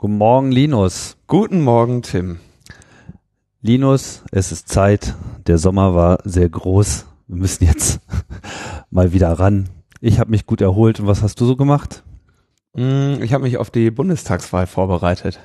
Guten 0.00 0.16
Morgen, 0.16 0.50
Linus. 0.50 1.18
Guten 1.26 1.60
Morgen, 1.60 2.00
Tim. 2.00 2.40
Linus, 3.60 4.24
es 4.32 4.50
ist 4.50 4.66
Zeit. 4.70 5.14
Der 5.46 5.58
Sommer 5.58 5.94
war 5.94 6.20
sehr 6.24 6.48
groß. 6.48 7.04
Wir 7.28 7.36
müssen 7.36 7.64
jetzt 7.64 8.00
mal 8.90 9.12
wieder 9.12 9.30
ran. 9.32 9.68
Ich 10.00 10.18
habe 10.18 10.30
mich 10.30 10.46
gut 10.46 10.62
erholt. 10.62 11.00
Und 11.00 11.06
was 11.06 11.22
hast 11.22 11.38
du 11.38 11.44
so 11.44 11.54
gemacht? 11.54 12.02
Hm, 12.74 13.20
ich 13.20 13.34
habe 13.34 13.44
mich 13.44 13.58
auf 13.58 13.68
die 13.68 13.90
Bundestagswahl 13.90 14.66
vorbereitet. 14.66 15.38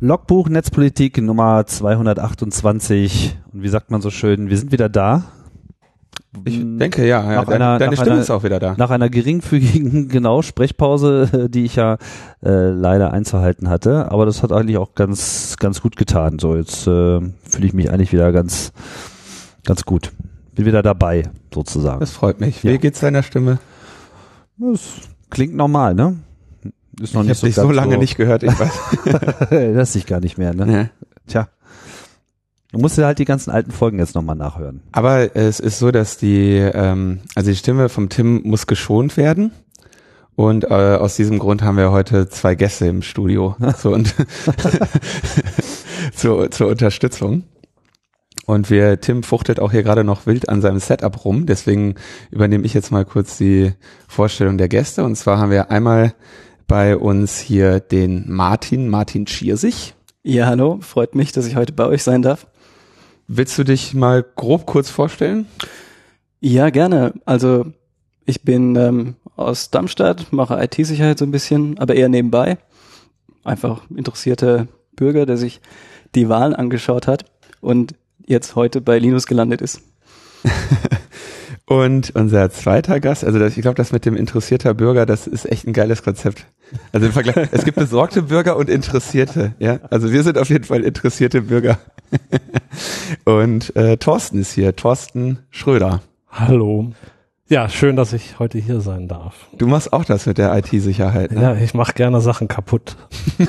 Logbuch 0.00 0.48
Netzpolitik 0.48 1.20
Nummer 1.20 1.66
228. 1.66 3.36
Und 3.52 3.62
wie 3.62 3.68
sagt 3.68 3.90
man 3.90 4.00
so 4.00 4.10
schön, 4.10 4.48
wir 4.48 4.56
sind 4.56 4.72
wieder 4.72 4.88
da. 4.88 5.24
Ich 6.44 6.58
denke, 6.58 7.06
ja, 7.06 7.22
ja 7.24 7.36
Nach 7.40 7.44
deine, 7.44 7.64
einer- 7.66 7.78
deine 7.78 7.90
nach 7.92 7.98
Stimme 7.98 8.12
einer- 8.12 8.22
ist 8.22 8.30
auch 8.30 8.42
wieder 8.44 8.58
da. 8.60 8.74
Nach 8.78 8.90
einer 8.90 9.10
geringfügigen, 9.10 10.08
genau, 10.08 10.42
Sprechpause, 10.42 11.48
die 11.50 11.64
ich 11.64 11.76
ja 11.76 11.98
äh, 12.42 12.70
leider 12.70 13.12
einzuhalten 13.12 13.68
hatte. 13.68 14.10
Aber 14.10 14.26
das 14.26 14.42
hat 14.42 14.52
eigentlich 14.52 14.78
auch 14.78 14.94
ganz, 14.94 15.56
ganz 15.58 15.82
gut 15.82 15.96
getan. 15.96 16.38
So, 16.38 16.56
jetzt 16.56 16.86
äh, 16.86 17.20
fühle 17.42 17.66
ich 17.66 17.74
mich 17.74 17.90
eigentlich 17.90 18.12
wieder 18.12 18.32
ganz, 18.32 18.72
ganz 19.66 19.84
gut. 19.84 20.12
Bin 20.54 20.64
wieder 20.66 20.82
dabei, 20.82 21.24
sozusagen. 21.52 22.00
Das 22.00 22.12
freut 22.12 22.40
mich. 22.40 22.62
Ja. 22.62 22.72
Wie 22.72 22.78
geht's 22.78 23.00
deiner 23.00 23.22
Stimme? 23.22 23.58
Das 24.56 24.80
klingt 25.30 25.54
normal, 25.56 25.94
ne? 25.94 26.16
Ist 27.00 27.14
noch 27.14 27.22
ich 27.22 27.28
nicht 27.28 27.38
habe 27.38 27.46
dich 27.46 27.54
so 27.54 27.70
lange 27.70 27.98
nicht 27.98 28.16
gehört. 28.16 28.42
Ich 28.42 28.58
weiß. 28.58 28.72
das 29.74 29.94
ich 29.94 30.06
gar 30.06 30.20
nicht 30.20 30.38
mehr, 30.38 30.54
ne? 30.54 30.72
Ja. 30.72 30.88
Tja. 31.26 31.48
Du 32.72 32.78
musst 32.78 32.96
dir 32.96 33.06
halt 33.06 33.18
die 33.18 33.24
ganzen 33.24 33.50
alten 33.50 33.72
Folgen 33.72 33.98
jetzt 33.98 34.14
nochmal 34.14 34.36
nachhören. 34.36 34.82
Aber 34.92 35.34
es 35.34 35.58
ist 35.58 35.78
so, 35.78 35.90
dass 35.90 36.18
die, 36.18 36.56
ähm, 36.56 37.20
also 37.34 37.50
die 37.50 37.56
Stimme 37.56 37.88
vom 37.88 38.08
Tim 38.08 38.42
muss 38.44 38.66
geschont 38.66 39.16
werden. 39.16 39.52
Und 40.36 40.64
äh, 40.64 40.68
aus 40.68 41.16
diesem 41.16 41.38
Grund 41.38 41.62
haben 41.62 41.76
wir 41.76 41.90
heute 41.90 42.28
zwei 42.28 42.54
Gäste 42.54 42.86
im 42.86 43.02
Studio 43.02 43.56
so, 43.76 43.92
und 43.92 44.14
zur, 46.14 46.50
zur 46.50 46.68
Unterstützung. 46.68 47.44
Und 48.46 48.70
wir, 48.70 49.00
Tim 49.00 49.22
fuchtelt 49.22 49.60
auch 49.60 49.70
hier 49.70 49.82
gerade 49.82 50.02
noch 50.02 50.26
wild 50.26 50.48
an 50.48 50.60
seinem 50.60 50.78
Setup 50.78 51.24
rum. 51.24 51.46
Deswegen 51.46 51.96
übernehme 52.30 52.64
ich 52.64 52.74
jetzt 52.74 52.90
mal 52.90 53.04
kurz 53.04 53.36
die 53.36 53.72
Vorstellung 54.08 54.58
der 54.58 54.68
Gäste. 54.68 55.04
Und 55.04 55.16
zwar 55.16 55.38
haben 55.38 55.50
wir 55.50 55.70
einmal 55.70 56.14
bei 56.70 56.96
uns 56.96 57.40
hier 57.40 57.80
den 57.80 58.30
Martin, 58.30 58.88
Martin 58.88 59.26
Schiersich. 59.26 59.94
Ja, 60.22 60.46
hallo, 60.46 60.78
freut 60.80 61.16
mich, 61.16 61.32
dass 61.32 61.48
ich 61.48 61.56
heute 61.56 61.72
bei 61.72 61.84
euch 61.84 62.04
sein 62.04 62.22
darf. 62.22 62.46
Willst 63.26 63.58
du 63.58 63.64
dich 63.64 63.92
mal 63.92 64.22
grob 64.22 64.66
kurz 64.66 64.88
vorstellen? 64.88 65.48
Ja, 66.38 66.70
gerne. 66.70 67.14
Also 67.24 67.66
ich 68.24 68.42
bin 68.42 68.76
ähm, 68.76 69.16
aus 69.34 69.72
Darmstadt, 69.72 70.32
mache 70.32 70.62
IT-Sicherheit 70.62 71.18
so 71.18 71.24
ein 71.24 71.32
bisschen, 71.32 71.76
aber 71.80 71.96
eher 71.96 72.08
nebenbei. 72.08 72.56
Einfach 73.42 73.82
interessierter 73.90 74.68
Bürger, 74.94 75.26
der 75.26 75.38
sich 75.38 75.60
die 76.14 76.28
Wahlen 76.28 76.54
angeschaut 76.54 77.08
hat 77.08 77.24
und 77.60 77.96
jetzt 78.24 78.54
heute 78.54 78.80
bei 78.80 79.00
Linus 79.00 79.26
gelandet 79.26 79.60
ist. 79.60 79.82
Und 81.70 82.10
unser 82.16 82.50
zweiter 82.50 82.98
Gast, 82.98 83.24
also 83.24 83.38
das, 83.38 83.56
ich 83.56 83.62
glaube, 83.62 83.76
das 83.76 83.92
mit 83.92 84.04
dem 84.04 84.16
interessierter 84.16 84.74
Bürger, 84.74 85.06
das 85.06 85.28
ist 85.28 85.48
echt 85.48 85.68
ein 85.68 85.72
geiles 85.72 86.02
Konzept. 86.02 86.46
Also 86.90 87.06
im 87.06 87.12
Vergleich, 87.12 87.48
es 87.52 87.64
gibt 87.64 87.78
besorgte 87.78 88.22
Bürger 88.22 88.56
und 88.56 88.68
Interessierte, 88.68 89.54
ja. 89.60 89.78
Also 89.88 90.10
wir 90.10 90.24
sind 90.24 90.36
auf 90.36 90.48
jeden 90.48 90.64
Fall 90.64 90.82
interessierte 90.82 91.42
Bürger. 91.42 91.78
Und 93.24 93.76
äh, 93.76 93.98
Thorsten 93.98 94.40
ist 94.40 94.52
hier, 94.52 94.74
Thorsten 94.74 95.38
Schröder. 95.50 96.02
Hallo. 96.28 96.90
Ja, 97.48 97.68
schön, 97.68 97.94
dass 97.94 98.12
ich 98.14 98.40
heute 98.40 98.58
hier 98.58 98.80
sein 98.80 99.06
darf. 99.06 99.46
Du 99.56 99.68
machst 99.68 99.92
auch 99.92 100.04
das 100.04 100.26
mit 100.26 100.38
der 100.38 100.52
IT-Sicherheit, 100.58 101.30
ne? 101.30 101.40
Ja, 101.40 101.54
ich 101.54 101.72
mache 101.72 101.92
gerne 101.92 102.20
Sachen 102.20 102.48
kaputt. 102.48 102.96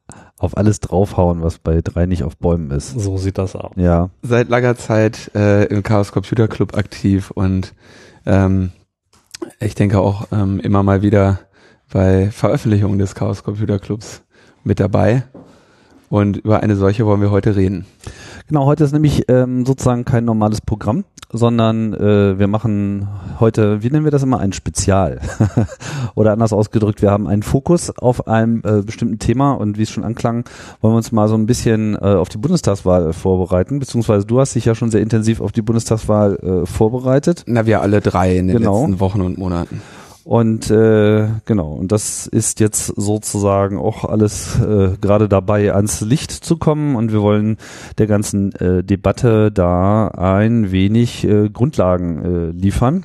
Auf 0.42 0.56
alles 0.56 0.80
draufhauen, 0.80 1.40
was 1.40 1.58
bei 1.58 1.80
drei 1.82 2.06
nicht 2.06 2.24
auf 2.24 2.36
Bäumen 2.36 2.72
ist. 2.72 2.98
So 2.98 3.16
sieht 3.16 3.38
das 3.38 3.54
aus. 3.54 3.70
Ja. 3.76 4.10
Seit 4.22 4.48
langer 4.48 4.74
Zeit 4.76 5.30
äh, 5.36 5.66
im 5.66 5.84
Chaos 5.84 6.10
Computer 6.10 6.48
Club 6.48 6.76
aktiv 6.76 7.30
und 7.30 7.74
ähm, 8.26 8.72
ich 9.60 9.76
denke 9.76 10.00
auch 10.00 10.26
ähm, 10.32 10.58
immer 10.58 10.82
mal 10.82 11.00
wieder 11.00 11.38
bei 11.92 12.32
Veröffentlichungen 12.32 12.98
des 12.98 13.14
Chaos 13.14 13.44
Computer 13.44 13.78
Clubs 13.78 14.24
mit 14.64 14.80
dabei. 14.80 15.22
Und 16.12 16.36
über 16.36 16.62
eine 16.62 16.76
solche 16.76 17.06
wollen 17.06 17.22
wir 17.22 17.30
heute 17.30 17.56
reden. 17.56 17.86
Genau, 18.46 18.66
heute 18.66 18.84
ist 18.84 18.92
nämlich 18.92 19.24
ähm, 19.28 19.64
sozusagen 19.64 20.04
kein 20.04 20.26
normales 20.26 20.60
Programm, 20.60 21.04
sondern 21.32 21.94
äh, 21.94 22.38
wir 22.38 22.48
machen 22.48 23.08
heute, 23.40 23.82
wie 23.82 23.88
nennen 23.88 24.04
wir 24.04 24.10
das 24.10 24.22
immer, 24.22 24.38
ein 24.38 24.52
Spezial. 24.52 25.22
Oder 26.14 26.32
anders 26.32 26.52
ausgedrückt, 26.52 27.00
wir 27.00 27.10
haben 27.10 27.26
einen 27.26 27.42
Fokus 27.42 27.88
auf 27.96 28.28
einem 28.28 28.60
äh, 28.62 28.82
bestimmten 28.82 29.20
Thema 29.20 29.52
und 29.52 29.78
wie 29.78 29.84
es 29.84 29.90
schon 29.90 30.04
anklang, 30.04 30.44
wollen 30.82 30.92
wir 30.92 30.98
uns 30.98 31.12
mal 31.12 31.28
so 31.28 31.34
ein 31.34 31.46
bisschen 31.46 31.94
äh, 31.94 32.00
auf 32.00 32.28
die 32.28 32.36
Bundestagswahl 32.36 33.14
vorbereiten, 33.14 33.78
beziehungsweise 33.78 34.26
du 34.26 34.38
hast 34.38 34.54
dich 34.54 34.66
ja 34.66 34.74
schon 34.74 34.90
sehr 34.90 35.00
intensiv 35.00 35.40
auf 35.40 35.52
die 35.52 35.62
Bundestagswahl 35.62 36.36
äh, 36.36 36.66
vorbereitet. 36.66 37.44
Na, 37.46 37.64
wir 37.64 37.80
alle 37.80 38.02
drei 38.02 38.36
in 38.36 38.48
den 38.48 38.58
Genau. 38.58 38.82
letzten 38.82 39.00
Wochen 39.00 39.22
und 39.22 39.38
Monaten. 39.38 39.80
Und 40.24 40.70
äh, 40.70 41.28
genau, 41.46 41.72
und 41.72 41.90
das 41.90 42.28
ist 42.28 42.60
jetzt 42.60 42.86
sozusagen 42.86 43.76
auch 43.76 44.04
alles 44.04 44.58
äh, 44.60 44.96
gerade 45.00 45.28
dabei 45.28 45.74
ans 45.74 46.00
Licht 46.00 46.30
zu 46.30 46.56
kommen 46.58 46.94
und 46.94 47.12
wir 47.12 47.22
wollen 47.22 47.56
der 47.98 48.06
ganzen 48.06 48.52
äh, 48.52 48.84
Debatte 48.84 49.50
da 49.50 50.08
ein 50.08 50.70
wenig 50.70 51.24
äh, 51.24 51.48
Grundlagen 51.48 52.24
äh, 52.24 52.50
liefern. 52.52 53.04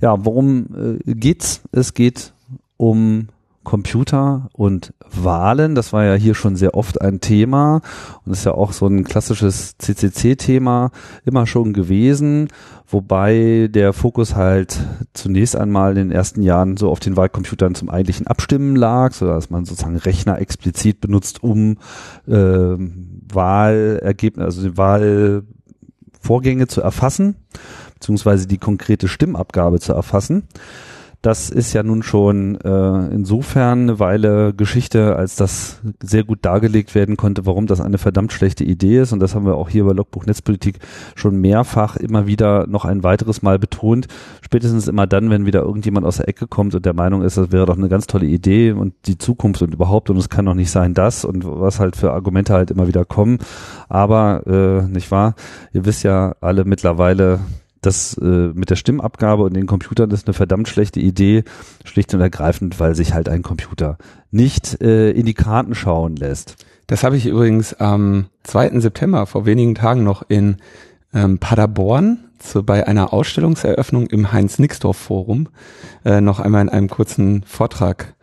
Ja, 0.00 0.24
worum 0.24 0.98
äh, 1.06 1.14
geht's? 1.14 1.62
Es 1.70 1.94
geht 1.94 2.32
um 2.76 3.28
Computer 3.64 4.48
und 4.52 4.94
Wahlen. 5.10 5.74
Das 5.74 5.92
war 5.92 6.04
ja 6.04 6.14
hier 6.14 6.34
schon 6.34 6.56
sehr 6.56 6.74
oft 6.74 7.00
ein 7.00 7.20
Thema 7.20 7.80
und 8.24 8.32
ist 8.32 8.44
ja 8.44 8.52
auch 8.52 8.72
so 8.72 8.86
ein 8.86 9.04
klassisches 9.04 9.76
CCC-Thema 9.78 10.90
immer 11.24 11.46
schon 11.46 11.72
gewesen, 11.72 12.48
wobei 12.86 13.68
der 13.70 13.92
Fokus 13.92 14.36
halt 14.36 14.78
zunächst 15.14 15.56
einmal 15.56 15.92
in 15.92 16.08
den 16.08 16.12
ersten 16.12 16.42
Jahren 16.42 16.76
so 16.76 16.90
auf 16.90 17.00
den 17.00 17.16
Wahlcomputern 17.16 17.74
zum 17.74 17.90
eigentlichen 17.90 18.26
Abstimmen 18.26 18.76
lag, 18.76 19.12
so 19.12 19.26
dass 19.26 19.50
man 19.50 19.64
sozusagen 19.64 19.96
Rechner 19.96 20.38
explizit 20.40 21.00
benutzt, 21.00 21.42
um 21.42 21.78
ähm, 22.28 23.22
Wahlergebnisse, 23.32 24.44
also 24.44 24.76
Wahlvorgänge 24.76 26.66
zu 26.68 26.82
erfassen, 26.82 27.36
beziehungsweise 27.94 28.46
die 28.46 28.58
konkrete 28.58 29.08
Stimmabgabe 29.08 29.80
zu 29.80 29.92
erfassen. 29.92 30.44
Das 31.24 31.48
ist 31.48 31.72
ja 31.72 31.82
nun 31.82 32.02
schon 32.02 32.60
äh, 32.60 33.06
insofern 33.06 33.84
eine 33.84 33.98
Weile 33.98 34.52
Geschichte, 34.52 35.16
als 35.16 35.36
das 35.36 35.80
sehr 36.02 36.22
gut 36.22 36.40
dargelegt 36.42 36.94
werden 36.94 37.16
konnte, 37.16 37.46
warum 37.46 37.66
das 37.66 37.80
eine 37.80 37.96
verdammt 37.96 38.30
schlechte 38.30 38.62
Idee 38.62 38.98
ist. 38.98 39.14
Und 39.14 39.20
das 39.20 39.34
haben 39.34 39.46
wir 39.46 39.54
auch 39.54 39.70
hier 39.70 39.86
bei 39.86 39.94
Logbuch 39.94 40.26
Netzpolitik 40.26 40.80
schon 41.14 41.40
mehrfach 41.40 41.96
immer 41.96 42.26
wieder 42.26 42.66
noch 42.66 42.84
ein 42.84 43.02
weiteres 43.04 43.40
Mal 43.40 43.58
betont. 43.58 44.06
Spätestens 44.42 44.86
immer 44.86 45.06
dann, 45.06 45.30
wenn 45.30 45.46
wieder 45.46 45.62
irgendjemand 45.62 46.04
aus 46.04 46.18
der 46.18 46.28
Ecke 46.28 46.46
kommt 46.46 46.74
und 46.74 46.84
der 46.84 46.92
Meinung 46.92 47.22
ist, 47.22 47.38
das 47.38 47.50
wäre 47.50 47.64
doch 47.64 47.78
eine 47.78 47.88
ganz 47.88 48.06
tolle 48.06 48.26
Idee 48.26 48.72
und 48.72 48.92
die 49.06 49.16
Zukunft 49.16 49.62
und 49.62 49.72
überhaupt 49.72 50.10
und 50.10 50.18
es 50.18 50.28
kann 50.28 50.44
doch 50.44 50.52
nicht 50.52 50.70
sein, 50.70 50.92
das 50.92 51.24
und 51.24 51.46
was 51.46 51.80
halt 51.80 51.96
für 51.96 52.12
Argumente 52.12 52.52
halt 52.52 52.70
immer 52.70 52.86
wieder 52.86 53.06
kommen. 53.06 53.38
Aber, 53.88 54.46
äh, 54.46 54.86
nicht 54.92 55.10
wahr? 55.10 55.36
Ihr 55.72 55.86
wisst 55.86 56.02
ja 56.02 56.34
alle 56.42 56.66
mittlerweile, 56.66 57.40
das 57.86 58.16
äh, 58.18 58.24
mit 58.24 58.70
der 58.70 58.76
Stimmabgabe 58.76 59.42
und 59.44 59.54
den 59.54 59.66
Computern 59.66 60.10
ist 60.10 60.26
eine 60.26 60.34
verdammt 60.34 60.68
schlechte 60.68 61.00
Idee, 61.00 61.44
schlicht 61.84 62.14
und 62.14 62.20
ergreifend, 62.20 62.80
weil 62.80 62.94
sich 62.94 63.14
halt 63.14 63.28
ein 63.28 63.42
Computer 63.42 63.98
nicht 64.30 64.80
äh, 64.80 65.10
in 65.10 65.26
die 65.26 65.34
Karten 65.34 65.74
schauen 65.74 66.16
lässt. 66.16 66.56
Das 66.86 67.02
habe 67.02 67.16
ich 67.16 67.26
übrigens 67.26 67.74
am 67.74 68.26
2. 68.42 68.80
September 68.80 69.26
vor 69.26 69.46
wenigen 69.46 69.74
Tagen 69.74 70.04
noch 70.04 70.22
in 70.28 70.56
ähm, 71.14 71.38
Paderborn 71.38 72.24
zu, 72.38 72.62
bei 72.62 72.86
einer 72.86 73.12
Ausstellungseröffnung 73.12 74.06
im 74.06 74.32
Heinz-Nixdorf-Forum 74.32 75.48
äh, 76.04 76.20
noch 76.20 76.40
einmal 76.40 76.62
in 76.62 76.68
einem 76.68 76.88
kurzen 76.88 77.42
Vortrag 77.46 78.14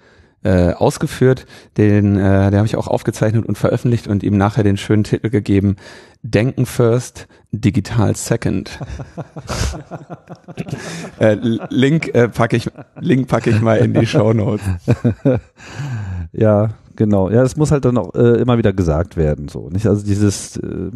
äh, 0.44 0.74
ausgeführt. 0.74 1.46
Den, 1.78 2.18
äh, 2.18 2.50
den 2.50 2.58
habe 2.58 2.66
ich 2.66 2.76
auch 2.76 2.88
aufgezeichnet 2.88 3.46
und 3.46 3.58
veröffentlicht 3.58 4.08
und 4.08 4.24
ihm 4.24 4.38
nachher 4.38 4.64
den 4.64 4.78
schönen 4.78 5.04
Titel 5.04 5.30
gegeben, 5.30 5.76
Denken 6.24 6.66
First, 6.66 7.28
Digital 7.52 8.16
Second. 8.16 8.80
äh, 11.20 11.36
Link 11.70 12.14
äh, 12.14 12.30
packe 12.30 12.58
ich, 12.58 12.70
Link 13.00 13.28
packe 13.28 13.50
ich 13.50 13.62
mal 13.62 13.78
in 13.78 13.94
die 13.94 14.06
Show 14.06 14.34
Notes. 14.34 14.64
Ja, 16.34 16.70
Genau, 17.02 17.32
ja, 17.32 17.42
es 17.42 17.58
muss 17.58 17.72
halt 17.72 17.84
dann 17.86 17.98
auch 17.98 18.14
äh, 18.14 18.40
immer 18.40 18.60
wieder 18.60 18.74
gesagt 18.74 19.18
werden, 19.18 19.48
so, 19.48 19.70
nicht? 19.70 19.88
Also 19.88 20.06
dieses 20.06 20.58
äh, 20.58 20.92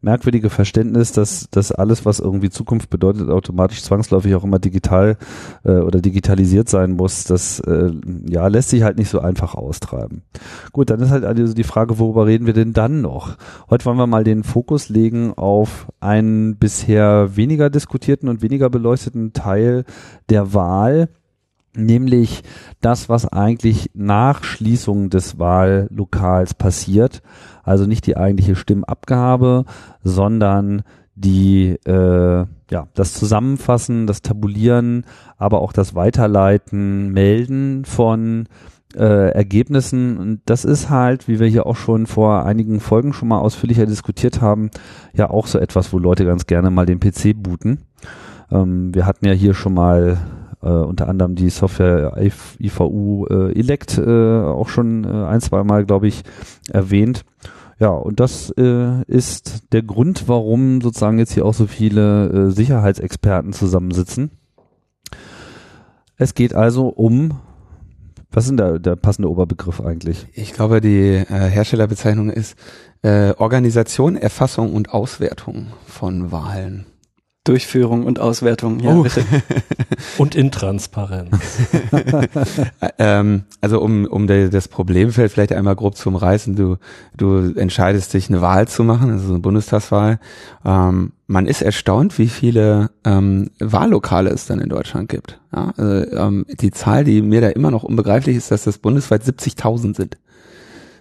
merkwürdige 0.00 0.48
Verständnis, 0.48 1.12
dass, 1.12 1.50
dass 1.50 1.70
alles, 1.70 2.06
was 2.06 2.18
irgendwie 2.18 2.48
Zukunft 2.48 2.88
bedeutet, 2.88 3.28
automatisch 3.28 3.82
zwangsläufig 3.82 4.34
auch 4.34 4.42
immer 4.42 4.58
digital 4.58 5.18
äh, 5.62 5.72
oder 5.72 6.00
digitalisiert 6.00 6.70
sein 6.70 6.92
muss, 6.92 7.24
das 7.24 7.60
äh, 7.60 7.90
ja 8.26 8.46
lässt 8.46 8.70
sich 8.70 8.84
halt 8.84 8.96
nicht 8.96 9.10
so 9.10 9.20
einfach 9.20 9.54
austreiben. 9.54 10.22
Gut, 10.72 10.88
dann 10.88 11.00
ist 11.00 11.10
halt 11.10 11.24
also 11.26 11.52
die 11.52 11.62
Frage, 11.62 11.98
worüber 11.98 12.24
reden 12.24 12.46
wir 12.46 12.54
denn 12.54 12.72
dann 12.72 13.02
noch? 13.02 13.36
Heute 13.68 13.84
wollen 13.84 13.98
wir 13.98 14.06
mal 14.06 14.24
den 14.24 14.44
Fokus 14.44 14.88
legen 14.88 15.34
auf 15.34 15.88
einen 16.00 16.56
bisher 16.56 17.36
weniger 17.36 17.68
diskutierten 17.68 18.30
und 18.30 18.40
weniger 18.40 18.70
beleuchteten 18.70 19.34
Teil 19.34 19.84
der 20.30 20.54
Wahl 20.54 21.10
nämlich 21.74 22.42
das, 22.80 23.08
was 23.08 23.26
eigentlich 23.26 23.90
nach 23.94 24.44
Schließung 24.44 25.10
des 25.10 25.38
Wahllokals 25.38 26.54
passiert. 26.54 27.22
Also 27.62 27.86
nicht 27.86 28.06
die 28.06 28.16
eigentliche 28.16 28.56
Stimmabgabe, 28.56 29.64
sondern 30.02 30.82
die 31.14 31.76
äh, 31.84 32.46
ja 32.70 32.88
das 32.94 33.14
Zusammenfassen, 33.14 34.06
das 34.06 34.22
Tabulieren, 34.22 35.04
aber 35.36 35.60
auch 35.60 35.72
das 35.72 35.94
Weiterleiten, 35.94 37.10
Melden 37.12 37.84
von 37.84 38.48
äh, 38.96 39.30
Ergebnissen. 39.30 40.18
Und 40.18 40.40
das 40.46 40.64
ist 40.64 40.90
halt, 40.90 41.28
wie 41.28 41.38
wir 41.38 41.46
hier 41.46 41.66
auch 41.66 41.76
schon 41.76 42.06
vor 42.06 42.44
einigen 42.44 42.80
Folgen 42.80 43.12
schon 43.12 43.28
mal 43.28 43.38
ausführlicher 43.38 43.86
diskutiert 43.86 44.40
haben, 44.40 44.70
ja 45.14 45.30
auch 45.30 45.46
so 45.46 45.58
etwas, 45.58 45.92
wo 45.92 45.98
Leute 45.98 46.24
ganz 46.24 46.46
gerne 46.46 46.70
mal 46.70 46.86
den 46.86 47.00
PC 47.00 47.34
booten. 47.36 47.80
Ähm, 48.50 48.94
wir 48.94 49.06
hatten 49.06 49.26
ja 49.26 49.32
hier 49.32 49.54
schon 49.54 49.74
mal 49.74 50.18
äh, 50.62 50.68
unter 50.68 51.08
anderem 51.08 51.34
die 51.34 51.50
Software 51.50 52.16
IVU 52.18 53.26
äh, 53.26 53.58
Elect 53.58 53.98
äh, 53.98 54.40
auch 54.42 54.68
schon 54.68 55.04
äh, 55.04 55.26
ein, 55.26 55.40
zwei 55.40 55.64
Mal, 55.64 55.84
glaube 55.84 56.08
ich, 56.08 56.22
erwähnt. 56.70 57.24
Ja, 57.78 57.88
und 57.88 58.20
das 58.20 58.50
äh, 58.58 59.02
ist 59.06 59.72
der 59.72 59.82
Grund, 59.82 60.28
warum 60.28 60.82
sozusagen 60.82 61.18
jetzt 61.18 61.32
hier 61.32 61.46
auch 61.46 61.54
so 61.54 61.66
viele 61.66 62.28
äh, 62.28 62.50
Sicherheitsexperten 62.50 63.54
zusammensitzen. 63.54 64.30
Es 66.16 66.34
geht 66.34 66.54
also 66.54 66.88
um, 66.88 67.40
was 68.30 68.44
ist 68.44 68.50
denn 68.50 68.58
der, 68.58 68.78
der 68.78 68.96
passende 68.96 69.30
Oberbegriff 69.30 69.80
eigentlich? 69.80 70.26
Ich 70.34 70.52
glaube, 70.52 70.82
die 70.82 71.14
äh, 71.14 71.24
Herstellerbezeichnung 71.24 72.28
ist 72.28 72.56
äh, 73.00 73.32
Organisation, 73.38 74.16
Erfassung 74.16 74.74
und 74.74 74.92
Auswertung 74.92 75.68
von 75.86 76.30
Wahlen. 76.30 76.84
Durchführung 77.44 78.04
und 78.04 78.20
Auswertung. 78.20 78.80
Ja, 78.80 78.94
oh. 78.94 79.06
und 80.18 80.34
Intransparenz. 80.34 81.30
ähm, 82.98 83.44
also 83.62 83.80
um, 83.80 84.04
um 84.04 84.26
das 84.26 84.68
Problemfeld 84.68 85.32
vielleicht 85.32 85.52
einmal 85.52 85.74
grob 85.74 85.96
zu 85.96 86.10
umreißen, 86.10 86.54
du, 86.54 86.76
du 87.16 87.54
entscheidest 87.54 88.12
dich 88.12 88.28
eine 88.28 88.42
Wahl 88.42 88.68
zu 88.68 88.84
machen, 88.84 89.10
also 89.10 89.30
eine 89.30 89.38
Bundestagswahl. 89.38 90.20
Ähm, 90.66 91.12
man 91.26 91.46
ist 91.46 91.62
erstaunt, 91.62 92.18
wie 92.18 92.28
viele 92.28 92.90
ähm, 93.04 93.50
Wahllokale 93.58 94.30
es 94.30 94.44
dann 94.46 94.60
in 94.60 94.68
Deutschland 94.68 95.08
gibt. 95.08 95.40
Ja, 95.54 95.72
also, 95.76 96.16
ähm, 96.16 96.44
die 96.48 96.72
Zahl, 96.72 97.04
die 97.04 97.22
mir 97.22 97.40
da 97.40 97.48
immer 97.48 97.70
noch 97.70 97.84
unbegreiflich 97.84 98.36
ist, 98.36 98.50
dass 98.50 98.64
das 98.64 98.76
bundesweit 98.76 99.22
70.000 99.22 99.96
sind. 99.96 100.18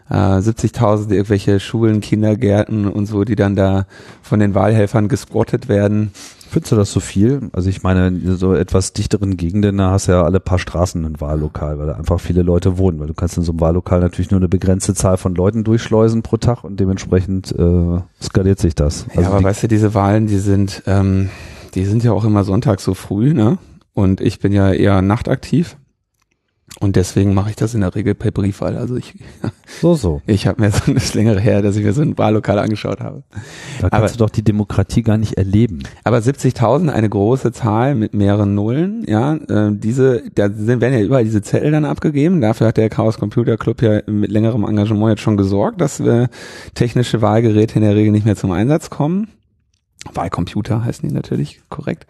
70.000 0.09 1.11
äh, 1.11 1.15
irgendwelche 1.15 1.59
Schulen, 1.59 2.01
Kindergärten 2.01 2.87
und 2.87 3.05
so, 3.05 3.23
die 3.23 3.35
dann 3.35 3.55
da 3.55 3.85
von 4.21 4.39
den 4.39 4.55
Wahlhelfern 4.55 5.07
gesquattet 5.07 5.69
werden. 5.69 6.11
Findest 6.49 6.71
du 6.71 6.75
das 6.77 6.91
so 6.91 6.99
viel? 6.99 7.49
Also 7.53 7.69
ich 7.69 7.83
meine, 7.83 8.07
in 8.07 8.35
so 8.35 8.55
etwas 8.55 8.93
dichteren 8.93 9.37
Gegenden, 9.37 9.77
da 9.77 9.91
hast 9.91 10.07
du 10.07 10.13
ja 10.13 10.23
alle 10.23 10.39
paar 10.39 10.57
Straßen 10.57 11.05
ein 11.05 11.21
Wahllokal, 11.21 11.77
weil 11.77 11.85
da 11.85 11.93
einfach 11.93 12.19
viele 12.19 12.41
Leute 12.41 12.79
wohnen, 12.79 12.99
weil 12.99 13.05
du 13.05 13.13
kannst 13.13 13.37
in 13.37 13.43
so 13.43 13.51
einem 13.51 13.61
Wahllokal 13.61 13.99
natürlich 13.99 14.31
nur 14.31 14.39
eine 14.39 14.49
begrenzte 14.49 14.95
Zahl 14.95 15.17
von 15.17 15.35
Leuten 15.35 15.63
durchschleusen 15.63 16.23
pro 16.23 16.37
Tag 16.37 16.63
und 16.63 16.79
dementsprechend 16.79 17.51
äh, 17.51 18.01
skaliert 18.19 18.57
sich 18.57 18.73
das. 18.73 19.05
Also 19.09 19.21
ja, 19.21 19.29
aber 19.29 19.43
weißt 19.43 19.61
du, 19.61 19.67
diese 19.67 19.93
Wahlen, 19.93 20.25
die 20.25 20.39
sind, 20.39 20.81
ähm, 20.87 21.29
die 21.75 21.85
sind 21.85 22.03
ja 22.03 22.13
auch 22.13 22.25
immer 22.25 22.43
sonntags 22.43 22.83
so 22.83 22.95
früh, 22.95 23.35
ne? 23.35 23.59
Und 23.93 24.19
ich 24.19 24.39
bin 24.39 24.51
ja 24.51 24.71
eher 24.71 25.03
nachtaktiv. 25.03 25.77
Und 26.79 26.95
deswegen 26.95 27.33
mache 27.33 27.49
ich 27.49 27.55
das 27.55 27.73
in 27.73 27.81
der 27.81 27.93
Regel 27.93 28.15
per 28.15 28.31
Briefwahl. 28.31 28.77
Also 28.77 28.95
ich, 28.95 29.15
so, 29.81 29.95
so. 29.95 30.21
Ich 30.27 30.47
habe 30.47 30.61
mir 30.61 30.71
so 30.71 30.93
das 30.93 31.13
längere 31.13 31.39
her, 31.39 31.61
dass 31.61 31.75
ich 31.75 31.83
mir 31.83 31.93
so 31.93 32.01
ein 32.01 32.17
Wahllokal 32.17 32.59
angeschaut 32.59 32.99
habe. 33.01 33.23
Da 33.81 33.89
kannst 33.89 33.93
aber, 33.93 34.07
du 34.07 34.17
doch 34.17 34.29
die 34.29 34.43
Demokratie 34.43 35.01
gar 35.01 35.17
nicht 35.17 35.33
erleben. 35.33 35.83
Aber 36.03 36.17
70.000, 36.19 36.89
eine 36.89 37.09
große 37.09 37.51
Zahl 37.51 37.95
mit 37.95 38.13
mehreren 38.13 38.55
Nullen, 38.55 39.03
ja, 39.07 39.35
äh, 39.35 39.71
diese, 39.73 40.23
da 40.35 40.49
sind, 40.49 40.81
werden 40.81 40.93
ja 40.93 41.01
überall 41.01 41.23
diese 41.23 41.41
Zettel 41.41 41.71
dann 41.71 41.85
abgegeben. 41.85 42.41
Dafür 42.41 42.67
hat 42.67 42.77
der 42.77 42.89
Chaos 42.89 43.17
Computer 43.17 43.57
Club 43.57 43.81
ja 43.81 44.01
mit 44.07 44.31
längerem 44.31 44.63
Engagement 44.63 45.11
jetzt 45.11 45.21
schon 45.21 45.37
gesorgt, 45.37 45.81
dass 45.81 45.99
äh, 45.99 46.27
technische 46.75 47.21
Wahlgeräte 47.21 47.75
in 47.75 47.81
der 47.81 47.95
Regel 47.95 48.11
nicht 48.11 48.25
mehr 48.25 48.35
zum 48.35 48.51
Einsatz 48.51 48.89
kommen. 48.89 49.27
Wahlcomputer 50.13 50.83
heißen 50.83 51.07
die 51.07 51.13
natürlich 51.13 51.61
korrekt. 51.69 52.07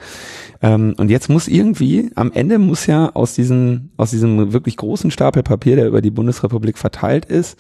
Ähm, 0.62 0.94
und 0.98 1.10
jetzt 1.10 1.30
muss 1.30 1.48
irgendwie, 1.48 2.12
am 2.16 2.32
Ende 2.32 2.60
muss 2.60 2.86
ja 2.86 3.10
aus 3.14 3.34
diesem, 3.34 3.90
aus 3.98 4.12
diesem 4.12 4.54
wirklich 4.54 4.78
großen 4.78 5.12
Stapel 5.12 5.44
Papier, 5.44 5.76
der 5.76 5.88
über 5.88 6.02
die 6.02 6.12
Bundesrepublik 6.12 6.78
verteilt 6.78 7.26
ist, 7.26 7.58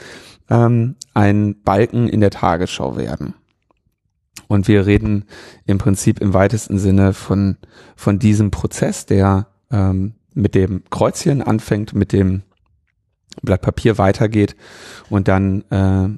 ähm, 0.50 0.96
ein 1.14 1.62
Balken 1.64 2.08
in 2.08 2.22
der 2.22 2.32
Tagesschau 2.32 2.96
werden. 2.96 3.34
Und 4.48 4.68
wir 4.68 4.86
reden 4.86 5.26
im 5.66 5.78
Prinzip 5.78 6.20
im 6.22 6.34
weitesten 6.34 6.80
Sinne 6.80 7.14
von, 7.14 7.58
von 7.96 8.20
diesem 8.20 8.52
Prozess, 8.52 9.06
der 9.06 9.48
ähm, 9.72 10.14
mit 10.34 10.56
dem 10.56 10.84
Kreuzchen 10.90 11.42
anfängt, 11.42 11.94
mit 11.94 12.14
dem 12.14 12.44
Blatt 13.42 13.62
Papier 13.62 13.98
weitergeht 13.98 14.56
und 15.10 15.28
dann 15.28 15.64
äh, 15.70 16.10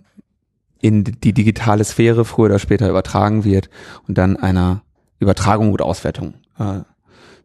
in 0.82 1.04
die 1.04 1.34
digitale 1.34 1.84
Sphäre 1.84 2.26
früher 2.26 2.46
oder 2.46 2.60
später 2.60 2.90
übertragen 2.90 3.44
wird 3.44 3.70
und 4.08 4.18
dann 4.18 4.38
einer 4.38 4.84
Übertragung 5.20 5.72
oder 5.72 5.86
Auswertung 5.86 6.34
äh, 6.58 6.80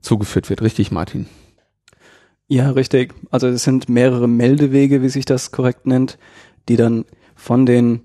zugeführt 0.01 0.49
wird. 0.49 0.63
Richtig, 0.63 0.91
Martin? 0.91 1.27
Ja, 2.49 2.71
richtig. 2.71 3.15
Also 3.31 3.49
es 3.49 3.65
sind 3.65 3.89
mehrere 3.89 4.29
Meldewege, 4.29 5.03
wie 5.03 5.09
sich 5.09 5.25
das 5.25 5.51
korrekt 5.51 5.87
nennt, 5.87 6.19
die 6.69 6.77
dann 6.77 7.05
von 7.35 7.67
den 7.67 8.01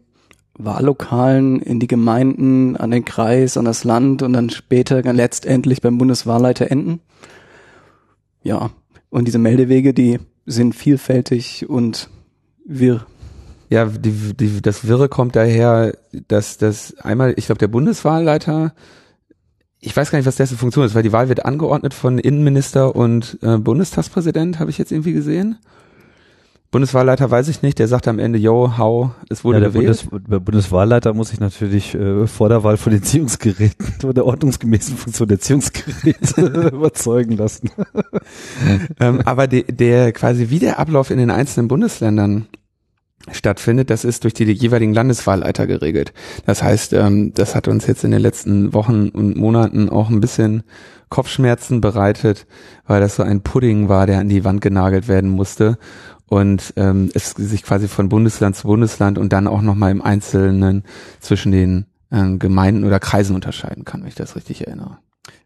Wahllokalen 0.53 1.61
in 1.61 1.79
die 1.79 1.87
Gemeinden, 1.87 2.75
an 2.75 2.91
den 2.91 3.05
Kreis, 3.05 3.55
an 3.55 3.65
das 3.65 3.83
Land 3.83 4.21
und 4.21 4.33
dann 4.33 4.49
später 4.49 5.01
letztendlich 5.13 5.81
beim 5.81 5.97
Bundeswahlleiter 5.97 6.69
enden. 6.69 6.99
Ja, 8.43 8.71
und 9.09 9.27
diese 9.27 9.39
Meldewege, 9.39 9.93
die 9.93 10.19
sind 10.45 10.75
vielfältig 10.75 11.69
und 11.69 12.09
wirr. 12.65 13.05
Ja, 13.71 13.85
die, 13.85 14.33
die, 14.35 14.61
das 14.61 14.85
Wirre 14.85 15.07
kommt 15.07 15.37
daher, 15.37 15.97
dass 16.27 16.57
das 16.57 16.93
einmal, 16.97 17.33
ich 17.37 17.45
glaube, 17.45 17.59
der 17.59 17.69
Bundeswahlleiter, 17.69 18.73
ich 19.79 19.95
weiß 19.95 20.11
gar 20.11 20.19
nicht, 20.19 20.25
was 20.25 20.35
dessen 20.35 20.57
Funktion 20.57 20.85
ist, 20.85 20.93
weil 20.93 21.03
die 21.03 21.13
Wahl 21.13 21.29
wird 21.29 21.45
angeordnet 21.45 21.93
von 21.93 22.19
Innenminister 22.19 22.93
und 22.93 23.39
äh, 23.41 23.57
Bundestagspräsident, 23.57 24.59
habe 24.59 24.69
ich 24.71 24.77
jetzt 24.77 24.91
irgendwie 24.91 25.13
gesehen. 25.13 25.57
Bundeswahlleiter 26.69 27.31
weiß 27.31 27.47
ich 27.47 27.61
nicht, 27.61 27.79
der 27.79 27.87
sagt 27.87 28.09
am 28.09 28.19
Ende, 28.19 28.39
yo, 28.39 28.77
how, 28.77 29.11
es 29.29 29.45
wurde 29.45 29.59
ja, 29.59 29.59
der 29.61 29.69
gewählt. 29.69 30.09
Bundes, 30.09 30.29
der 30.29 30.39
Bundeswahlleiter 30.41 31.13
muss 31.13 31.29
sich 31.29 31.39
natürlich 31.39 31.95
äh, 31.95 32.27
vor 32.27 32.49
der 32.49 32.65
Wahl 32.65 32.75
von 32.75 32.91
den 32.91 33.01
Erziehungsgeräten 33.01 33.87
oder 34.03 34.13
der 34.13 34.25
ordnungsgemäßen 34.25 34.97
Funktion 34.97 35.29
der 35.29 35.37
Erziehungsgeräte 35.37 36.41
überzeugen 36.73 37.37
lassen. 37.37 37.69
ähm, 38.99 39.21
aber 39.23 39.47
de, 39.47 39.63
der 39.63 40.11
quasi 40.11 40.49
wie 40.49 40.59
der 40.59 40.77
Ablauf 40.77 41.09
in 41.09 41.19
den 41.19 41.31
einzelnen 41.31 41.69
Bundesländern 41.69 42.47
stattfindet, 43.31 43.89
das 43.89 44.03
ist 44.03 44.23
durch 44.23 44.33
die, 44.33 44.51
jeweiligen 44.51 44.93
Landeswahlleiter 44.93 45.67
geregelt. 45.67 46.13
Das 46.45 46.63
heißt, 46.63 46.93
ähm, 46.93 47.33
das 47.33 47.55
hat 47.55 47.67
uns 47.67 47.87
jetzt 47.87 48.03
in 48.03 48.11
den 48.11 48.21
letzten 48.21 48.73
Wochen 48.73 49.09
und 49.09 49.37
Monaten 49.37 49.89
auch 49.89 50.09
ein 50.09 50.21
bisschen 50.21 50.63
Kopfschmerzen 51.09 51.81
bereitet, 51.81 52.47
weil 52.87 53.01
das 53.01 53.15
so 53.15 53.23
ein 53.23 53.41
Pudding 53.41 53.89
war, 53.89 54.07
der 54.07 54.19
an 54.19 54.29
die 54.29 54.43
Wand 54.43 54.61
genagelt 54.61 55.07
werden 55.07 55.29
musste 55.29 55.77
und 56.27 56.73
ähm, 56.77 57.09
es 57.13 57.31
sich 57.31 57.63
quasi 57.63 57.87
von 57.87 58.07
Bundesland 58.07 58.55
zu 58.55 58.67
Bundesland 58.67 59.17
und 59.17 59.33
dann 59.33 59.47
auch 59.47 59.61
nochmal 59.61 59.91
im 59.91 60.01
Einzelnen 60.01 60.83
zwischen 61.19 61.51
den 61.51 61.85
äh, 62.09 62.37
Gemeinden 62.37 62.85
oder 62.85 62.99
Kreisen 62.99 63.35
unterscheiden 63.35 63.83
kann, 63.83 64.01
wenn 64.01 64.07
ich 64.07 64.15
das 64.15 64.35
richtig 64.35 64.65
erinnere. 64.65 64.97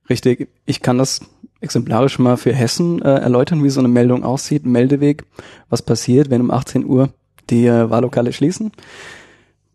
Richtig, 0.10 0.50
ich 0.66 0.82
kann 0.82 1.00
das 1.00 1.22
exemplarisch 1.60 2.20
mal 2.20 2.38
für 2.38 2.54
Hessen 2.54 3.02
äh, 3.02 3.16
erläutern, 3.16 3.64
wie 3.64 3.72
so 3.72 3.80
eine 3.80 3.88
Meldung 3.88 4.24
aussieht, 4.24 4.66
Meldeweg, 4.66 5.24
was 5.70 5.82
passiert, 5.82 6.30
wenn 6.30 6.42
um 6.42 6.52
18 6.52 6.86
Uhr 6.86 7.10
die 7.50 7.66
äh, 7.68 7.90
Wahllokale 7.90 8.34
schließen. 8.34 8.72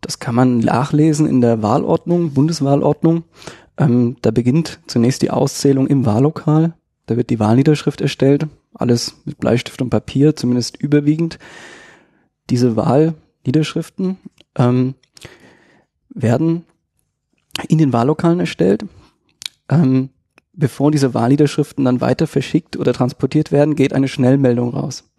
Das 0.01 0.19
kann 0.19 0.35
man 0.35 0.59
nachlesen 0.59 1.27
in 1.27 1.41
der 1.41 1.61
Wahlordnung, 1.61 2.33
Bundeswahlordnung. 2.33 3.23
Ähm, 3.77 4.17
da 4.21 4.31
beginnt 4.31 4.79
zunächst 4.87 5.21
die 5.21 5.31
Auszählung 5.31 5.87
im 5.87 6.05
Wahllokal. 6.05 6.73
Da 7.05 7.17
wird 7.17 7.29
die 7.29 7.39
Wahlniederschrift 7.39 8.01
erstellt. 8.01 8.47
Alles 8.73 9.15
mit 9.25 9.37
Bleistift 9.37 9.81
und 9.81 9.89
Papier, 9.89 10.35
zumindest 10.35 10.77
überwiegend. 10.77 11.39
Diese 12.49 12.75
Wahlniederschriften 12.75 14.17
ähm, 14.55 14.95
werden 16.09 16.65
in 17.67 17.77
den 17.77 17.93
Wahllokalen 17.93 18.39
erstellt. 18.39 18.85
Ähm, 19.69 20.09
bevor 20.53 20.91
diese 20.91 21.13
Wahlniederschriften 21.13 21.85
dann 21.85 22.01
weiter 22.01 22.27
verschickt 22.27 22.77
oder 22.77 22.93
transportiert 22.93 23.51
werden, 23.51 23.75
geht 23.75 23.93
eine 23.93 24.07
Schnellmeldung 24.07 24.73
raus. 24.73 25.10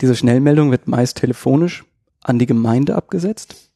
Diese 0.00 0.14
Schnellmeldung 0.14 0.70
wird 0.70 0.88
meist 0.88 1.16
telefonisch 1.18 1.84
an 2.22 2.38
die 2.38 2.46
Gemeinde 2.46 2.96
abgesetzt. 2.96 3.70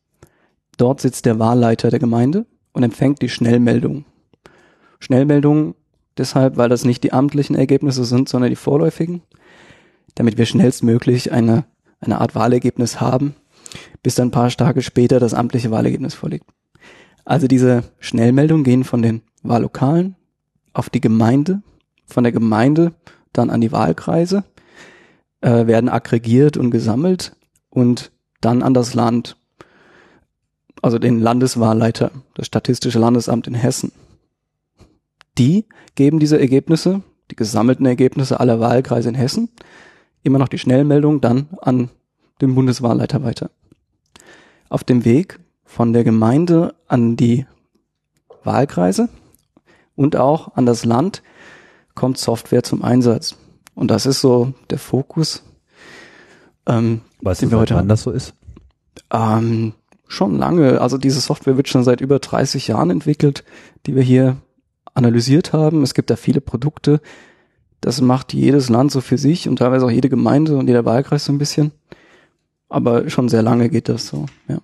Dort 0.77 1.00
sitzt 1.00 1.27
der 1.27 1.39
Wahlleiter 1.39 1.91
der 1.91 1.99
Gemeinde 1.99 2.47
und 2.73 2.83
empfängt 2.83 3.23
die 3.23 3.29
Schnellmeldung. 3.29 4.05
Schnellmeldung 4.99 5.75
deshalb, 6.19 6.57
weil 6.57 6.69
das 6.69 6.85
nicht 6.85 7.03
die 7.03 7.12
amtlichen 7.12 7.57
Ergebnisse 7.57 8.05
sind, 8.05 8.29
sondern 8.29 8.50
die 8.50 8.57
vorläufigen, 8.57 9.23
damit 10.15 10.37
wir 10.37 10.47
schnellstmöglich 10.47 11.33
eine, 11.33 11.65
eine 12.00 12.21
Art 12.21 12.35
Wahlergebnis 12.35 13.00
haben, 13.00 13.35
bis 14.03 14.15
dann 14.15 14.29
ein 14.29 14.33
paar 14.33 14.50
Tage 14.50 14.83
später 14.83 15.21
das 15.21 15.35
amtliche 15.35 15.71
Wahlergebnis 15.71 16.15
vorliegt. 16.15 16.47
Also 17.25 17.47
diese 17.47 17.85
Schnellmeldungen 17.99 18.65
gehen 18.65 18.85
von 18.85 19.03
den 19.03 19.23
Wahllokalen 19.43 20.17
auf 20.73 20.91
die 20.91 21.00
Gemeinde, 21.00 21.62
von 22.07 22.25
der 22.25 22.33
Gemeinde 22.33 22.93
dann 23.33 23.50
an 23.50 23.61
die 23.61 23.73
Wahlkreise, 23.73 24.45
äh, 25.41 25.67
werden 25.67 25.89
aggregiert 25.89 26.57
und 26.57 26.71
gesammelt 26.71 27.37
und 27.71 28.11
dann 28.41 28.63
an 28.63 28.75
das 28.75 28.95
Land, 28.95 29.37
also 30.83 30.99
den 30.99 31.21
Landeswahlleiter, 31.21 32.11
das 32.35 32.47
Statistische 32.47 32.99
Landesamt 32.99 33.47
in 33.47 33.55
Hessen. 33.55 33.93
Die 35.39 35.67
geben 35.95 36.19
diese 36.19 36.39
Ergebnisse, 36.39 37.03
die 37.31 37.37
gesammelten 37.37 37.87
Ergebnisse 37.87 38.41
aller 38.41 38.61
Wahlkreise 38.61 39.09
in 39.09 39.15
Hessen, 39.15 39.49
immer 40.23 40.39
noch 40.39 40.49
die 40.49 40.59
Schnellmeldung 40.59 41.21
dann 41.21 41.49
an 41.61 41.91
den 42.41 42.55
Bundeswahlleiter 42.55 43.23
weiter. 43.23 43.51
Auf 44.69 44.85
dem 44.85 45.05
Weg 45.05 45.39
von 45.65 45.93
der 45.93 46.05
Gemeinde 46.05 46.75
an 46.89 47.17
die 47.17 47.47
Wahlkreise 48.45 49.09
und 49.97 50.17
auch 50.17 50.57
an 50.57 50.67
das 50.67 50.85
Land 50.85 51.23
kommt 51.95 52.19
Software 52.19 52.63
zum 52.63 52.83
Einsatz. 52.83 53.37
Und 53.75 53.91
das 53.91 54.07
ist 54.07 54.21
so 54.21 54.53
der 54.71 54.79
Fokus. 54.79 55.43
Ähm, 56.67 57.00
weißt 57.23 57.43
du, 57.43 57.53
heute 57.53 57.75
wann 57.75 57.89
das 57.89 58.03
so 58.03 58.11
ist? 58.11 58.35
Ähm, 59.12 59.75
schon 60.07 60.39
lange. 60.39 60.81
Also 60.81 60.99
diese 60.99 61.21
Software 61.21 61.57
wird 61.57 61.69
schon 61.69 61.85
seit 61.85 62.00
über 62.00 62.19
30 62.19 62.69
Jahren 62.69 62.91
entwickelt, 62.91 63.45
die 63.87 63.95
wir 63.95 64.03
hier 64.03 64.37
analysiert 64.95 65.53
haben. 65.53 65.83
Es 65.83 65.95
gibt 65.95 66.11
da 66.11 66.17
viele 66.17 66.41
Produkte. 66.41 67.00
Das 67.81 68.00
macht 68.00 68.35
jedes 68.35 68.69
Land 68.69 68.93
so 68.93 69.00
für 69.00 69.17
sich 69.17 69.49
und 69.49 69.57
teilweise 69.57 69.87
auch 69.87 69.91
jede 69.91 70.11
Gemeinde 70.11 70.57
und 70.57 70.67
jeder 70.67 70.85
Wahlkreis 70.85 71.25
so 71.25 71.33
ein 71.33 71.39
bisschen. 71.39 71.73
Aber 72.69 73.09
schon 73.09 73.29
sehr 73.29 73.43
lange 73.43 73.69
geht 73.69 73.89
das 73.89 74.07
so, 74.07 74.27
ja. 74.49 74.59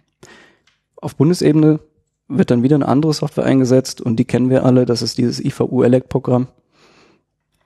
Auf 0.96 1.16
Bundesebene 1.16 1.80
wird 2.28 2.50
dann 2.50 2.62
wieder 2.62 2.76
eine 2.76 2.88
andere 2.88 3.12
Software 3.12 3.44
eingesetzt 3.44 4.00
und 4.00 4.16
die 4.16 4.24
kennen 4.24 4.50
wir 4.50 4.64
alle. 4.64 4.86
Das 4.86 5.02
ist 5.02 5.18
dieses 5.18 5.40
IVU-Elect-Programm. 5.44 6.48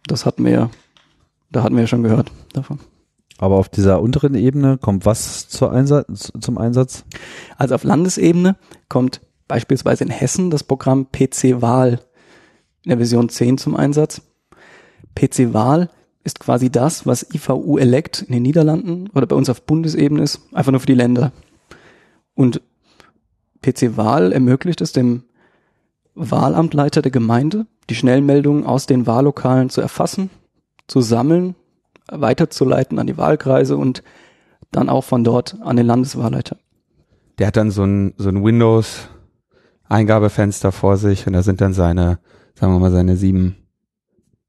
Das 0.06 0.26
hatten 0.26 0.44
wir 0.44 0.52
ja, 0.52 0.70
da 1.50 1.62
hatten 1.62 1.74
wir 1.74 1.82
ja 1.82 1.86
schon 1.86 2.02
gehört 2.02 2.30
davon. 2.52 2.78
Aber 3.38 3.56
auf 3.56 3.68
dieser 3.68 4.02
unteren 4.02 4.34
Ebene 4.34 4.76
kommt 4.76 5.06
was 5.06 5.48
Einsatz, 5.62 6.30
zum 6.38 6.58
Einsatz? 6.58 7.04
Also 7.56 7.74
auf 7.74 7.84
Landesebene 7.84 8.56
kommt 8.88 9.22
beispielsweise 9.48 10.04
in 10.04 10.10
Hessen 10.10 10.50
das 10.50 10.62
Programm 10.62 11.06
PC-Wahl 11.10 12.00
in 12.84 12.90
der 12.90 12.98
Version 12.98 13.28
10 13.28 13.58
zum 13.58 13.76
Einsatz. 13.76 14.20
PC-Wahl 15.14 15.88
ist 16.22 16.38
quasi 16.38 16.70
das, 16.70 17.06
was 17.06 17.26
IVU 17.34 17.78
Elect 17.78 18.22
in 18.22 18.34
den 18.34 18.42
Niederlanden 18.42 19.08
oder 19.14 19.26
bei 19.26 19.36
uns 19.36 19.48
auf 19.48 19.62
Bundesebene 19.62 20.22
ist, 20.22 20.40
einfach 20.52 20.70
nur 20.70 20.80
für 20.80 20.86
die 20.86 20.94
Länder. 20.94 21.32
Und 22.34 22.60
PC-Wahl 23.62 24.32
ermöglicht 24.32 24.80
es 24.82 24.92
dem 24.92 25.24
Wahlamtleiter 26.14 27.02
der 27.02 27.10
Gemeinde, 27.10 27.66
die 27.88 27.94
Schnellmeldungen 27.94 28.64
aus 28.64 28.86
den 28.86 29.06
Wahllokalen 29.06 29.70
zu 29.70 29.80
erfassen, 29.80 30.30
zu 30.90 31.00
sammeln, 31.00 31.54
weiterzuleiten 32.10 32.98
an 32.98 33.06
die 33.06 33.16
Wahlkreise 33.16 33.76
und 33.76 34.02
dann 34.72 34.88
auch 34.88 35.04
von 35.04 35.22
dort 35.24 35.56
an 35.62 35.76
den 35.76 35.86
Landeswahlleiter. 35.86 36.56
Der 37.38 37.46
hat 37.46 37.56
dann 37.56 37.70
so 37.70 37.84
ein, 37.84 38.14
so 38.18 38.28
ein 38.28 38.42
Windows-Eingabefenster 38.44 40.72
vor 40.72 40.96
sich 40.96 41.24
und 41.26 41.34
da 41.34 41.42
sind 41.42 41.60
dann 41.60 41.72
seine, 41.72 42.18
sagen 42.54 42.72
wir 42.72 42.80
mal, 42.80 42.90
seine 42.90 43.16
sieben, 43.16 43.56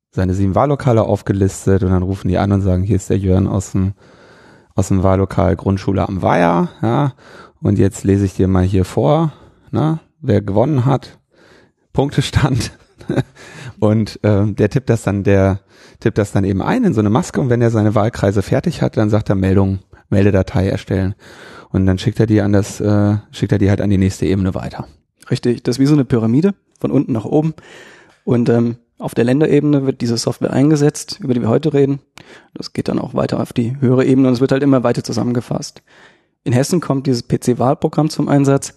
seine 0.10 0.33
sieben 0.33 0.55
Wahllokale 0.55 1.03
aufgelistet 1.03 1.83
und 1.83 1.91
dann 1.91 2.01
rufen 2.03 2.27
die 2.27 2.39
an 2.39 2.51
und 2.51 2.62
sagen, 2.62 2.83
hier 2.83 2.98
ist 2.98 3.10
der 3.10 3.19
Jörn 3.19 3.48
aus 3.48 3.71
dem, 3.71 3.93
aus 4.75 4.89
dem 4.89 5.03
Wahllokal 5.03 5.55
Grundschule 5.55 6.05
am 6.07 6.21
Weiher, 6.21 6.69
ja, 6.81 7.13
und 7.62 7.77
jetzt 7.77 8.03
lese 8.03 8.25
ich 8.25 8.33
dir 8.33 8.48
mal 8.48 8.63
hier 8.63 8.86
vor, 8.86 9.33
na, 9.69 10.00
wer 10.19 10.41
gewonnen 10.41 10.86
hat, 10.86 11.19
Punktestand. 11.93 12.71
und 13.81 14.19
ähm, 14.21 14.55
der 14.55 14.69
tippt 14.69 14.91
das 14.91 15.01
dann, 15.01 15.23
der 15.23 15.61
tippt 16.01 16.19
das 16.19 16.31
dann 16.31 16.43
eben 16.43 16.61
ein 16.61 16.83
in 16.83 16.93
so 16.93 17.00
eine 17.00 17.09
Maske 17.09 17.41
und 17.41 17.50
wenn 17.50 17.63
er 17.63 17.71
seine 17.71 17.95
Wahlkreise 17.95 18.43
fertig 18.43 18.83
hat, 18.83 18.95
dann 18.95 19.09
sagt 19.09 19.29
er 19.29 19.35
Meldung, 19.35 19.79
Meldedatei 20.11 20.69
erstellen. 20.69 21.15
Und 21.71 21.88
dann 21.88 21.97
schickt 21.97 22.19
er 22.19 22.27
die 22.27 22.41
an 22.41 22.53
das, 22.53 22.79
äh, 22.79 23.17
schickt 23.31 23.51
er 23.51 23.57
die 23.57 23.71
halt 23.71 23.81
an 23.81 23.89
die 23.89 23.97
nächste 23.97 24.27
Ebene 24.27 24.53
weiter. 24.53 24.88
Richtig, 25.31 25.63
das 25.63 25.77
ist 25.77 25.79
wie 25.79 25.88
so 25.88 25.95
eine 25.95 26.05
Pyramide, 26.05 26.53
von 26.79 26.91
unten 26.91 27.11
nach 27.11 27.25
oben. 27.25 27.55
Und 28.23 28.50
ähm, 28.50 28.75
auf 29.00 29.15
der 29.15 29.23
Länderebene 29.23 29.83
wird 29.83 30.01
diese 30.01 30.15
Software 30.15 30.53
eingesetzt, 30.53 31.17
über 31.19 31.33
die 31.33 31.41
wir 31.41 31.50
heute 31.50 31.73
reden. 31.73 32.01
Das 32.53 32.73
geht 32.73 32.88
dann 32.88 33.00
auch 33.00 33.15
weiter 33.15 33.39
auf 33.39 33.51
die 33.51 33.81
höhere 33.81 34.05
Ebene 34.05 34.27
und 34.27 34.35
es 34.35 34.41
wird 34.41 34.51
halt 34.51 34.61
immer 34.61 34.83
weiter 34.83 35.03
zusammengefasst. 35.03 35.81
In 36.43 36.53
Hessen 36.53 36.81
kommt 36.81 37.07
dieses 37.07 37.27
PC-Wahlprogramm 37.27 38.11
zum 38.11 38.27
Einsatz. 38.27 38.75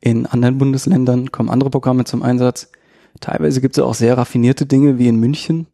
In 0.00 0.26
anderen 0.26 0.58
Bundesländern 0.58 1.30
kommen 1.30 1.50
andere 1.50 1.70
Programme 1.70 2.02
zum 2.02 2.24
Einsatz. 2.24 2.72
Teilweise 3.20 3.60
gibt 3.60 3.76
es 3.76 3.82
auch 3.82 3.94
sehr 3.94 4.16
raffinierte 4.16 4.66
Dinge 4.66 4.98
wie 4.98 5.08
in 5.08 5.16
München. 5.16 5.66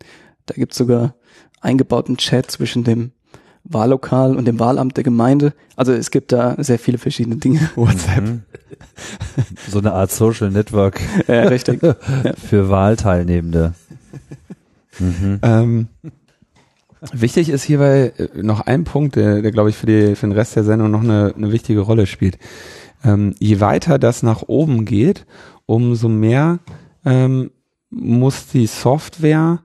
Da 0.47 0.55
gibt 0.55 0.73
es 0.73 0.79
sogar 0.79 1.15
eingebauten 1.61 2.17
Chat 2.17 2.51
zwischen 2.51 2.85
dem 2.85 3.13
Wahllokal 3.65 4.37
und 4.37 4.47
dem 4.47 4.61
Wahlamt 4.61 4.97
der 4.97 5.05
Gemeinde. 5.05 5.53
Also 5.75 5.93
es 5.93 6.11
gibt 6.11 6.33
da 6.33 6.57
sehr 6.59 6.79
viele 6.79 6.99
verschiedene 6.99 7.37
Dinge. 7.37 7.71
WhatsApp. 7.77 8.25
Mhm. 8.25 8.43
So 9.69 9.79
eine 9.79 9.93
Art 9.93 10.13
Social 10.13 10.51
Network. 10.51 11.01
Ja, 11.27 11.43
richtig. 11.45 11.83
Ja. 11.87 11.97
Für 12.35 12.69
Wahlteilnehmende. 12.69 13.75
Mhm. 14.99 15.39
Ähm, 15.43 15.89
Wichtig 17.13 17.51
ist 17.51 17.65
hierbei 17.65 18.13
äh, 18.17 18.43
noch 18.43 18.61
ein 18.61 18.85
Punkt, 18.85 19.17
der, 19.17 19.43
der 19.43 19.53
glaube 19.53 19.71
ich 19.71 19.77
für, 19.77 19.87
die, 19.87 20.17
für 20.17 20.27
den 20.27 20.33
Rest 20.33 20.57
der 20.57 20.65
Sendung 20.65 20.91
noch 20.91 21.03
eine, 21.03 21.35
eine 21.37 21.53
wichtige 21.53 21.81
Rolle 21.81 22.07
spielt. 22.07 22.39
Ähm, 23.05 23.35
je 23.39 23.61
weiter 23.61 23.99
das 23.99 24.23
nach 24.23 24.43
oben 24.47 24.85
geht, 24.85 25.27
umso 25.67 26.09
mehr 26.09 26.59
ähm, 27.07 27.51
muss 27.89 28.49
die 28.49 28.67
Software 28.67 29.61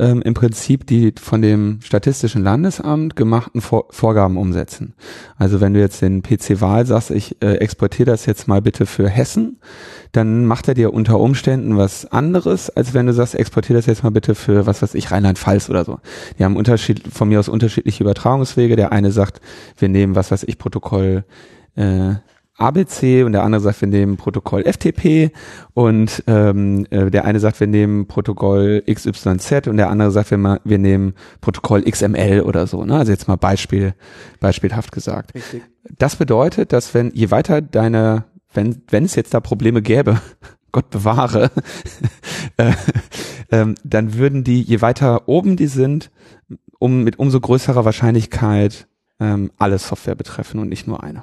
ähm, 0.00 0.22
im 0.22 0.34
Prinzip 0.34 0.86
die 0.86 1.12
von 1.20 1.42
dem 1.42 1.80
Statistischen 1.82 2.42
Landesamt 2.42 3.16
gemachten 3.16 3.60
Vor 3.60 3.84
Vorgaben 3.90 4.38
umsetzen. 4.38 4.94
Also 5.36 5.60
wenn 5.60 5.74
du 5.74 5.80
jetzt 5.80 6.00
den 6.00 6.22
PC-Wahl 6.22 6.86
sagst, 6.86 7.10
ich 7.10 7.42
äh, 7.42 7.56
exportiere 7.56 8.10
das 8.10 8.24
jetzt 8.24 8.48
mal 8.48 8.62
bitte 8.62 8.86
für 8.86 9.08
Hessen, 9.08 9.60
dann 10.12 10.46
macht 10.46 10.68
er 10.68 10.74
dir 10.74 10.94
unter 10.94 11.20
Umständen 11.20 11.76
was 11.76 12.10
anderes, 12.10 12.70
als 12.70 12.94
wenn 12.94 13.06
du 13.06 13.12
sagst, 13.12 13.34
exportiere 13.34 13.78
das 13.78 13.86
jetzt 13.86 14.02
mal 14.02 14.10
bitte 14.10 14.34
für, 14.34 14.66
was 14.66 14.80
weiß 14.80 14.94
ich, 14.94 15.10
Rheinland-Pfalz 15.10 15.68
oder 15.68 15.84
so. 15.84 15.98
Die 16.38 16.44
haben 16.44 16.56
Unterschied, 16.56 17.06
von 17.12 17.28
mir 17.28 17.38
aus 17.38 17.48
unterschiedliche 17.50 18.02
Übertragungswege. 18.02 18.76
Der 18.76 18.92
eine 18.92 19.12
sagt, 19.12 19.40
wir 19.76 19.90
nehmen, 19.90 20.14
was 20.14 20.30
weiß 20.30 20.44
ich, 20.44 20.56
Protokoll 20.56 21.24
äh, 21.76 22.14
ABC 22.56 23.24
und 23.24 23.32
der 23.32 23.42
andere 23.42 23.62
sagt, 23.62 23.80
wir 23.80 23.88
nehmen 23.88 24.16
Protokoll 24.16 24.64
FTP 24.64 25.32
und 25.72 26.22
ähm, 26.26 26.86
äh, 26.90 27.10
der 27.10 27.24
eine 27.24 27.40
sagt, 27.40 27.58
wir 27.60 27.66
nehmen 27.66 28.06
Protokoll 28.06 28.82
XYZ 28.86 29.66
und 29.66 29.78
der 29.78 29.88
andere 29.88 30.10
sagt, 30.10 30.30
wir, 30.30 30.60
wir 30.62 30.78
nehmen 30.78 31.14
Protokoll 31.40 31.82
XML 31.82 32.42
oder 32.42 32.66
so. 32.66 32.84
Ne? 32.84 32.96
Also 32.96 33.12
jetzt 33.12 33.28
mal 33.28 33.36
Beispiel, 33.36 33.94
beispielhaft 34.40 34.92
gesagt. 34.92 35.34
Richtig. 35.34 35.62
Das 35.98 36.16
bedeutet, 36.16 36.72
dass 36.72 36.92
wenn 36.92 37.10
je 37.14 37.30
weiter 37.30 37.62
deine, 37.62 38.24
wenn 38.52 38.82
wenn 38.88 39.04
es 39.04 39.14
jetzt 39.14 39.32
da 39.32 39.40
Probleme 39.40 39.80
gäbe, 39.80 40.20
Gott 40.72 40.90
bewahre, 40.90 41.50
äh, 42.58 42.72
ähm, 43.50 43.74
dann 43.82 44.14
würden 44.14 44.44
die, 44.44 44.60
je 44.62 44.82
weiter 44.82 45.28
oben 45.28 45.56
die 45.56 45.66
sind, 45.66 46.10
um 46.78 47.02
mit 47.02 47.18
umso 47.18 47.40
größerer 47.40 47.84
Wahrscheinlichkeit 47.84 48.86
ähm, 49.18 49.50
alle 49.58 49.78
Software 49.78 50.14
betreffen 50.14 50.60
und 50.60 50.68
nicht 50.68 50.86
nur 50.86 51.02
eine. 51.02 51.22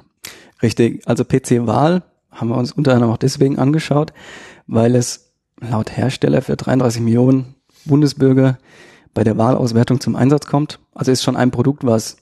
Richtig, 0.62 1.06
also 1.06 1.24
PC-Wahl 1.24 2.02
haben 2.30 2.48
wir 2.48 2.56
uns 2.56 2.72
unter 2.72 2.94
anderem 2.94 3.12
auch 3.12 3.18
deswegen 3.18 3.58
angeschaut, 3.58 4.12
weil 4.66 4.94
es 4.94 5.32
laut 5.60 5.96
Hersteller 5.96 6.42
für 6.42 6.56
33 6.56 7.00
Millionen 7.02 7.54
Bundesbürger 7.84 8.58
bei 9.14 9.24
der 9.24 9.38
Wahlauswertung 9.38 10.00
zum 10.00 10.16
Einsatz 10.16 10.46
kommt. 10.46 10.78
Also 10.94 11.10
ist 11.10 11.22
schon 11.22 11.36
ein 11.36 11.50
Produkt, 11.50 11.84
was 11.84 12.18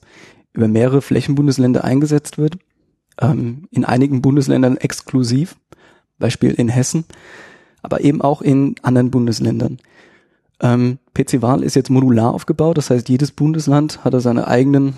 über 0.53 0.67
mehrere 0.67 1.01
Flächenbundesländer 1.01 1.83
eingesetzt 1.83 2.37
wird. 2.37 2.57
Ähm, 3.19 3.67
in 3.71 3.85
einigen 3.85 4.21
Bundesländern 4.21 4.77
exklusiv, 4.77 5.55
Beispiel 6.19 6.51
in 6.51 6.69
Hessen, 6.69 7.05
aber 7.81 8.01
eben 8.01 8.21
auch 8.21 8.41
in 8.41 8.75
anderen 8.81 9.11
Bundesländern. 9.11 9.79
Ähm, 10.59 10.97
PC-Wahl 11.13 11.63
ist 11.63 11.75
jetzt 11.75 11.89
modular 11.89 12.33
aufgebaut, 12.33 12.77
das 12.77 12.89
heißt, 12.89 13.09
jedes 13.09 13.31
Bundesland 13.31 14.03
hat 14.03 14.19
seine 14.21 14.47
eigenen, 14.47 14.95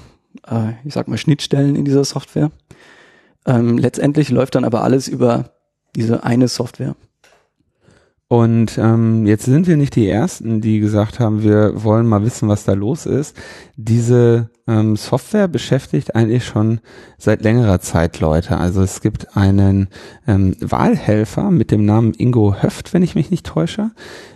äh, 0.47 0.73
ich 0.83 0.93
sag 0.93 1.07
mal, 1.07 1.17
Schnittstellen 1.17 1.75
in 1.75 1.85
dieser 1.85 2.03
Software. 2.03 2.51
Ähm, 3.45 3.77
letztendlich 3.77 4.29
läuft 4.29 4.55
dann 4.55 4.65
aber 4.65 4.83
alles 4.83 5.07
über 5.07 5.51
diese 5.95 6.23
eine 6.23 6.47
Software. 6.47 6.95
Und 8.31 8.77
ähm, 8.77 9.25
jetzt 9.25 9.45
sind 9.45 9.65
wir 9.65 9.75
nicht 9.75 9.95
die 9.95 10.07
Ersten, 10.07 10.61
die 10.61 10.79
gesagt 10.79 11.19
haben, 11.19 11.41
wir 11.41 11.83
wollen 11.83 12.05
mal 12.05 12.23
wissen, 12.23 12.47
was 12.47 12.63
da 12.63 12.73
los 12.73 13.07
ist. 13.07 13.35
Diese 13.75 14.51
ähm, 14.67 14.95
Software 14.95 15.47
beschäftigt 15.47 16.13
eigentlich 16.13 16.45
schon 16.45 16.79
seit 17.17 17.41
längerer 17.41 17.79
Zeit 17.79 18.19
Leute. 18.19 18.59
Also 18.59 18.83
es 18.83 19.01
gibt 19.01 19.35
einen 19.35 19.87
ähm, 20.27 20.55
Wahlhelfer 20.61 21.49
mit 21.49 21.71
dem 21.71 21.85
Namen 21.85 22.13
Ingo 22.13 22.61
Höft, 22.61 22.93
wenn 22.93 23.01
ich 23.01 23.15
mich 23.15 23.31
nicht 23.31 23.47
täusche, 23.47 23.89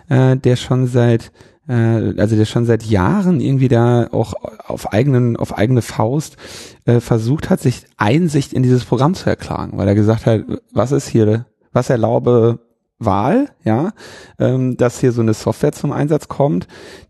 äh, 0.10 0.38
der 0.38 0.56
schon 0.56 0.88
seit 0.88 1.32
äh, 1.67 2.13
also 2.17 2.36
der 2.36 2.46
schon 2.46 2.65
seit 2.65 2.84
Jahren 2.84 3.39
irgendwie 3.39 3.67
da 3.67 4.08
auch 4.12 4.34
auf 4.67 4.91
eigenen 4.93 5.38
auf 5.38 5.58
eigene 5.58 5.82
Faust 5.82 6.38
äh, 6.86 7.00
versucht 7.00 7.50
hat, 7.50 7.60
sich 7.62 7.86
Einsicht 7.98 8.53
in 8.53 8.63
dieses 8.63 8.86
Programm 8.86 9.13
zu 9.13 9.29
erklagen, 9.29 9.77
weil 9.77 9.88
er 9.88 9.96
gesagt 9.96 10.25
hat, 10.25 10.43
was 10.72 10.91
ist 10.91 11.08
hier, 11.08 11.46
was 11.72 11.89
erlaube 11.89 12.60
Wahl, 13.00 13.50
ja, 13.63 13.91
ähm, 14.39 14.77
dass 14.77 15.00
hier 15.00 15.12
so 15.12 15.22
eine 15.22 15.34
Software 15.34 15.72
zum 15.72 15.91
Einsatz 15.91 16.27
kommt, 16.27 16.67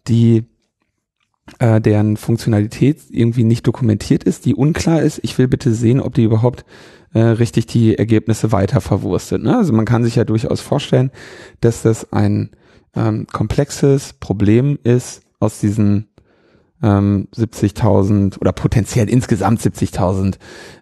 die 0.07 0.45
äh, 1.59 1.81
deren 1.81 2.17
Funktionalität 2.17 2.99
irgendwie 3.09 3.43
nicht 3.43 3.67
dokumentiert 3.67 4.23
ist, 4.23 4.45
die 4.45 4.55
unklar 4.55 5.01
ist. 5.01 5.19
Ich 5.23 5.37
will 5.37 5.47
bitte 5.47 5.73
sehen, 5.73 5.99
ob 5.99 6.13
die 6.13 6.23
überhaupt 6.23 6.65
äh, 7.13 7.19
richtig 7.19 7.67
die 7.67 7.97
Ergebnisse 7.97 8.51
weiter 8.51 8.81
verwurstet. 8.81 9.43
Ne? 9.43 9.57
Also 9.57 9.73
man 9.73 9.85
kann 9.85 10.03
sich 10.03 10.15
ja 10.15 10.23
durchaus 10.23 10.61
vorstellen, 10.61 11.11
dass 11.61 11.81
das 11.81 12.11
ein 12.13 12.51
ähm, 12.95 13.27
komplexes 13.31 14.13
Problem 14.13 14.77
ist, 14.83 15.21
aus 15.39 15.59
diesen 15.59 16.07
ähm, 16.81 17.27
70.000 17.35 18.39
oder 18.39 18.51
potenziell 18.51 19.09
insgesamt 19.09 19.61
70.000 19.61 20.35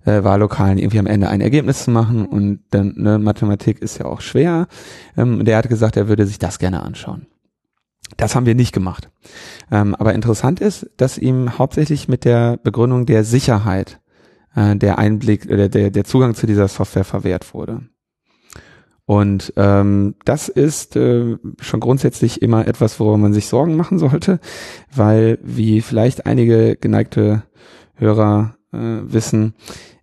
äh, 0.06 0.24
Wahllokalen 0.24 0.78
irgendwie 0.78 1.00
am 1.00 1.06
Ende 1.06 1.30
ein 1.30 1.42
Ergebnis 1.42 1.84
zu 1.84 1.92
machen 1.92 2.26
und 2.26 2.62
dann 2.72 2.96
ne, 2.98 3.20
Mathematik 3.20 3.80
ist 3.80 4.00
ja 4.00 4.06
auch 4.06 4.22
schwer. 4.22 4.68
Ähm, 5.16 5.46
der 5.46 5.58
hat 5.58 5.70
gesagt, 5.70 5.98
er 5.98 6.08
würde 6.08 6.26
sich 6.26 6.40
das 6.40 6.60
gerne 6.60 6.84
anschauen. 6.84 7.28
Das 8.18 8.36
haben 8.36 8.46
wir 8.46 8.56
nicht 8.56 8.74
gemacht. 8.74 9.10
Ähm, 9.72 9.96
aber 9.96 10.14
interessant 10.14 10.60
ist, 10.60 10.90
dass 10.98 11.18
ihm 11.18 11.58
hauptsächlich 11.58 12.08
mit 12.08 12.26
der 12.26 12.58
Begründung 12.58 13.06
der 13.06 13.24
Sicherheit 13.24 14.00
äh, 14.56 14.76
der 14.76 14.98
Einblick 14.98 15.46
oder 15.46 15.70
der, 15.70 15.92
der 15.92 16.04
Zugang 16.04 16.36
zu 16.36 16.48
dieser 16.48 16.68
Software 16.68 17.06
verwehrt 17.06 17.54
wurde. 17.54 17.82
Und 19.12 19.52
ähm, 19.58 20.16
das 20.24 20.48
ist 20.48 20.96
äh, 20.96 21.36
schon 21.60 21.82
grundsätzlich 21.82 22.42
immer 22.42 22.66
etwas, 22.66 22.98
worüber 22.98 23.18
man 23.18 23.34
sich 23.34 23.48
Sorgen 23.48 23.76
machen 23.76 24.00
sollte, 24.00 24.40
weil, 24.96 25.38
wie 25.44 25.82
vielleicht 25.82 26.26
einige 26.26 26.78
geneigte 26.78 27.44
Hörer 27.96 28.56
äh, 28.72 28.78
wissen, 28.78 29.54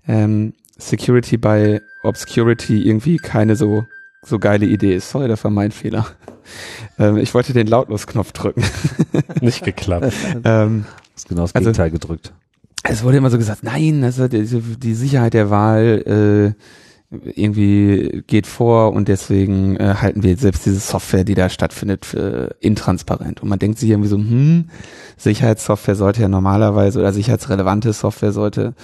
ähm, 0.06 0.52
Security 0.76 1.38
by 1.38 1.80
Obscurity 2.02 2.86
irgendwie 2.86 3.16
keine 3.16 3.56
so 3.56 3.84
so 4.22 4.38
geile 4.38 4.66
Idee 4.66 4.96
ist. 4.96 5.08
Sorry, 5.08 5.26
das 5.26 5.42
war 5.42 5.50
mein 5.50 5.72
Fehler. 5.72 6.06
Ähm, 6.98 7.18
ich 7.18 7.34
wollte 7.34 7.52
den 7.52 7.66
Lautlos-Knopf 7.66 8.32
drücken. 8.32 8.64
Nicht 9.42 9.64
geklappt. 9.64 10.14
ähm, 10.44 10.86
ist 11.14 11.28
genau 11.28 11.42
das 11.42 11.54
also 11.54 11.66
Gegenteil 11.66 11.90
gedrückt. 11.90 12.32
Es 12.82 13.04
wurde 13.04 13.18
immer 13.18 13.28
so 13.28 13.36
gesagt, 13.36 13.62
nein, 13.62 14.02
also 14.02 14.28
die, 14.28 14.44
die 14.46 14.94
Sicherheit 14.94 15.34
der 15.34 15.50
Wahl 15.50 16.54
äh, 16.56 16.88
irgendwie 17.10 18.22
geht 18.26 18.46
vor 18.46 18.92
und 18.92 19.08
deswegen 19.08 19.76
äh, 19.76 19.94
halten 20.00 20.22
wir 20.22 20.36
selbst 20.36 20.66
diese 20.66 20.78
Software, 20.78 21.24
die 21.24 21.34
da 21.34 21.48
stattfindet, 21.48 22.04
für 22.04 22.56
intransparent. 22.60 23.42
Und 23.42 23.48
man 23.48 23.58
denkt 23.58 23.78
sich 23.78 23.90
irgendwie 23.90 24.10
so, 24.10 24.16
hm, 24.16 24.68
Sicherheitssoftware 25.16 25.94
sollte 25.94 26.20
ja 26.20 26.28
normalerweise 26.28 26.98
oder 26.98 27.12
sicherheitsrelevante 27.12 27.92
Software 27.94 28.32
sollte 28.32 28.74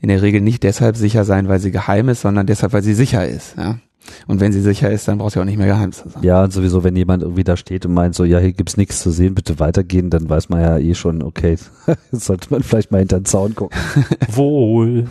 in 0.00 0.08
der 0.08 0.20
Regel 0.20 0.40
nicht 0.40 0.62
deshalb 0.62 0.96
sicher 0.96 1.24
sein, 1.24 1.48
weil 1.48 1.60
sie 1.60 1.70
geheim 1.70 2.08
ist, 2.10 2.20
sondern 2.20 2.46
deshalb, 2.46 2.72
weil 2.72 2.82
sie 2.82 2.94
sicher 2.94 3.26
ist. 3.26 3.56
Ja? 3.56 3.78
Und 4.26 4.40
wenn 4.40 4.52
sie 4.52 4.60
sicher 4.60 4.90
ist, 4.90 5.08
dann 5.08 5.18
braucht 5.18 5.32
sie 5.32 5.40
auch 5.40 5.44
nicht 5.44 5.58
mehr 5.58 5.66
geheim 5.66 5.92
zu 5.92 6.08
sein. 6.08 6.22
Ja, 6.22 6.44
und 6.44 6.52
sowieso, 6.52 6.84
wenn 6.84 6.96
jemand 6.96 7.22
irgendwie 7.22 7.44
da 7.44 7.56
steht 7.56 7.86
und 7.86 7.94
meint 7.94 8.14
so, 8.14 8.24
ja, 8.24 8.38
hier 8.38 8.52
gibt's 8.52 8.76
nichts 8.76 9.00
zu 9.00 9.10
sehen, 9.10 9.34
bitte 9.34 9.58
weitergehen, 9.58 10.10
dann 10.10 10.28
weiß 10.28 10.48
man 10.48 10.60
ja 10.60 10.78
eh 10.78 10.94
schon, 10.94 11.22
okay, 11.22 11.56
jetzt 12.12 12.24
sollte 12.24 12.48
man 12.50 12.62
vielleicht 12.62 12.90
mal 12.90 12.98
hinter 12.98 13.20
den 13.20 13.24
Zaun 13.24 13.54
gucken. 13.54 13.78
Wohl. 14.32 15.06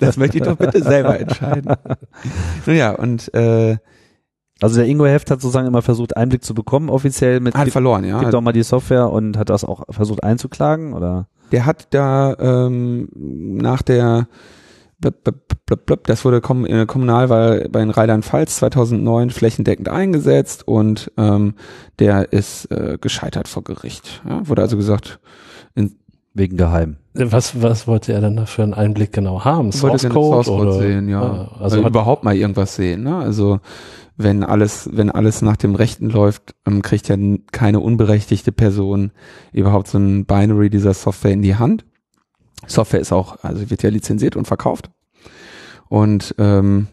das 0.00 0.16
möchte 0.16 0.38
ich 0.38 0.44
doch 0.44 0.56
bitte 0.56 0.82
selber 0.82 1.18
entscheiden. 1.18 1.74
Nun 2.66 2.76
ja, 2.76 2.92
und 2.92 3.32
äh, 3.34 3.76
Also 4.60 4.76
der 4.76 4.86
Ingo 4.86 5.04
Heft 5.06 5.30
hat 5.30 5.40
sozusagen 5.40 5.66
immer 5.66 5.82
versucht, 5.82 6.16
Einblick 6.16 6.44
zu 6.44 6.54
bekommen, 6.54 6.88
offiziell 6.88 7.40
mit 7.40 7.54
hat 7.54 7.64
gibt, 7.64 7.72
verloren, 7.72 8.04
ja. 8.04 8.20
gibt 8.20 8.32
doch 8.32 8.40
mal 8.40 8.52
die 8.52 8.62
Software 8.62 9.10
und 9.10 9.36
hat 9.36 9.50
das 9.50 9.64
auch 9.64 9.82
versucht 9.90 10.22
einzuklagen, 10.22 10.92
oder? 10.94 11.28
Der 11.52 11.66
hat 11.66 11.88
da 11.90 12.34
ähm, 12.38 13.08
nach 13.14 13.82
der 13.82 14.28
das 16.06 16.24
wurde 16.24 16.40
kom 16.40 16.66
äh, 16.66 16.86
Kommunalwahl 16.86 17.68
bei 17.70 17.80
den 17.80 17.90
Rheinland-Pfalz 17.90 18.56
2009 18.56 19.30
flächendeckend 19.30 19.88
eingesetzt 19.88 20.66
und 20.66 21.10
ähm, 21.16 21.54
der 21.98 22.32
ist 22.32 22.70
äh, 22.70 22.98
gescheitert 23.00 23.48
vor 23.48 23.64
Gericht. 23.64 24.22
Ja, 24.28 24.46
wurde 24.48 24.62
also 24.62 24.76
gesagt, 24.76 25.20
Wegen 26.36 26.56
geheim. 26.56 26.96
Was, 27.14 27.62
was 27.62 27.86
wollte 27.86 28.12
er 28.12 28.20
denn 28.20 28.34
da 28.34 28.44
für 28.44 28.64
einen 28.64 28.74
Einblick 28.74 29.12
genau 29.12 29.44
haben? 29.44 29.66
wollte 29.66 29.78
Source 29.78 30.02
gerne 30.02 30.14
Code? 30.14 30.44
Source 30.44 30.46
Code 30.48 30.62
oder? 30.62 30.78
sehen, 30.80 31.08
ja. 31.08 31.22
Ah, 31.22 31.52
Also 31.60 31.76
also 31.76 31.86
überhaupt 31.86 32.24
mal 32.24 32.34
irgendwas 32.34 32.74
sehen. 32.74 33.04
Ne? 33.04 33.16
Also 33.16 33.60
wenn 34.16 34.42
alles, 34.42 34.90
wenn 34.92 35.12
alles 35.12 35.40
nach 35.40 35.56
dem 35.56 35.76
Rechten 35.76 36.10
läuft, 36.10 36.56
ähm, 36.66 36.82
kriegt 36.82 37.06
ja 37.08 37.16
keine 37.52 37.78
unberechtigte 37.78 38.50
Person 38.50 39.12
überhaupt 39.52 39.86
so 39.86 39.98
ein 39.98 40.26
Binary 40.26 40.70
dieser 40.70 40.92
Software 40.92 41.30
in 41.30 41.42
die 41.42 41.54
Hand. 41.54 41.84
Software 42.66 43.00
ist 43.00 43.12
auch, 43.12 43.42
also 43.42 43.70
wird 43.70 43.82
ja 43.82 43.90
lizenziert 43.90 44.36
und 44.36 44.46
verkauft. 44.46 44.90
Und 45.88 46.34
ähm, 46.38 46.88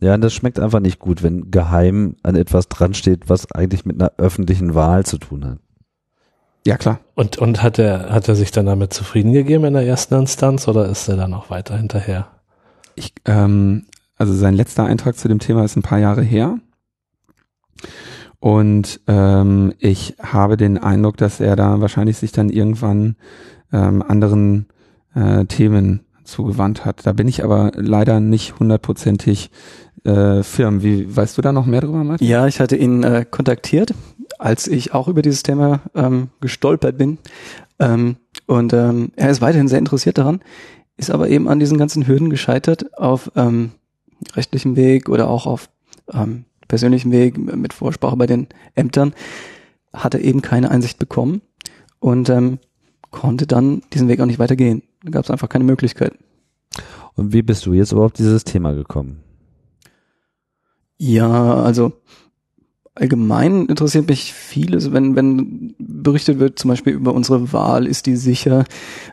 Ja, 0.00 0.16
das 0.16 0.32
schmeckt 0.32 0.60
einfach 0.60 0.80
nicht 0.80 0.98
gut, 0.98 1.22
wenn 1.22 1.50
geheim 1.50 2.16
an 2.22 2.36
etwas 2.36 2.68
dran 2.68 2.94
steht, 2.94 3.28
was 3.28 3.50
eigentlich 3.52 3.84
mit 3.84 4.00
einer 4.00 4.12
öffentlichen 4.18 4.74
Wahl 4.74 5.04
zu 5.04 5.18
tun 5.18 5.44
hat. 5.44 5.58
ja 6.66 6.76
klar. 6.76 7.00
und, 7.14 7.38
und 7.38 7.62
hat 7.62 7.78
er, 7.78 8.10
hat 8.10 8.28
er 8.28 8.34
sich 8.34 8.50
dann 8.50 8.66
damit 8.66 8.92
zufrieden 8.92 9.32
gegeben 9.32 9.64
in 9.64 9.72
der 9.74 9.86
ersten 9.86 10.14
Instanz 10.14 10.68
oder 10.68 10.86
ist 10.86 11.08
er 11.08 11.16
dann 11.16 11.30
noch 11.30 11.50
weiter 11.50 11.76
hinterher? 11.76 12.28
Ich, 12.94 13.14
ähm, 13.24 13.86
also 14.16 14.34
sein 14.34 14.54
letzter 14.54 14.84
Eintrag 14.84 15.16
zu 15.16 15.26
dem 15.28 15.38
Thema 15.38 15.64
ist 15.64 15.76
ein 15.76 15.82
paar 15.82 15.98
Jahre 15.98 16.22
her. 16.22 16.58
Und 18.38 19.00
ähm, 19.06 19.74
ich 19.78 20.16
habe 20.22 20.56
den 20.56 20.78
Eindruck, 20.78 21.16
dass 21.16 21.40
er 21.40 21.56
da 21.56 21.80
wahrscheinlich 21.80 22.16
sich 22.18 22.32
dann 22.32 22.48
irgendwann 22.48 23.16
ähm, 23.72 24.02
anderen 24.02 24.66
äh, 25.14 25.44
Themen 25.46 26.00
zugewandt 26.24 26.84
hat. 26.84 27.06
Da 27.06 27.12
bin 27.12 27.28
ich 27.28 27.44
aber 27.44 27.72
leider 27.74 28.20
nicht 28.20 28.58
hundertprozentig 28.58 29.50
äh, 30.04 30.42
firm. 30.42 30.82
Wie 30.82 31.14
weißt 31.14 31.36
du 31.36 31.42
da 31.42 31.52
noch 31.52 31.66
mehr 31.66 31.80
drüber, 31.80 32.04
Martin? 32.04 32.26
Ja, 32.26 32.46
ich 32.46 32.60
hatte 32.60 32.76
ihn 32.76 33.02
äh, 33.02 33.24
kontaktiert, 33.28 33.94
als 34.38 34.66
ich 34.66 34.94
auch 34.94 35.08
über 35.08 35.22
dieses 35.22 35.42
Thema 35.42 35.80
ähm, 35.94 36.28
gestolpert 36.40 36.96
bin. 36.96 37.18
Ähm, 37.78 38.16
und 38.46 38.72
ähm, 38.72 39.12
er 39.16 39.30
ist 39.30 39.40
weiterhin 39.40 39.68
sehr 39.68 39.78
interessiert 39.78 40.18
daran, 40.18 40.40
ist 40.96 41.10
aber 41.10 41.28
eben 41.28 41.48
an 41.48 41.60
diesen 41.60 41.78
ganzen 41.78 42.06
Hürden 42.06 42.30
gescheitert 42.30 42.96
auf 42.98 43.32
ähm, 43.36 43.72
rechtlichem 44.34 44.76
Weg 44.76 45.08
oder 45.08 45.28
auch 45.28 45.46
auf 45.46 45.70
ähm, 46.12 46.44
persönlichem 46.68 47.10
Weg 47.10 47.36
mit 47.38 47.72
Vorsprache 47.72 48.16
bei 48.16 48.26
den 48.26 48.48
Ämtern, 48.74 49.14
hat 49.92 50.14
er 50.14 50.20
eben 50.20 50.42
keine 50.42 50.70
Einsicht 50.70 50.98
bekommen 50.98 51.42
und 51.98 52.28
ähm, 52.28 52.58
konnte 53.10 53.46
dann 53.46 53.82
diesen 53.92 54.08
Weg 54.08 54.20
auch 54.20 54.26
nicht 54.26 54.38
weitergehen. 54.38 54.82
Da 55.02 55.10
gab 55.10 55.24
es 55.24 55.30
einfach 55.30 55.48
keine 55.48 55.64
Möglichkeit. 55.64 56.14
Und 57.14 57.32
wie 57.32 57.42
bist 57.42 57.66
du 57.66 57.72
jetzt 57.72 57.92
überhaupt 57.92 58.18
dieses 58.18 58.44
Thema 58.44 58.72
gekommen? 58.72 59.20
Ja, 60.98 61.54
also 61.54 61.92
allgemein 62.94 63.66
interessiert 63.66 64.08
mich 64.08 64.32
vieles, 64.32 64.92
wenn, 64.92 65.16
wenn 65.16 65.74
berichtet 65.78 66.38
wird, 66.38 66.58
zum 66.58 66.68
Beispiel 66.68 66.92
über 66.92 67.14
unsere 67.14 67.52
Wahl, 67.52 67.86
ist 67.86 68.06
die 68.06 68.16
sicher? 68.16 68.64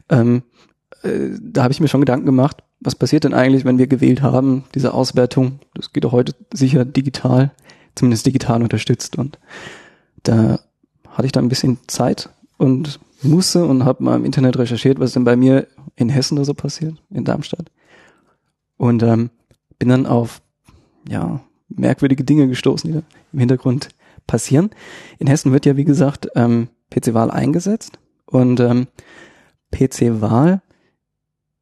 Ähm, 0.10 0.44
äh, 1.04 1.30
da 1.42 1.64
habe 1.64 1.72
ich 1.72 1.80
mir 1.80 1.88
schon 1.88 2.02
Gedanken 2.02 2.26
gemacht, 2.26 2.64
was 2.80 2.96
passiert 2.96 3.24
denn 3.24 3.34
eigentlich, 3.34 3.66
wenn 3.66 3.78
wir 3.78 3.88
gewählt 3.88 4.22
haben, 4.22 4.66
diese 4.76 4.94
Auswertung, 4.94 5.60
das 5.74 5.94
geht 5.94 6.04
doch 6.04 6.12
heute 6.12 6.36
sicher 6.54 6.86
digital, 6.86 7.52
zumindest 7.96 8.26
digital 8.26 8.62
unterstützt. 8.62 9.18
Und 9.18 9.40
da 10.24 10.60
hatte 11.10 11.26
ich 11.26 11.32
da 11.32 11.40
ein 11.40 11.50
bisschen 11.50 11.80
Zeit 11.88 12.30
und 12.58 13.00
Muße 13.24 13.66
und 13.66 13.86
habe 13.86 14.04
mal 14.04 14.16
im 14.16 14.26
Internet 14.26 14.58
recherchiert, 14.58 15.00
was 15.00 15.14
denn 15.14 15.24
bei 15.24 15.36
mir 15.36 15.68
in 15.96 16.10
Hessen 16.10 16.36
da 16.36 16.46
so 16.46 16.54
passiert, 16.54 16.96
in 17.10 17.24
Darmstadt. 17.24 17.72
Und 18.78 19.02
ähm, 19.04 19.32
bin 19.80 19.90
dann 19.90 20.06
auf 20.06 20.42
ja, 21.08 21.42
merkwürdige 21.70 22.24
Dinge 22.24 22.48
gestoßen, 22.48 22.92
die 22.92 23.00
da 23.00 23.04
im 23.34 23.40
Hintergrund 23.40 23.90
passieren. 24.28 24.70
In 25.20 25.28
Hessen 25.28 25.52
wird 25.52 25.66
ja, 25.66 25.78
wie 25.78 25.86
gesagt, 25.86 26.28
ähm, 26.36 26.70
PC-Wahl 26.92 27.32
eingesetzt 27.32 28.00
und 28.26 28.60
ähm, 28.60 28.88
PC-Wahl 29.72 30.62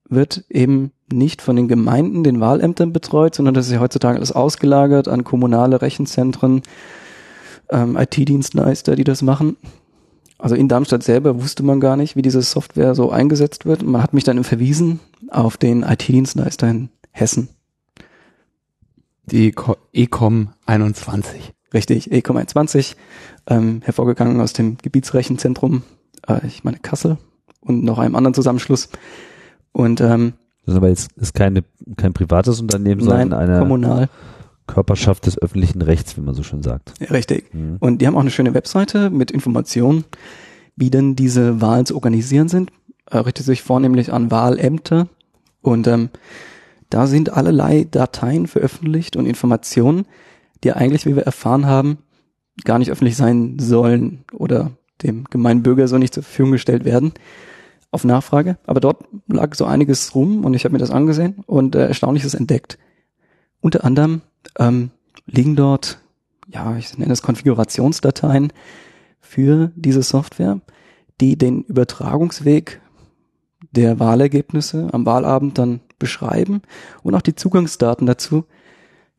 wird 0.08 0.46
eben 0.50 0.91
nicht 1.12 1.41
von 1.41 1.56
den 1.56 1.68
Gemeinden, 1.68 2.24
den 2.24 2.39
Wahlämtern 2.39 2.94
betreut, 2.94 3.36
sondern 3.36 3.54
das 3.54 3.68
ist 3.68 3.74
ja 3.74 3.80
heutzutage 3.80 4.18
alles 4.18 4.32
ausgelagert 4.32 5.08
an 5.08 5.24
kommunale 5.24 5.82
Rechenzentren, 5.82 6.62
ähm, 7.70 7.98
IT-Dienstleister, 7.98 8.96
die 8.96 9.04
das 9.04 9.22
machen. 9.22 9.58
Also 10.46 10.56
in 10.56 10.68
Darmstadt 10.68 11.02
selber 11.02 11.42
wusste 11.42 11.64
man 11.64 11.80
gar 11.80 11.98
nicht, 11.98 12.16
wie 12.16 12.22
diese 12.22 12.44
Software 12.44 12.94
so 12.94 13.10
eingesetzt 13.10 13.66
wird. 13.66 13.82
Und 13.82 13.90
man 13.90 14.04
hat 14.04 14.14
mich 14.14 14.24
dann 14.26 14.44
verwiesen 14.44 15.00
auf 15.32 15.58
den 15.58 15.82
IT-Dienstleister 15.82 16.70
in 16.70 16.90
Hessen. 17.10 17.50
Die 19.26 19.54
Co- 19.54 19.78
Ecom 19.92 20.50
21. 20.68 21.52
Richtig, 21.74 22.12
Ecom 22.12 22.38
21, 22.38 22.96
ähm, 23.48 23.82
hervorgegangen 23.84 24.40
aus 24.40 24.54
dem 24.54 24.78
Gebietsrechenzentrum, 24.78 25.82
äh, 26.28 26.46
ich 26.46 26.64
meine 26.64 26.78
Kassel 26.78 27.18
und 27.62 27.84
noch 27.84 27.98
einem 27.98 28.14
anderen 28.16 28.36
Zusammenschluss. 28.36 28.90
Und 29.72 30.00
ähm, 30.00 30.34
Das 30.68 30.74
ist 30.74 30.78
aber 30.78 30.90
jetzt 30.90 31.12
ist 31.14 31.34
keine, 31.34 31.64
kein 31.98 32.14
privates 32.14 32.62
Unternehmen, 32.62 33.04
nein, 33.04 33.30
sondern 33.32 33.40
eine 33.50 33.58
kommunal, 33.60 34.10
Körperschaft 34.67 35.25
des 35.25 35.38
öffentlichen 35.38 35.82
Rechts, 35.82 36.17
wie 36.17 36.21
man 36.21 36.36
so 36.36 36.43
schön 36.43 36.63
sagt. 36.63 36.93
ja, 36.99 37.08
richtig. 37.08 37.54
Mhm. 37.54 37.78
Und 37.80 38.01
die 38.01 38.08
haben 38.08 38.15
auch 38.15 38.21
eine 38.21 38.32
schöne 38.32 38.54
Webseite 38.54 39.10
mit 39.10 39.32
Informationen, 39.32 40.06
wie 40.75 40.89
denn 40.89 41.15
diese 41.15 41.62
Wahlen 41.62 41.86
zu 41.86 41.95
organisieren 41.95 42.47
sind. 42.47 42.71
Äh, 43.10 43.17
richtet 43.17 43.45
sich 43.45 43.62
vornehmlich 43.62 44.12
an 44.12 44.32
Wahlämter 44.32 45.08
und 45.62 45.88
ähm, 45.88 46.10
da 46.89 47.08
sind 47.08 47.32
allerlei 47.34 47.88
Dateien 47.89 48.47
veröffentlicht 48.47 49.15
und 49.15 49.25
Informationen, 49.25 50.06
die 50.63 50.73
eigentlich, 50.73 51.06
wie 51.06 51.15
wir 51.15 51.23
erfahren 51.23 51.65
haben, 51.65 51.97
gar 52.63 52.80
nicht 52.80 52.91
öffentlich 52.91 53.17
sein 53.17 53.58
sollen 53.60 54.23
oder 54.32 54.71
dem 55.04 55.25
gemeinen 55.25 55.62
Bürger 55.62 55.88
so 55.88 55.97
nicht 55.97 56.13
zur 56.13 56.23
Verfügung 56.23 56.54
gestellt 56.54 56.86
werden 56.86 57.13
auf 57.91 58.04
Nachfrage. 58.04 58.58
Aber 58.65 58.80
dort 58.80 59.04
lag 59.28 59.56
so 59.56 59.65
einiges 59.65 60.15
rum 60.15 60.45
und 60.45 60.54
ich 60.54 60.63
habe 60.65 60.73
mir 60.73 60.80
das 60.80 60.91
angesehen 60.91 61.43
und 61.45 61.75
äh, 61.75 61.88
Erstaunliches 61.88 62.34
entdeckt. 62.34 62.78
Unter 63.62 63.84
anderem 63.84 64.21
ähm, 64.60 64.92
liegen 65.26 65.56
dort, 65.56 66.00
ja, 66.48 66.76
ich 66.78 66.98
nenne 66.98 67.14
es 67.14 67.22
Konfigurationsdateien 67.22 68.54
für 69.20 69.72
diese 69.76 70.04
Software, 70.04 70.62
die 71.22 71.38
den 71.38 71.64
Übertragungsweg 71.64 72.82
der 73.72 74.00
Wahlergebnisse 74.00 74.90
am 74.92 75.06
Wahlabend 75.06 75.58
dann 75.58 75.82
beschreiben 76.00 76.62
und 77.04 77.16
auch 77.16 77.22
die 77.22 77.36
Zugangsdaten 77.36 78.06
dazu, 78.06 78.46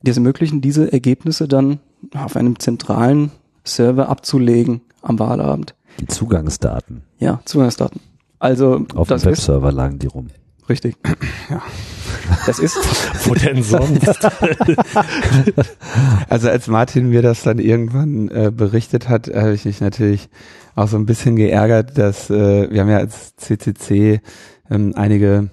die 0.03 0.11
es 0.11 0.17
ermöglichen, 0.17 0.61
diese 0.61 0.93
Ergebnisse 0.93 1.49
dann 1.49 1.81
auf 2.15 2.37
einem 2.37 2.59
zentralen 2.59 3.33
Server 3.65 4.09
abzulegen 4.09 4.83
am 5.03 5.19
Wahlabend. 5.19 5.75
Die 6.01 6.07
Zugangsdaten 6.07 7.03
Ja, 7.19 7.41
Zugangsdaten. 7.45 8.01
Also 8.39 8.85
auf 8.95 9.09
dem 9.09 9.25
Webserver 9.25 9.73
lagen 9.73 9.99
die 9.99 10.07
rum. 10.07 10.29
richtig. 10.69 10.97
Ja. 11.51 11.63
Das 12.47 12.59
ist 12.59 12.77
Wo 13.25 13.35
denn 13.35 13.63
sonst? 13.63 14.09
Also 16.29 16.49
als 16.49 16.67
Martin 16.67 17.11
mir 17.11 17.23
das 17.23 17.43
dann 17.43 17.59
irgendwann 17.59 18.29
äh, 18.29 18.51
berichtet 18.51 19.09
hat, 19.09 19.29
habe 19.29 19.55
ich 19.55 19.65
mich 19.65 19.81
natürlich 19.81 20.29
auch 20.75 20.89
so 20.89 20.97
ein 20.97 21.07
bisschen 21.07 21.37
geärgert, 21.37 21.97
dass 21.97 22.31
äh, 22.31 22.71
wir 22.71 22.81
haben 22.81 22.91
ja 22.91 22.99
als 22.99 23.37
CCC 23.37 24.21
ähm, 24.71 24.93
einige 24.97 25.51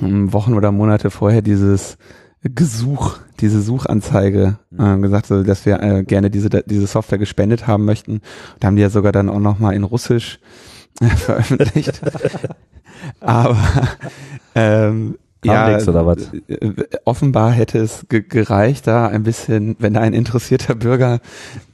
ähm, 0.00 0.32
Wochen 0.32 0.54
oder 0.54 0.72
Monate 0.72 1.10
vorher 1.10 1.42
dieses 1.42 1.98
Gesuch, 2.42 3.18
diese 3.40 3.60
Suchanzeige 3.60 4.58
äh, 4.78 4.96
gesagt, 4.98 5.26
so, 5.26 5.42
dass 5.42 5.66
wir 5.66 5.82
äh, 5.82 6.04
gerne 6.04 6.30
diese 6.30 6.48
diese 6.48 6.86
Software 6.86 7.18
gespendet 7.18 7.66
haben 7.66 7.84
möchten. 7.84 8.20
Da 8.60 8.68
haben 8.68 8.76
die 8.76 8.82
ja 8.82 8.90
sogar 8.90 9.12
dann 9.12 9.28
auch 9.28 9.40
noch 9.40 9.58
mal 9.58 9.74
in 9.74 9.84
Russisch 9.84 10.38
äh, 11.00 11.06
veröffentlicht. 11.16 12.00
Aber 13.20 13.58
ähm, 14.54 15.18
Kam 15.46 15.54
ja, 15.54 15.72
nix, 15.72 15.88
oder 15.88 16.06
was? 16.06 16.32
äh, 16.48 16.72
offenbar 17.04 17.52
hätte 17.52 17.78
es 17.78 18.06
ge 18.08 18.22
gereicht, 18.22 18.86
da 18.86 19.08
ein 19.08 19.22
bisschen, 19.22 19.76
wenn 19.78 19.94
da 19.94 20.00
ein 20.00 20.14
interessierter 20.14 20.74
Bürger 20.74 21.20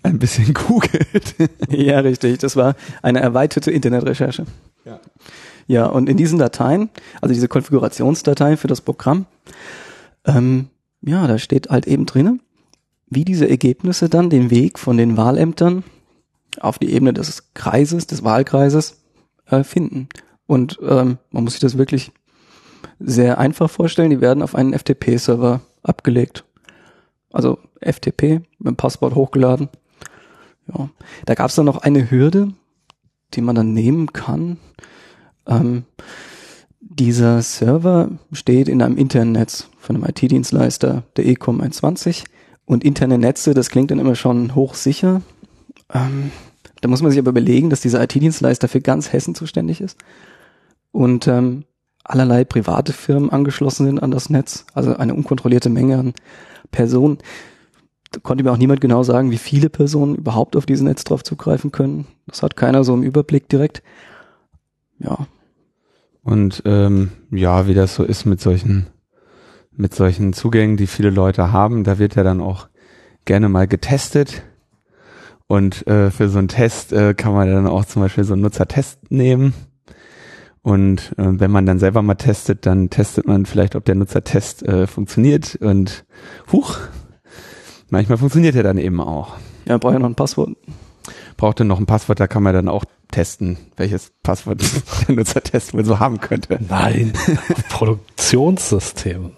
ein 0.03 0.19
bisschen 0.19 0.55
googelt. 0.69 1.35
Ja, 1.69 2.01
richtig. 2.01 2.39
Das 2.39 2.57
war 2.57 2.75
eine 3.03 3.21
erweiterte 3.21 3.71
Internetrecherche. 3.71 4.47
Ja. 4.85 5.01
Ja, 5.69 5.87
und 5.87 6.09
in 6.09 6.17
diesen 6.17 6.39
Dateien, 6.39 6.91
also 7.21 7.33
diese 7.33 7.49
Konfigurationsdateien 7.49 8.57
für 8.57 8.69
das 8.69 8.81
Programm, 8.81 9.27
ähm, 10.27 10.69
ja, 11.03 11.27
da 11.27 11.39
steht 11.39 11.71
halt 11.71 11.87
eben 11.87 12.07
drinne, 12.07 12.39
wie 13.09 13.25
diese 13.25 13.49
Ergebnisse 13.49 14.09
dann 14.09 14.31
den 14.31 14.51
Weg 14.51 14.79
von 14.79 14.97
den 14.97 15.17
Wahlämtern 15.17 15.85
auf 16.61 16.79
die 16.79 16.93
Ebene 16.93 17.13
des 17.13 17.55
Kreises, 17.55 18.07
des 18.07 18.25
Wahlkreises 18.25 19.03
äh, 19.47 19.65
finden. 19.65 20.09
Und 20.47 20.79
ähm, 20.83 21.19
man 21.31 21.45
muss 21.45 21.55
sich 21.55 21.61
das 21.61 21.79
wirklich 21.79 22.13
sehr 23.05 23.39
einfach 23.39 23.71
vorstellen. 23.71 24.11
Die 24.11 24.21
werden 24.21 24.43
auf 24.43 24.55
einen 24.55 24.73
FTP-Server 24.73 25.61
abgelegt. 25.83 26.45
Also 27.31 27.59
FTP 27.81 28.41
mit 28.59 28.69
dem 28.69 28.77
Passwort 28.77 29.15
hochgeladen. 29.15 29.69
Ja. 30.69 30.91
Da 31.27 31.35
gab 31.35 31.49
es 31.49 31.57
dann 31.57 31.67
noch 31.67 31.79
eine 31.79 32.11
Hürde, 32.11 32.53
die 33.35 33.41
man 33.41 33.55
dann 33.55 33.73
nehmen 33.73 34.13
kann. 34.13 34.59
Ähm, 35.47 35.85
dieser 36.81 37.43
Server 37.43 38.11
steht 38.33 38.69
in 38.69 38.83
einem 38.83 38.97
internen 38.97 39.33
Netz 39.33 39.69
von 39.79 39.97
einem 39.97 40.05
IT-Dienstleister, 40.05 41.05
der 41.17 41.27
Ecom 41.27 41.61
21. 41.61 42.25
Und 42.65 42.85
interne 42.85 43.19
Netze, 43.19 43.55
das 43.55 43.71
klingt 43.71 43.91
dann 43.91 43.99
immer 43.99 44.15
schon 44.15 44.55
hochsicher. 44.55 45.23
Ähm, 45.93 46.31
da 46.81 46.89
muss 46.89 47.03
man 47.03 47.11
sich 47.11 47.19
aber 47.19 47.31
überlegen, 47.31 47.71
dass 47.71 47.81
dieser 47.81 48.03
IT-Dienstleister 48.03 48.69
für 48.69 48.81
ganz 48.81 49.13
Hessen 49.13 49.35
zuständig 49.35 49.81
ist. 49.81 49.99
Und 50.91 51.27
ähm, 51.27 51.65
allerlei 52.05 52.45
private 52.45 52.93
Firmen 52.93 53.31
angeschlossen 53.31 53.87
sind 53.87 54.03
an 54.03 54.11
das 54.11 54.31
Netz. 54.31 54.67
Also 54.75 54.97
eine 54.97 55.15
unkontrollierte 55.15 55.71
Menge 55.71 55.99
an 55.99 56.15
Personen. 56.71 57.19
Da 58.11 58.21
konnte 58.21 58.45
mir 58.45 58.53
auch 58.53 58.59
niemand 58.59 58.81
genau 58.81 59.03
sagen, 59.03 59.31
wie 59.31 59.39
viele 59.39 59.71
Personen 59.71 60.17
überhaupt 60.17 60.57
auf 60.57 60.67
dieses 60.67 60.83
Netz 60.83 61.05
drauf 61.05 61.23
zugreifen 61.23 61.73
können. 61.73 62.07
Das 62.27 62.43
hat 62.43 62.57
keiner 62.57 62.85
so 62.85 62.95
im 62.95 63.03
Überblick 63.03 63.49
direkt. 63.49 63.83
Ja, 64.99 65.27
Und 66.23 66.63
ähm, 66.67 67.13
ja, 67.31 67.67
wie 67.67 67.75
das 67.75 67.95
so 67.95 68.05
ist 68.05 68.25
mit 68.25 68.41
solchen, 68.41 68.87
mit 69.73 69.95
solchen 69.95 70.33
Zugängen, 70.33 70.77
die 70.77 70.87
viele 70.87 71.11
Leute 71.11 71.53
haben, 71.53 71.85
da 71.85 71.99
wird 71.99 72.15
ja 72.15 72.23
dann 72.23 72.41
auch 72.41 72.69
gerne 73.25 73.49
mal 73.49 73.67
getestet. 73.67 74.43
Und 75.47 75.87
äh, 75.87 76.11
für 76.11 76.29
so 76.29 76.39
einen 76.39 76.49
Test 76.49 76.93
äh, 76.93 77.15
kann 77.15 77.33
man 77.33 77.49
dann 77.49 77.67
auch 77.67 77.85
zum 77.85 78.03
Beispiel 78.03 78.25
so 78.25 78.35
einen 78.35 78.43
Nutzertest 78.43 79.11
nehmen. 79.11 79.55
Und 80.63 81.13
äh, 81.19 81.41
wenn 81.41 81.51
man 81.51 81.67
dann 81.67 81.81
selber 81.81 82.03
mal 82.03 82.15
testet, 82.15 82.67
dann 82.67 82.89
testet 82.89 83.27
man 83.27 83.47
vielleicht, 83.47 83.75
ob 83.75 83.85
der 83.85 83.97
Nutzertest 83.97 84.63
äh, 84.63 84.87
funktioniert. 84.87 85.57
Und 85.57 86.05
huch, 86.53 86.79
manchmal 87.91 88.19
funktioniert 88.19 88.55
er 88.55 88.63
dann 88.63 88.79
eben 88.79 89.01
auch. 89.01 89.37
ja, 89.67 89.77
brauche 89.79 89.95
ja 89.95 89.99
noch 89.99 90.09
ein 90.09 90.15
Passwort. 90.15 90.51
Braucht 91.37 91.59
dann 91.59 91.67
noch 91.67 91.81
ein 91.81 91.87
Passwort, 91.87 92.21
da 92.21 92.29
kann 92.29 92.45
man 92.45 92.55
dann 92.55 92.69
auch 92.69 92.85
testen, 93.11 93.57
welches 93.77 94.13
Passwort 94.23 94.63
der 95.09 95.17
Nutzertest 95.17 95.75
wohl 95.75 95.85
so 95.85 95.99
haben 95.99 96.21
könnte. 96.21 96.61
Nein, 96.69 97.13
Produktionssystem. 97.71 99.33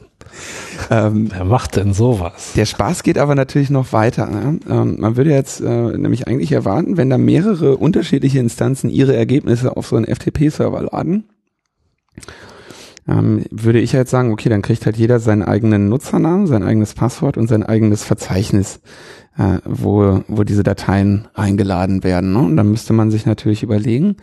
Ähm, 0.90 1.29
Wer 1.31 1.44
macht 1.44 1.77
denn 1.77 1.92
sowas? 1.92 2.53
Der 2.55 2.66
Spaß 2.66 3.03
geht 3.03 3.18
aber 3.18 3.35
natürlich 3.35 3.70
noch 3.70 3.92
weiter. 3.92 4.27
Ne? 4.27 4.61
Ähm, 4.68 4.97
man 4.99 5.16
würde 5.16 5.31
jetzt 5.31 5.61
äh, 5.61 5.97
nämlich 5.97 6.27
eigentlich 6.27 6.53
erwarten, 6.53 6.97
wenn 6.97 7.11
da 7.11 7.18
mehrere 7.18 7.77
unterschiedliche 7.77 8.38
Instanzen 8.38 8.90
ihre 8.90 9.16
Ergebnisse 9.16 9.77
auf 9.77 9.87
so 9.87 9.97
einen 9.97 10.07
FTP-Server 10.07 10.83
laden, 10.83 11.25
ähm, 13.07 13.44
würde 13.51 13.81
ich 13.81 13.92
jetzt 13.92 14.11
sagen, 14.11 14.33
okay, 14.33 14.49
dann 14.49 14.62
kriegt 14.62 14.87
halt 14.87 14.97
jeder 14.97 15.20
seinen 15.20 15.42
eigenen 15.42 15.88
Nutzernamen, 15.88 16.47
sein 16.47 16.62
eigenes 16.62 16.94
Passwort 16.94 17.37
und 17.37 17.49
sein 17.49 17.62
eigenes 17.62 18.03
Verzeichnis, 18.03 18.81
äh, 19.37 19.59
wo, 19.64 20.23
wo 20.29 20.44
diese 20.44 20.62
Dateien 20.62 21.29
eingeladen 21.35 22.03
werden. 22.03 22.33
Ne? 22.33 22.38
Und 22.40 22.57
dann 22.57 22.70
müsste 22.70 22.92
man 22.92 23.11
sich 23.11 23.27
natürlich 23.27 23.62
überlegen, 23.62 24.16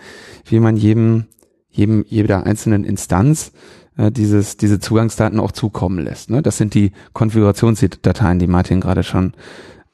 wie 0.45 0.59
man 0.59 0.77
jedem, 0.77 1.25
jedem, 1.69 2.05
jeder 2.07 2.45
einzelnen 2.45 2.83
Instanz 2.83 3.51
äh, 4.01 4.11
dieses, 4.11 4.57
diese 4.57 4.79
Zugangsdaten 4.79 5.39
auch 5.39 5.51
zukommen 5.51 5.99
lässt. 6.03 6.29
Ne? 6.29 6.41
Das 6.41 6.57
sind 6.57 6.73
die 6.73 6.91
Konfigurationsdateien, 7.13 8.39
die 8.39 8.47
Martin 8.47 8.81
gerade 8.81 9.03
schon 9.03 9.33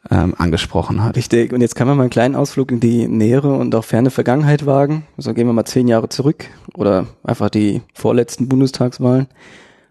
ähm, 0.09 0.33
angesprochen 0.37 1.03
hat. 1.03 1.17
Richtig. 1.17 1.51
Und 1.51 1.59
jetzt 1.59 1.75
kann 1.75 1.87
man 1.87 1.97
mal 1.97 2.03
einen 2.03 2.09
kleinen 2.09 2.35
Ausflug 2.35 2.71
in 2.71 2.79
die 2.79 3.07
nähere 3.07 3.53
und 3.53 3.75
auch 3.75 3.83
ferne 3.83 4.09
Vergangenheit 4.09 4.65
wagen. 4.65 5.05
Also 5.17 5.33
gehen 5.33 5.47
wir 5.47 5.53
mal 5.53 5.65
zehn 5.65 5.87
Jahre 5.87 6.07
zurück 6.07 6.45
oder 6.73 7.07
einfach 7.23 7.49
die 7.49 7.81
vorletzten 7.93 8.47
Bundestagswahlen 8.47 9.27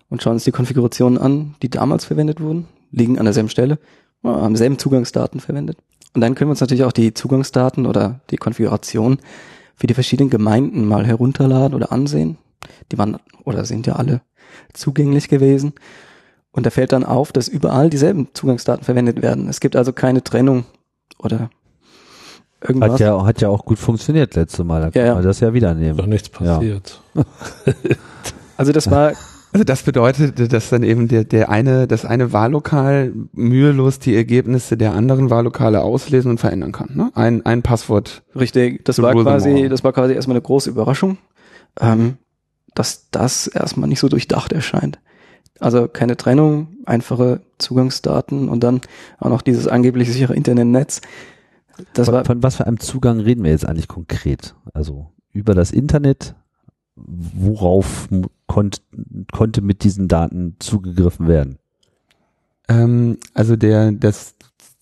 und 0.08 0.22
schauen 0.22 0.34
uns 0.34 0.44
die 0.44 0.52
Konfigurationen 0.52 1.18
an, 1.18 1.54
die 1.60 1.68
damals 1.68 2.06
verwendet 2.06 2.40
wurden, 2.40 2.66
liegen 2.92 3.18
an 3.18 3.24
derselben 3.24 3.50
Stelle, 3.50 3.78
haben 4.24 4.56
selben 4.56 4.78
Zugangsdaten 4.78 5.40
verwendet. 5.40 5.76
Und 6.14 6.22
dann 6.22 6.34
können 6.34 6.48
wir 6.48 6.52
uns 6.52 6.60
natürlich 6.60 6.84
auch 6.84 6.92
die 6.92 7.12
Zugangsdaten 7.12 7.84
oder 7.84 8.20
die 8.30 8.38
Konfiguration 8.38 9.18
für 9.74 9.86
die 9.86 9.94
verschiedenen 9.94 10.30
Gemeinden 10.30 10.86
mal 10.86 11.04
herunterladen 11.04 11.74
oder 11.74 11.92
ansehen. 11.92 12.38
Die 12.92 12.98
waren 12.98 13.18
oder 13.44 13.64
sind 13.64 13.86
ja 13.86 13.94
alle 13.96 14.20
zugänglich 14.72 15.28
gewesen. 15.28 15.74
Und 16.50 16.66
da 16.66 16.70
fällt 16.70 16.92
dann 16.92 17.04
auf, 17.04 17.32
dass 17.32 17.48
überall 17.48 17.90
dieselben 17.90 18.28
Zugangsdaten 18.32 18.84
verwendet 18.84 19.20
werden. 19.22 19.48
Es 19.48 19.60
gibt 19.60 19.76
also 19.76 19.92
keine 19.92 20.24
Trennung 20.24 20.64
oder 21.18 21.50
irgendwas. 22.62 22.92
Hat 22.92 23.00
ja, 23.00 23.24
hat 23.26 23.40
ja 23.42 23.48
auch 23.50 23.64
gut 23.64 23.78
funktioniert 23.78 24.34
letzte 24.34 24.64
Mal. 24.64 24.80
Da 24.80 24.90
kann 24.90 25.00
Ja, 25.02 25.06
ja. 25.08 25.14
man 25.14 25.22
das 25.24 25.40
ja 25.40 25.52
wieder 25.52 25.74
nehmen. 25.74 25.98
Doch 25.98 26.06
nichts 26.06 26.28
passiert. 26.28 27.00
Also 28.58 28.72
das 28.72 28.90
war, 28.90 29.12
Also 29.52 29.64
das 29.64 29.82
bedeutet, 29.82 30.52
dass 30.52 30.70
dann 30.70 30.82
eben 30.82 31.08
der, 31.08 31.24
der 31.24 31.50
eine, 31.50 31.86
das 31.86 32.04
eine 32.04 32.32
Wahllokal 32.32 33.12
mühelos 33.32 33.98
die 33.98 34.14
Ergebnisse 34.16 34.76
der 34.78 34.92
anderen 34.94 35.28
Wahllokale 35.30 35.82
auslesen 35.82 36.30
und 36.30 36.40
verändern 36.40 36.72
kann. 36.72 36.90
Ne? 36.94 37.10
Ein, 37.14 37.44
ein 37.44 37.62
Passwort. 37.62 38.22
richtig, 38.34 38.84
das 38.84 39.00
war 39.00 39.12
quasi, 39.14 39.68
das 39.68 39.84
war 39.84 39.92
quasi 39.92 40.14
erstmal 40.14 40.36
eine 40.36 40.42
große 40.42 40.70
Überraschung, 40.70 41.18
ähm, 41.80 42.16
dass 42.76 43.10
das 43.10 43.48
erstmal 43.48 43.88
nicht 43.88 44.00
so 44.00 44.08
durchdacht 44.08 44.52
erscheint. 44.52 45.00
Also 45.58 45.88
keine 45.88 46.16
Trennung, 46.16 46.68
einfache 46.84 47.40
Zugangsdaten 47.58 48.48
und 48.48 48.62
dann 48.62 48.82
auch 49.18 49.30
noch 49.30 49.42
dieses 49.42 49.66
angeblich 49.66 50.12
sichere 50.12 50.34
Internetnetz. 50.34 51.00
Das 51.94 52.06
von, 52.06 52.14
war 52.14 52.24
von 52.24 52.42
was 52.42 52.56
für 52.56 52.66
einem 52.66 52.78
Zugang 52.78 53.20
reden 53.20 53.42
wir 53.42 53.50
jetzt 53.50 53.66
eigentlich 53.66 53.88
konkret? 53.88 54.54
Also 54.74 55.10
über 55.32 55.54
das 55.54 55.72
Internet, 55.72 56.34
worauf 56.94 58.08
konnt, 58.46 58.82
konnte 59.32 59.62
mit 59.62 59.82
diesen 59.82 60.08
Daten 60.08 60.56
zugegriffen 60.58 61.26
werden? 61.26 61.58
Ähm, 62.68 63.18
also 63.32 63.56
der, 63.56 63.92
das, 63.92 64.34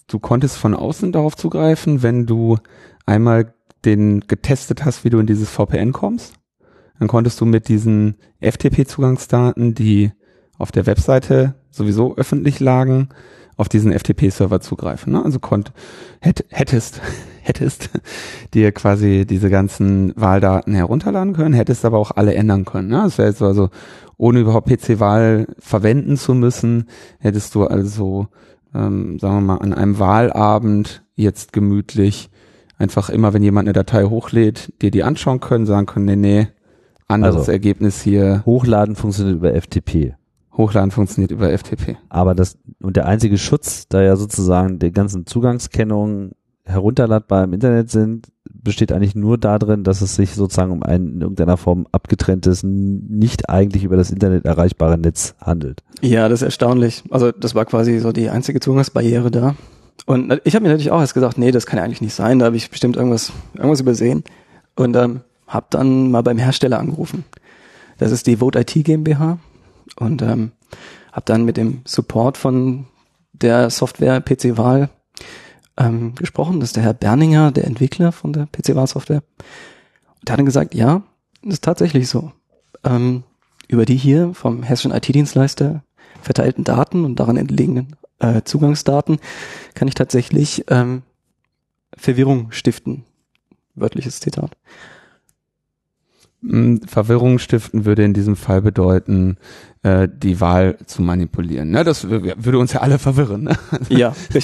du 0.09 0.19
konntest 0.19 0.57
von 0.57 0.75
außen 0.75 1.13
darauf 1.13 1.37
zugreifen, 1.37 2.03
wenn 2.03 2.27
du 2.27 2.59
einmal 3.07 3.55
den 3.85 4.21
getestet 4.21 4.85
hast, 4.85 5.05
wie 5.05 5.11
du 5.11 5.19
in 5.19 5.27
dieses 5.27 5.51
VPN 5.51 5.93
kommst. 5.93 6.35
Dann 6.99 7.09
konntest 7.09 7.41
du 7.41 7.45
mit 7.45 7.69
diesen 7.69 8.17
FTP-Zugangsdaten, 8.41 9.75
die 9.75 10.13
auf 10.59 10.73
der 10.73 10.87
Webseite 10.87 11.55
sowieso 11.71 12.17
öffentlich 12.17 12.61
lagen, 12.61 13.09
auf 13.57 13.69
diesen 13.69 13.93
FTP-Server 13.93 14.61
zugreifen. 14.61 15.13
Ne? 15.13 15.25
Also 15.25 15.39
konnt, 15.39 15.73
hätt, 16.21 16.45
hättest, 16.51 17.01
hättest 17.43 17.91
dir 18.53 18.73
quasi 18.73 19.27
diese 19.27 19.51
ganzen 19.51 20.13
Wahldaten 20.17 20.75
herunterladen 20.75 21.35
können, 21.35 21.55
hättest 21.55 21.85
aber 21.85 21.99
auch 21.99 22.13
alle 22.13 22.35
ändern 22.35 22.65
können. 22.65 22.89
Ne? 22.89 23.03
Das 23.05 23.19
wäre 23.19 23.29
jetzt 23.29 23.43
also, 23.43 23.71
ohne 24.17 24.41
überhaupt 24.41 24.69
PC-Wahl 24.69 25.47
verwenden 25.59 26.17
zu 26.17 26.35
müssen, 26.35 26.89
hättest 27.19 27.55
du 27.55 27.65
also, 27.65 28.29
ähm, 28.75 29.19
sagen 29.19 29.35
wir 29.37 29.41
mal, 29.41 29.59
an 29.59 29.73
einem 29.73 29.99
Wahlabend 29.99 31.03
jetzt 31.17 31.53
gemütlich 31.53 32.31
einfach 32.79 33.09
immer, 33.09 33.33
wenn 33.33 33.43
jemand 33.43 33.67
eine 33.69 33.73
Datei 33.73 34.05
hochlädt, 34.05 34.73
dir 34.83 34.91
die 34.91 35.03
anschauen 35.03 35.41
können, 35.41 35.67
sagen 35.67 35.87
können, 35.87 36.07
nee, 36.07 36.17
nee, 36.17 36.49
anderes 37.09 37.37
Also- 37.37 37.53
Ergebnis 37.53 38.01
hier, 38.03 38.43
Hochladen 38.47 38.97
funktioniert 38.97 39.37
über 39.37 39.53
FTP. 39.55 40.15
hochladen 40.57 40.91
funktioniert 40.93 41.33
über 41.33 41.51
FTP. 41.51 41.97
Aber 42.09 42.35
das, 42.37 42.57
und 42.81 42.97
der 42.97 43.07
einzige 43.07 43.39
Schutz, 43.39 43.89
da 43.89 44.03
ja 44.03 44.15
sozusagen 44.15 44.79
die 44.79 44.93
ganzen 44.93 45.27
Zugangskennungen 45.27 46.33
herunterladbar 46.65 47.45
im 47.45 47.53
Internet 47.53 47.91
sind, 47.91 48.29
besteht 48.53 48.93
eigentlich 48.93 49.15
nur 49.15 49.37
darin, 49.37 49.83
dass 49.85 50.01
es 50.01 50.15
sich 50.17 50.35
sozusagen 50.35 50.71
um 50.73 50.83
ein 50.83 51.09
in 51.09 51.21
irgendeiner 51.21 51.57
Form 51.57 51.87
abgetrenntes, 51.93 52.63
nicht 52.63 53.51
eigentlich 53.51 53.85
über 53.85 53.97
das 53.97 54.11
Internet 54.11 54.45
erreichbare 54.47 54.97
Netz 54.97 55.35
handelt. 55.41 55.83
Ja, 56.01 56.29
das 56.29 56.41
ist 56.41 56.45
erstaunlich. 56.47 57.03
Also 57.11 57.33
das 57.33 57.55
war 57.55 57.65
quasi 57.67 57.99
so 57.99 58.13
die 58.13 58.31
einzige 58.31 58.61
Zugangsbarriere 58.61 59.31
da. 59.31 59.57
Und 60.07 60.41
ich 60.45 60.55
habe 60.55 60.63
mir 60.63 60.71
natürlich 60.71 60.91
auch 60.93 61.01
erst 61.01 61.15
gesagt, 61.15 61.37
nee, 61.37 61.51
das 61.51 61.67
kann 61.67 61.79
ja 61.79 61.85
eigentlich 61.85 62.01
nicht 62.01 62.15
sein, 62.15 62.39
da 62.39 62.47
habe 62.47 62.57
ich 62.57 62.71
bestimmt 62.71 62.97
irgendwas, 62.97 63.33
irgendwas 63.55 63.81
übersehen. 63.81 64.25
Und 64.77 64.97
ähm, 64.97 65.21
habe 65.47 65.67
dann 65.71 66.11
mal 66.11 66.23
beim 66.23 66.39
Hersteller 66.39 66.79
angerufen. 66.79 67.25
Das 67.99 68.13
ist 68.13 68.27
die 68.27 68.39
Vote 68.39 68.61
IT 68.61 68.73
GmbH. 68.73 69.39
Und 69.97 70.23
ähm, 70.23 70.53
habe 71.13 71.27
dann 71.27 71.45
mit 71.45 71.57
dem 71.57 71.83
Support 71.85 72.37
von 72.37 72.87
der 73.33 73.71
Software 73.71 74.21
PC-Wahl 74.21 74.91
ähm, 75.77 76.15
gesprochen. 76.15 76.61
Das 76.61 76.71
ist 76.71 76.77
der 76.77 76.83
Herr 76.83 76.95
Berninger, 76.95 77.53
der 77.53 77.65
Entwickler 77.65 78.13
von 78.13 78.33
der 78.33 78.47
PC-Wahl-Software. 78.47 79.23
Und 80.21 80.29
der 80.29 80.33
hat 80.33 80.39
dann 80.39 80.47
gesagt, 80.47 80.75
ja, 80.75 81.03
das 81.43 81.55
ist 81.55 81.65
tatsächlich 81.65 82.09
so. 82.09 82.33
Ähm, 82.85 83.25
über 83.69 83.85
die 83.85 83.97
hier 83.97 84.35
vom 84.35 84.63
hessischen 84.63 84.93
IT-Dienstleister 84.93 85.83
verteilten 86.21 86.65
Daten 86.65 87.05
und 87.05 87.21
daran 87.21 87.37
entlegenen 87.37 87.97
äh, 88.19 88.43
Zugangsdaten 88.43 89.19
kann 89.75 89.89
ich 89.89 89.95
tatsächlich 89.95 90.65
ähm, 90.69 91.03
Verwirrung 91.97 92.51
stiften. 92.51 93.05
Wörtliches 93.75 94.21
Zitat. 94.21 94.57
Verwirrung 96.87 97.39
stiften 97.39 97.85
würde 97.85 98.05
in 98.05 98.13
diesem 98.13 98.37
Fall 98.37 98.61
bedeuten, 98.63 99.37
äh, 99.83 100.09
die 100.13 100.41
Wahl 100.41 100.77
zu 100.87 101.03
manipulieren. 101.03 101.71
Ne, 101.71 101.85
das 101.85 102.09
würde 102.09 102.59
uns 102.59 102.73
ja 102.73 102.81
alle 102.81 102.99
verwirren. 102.99 103.45
Ne? 103.45 103.57
Ja. 103.89 104.15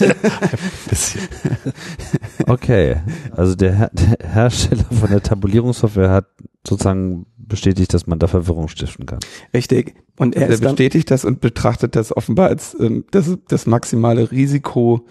Okay, 2.47 2.97
also 3.33 3.55
der, 3.55 3.77
Her 3.77 3.91
der 3.93 4.17
Hersteller 4.27 4.85
von 4.91 5.11
der 5.11 5.23
Tabulierungssoftware 5.23 6.11
hat 6.11 6.27
sozusagen 6.67 7.27
bestätigt, 7.37 7.93
dass 7.95 8.07
man 8.07 8.19
da 8.19 8.27
Verwirrung 8.29 8.69
stiften 8.69 9.07
kann. 9.07 9.21
richtig. 9.53 9.95
Und 10.19 10.37
er 10.37 10.43
Er 10.43 10.49
ist 10.51 10.65
dann, 10.65 10.75
bestätigt 10.75 11.11
das 11.11 11.25
und 11.25 11.41
betrachtet 11.41 11.97
das 11.97 12.17
offenbar 12.17 12.49
als 12.49 12.77
ähm, 12.79 13.05
das, 13.11 13.37
das 13.49 13.67
maximale 13.67 14.31
Risiko, 14.31 15.07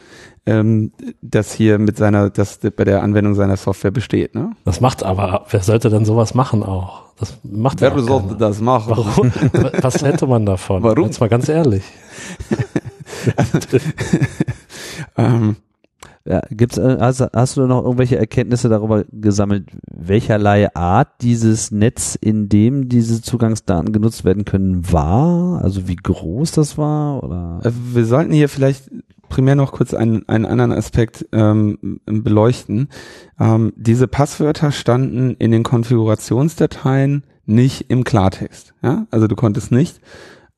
ähm, 0.49 0.91
das 1.21 1.53
hier 1.53 1.79
mit 1.79 1.97
seiner, 1.97 2.29
das 2.29 2.59
bei 2.75 2.83
der 2.83 3.03
Anwendung 3.03 3.35
seiner 3.35 3.57
Software 3.57 3.91
besteht. 3.91 4.35
Ne? 4.35 4.51
Das 4.65 4.81
macht 4.81 5.03
aber, 5.03 5.45
wer 5.49 5.61
sollte 5.61 5.89
denn 5.89 6.05
sowas 6.05 6.33
machen 6.33 6.63
auch? 6.63 7.03
Das 7.19 7.37
macht 7.43 7.81
ja 7.81 7.93
Wer 7.93 8.01
auch 8.03 8.07
sollte 8.07 8.27
keiner. 8.27 8.39
das 8.39 8.61
machen? 8.61 8.93
Warum? 8.95 9.31
Was 9.81 10.01
hätte 10.03 10.25
man 10.25 10.45
davon? 10.45 10.83
Warum? 10.83 11.05
Jetzt 11.05 11.19
mal 11.19 11.29
ganz 11.29 11.49
ehrlich. 11.49 11.83
Ähm, 15.17 15.55
Ja, 16.25 16.41
gibt's, 16.51 16.77
äh, 16.77 16.97
hast, 16.99 17.21
hast 17.33 17.57
du 17.57 17.65
noch 17.65 17.83
irgendwelche 17.83 18.17
Erkenntnisse 18.17 18.69
darüber 18.69 19.03
gesammelt, 19.11 19.69
welcherlei 19.91 20.73
Art 20.75 21.07
dieses 21.21 21.71
Netz, 21.71 22.15
in 22.15 22.49
dem 22.49 22.87
diese 22.89 23.21
Zugangsdaten 23.21 23.91
genutzt 23.91 24.25
werden 24.25 24.45
können, 24.45 24.91
war? 24.91 25.61
Also 25.63 25.87
wie 25.87 25.95
groß 25.95 26.51
das 26.51 26.77
war? 26.77 27.23
Oder? 27.23 27.59
Also 27.63 27.77
wir 27.93 28.05
sollten 28.05 28.31
hier 28.33 28.49
vielleicht 28.49 28.91
primär 29.29 29.55
noch 29.55 29.71
kurz 29.71 29.93
einen, 29.93 30.27
einen 30.27 30.45
anderen 30.45 30.71
Aspekt 30.71 31.25
ähm, 31.31 31.99
beleuchten. 32.05 32.89
Ähm, 33.39 33.73
diese 33.75 34.07
Passwörter 34.07 34.71
standen 34.71 35.35
in 35.35 35.51
den 35.51 35.63
Konfigurationsdateien 35.63 37.23
nicht 37.45 37.89
im 37.89 38.03
Klartext. 38.03 38.73
Ja? 38.81 39.07
Also 39.11 39.27
du 39.27 39.35
konntest 39.35 39.71
nicht 39.71 40.01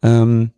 ähm, 0.01 0.51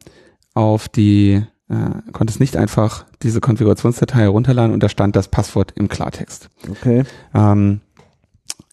auf 0.54 0.88
die 0.90 1.44
äh, 1.70 2.12
konntest 2.12 2.40
nicht 2.40 2.58
einfach 2.58 3.06
diese 3.22 3.42
Konfigurationsdatei 3.42 4.22
herunterladen 4.22 4.74
und 4.74 4.84
da 4.84 4.90
stand 4.90 5.16
das 5.16 5.28
Passwort 5.28 5.72
im 5.76 5.88
Klartext. 5.88 6.50
Okay. 6.70 7.04
Ähm, 7.34 7.82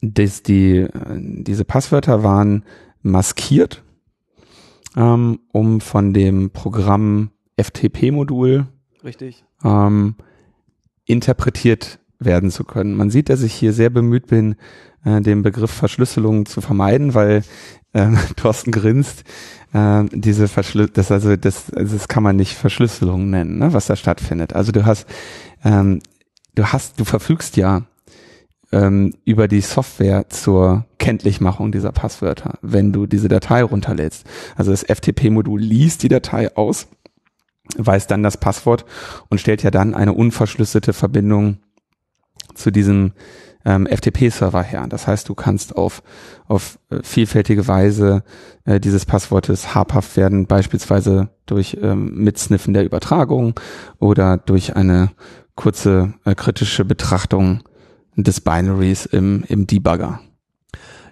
das, 0.03 0.43
die, 0.43 0.79
äh, 0.79 0.89
diese 1.19 1.65
Passwörter 1.65 2.23
waren 2.23 2.65
maskiert, 3.03 3.83
ähm, 4.97 5.41
um 5.53 5.81
von 5.81 6.13
dem 6.13 6.51
Programm 6.51 7.31
FTP-Modul 7.57 8.67
richtig. 9.05 9.45
ähm, 9.65 10.15
interpretiert 11.07 11.99
werden 12.19 12.51
zu 12.51 12.65
können. 12.65 12.97
Man 12.97 13.11
sieht, 13.11 13.29
dass 13.29 13.43
ich 13.43 13.55
hier 13.55 13.73
sehr 13.73 13.91
bemüht 13.91 14.27
bin, 14.27 14.57
äh, 15.05 15.21
den 15.21 15.43
Begriff 15.43 15.71
Verschlüsselung 15.71 16.47
zu 16.47 16.61
vermeiden, 16.61 17.15
weil 17.15 17.43
äh, 17.93 18.11
Thorsten 18.37 18.71
grinst. 18.71 19.25
Äh, 19.73 20.05
diese 20.13 20.49
Verschlü 20.49 20.89
das 20.93 21.11
also 21.11 21.37
das, 21.37 21.73
also 21.73 21.97
das 21.97 22.09
kann 22.09 22.23
man 22.23 22.37
nicht 22.37 22.55
Verschlüsselung 22.55 23.31
nennen, 23.31 23.59
ne, 23.59 23.73
was 23.73 23.87
da 23.87 23.97
stattfindet. 23.97 24.55
Also 24.55 24.73
du 24.73 24.85
hast 24.85 25.07
ähm, 25.65 26.01
du 26.55 26.67
hast 26.67 27.01
du 27.01 27.05
verfügst 27.05 27.57
ja 27.57 27.83
ähm, 28.73 29.15
über 29.25 29.49
die 29.49 29.61
Software 29.61 30.29
zur 30.29 30.85
Kenntlichmachung 30.99 31.73
dieser 31.73 31.93
Passwörter, 31.93 32.59
wenn 32.63 32.93
du 32.93 33.07
diese 33.07 33.29
Datei 33.29 33.63
runterlädst. 33.63 34.25
Also 34.57 34.71
das 34.71 34.85
FTP-Modul 34.85 35.61
liest 35.61 36.03
die 36.03 36.09
Datei 36.09 36.55
aus 36.57 36.89
weiß 37.77 38.07
dann 38.07 38.23
das 38.23 38.37
Passwort 38.37 38.85
und 39.29 39.41
stellt 39.41 39.63
ja 39.63 39.71
dann 39.71 39.95
eine 39.95 40.13
unverschlüsselte 40.13 40.93
Verbindung 40.93 41.59
zu 42.55 42.71
diesem 42.71 43.13
ähm, 43.65 43.87
FTP-Server 43.87 44.63
her. 44.63 44.87
Das 44.89 45.07
heißt, 45.07 45.29
du 45.29 45.35
kannst 45.35 45.77
auf, 45.77 46.03
auf 46.47 46.79
äh, 46.91 47.01
vielfältige 47.03 47.69
Weise 47.69 48.23
äh, 48.65 48.81
dieses 48.81 49.05
Passwortes 49.05 49.75
habhaft 49.75 50.17
werden, 50.17 50.47
beispielsweise 50.47 51.31
durch 51.47 51.77
ähm, 51.81 52.15
Mitsniffen 52.15 52.75
der 52.75 52.85
Übertragung 52.85 53.59
oder 53.99 54.39
durch 54.39 54.77
eine 54.77 55.11
kurze 55.55 56.15
äh, 56.25 56.35
kritische 56.35 56.85
Betrachtung 56.85 57.63
des 58.17 58.41
Binaries 58.41 59.07
im, 59.07 59.45
im 59.49 59.67
Debugger. 59.67 60.21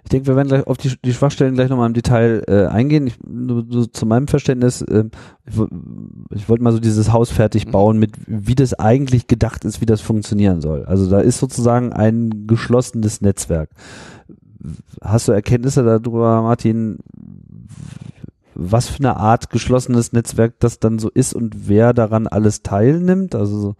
Ich 0.08 0.10
denke, 0.10 0.28
wir 0.28 0.36
werden 0.36 0.48
gleich 0.48 0.66
auf 0.66 0.78
die, 0.78 0.96
die 1.04 1.12
Schwachstellen 1.12 1.52
gleich 1.52 1.68
nochmal 1.68 1.86
im 1.86 1.92
Detail 1.92 2.42
äh, 2.48 2.64
eingehen. 2.64 3.08
Ich, 3.08 3.18
nur, 3.22 3.66
so 3.68 3.84
zu 3.84 4.06
meinem 4.06 4.26
Verständnis, 4.26 4.80
äh, 4.80 5.04
ich, 5.44 5.54
ich 6.30 6.48
wollte 6.48 6.64
mal 6.64 6.72
so 6.72 6.78
dieses 6.78 7.12
Haus 7.12 7.30
fertig 7.30 7.70
bauen, 7.70 7.98
mit 7.98 8.12
wie 8.26 8.54
das 8.54 8.72
eigentlich 8.72 9.26
gedacht 9.26 9.66
ist, 9.66 9.82
wie 9.82 9.86
das 9.86 10.00
funktionieren 10.00 10.62
soll. 10.62 10.86
Also 10.86 11.10
da 11.10 11.20
ist 11.20 11.40
sozusagen 11.40 11.92
ein 11.92 12.46
geschlossenes 12.46 13.20
Netzwerk. 13.20 13.68
Hast 15.02 15.28
du 15.28 15.32
Erkenntnisse 15.32 15.84
darüber, 15.84 16.40
Martin, 16.40 17.00
was 18.54 18.88
für 18.88 19.00
eine 19.00 19.18
Art 19.18 19.50
geschlossenes 19.50 20.14
Netzwerk 20.14 20.54
das 20.58 20.78
dann 20.78 20.98
so 20.98 21.10
ist 21.10 21.34
und 21.34 21.68
wer 21.68 21.92
daran 21.92 22.26
alles 22.26 22.62
teilnimmt? 22.62 23.34
Also 23.34 23.60
so, 23.60 23.76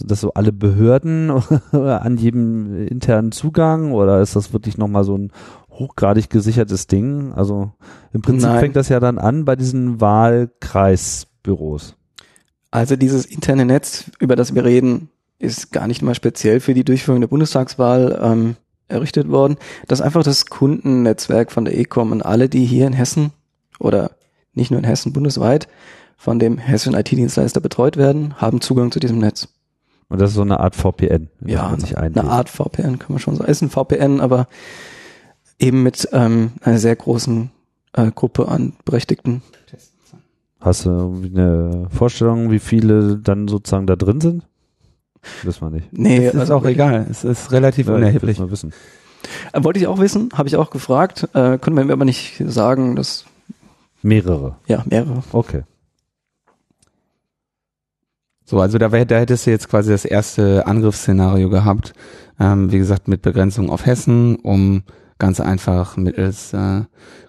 dass 0.00 0.20
so 0.20 0.32
alle 0.34 0.52
Behörden 0.52 1.30
an 1.72 2.16
jedem 2.16 2.86
internen 2.86 3.32
Zugang 3.32 3.92
oder 3.92 4.20
ist 4.20 4.36
das 4.36 4.52
wirklich 4.52 4.78
nochmal 4.78 5.04
so 5.04 5.16
ein 5.16 5.32
hochgradig 5.70 6.30
gesichertes 6.30 6.86
Ding? 6.86 7.32
Also 7.32 7.72
im 8.12 8.22
Prinzip 8.22 8.48
Nein. 8.48 8.60
fängt 8.60 8.76
das 8.76 8.88
ja 8.88 9.00
dann 9.00 9.18
an 9.18 9.44
bei 9.44 9.56
diesen 9.56 10.00
Wahlkreisbüros. 10.00 11.96
Also 12.70 12.96
dieses 12.96 13.26
interne 13.26 13.66
Netz, 13.66 14.10
über 14.18 14.34
das 14.34 14.54
wir 14.54 14.64
reden, 14.64 15.10
ist 15.38 15.72
gar 15.72 15.86
nicht 15.86 16.02
mal 16.02 16.14
speziell 16.14 16.60
für 16.60 16.72
die 16.72 16.84
Durchführung 16.84 17.20
der 17.20 17.28
Bundestagswahl 17.28 18.18
ähm, 18.22 18.56
errichtet 18.88 19.28
worden. 19.28 19.56
Das 19.88 20.00
ist 20.00 20.04
einfach 20.04 20.22
das 20.22 20.46
Kundennetzwerk 20.46 21.52
von 21.52 21.64
der 21.64 21.78
ECOM 21.78 22.12
und 22.12 22.22
alle, 22.22 22.48
die 22.48 22.64
hier 22.64 22.86
in 22.86 22.92
Hessen 22.92 23.32
oder 23.78 24.12
nicht 24.54 24.70
nur 24.70 24.78
in 24.78 24.86
Hessen, 24.86 25.12
bundesweit 25.12 25.68
von 26.16 26.38
dem 26.38 26.56
hessischen 26.58 26.94
IT-Dienstleister 26.94 27.60
betreut 27.60 27.96
werden, 27.96 28.40
haben 28.40 28.60
Zugang 28.60 28.92
zu 28.92 29.00
diesem 29.00 29.18
Netz. 29.18 29.48
Und 30.08 30.20
das 30.20 30.30
ist 30.30 30.36
so 30.36 30.42
eine 30.42 30.60
Art 30.60 30.76
VPN, 30.76 31.28
Ja, 31.44 31.68
man 31.70 31.80
sich 31.80 31.96
eine 31.96 32.06
einlegt. 32.06 32.26
Art 32.26 32.48
VPN 32.50 32.98
kann 32.98 33.12
man 33.12 33.18
schon 33.18 33.36
sagen. 33.36 33.50
Ist 33.50 33.62
ein 33.62 33.70
VPN, 33.70 34.20
aber 34.20 34.46
eben 35.58 35.82
mit 35.82 36.08
ähm, 36.12 36.52
einer 36.62 36.78
sehr 36.78 36.96
großen 36.96 37.50
äh, 37.94 38.10
Gruppe 38.10 38.48
an 38.48 38.74
Berechtigten. 38.84 39.42
Hast 40.60 40.84
du 40.86 40.90
irgendwie 40.90 41.30
eine 41.36 41.88
Vorstellung, 41.90 42.50
wie 42.50 42.58
viele 42.60 43.16
dann 43.18 43.48
sozusagen 43.48 43.86
da 43.86 43.96
drin 43.96 44.20
sind? 44.20 44.44
Wissen 45.42 45.62
wir 45.62 45.70
nicht. 45.70 45.92
Nee, 45.92 46.26
Es 46.26 46.34
ist 46.34 46.40
also 46.40 46.54
auch 46.56 46.64
egal. 46.64 47.06
Es 47.10 47.24
ist 47.24 47.50
relativ 47.52 47.86
Ja, 47.86 47.94
ich 47.94 47.96
unerheblich. 47.98 48.38
mal 48.38 48.50
wissen. 48.50 48.72
Äh, 49.52 49.64
wollte 49.64 49.78
ich 49.80 49.86
auch 49.86 49.98
wissen, 49.98 50.28
habe 50.34 50.48
ich 50.48 50.56
auch 50.56 50.70
gefragt, 50.70 51.28
äh, 51.32 51.58
konnte 51.58 51.70
man 51.72 51.86
mir 51.86 51.92
aber 51.94 52.04
nicht 52.04 52.42
sagen, 52.46 52.96
dass 52.96 53.24
Mehrere. 54.02 54.56
ja 54.66 54.82
mehrere. 54.88 55.22
Okay. 55.32 55.62
So, 58.52 58.60
also 58.60 58.76
da, 58.76 58.92
wär, 58.92 59.06
da 59.06 59.16
hättest 59.16 59.46
du 59.46 59.50
jetzt 59.50 59.70
quasi 59.70 59.92
das 59.92 60.04
erste 60.04 60.66
Angriffsszenario 60.66 61.48
gehabt. 61.48 61.94
Ähm, 62.38 62.70
wie 62.70 62.76
gesagt, 62.76 63.08
mit 63.08 63.22
Begrenzung 63.22 63.70
auf 63.70 63.86
Hessen, 63.86 64.36
um 64.36 64.82
ganz 65.18 65.40
einfach 65.40 65.96
mittels 65.96 66.52
äh, 66.52 66.82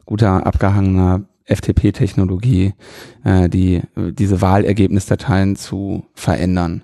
guter 0.05 0.45
abgehangener 0.45 1.23
FTP-Technologie 1.45 2.73
äh, 3.23 3.47
die 3.47 3.83
diese 3.95 4.41
Wahlergebnisdateien 4.41 5.55
zu 5.55 6.03
verändern. 6.13 6.83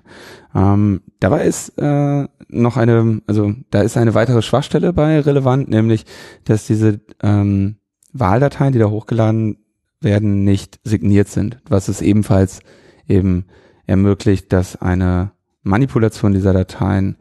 Ähm, 0.54 1.02
dabei 1.18 1.44
ist 1.44 1.76
äh, 1.76 2.26
noch 2.48 2.78
eine, 2.78 3.20
also 3.26 3.52
da 3.70 3.82
ist 3.82 3.98
eine 3.98 4.14
weitere 4.14 4.40
Schwachstelle 4.40 4.94
bei 4.94 5.20
relevant, 5.20 5.68
nämlich 5.68 6.06
dass 6.44 6.66
diese 6.66 7.00
ähm, 7.22 7.76
Wahldateien, 8.14 8.72
die 8.72 8.78
da 8.78 8.88
hochgeladen 8.88 9.58
werden, 10.00 10.44
nicht 10.44 10.80
signiert 10.82 11.28
sind, 11.28 11.60
was 11.68 11.88
es 11.88 12.00
ebenfalls 12.00 12.60
eben 13.06 13.44
ermöglicht, 13.90 14.52
dass 14.52 14.80
eine 14.80 15.32
Manipulation 15.62 16.32
dieser 16.32 16.52
Dateien 16.52 17.16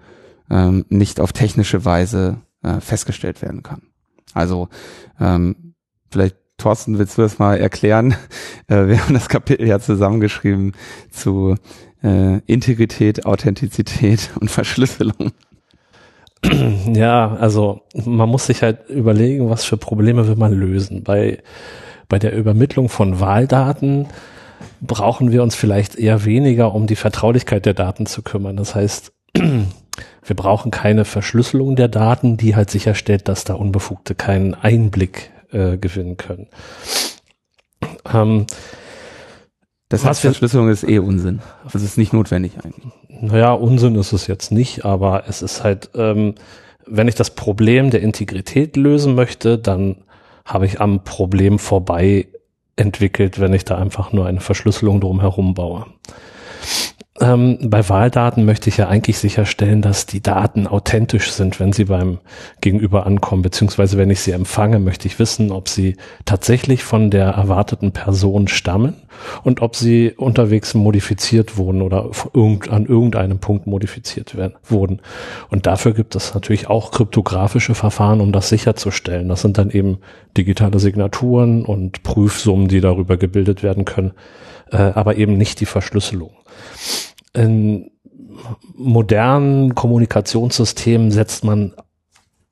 ähm, 0.49 0.85
nicht 0.89 1.19
auf 1.19 1.33
technische 1.33 1.83
Weise 1.83 2.41
äh, 2.63 2.79
festgestellt 2.79 3.41
werden 3.41 3.63
kann. 3.63 3.81
Also 4.33 4.69
ähm, 5.19 5.73
vielleicht 6.11 6.37
Thorsten, 6.57 6.99
willst 6.99 7.17
du 7.17 7.23
das 7.23 7.39
mal 7.39 7.57
erklären? 7.57 8.15
Äh, 8.67 8.87
wir 8.87 9.01
haben 9.03 9.15
das 9.15 9.29
Kapitel 9.29 9.67
ja 9.67 9.79
zusammengeschrieben 9.79 10.73
zu 11.09 11.55
äh, 12.03 12.37
Integrität, 12.45 13.25
Authentizität 13.25 14.29
und 14.39 14.51
Verschlüsselung. 14.51 15.31
Ja, 16.93 17.33
also 17.33 17.81
man 18.05 18.29
muss 18.29 18.45
sich 18.45 18.61
halt 18.61 18.87
überlegen, 18.89 19.49
was 19.49 19.63
für 19.65 19.77
Probleme 19.77 20.27
will 20.27 20.35
man 20.35 20.53
lösen. 20.53 21.01
Bei, 21.03 21.41
bei 22.07 22.19
der 22.19 22.35
Übermittlung 22.35 22.89
von 22.89 23.19
Wahldaten 23.19 24.07
brauchen 24.81 25.31
wir 25.31 25.43
uns 25.43 25.55
vielleicht 25.55 25.95
eher 25.95 26.25
weniger 26.25 26.73
um 26.73 26.87
die 26.87 26.95
Vertraulichkeit 26.95 27.65
der 27.65 27.73
Daten 27.73 28.05
zu 28.05 28.21
kümmern. 28.21 28.57
Das 28.57 28.75
heißt, 28.75 29.11
wir 29.33 30.35
brauchen 30.35 30.71
keine 30.71 31.05
Verschlüsselung 31.05 31.75
der 31.75 31.87
Daten, 31.87 32.37
die 32.37 32.55
halt 32.55 32.69
sicherstellt, 32.69 33.27
dass 33.27 33.43
da 33.43 33.53
Unbefugte 33.55 34.15
keinen 34.15 34.53
Einblick 34.53 35.31
äh, 35.51 35.77
gewinnen 35.77 36.17
können. 36.17 36.47
Ähm, 38.13 38.45
Das 39.89 40.05
heißt, 40.05 40.21
Verschlüsselung 40.21 40.69
ist 40.69 40.83
eh 40.83 40.99
Unsinn. 40.99 41.41
Das 41.71 41.81
ist 41.81 41.97
nicht 41.97 42.13
notwendig 42.13 42.53
eigentlich. 42.63 42.93
Naja, 43.09 43.53
Unsinn 43.53 43.95
ist 43.95 44.13
es 44.13 44.27
jetzt 44.27 44.51
nicht, 44.51 44.85
aber 44.85 45.23
es 45.27 45.41
ist 45.41 45.63
halt, 45.63 45.89
ähm, 45.95 46.35
wenn 46.85 47.07
ich 47.07 47.15
das 47.15 47.31
Problem 47.31 47.89
der 47.89 48.01
Integrität 48.01 48.77
lösen 48.77 49.15
möchte, 49.15 49.57
dann 49.57 49.97
habe 50.45 50.65
ich 50.65 50.79
am 50.79 51.03
Problem 51.03 51.59
vorbei 51.59 52.28
entwickelt, 52.79 53.39
wenn 53.39 53.53
ich 53.53 53.65
da 53.65 53.77
einfach 53.77 54.11
nur 54.11 54.25
eine 54.25 54.39
Verschlüsselung 54.39 55.01
drumherum 55.01 55.53
baue. 55.53 55.85
Ähm, 57.21 57.57
bei 57.61 57.87
Wahldaten 57.89 58.45
möchte 58.45 58.69
ich 58.69 58.77
ja 58.77 58.87
eigentlich 58.87 59.17
sicherstellen, 59.19 59.81
dass 59.81 60.05
die 60.05 60.21
Daten 60.21 60.67
authentisch 60.67 61.31
sind, 61.31 61.59
wenn 61.59 61.73
sie 61.73 61.85
beim 61.85 62.19
Gegenüber 62.61 63.05
ankommen, 63.05 63.41
beziehungsweise 63.41 63.97
wenn 63.97 64.09
ich 64.09 64.21
sie 64.21 64.31
empfange, 64.31 64.79
möchte 64.79 65.07
ich 65.07 65.19
wissen, 65.19 65.51
ob 65.51 65.67
sie 65.67 65.97
tatsächlich 66.23 66.83
von 66.83 67.11
der 67.11 67.27
erwarteten 67.27 67.91
Person 67.91 68.47
stammen 68.47 68.93
und 69.43 69.61
ob 69.61 69.75
sie 69.75 70.13
unterwegs 70.15 70.73
modifiziert 70.75 71.57
wurden 71.57 71.81
oder 71.81 72.09
irgend, 72.33 72.69
an 72.69 72.85
irgendeinem 72.85 73.39
Punkt 73.39 73.67
modifiziert 73.67 74.37
werden, 74.37 74.55
wurden. 74.63 75.01
Und 75.49 75.65
dafür 75.65 75.93
gibt 75.93 76.15
es 76.15 76.33
natürlich 76.33 76.69
auch 76.69 76.91
kryptografische 76.91 77.75
Verfahren, 77.75 78.21
um 78.21 78.31
das 78.31 78.47
sicherzustellen. 78.47 79.27
Das 79.27 79.41
sind 79.41 79.57
dann 79.57 79.71
eben 79.71 79.97
digitale 80.37 80.79
Signaturen 80.79 81.65
und 81.65 82.03
Prüfsummen, 82.03 82.69
die 82.69 82.79
darüber 82.79 83.17
gebildet 83.17 83.61
werden 83.61 83.83
können, 83.83 84.13
äh, 84.71 84.77
aber 84.77 85.17
eben 85.17 85.37
nicht 85.37 85.59
die 85.59 85.65
Verschlüsselung. 85.65 86.31
In 87.33 87.91
modernen 88.75 89.75
Kommunikationssystemen 89.75 91.11
setzt 91.11 91.43
man 91.43 91.73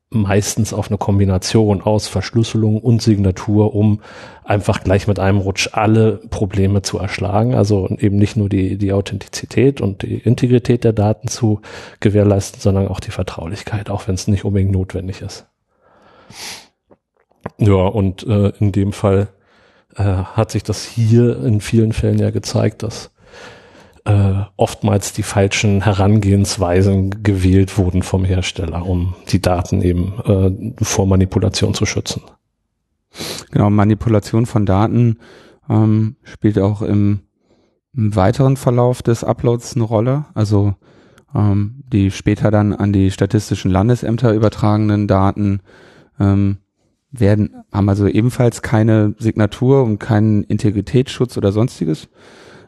meistens 0.10 0.74
auf 0.74 0.88
eine 0.88 0.98
Kombination 0.98 1.82
aus 1.82 2.08
Verschlüsselung 2.08 2.80
und 2.80 3.02
Signatur, 3.02 3.76
um 3.76 4.02
einfach 4.44 4.84
gleich 4.84 5.08
mit 5.08 5.20
einem 5.20 5.40
Rutsch 5.40 5.70
alle 5.74 6.22
Probleme 6.30 6.82
zu 6.82 6.98
erschlagen. 6.98 7.56
Also 7.56 7.88
eben 8.00 8.18
nicht 8.18 8.38
nur 8.38 8.48
die, 8.48 8.78
die 8.78 8.94
Authentizität 8.94 9.82
und 9.82 10.04
die 10.04 10.16
Integrität 10.16 10.86
der 10.86 10.94
Daten 10.94 11.28
zu 11.28 11.62
gewährleisten, 12.00 12.62
sondern 12.62 12.88
auch 12.88 13.02
die 13.02 13.12
Vertraulichkeit, 13.12 13.90
auch 13.90 14.08
wenn 14.08 14.16
es 14.16 14.28
nicht 14.28 14.46
unbedingt 14.46 14.72
notwendig 14.72 15.22
ist. 15.22 15.46
Ja, 17.58 17.74
und 17.74 18.26
äh, 18.26 18.54
in 18.60 18.72
dem 18.72 18.94
Fall 18.94 19.30
äh, 19.96 20.04
hat 20.04 20.52
sich 20.52 20.64
das 20.64 20.86
hier 20.86 21.44
in 21.44 21.60
vielen 21.60 21.92
Fällen 21.92 22.20
ja 22.20 22.30
gezeigt, 22.30 22.84
dass 22.84 23.12
äh, 24.08 24.46
oftmals 24.56 25.12
die 25.12 25.24
falschen 25.24 25.82
Herangehensweisen 25.82 27.24
gewählt 27.24 27.78
wurden 27.78 28.04
vom 28.04 28.24
Hersteller, 28.24 28.86
um 28.86 29.16
die 29.28 29.42
Daten 29.42 29.82
eben 29.82 30.76
äh, 30.80 30.84
vor 30.84 31.06
Manipulation 31.08 31.74
zu 31.74 31.86
schützen. 31.86 32.22
Genau, 33.52 33.70
Manipulation 33.70 34.46
von 34.46 34.66
Daten 34.66 35.18
ähm, 35.70 36.16
spielt 36.24 36.58
auch 36.58 36.82
im, 36.82 37.20
im 37.94 38.16
weiteren 38.16 38.56
Verlauf 38.56 39.02
des 39.02 39.26
Uploads 39.26 39.76
eine 39.76 39.84
Rolle. 39.84 40.26
Also 40.34 40.76
ähm, 41.36 41.84
die 41.92 42.10
später 42.12 42.50
dann 42.50 42.74
an 42.74 42.94
die 42.94 43.12
statistischen 43.12 43.72
Landesämter 43.72 44.34
übertragenen 44.34 45.10
Daten 45.10 45.60
ähm, 46.18 46.60
werden, 47.12 47.64
haben 47.74 47.90
also 47.90 48.08
ebenfalls 48.08 48.62
keine 48.62 49.16
Signatur 49.18 49.84
und 49.84 50.00
keinen 50.00 50.44
Integritätsschutz 50.44 51.36
oder 51.38 51.52
sonstiges. 51.52 52.08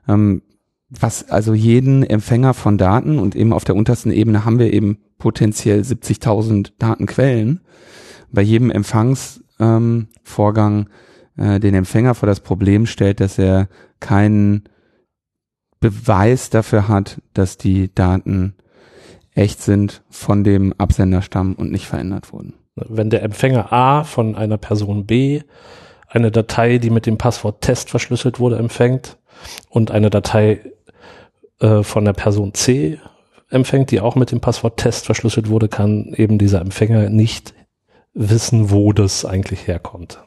Ähm, 0.06 0.42
was 0.90 1.30
also 1.30 1.54
jeden 1.54 2.04
Empfänger 2.04 2.54
von 2.54 2.78
Daten 2.78 3.20
und 3.20 3.36
eben 3.36 3.54
auf 3.54 3.64
der 3.64 3.76
untersten 3.76 4.12
Ebene 4.12 4.44
haben 4.46 4.60
wir 4.60 4.74
eben 4.74 4.98
potenziell 5.18 5.82
70.000 5.82 6.72
Datenquellen. 6.80 7.62
Bei 8.32 8.42
jedem 8.42 8.72
Empfangs 8.72 9.44
ähm, 9.60 10.08
äh, 11.38 11.60
den 11.60 11.76
Empfänger 11.76 12.16
vor 12.16 12.28
das 12.28 12.40
Problem 12.40 12.86
stellt, 12.86 13.20
dass 13.20 13.38
er 13.38 13.68
keinen 14.00 14.64
Beweis 15.80 16.50
dafür 16.50 16.88
hat, 16.88 17.22
dass 17.34 17.58
die 17.58 17.94
Daten 17.94 18.56
echt 19.34 19.62
sind, 19.62 20.02
von 20.10 20.44
dem 20.44 20.74
Absender 20.78 21.22
stammen 21.22 21.56
und 21.56 21.72
nicht 21.72 21.86
verändert 21.86 22.34
wurden. 22.34 22.56
Wenn 22.76 23.10
der 23.10 23.24
Empfänger 23.24 23.72
A 23.72 24.04
von 24.04 24.36
einer 24.36 24.58
Person 24.58 25.06
B 25.06 25.42
eine 26.08 26.32
Datei, 26.32 26.80
die 26.80 26.90
mit 26.90 27.06
dem 27.06 27.18
Passwort 27.18 27.62
Test 27.62 27.90
verschlüsselt 27.90 28.40
wurde, 28.40 28.58
empfängt 28.58 29.18
und 29.70 29.92
eine 29.92 30.10
Datei 30.10 30.62
äh, 31.60 31.84
von 31.84 32.06
der 32.06 32.14
Person 32.14 32.54
C 32.54 33.00
empfängt, 33.50 33.92
die 33.92 34.00
auch 34.00 34.16
mit 34.16 34.32
dem 34.32 34.42
Passwort 34.42 34.78
Test 34.78 35.06
verschlüsselt 35.06 35.50
wurde, 35.50 35.70
kann 35.70 36.14
eben 36.16 36.38
dieser 36.38 36.62
Empfänger 36.62 37.10
nicht 37.10 37.54
wissen, 38.14 38.70
wo 38.70 38.94
das 38.94 39.26
eigentlich 39.26 39.68
herkommt. 39.68 40.24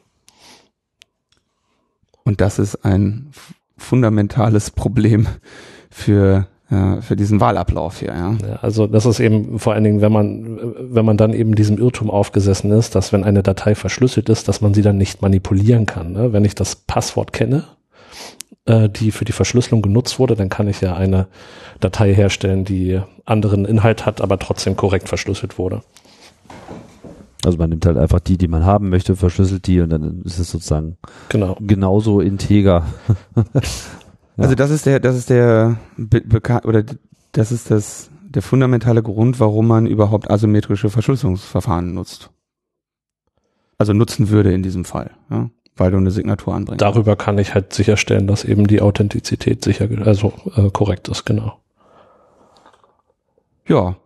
Und 2.25 2.41
das 2.41 2.59
ist 2.59 2.85
ein 2.85 3.31
fundamentales 3.77 4.71
Problem 4.71 5.27
für 5.91 6.47
äh, 6.73 7.03
für 7.03 7.17
diesen 7.17 7.41
Wahlablauf 7.41 7.99
hier. 7.99 8.15
Ja. 8.15 8.37
Ja, 8.49 8.57
also 8.63 8.87
das 8.87 9.05
ist 9.05 9.21
eben 9.21 9.59
vor 9.59 9.75
allen 9.75 9.85
Dingen, 9.85 10.01
wenn 10.01 10.13
man, 10.13 10.59
wenn 10.79 11.05
man 11.05 11.19
dann 11.19 11.35
eben 11.35 11.55
diesem 11.55 11.77
Irrtum 11.77 12.11
aufgesessen 12.11 12.71
ist, 12.71 12.95
dass 12.95 13.13
wenn 13.13 13.25
eine 13.25 13.43
Datei 13.43 13.75
verschlüsselt 13.75 14.31
ist, 14.31 14.49
dass 14.49 14.63
man 14.63 14.73
sie 14.73 14.81
dann 14.81 14.97
nicht 14.97 15.21
manipulieren 15.21 15.85
kann. 15.85 16.13
Ne? 16.13 16.33
Wenn 16.33 16.47
ich 16.47 16.55
das 16.55 16.77
Passwort 16.77 17.35
kenne, 17.35 17.65
äh, 18.67 18.89
die 18.89 19.11
für 19.13 19.25
die 19.25 19.33
Verschlüsselung 19.33 19.83
genutzt 19.83 20.19
wurde, 20.19 20.37
dann 20.37 20.49
kann 20.49 20.69
ich 20.69 20.81
ja 20.81 20.95
eine 20.95 21.27
Datei 21.81 22.15
herstellen, 22.15 22.65
die 22.65 23.01
anderen 23.25 23.65
Inhalt 23.65 24.07
hat, 24.07 24.21
aber 24.21 24.39
trotzdem 24.39 24.77
korrekt 24.77 25.09
verschlüsselt 25.09 25.59
wurde. 25.59 25.83
Also 27.45 27.59
man 27.59 27.71
nimmt 27.71 27.87
halt 27.87 27.97
einfach 27.97 28.21
die, 28.21 28.39
die 28.39 28.47
man 28.49 28.65
haben 28.65 28.89
möchte, 28.89 29.17
verschlüsselt 29.17 29.67
die 29.67 29.81
und 29.81 29.91
dann 29.91 30.23
ist 30.23 30.39
es 30.39 30.51
sozusagen 30.51 30.97
Genau. 31.29 31.57
genauso 31.61 32.21
integer. 32.21 32.87
Also 34.39 34.55
das 34.55 34.71
ist 34.71 34.87
der, 34.87 34.99
das 34.99 35.15
ist 35.15 35.29
der 35.29 35.77
oder 36.65 36.85
das 37.33 37.53
ist 37.53 37.71
das 37.71 38.11
der 38.23 38.41
fundamentale 38.41 39.03
Grund, 39.03 39.41
warum 39.41 39.67
man 39.67 39.87
überhaupt 39.87 40.31
asymmetrische 40.31 40.89
Verschlüsselungsverfahren 40.89 41.93
nutzt. 41.93 42.31
Also 43.77 43.93
nutzen 43.93 44.31
würde 44.31 44.53
in 44.55 44.63
diesem 44.63 44.87
Fall. 44.87 45.11
Ja. 45.31 45.51
Weil 45.77 45.91
du 45.91 45.97
eine 45.97 46.11
Signatur 46.11 46.55
anbringst. 46.55 46.83
Darüber 46.83 47.17
kann 47.17 47.39
ich 47.39 47.55
halt 47.55 47.73
sicherstellen, 47.73 48.27
dass 48.27 48.45
eben 48.45 48.67
die 48.67 48.81
Authentizität 48.83 49.65
sicher, 49.65 49.89
also 50.05 50.33
äh, 50.57 50.71
korrekt 50.71 51.09
ist, 51.09 51.25
genau. 51.25 51.59
Ja, 53.67 53.97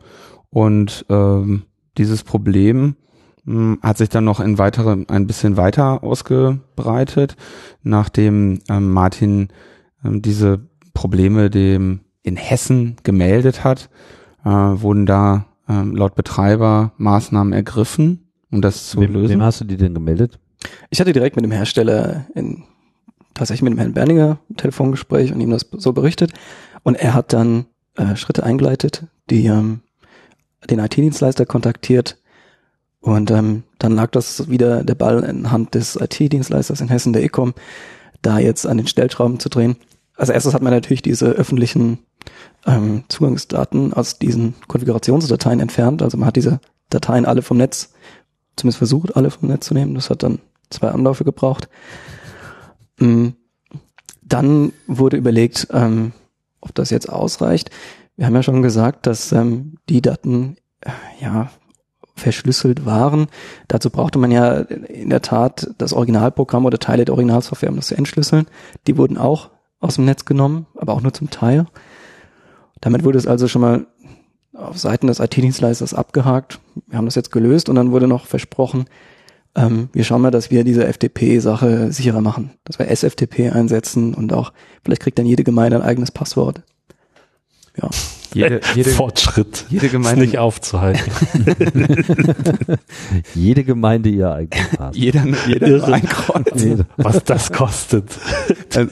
und 0.51 1.05
ähm, 1.09 1.64
dieses 1.99 2.23
Problem 2.23 2.97
mh, 3.45 3.79
hat 3.83 3.99
sich 3.99 4.09
dann 4.09 4.25
noch 4.25 4.41
in 4.41 4.59
weitere, 4.59 5.05
ein 5.09 5.27
bisschen 5.27 5.57
weiter 5.57 6.03
ausgebreitet, 6.05 7.37
nachdem 7.83 8.61
ähm, 8.69 8.93
Martin 8.93 9.49
ähm, 10.05 10.23
diese 10.23 10.61
Probleme 10.95 11.51
dem 11.51 12.01
in 12.23 12.37
Hessen 12.37 12.97
gemeldet 13.03 13.64
hat, 13.64 13.89
äh, 14.45 14.49
wurden 14.51 15.07
da 15.07 15.47
ähm, 15.69 15.97
laut 15.97 16.14
Betreiber 16.14 16.93
Maßnahmen 16.97 17.53
ergriffen, 17.53 18.31
um 18.51 18.61
das 18.62 18.89
zu 18.91 19.01
Wem, 19.01 19.12
lösen. 19.12 19.31
wem 19.35 19.43
hast 19.43 19.61
du 19.61 19.64
die 19.64 19.77
denn 19.77 19.95
gemeldet? 19.95 20.39
Ich 20.91 21.01
hatte 21.01 21.12
direkt 21.12 21.37
mit 21.37 21.45
dem 21.45 21.53
Hersteller 21.53 22.27
in, 22.35 22.64
tatsächlich 23.35 23.62
mit 23.62 23.73
dem 23.73 23.79
Herrn 23.79 23.95
Berninger 23.95 24.39
ein 24.51 24.57
Telefongespräch 24.57 25.33
und 25.33 25.41
ihm 25.41 25.51
das 25.51 25.67
so 25.73 25.93
berichtet. 25.93 26.33
Und 26.83 26.95
er 26.95 27.14
hat 27.14 27.33
dann 27.33 27.67
äh, 27.97 28.17
Schritte 28.17 28.45
eingeleitet, 28.45 29.05
die 29.31 29.47
ähm, 29.47 29.81
den 30.69 30.79
IT-Dienstleister 30.79 31.47
kontaktiert. 31.47 32.19
Und 33.01 33.31
ähm, 33.31 33.62
dann 33.79 33.95
lag 33.95 34.11
das 34.11 34.51
wieder 34.51 34.83
der 34.85 34.95
Ball 34.95 35.23
in 35.23 35.51
Hand 35.53 35.75
des 35.75 35.97
IT-Dienstleisters 35.97 36.81
in 36.81 36.89
Hessen, 36.89 37.12
der 37.12 37.23
Ecom, 37.23 37.55
da 38.23 38.39
jetzt 38.39 38.67
an 38.67 38.79
den 38.79 38.87
Stellschrauben 38.87 39.39
zu 39.39 39.49
drehen. 39.49 39.77
Als 40.17 40.31
erstes 40.31 40.55
hat 40.55 40.62
man 40.62 40.73
natürlich 40.73 41.03
diese 41.03 41.27
öffentlichen 41.27 41.99
ähm, 42.67 43.05
Zugangsdaten 43.09 43.93
aus 43.93 44.19
diesen 44.19 44.55
Konfigurationsdateien 44.67 45.61
entfernt. 45.61 46.03
Also 46.03 46.17
man 46.17 46.27
hat 46.27 46.37
diese 46.37 46.61
Dateien 46.91 47.27
alle 47.27 47.43
vom 47.43 47.59
Netz, 47.59 47.93
zumindest 48.57 48.79
versucht, 48.79 49.17
alle 49.17 49.31
vom 49.31 49.49
Netz 49.49 49.67
zu 49.67 49.75
nehmen. 49.75 49.95
Das 49.95 50.11
hat 50.11 50.23
dann 50.23 50.41
zwei 50.71 50.89
Anläufe 50.89 51.25
gebraucht. 51.25 51.69
Mm, 52.99 53.29
Dann 54.23 54.73
wurde 54.87 55.17
überlegt, 55.17 55.69
ähm, 55.73 56.12
ob 56.61 56.75
das 56.75 56.91
jetzt 56.91 57.09
ausreicht. 57.09 57.71
Wir 58.17 58.27
haben 58.27 58.35
ja 58.35 58.43
schon 58.43 58.62
gesagt, 58.62 59.07
dass 59.07 59.31
ähm, 59.33 59.77
die 59.89 60.03
Daten 60.03 60.57
äh, 60.81 60.91
ja 61.21 61.51
verschlüsselt 62.17 62.87
waren. 62.87 63.29
Dazu 63.69 63.91
brauchte 63.91 64.19
man 64.19 64.31
ja 64.31 64.55
in 64.55 65.11
der 65.11 65.23
Tat 65.23 65.71
das 65.79 65.93
Originalprogramm 65.93 66.64
oder 66.64 66.79
Teile 66.79 67.05
der 67.05 67.14
Originalsoftware, 67.14 67.71
um 67.71 67.77
das 67.77 67.89
zu 67.89 67.97
entschlüsseln. 67.97 68.47
Die 68.87 68.97
wurden 68.97 69.19
auch 69.19 69.51
aus 69.81 69.97
dem 69.97 70.07
Netz 70.07 70.25
genommen, 70.25 70.67
aber 70.77 70.95
auch 70.95 71.03
nur 71.03 71.12
zum 71.12 71.31
Teil. 71.31 71.67
Damit 72.81 73.05
wurde 73.05 73.19
es 73.19 73.27
also 73.27 73.49
schon 73.49 73.62
mal 73.62 73.87
auf 74.55 74.79
Seiten 74.79 75.07
des 75.07 75.21
IT-Dienstleisters 75.21 75.93
abgehakt. 75.93 76.61
Wir 76.87 76.97
haben 76.97 77.05
das 77.05 77.14
jetzt 77.14 77.31
gelöst 77.31 77.69
und 77.69 77.77
dann 77.77 77.93
wurde 77.93 78.09
noch 78.09 78.25
versprochen, 78.25 78.87
ähm, 79.57 79.88
wir 79.92 80.04
schauen 80.04 80.20
mal, 80.22 80.30
dass 80.30 80.50
wir 80.50 80.64
diese 80.64 80.86
FTP-Sache 80.86 81.90
sicherer 81.90 82.20
machen, 82.20 82.50
dass 82.64 82.78
wir 82.78 82.88
SFTP 82.88 83.50
einsetzen 83.52 84.14
und 84.14 84.32
auch, 84.32 84.52
vielleicht 84.84 85.02
kriegt 85.02 85.18
dann 85.18 85.26
jede 85.26 85.44
Gemeinde 85.44 85.78
ein 85.78 85.82
eigenes 85.82 86.11
Passwort. 86.11 86.62
Ja, 87.80 87.88
Jede, 88.35 88.61
jede, 88.74 88.91
Fortschritt 88.91 89.66
jede 89.68 89.87
ist 89.87 89.93
Gemeinde, 89.93 90.22
nicht 90.22 90.39
aufzuhalten. 90.39 91.11
Jede 93.35 93.64
Gemeinde 93.64 94.09
ihr 94.09 94.31
eigenes 94.31 94.68
Pass. 94.77 94.97
jeder, 94.97 95.24
jeder 95.47 95.66
Irre. 95.66 95.93
ein 95.93 96.03
Kreuz. 96.03 96.85
Was 96.97 97.24
das 97.24 97.53
kostet. 97.53 98.11
Also, 98.74 98.91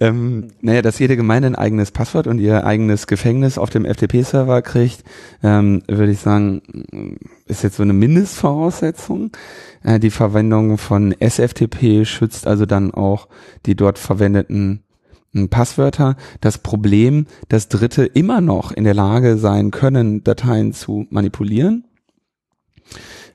ähm, 0.00 0.48
naja, 0.60 0.82
dass 0.82 0.98
jede 0.98 1.16
Gemeinde 1.16 1.48
ein 1.48 1.56
eigenes 1.56 1.90
Passwort 1.90 2.26
und 2.26 2.38
ihr 2.38 2.64
eigenes 2.64 3.06
Gefängnis 3.06 3.58
auf 3.58 3.70
dem 3.70 3.84
FTP-Server 3.84 4.62
kriegt, 4.62 5.04
ähm, 5.42 5.82
würde 5.88 6.12
ich 6.12 6.20
sagen, 6.20 6.62
ist 7.46 7.62
jetzt 7.62 7.76
so 7.76 7.82
eine 7.82 7.92
Mindestvoraussetzung. 7.92 9.30
Äh, 9.82 9.98
die 10.00 10.10
Verwendung 10.10 10.78
von 10.78 11.14
SFTP 11.18 12.04
schützt 12.04 12.46
also 12.46 12.66
dann 12.66 12.92
auch 12.92 13.28
die 13.66 13.74
dort 13.74 13.98
verwendeten 13.98 14.84
Passwörter. 15.50 16.16
Das 16.40 16.58
Problem, 16.58 17.26
dass 17.48 17.68
Dritte 17.68 18.04
immer 18.04 18.40
noch 18.40 18.72
in 18.72 18.84
der 18.84 18.94
Lage 18.94 19.36
sein 19.36 19.70
können, 19.70 20.24
Dateien 20.24 20.72
zu 20.72 21.06
manipulieren, 21.10 21.84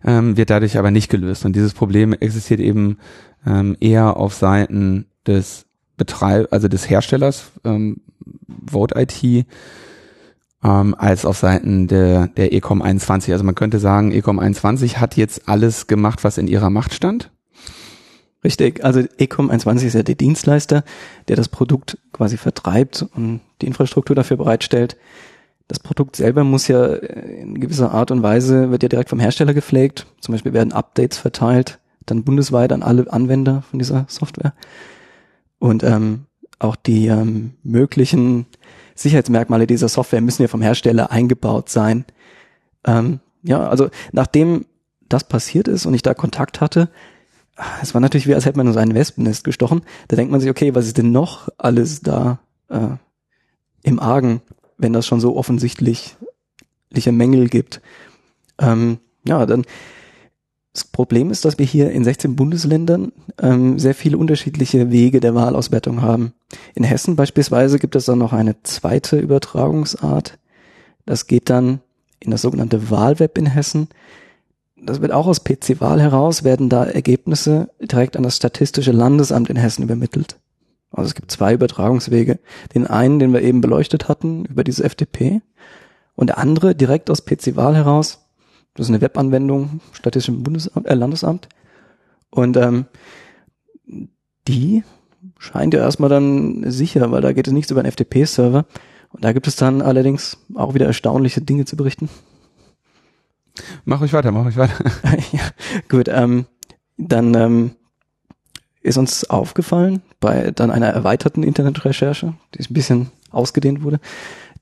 ähm, 0.04 0.36
wird 0.36 0.50
dadurch 0.50 0.78
aber 0.78 0.92
nicht 0.92 1.10
gelöst. 1.10 1.46
Und 1.46 1.56
dieses 1.56 1.74
Problem 1.74 2.14
existiert 2.14 2.60
eben 2.60 2.98
ähm, 3.46 3.78
eher 3.80 4.18
auf 4.18 4.34
Seiten 4.34 5.06
des 5.26 5.66
Betreib 5.96 6.52
also 6.52 6.68
des 6.68 6.90
Herstellers 6.90 7.52
ähm, 7.64 8.02
Vote 8.70 9.00
IT 9.00 9.46
ähm, 10.64 10.96
als 10.98 11.26
auf 11.26 11.38
Seiten 11.38 11.88
der 11.88 12.28
der 12.28 12.54
Ecom 12.54 12.82
21. 12.82 13.32
Also 13.32 13.44
man 13.44 13.56
könnte 13.56 13.80
sagen, 13.80 14.12
Ecom 14.12 14.40
21 14.40 15.00
hat 15.00 15.16
jetzt 15.16 15.48
alles 15.48 15.88
gemacht, 15.88 16.24
was 16.24 16.38
in 16.38 16.48
ihrer 16.48 16.70
Macht 16.70 16.94
stand. 16.94 17.32
Richtig. 18.44 18.84
Also 18.84 19.02
Ecom 19.18 19.50
21 19.50 19.88
ist 19.88 19.94
ja 19.94 20.04
der 20.04 20.16
Dienstleister, 20.16 20.84
der 21.28 21.36
das 21.36 21.50
Produkt 21.50 21.98
quasi 22.12 22.38
vertreibt 22.38 23.06
und 23.16 23.42
die 23.62 23.68
Infrastruktur 23.68 24.16
dafür 24.16 24.38
bereitstellt. 24.38 24.98
Das 25.68 25.80
Produkt 25.80 26.16
selber 26.16 26.44
muss 26.44 26.68
ja 26.68 26.94
in 26.94 27.60
gewisser 27.60 27.92
Art 27.92 28.12
und 28.12 28.22
Weise, 28.22 28.72
wird 28.72 28.84
ja 28.84 28.90
direkt 28.90 29.10
vom 29.10 29.20
Hersteller 29.20 29.54
gepflegt. 29.54 30.06
Zum 30.20 30.34
Beispiel 30.34 30.54
werden 30.54 30.74
Updates 30.74 31.18
verteilt, 31.18 31.80
dann 32.06 32.24
bundesweit 32.24 32.74
an 32.74 32.84
alle 32.84 33.12
Anwender 33.12 33.64
von 33.70 33.80
dieser 33.80 34.06
Software. 34.10 34.54
Und 35.60 35.84
ähm, 35.84 36.26
auch 36.60 36.76
die 36.76 37.08
ähm, 37.08 37.54
möglichen 37.64 38.46
Sicherheitsmerkmale 38.96 39.68
dieser 39.68 39.88
Software 39.88 40.22
müssen 40.22 40.42
ja 40.42 40.48
vom 40.48 40.62
Hersteller 40.62 41.12
eingebaut 41.12 41.70
sein. 41.70 42.06
Ähm, 42.86 43.20
ja, 43.44 43.68
also 43.68 43.90
nachdem 44.12 44.66
das 45.10 45.24
passiert 45.24 45.68
ist 45.68 45.86
und 45.86 45.94
ich 45.94 46.02
da 46.02 46.14
Kontakt 46.14 46.62
hatte, 46.62 46.90
es 47.82 47.94
war 47.94 48.02
natürlich 48.02 48.28
wie, 48.28 48.36
als 48.36 48.46
hätte 48.46 48.58
man 48.58 48.68
in 48.68 48.74
so 48.74 48.80
ein 48.80 48.96
Wespennest 48.96 49.44
gestochen. 49.44 49.82
Da 50.08 50.16
denkt 50.16 50.32
man 50.32 50.42
sich, 50.42 50.50
okay, 50.50 50.74
was 50.76 50.88
ist 50.88 50.98
denn 50.98 51.12
noch 51.12 51.50
alles 51.58 52.02
da 52.02 52.40
äh, 52.70 52.96
im 53.84 54.00
Argen, 54.00 54.42
wenn 54.78 54.94
das 54.94 55.06
schon 55.06 55.20
so 55.20 55.36
offensichtliche 55.36 56.16
Mängel 57.12 57.50
gibt? 57.50 57.82
Ähm, 58.60 58.98
ja, 59.26 59.46
dann 59.46 59.66
das 60.74 60.86
Problem 60.86 61.30
ist, 61.30 61.46
dass 61.46 61.60
wir 61.60 61.68
hier 61.68 61.92
in 61.92 62.04
16 62.04 62.36
Bundesländern 62.36 63.12
ähm, 63.40 63.78
sehr 63.78 63.94
viele 63.94 64.18
unterschiedliche 64.18 64.90
Wege 64.90 65.20
der 65.20 65.36
Wahlauswertung 65.36 66.02
haben. 66.02 66.34
In 66.74 66.84
Hessen 66.84 67.16
beispielsweise 67.16 67.78
gibt 67.78 67.96
es 67.96 68.06
dann 68.06 68.18
noch 68.18 68.34
eine 68.34 68.62
zweite 68.64 69.20
Übertragungsart. 69.20 70.40
Das 71.06 71.28
geht 71.28 71.52
dann 71.52 71.82
in 72.20 72.32
das 72.32 72.42
sogenannte 72.42 72.90
Wahlweb 72.90 73.38
in 73.38 73.46
Hessen. 73.46 73.88
Das 74.86 75.02
wird 75.02 75.12
auch 75.14 75.28
aus 75.28 75.44
PC-Wahl 75.44 76.02
heraus, 76.02 76.44
werden 76.44 76.70
da 76.70 76.84
Ergebnisse 76.84 77.70
direkt 77.80 78.18
an 78.18 78.24
das 78.24 78.36
Statistische 78.36 78.92
Landesamt 78.92 79.50
in 79.50 79.56
Hessen 79.56 79.84
übermittelt. 79.84 80.38
Also 80.92 81.08
es 81.08 81.16
gibt 81.16 81.32
zwei 81.32 81.54
Übertragungswege. 81.54 82.40
Den 82.76 82.86
einen, 82.86 83.20
den 83.20 83.34
wir 83.34 83.42
eben 83.42 83.62
beleuchtet 83.62 84.10
hatten, 84.10 84.46
über 84.46 84.64
diese 84.64 84.84
FDP. 84.84 85.42
Und 86.16 86.28
der 86.28 86.38
andere 86.38 86.76
direkt 86.76 87.10
aus 87.10 87.26
PC-Wahl 87.26 87.76
heraus. 87.76 88.30
Das 88.76 88.88
ist 88.88 88.90
eine 88.90 89.02
Webanwendung, 89.02 89.80
Statistischen 89.94 90.44
Bundesamt, 90.44 90.86
äh, 90.86 90.94
Landesamt. 90.94 91.48
Und 92.30 92.58
ähm, 92.58 92.86
die 94.48 94.84
scheint 95.38 95.74
ja 95.74 95.80
erstmal 95.80 96.10
dann 96.10 96.70
sicher, 96.70 97.12
weil 97.12 97.22
da 97.22 97.34
geht 97.34 97.48
es 97.48 97.54
nichts 97.54 97.72
über 97.72 97.82
einen 97.82 97.92
FTP-Server. 97.92 98.66
Und 99.12 99.24
da 99.24 99.32
gibt 99.32 99.48
es 99.48 99.56
dann 99.56 99.82
allerdings 99.82 100.38
auch 100.56 100.74
wieder 100.74 100.88
erstaunliche 100.88 101.42
Dinge 101.42 101.66
zu 101.66 101.78
berichten. 101.78 102.10
Mach 103.86 104.02
euch 104.02 104.14
weiter, 104.14 104.32
mach 104.32 104.46
euch 104.46 104.58
weiter. 104.58 104.84
ja, 105.32 105.42
gut, 105.90 106.08
ähm, 106.10 106.46
dann 106.98 107.34
ähm, 107.36 107.72
ist 108.82 108.98
uns 108.98 109.30
aufgefallen 109.30 110.02
bei 110.20 110.52
dann 110.52 110.72
einer 110.72 110.88
erweiterten 110.88 111.44
Internetrecherche, 111.44 112.34
die 112.54 112.60
ein 112.60 112.74
bisschen 112.74 113.12
ausgedehnt 113.32 113.84
wurde, 113.84 114.00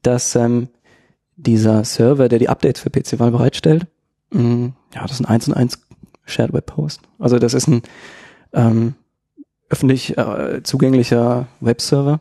dass 0.01 0.35
ähm, 0.35 0.69
dieser 1.35 1.83
Server, 1.83 2.29
der 2.29 2.39
die 2.39 2.49
Updates 2.49 2.81
für 2.81 2.89
PC-Wahl 2.89 3.31
bereitstellt, 3.31 3.87
mh, 4.31 4.73
ja, 4.93 5.01
das 5.01 5.11
ist 5.13 5.21
ein 5.21 5.25
1 5.25 5.47
und 5.47 5.53
1 5.55 5.79
Shared 6.25 6.53
Web 6.53 6.73
Host. 6.77 7.01
Also 7.19 7.39
das 7.39 7.53
ist 7.53 7.67
ein 7.67 7.81
ähm, 8.53 8.95
öffentlich 9.69 10.17
äh, 10.17 10.61
zugänglicher 10.63 11.47
Webserver. 11.59 12.19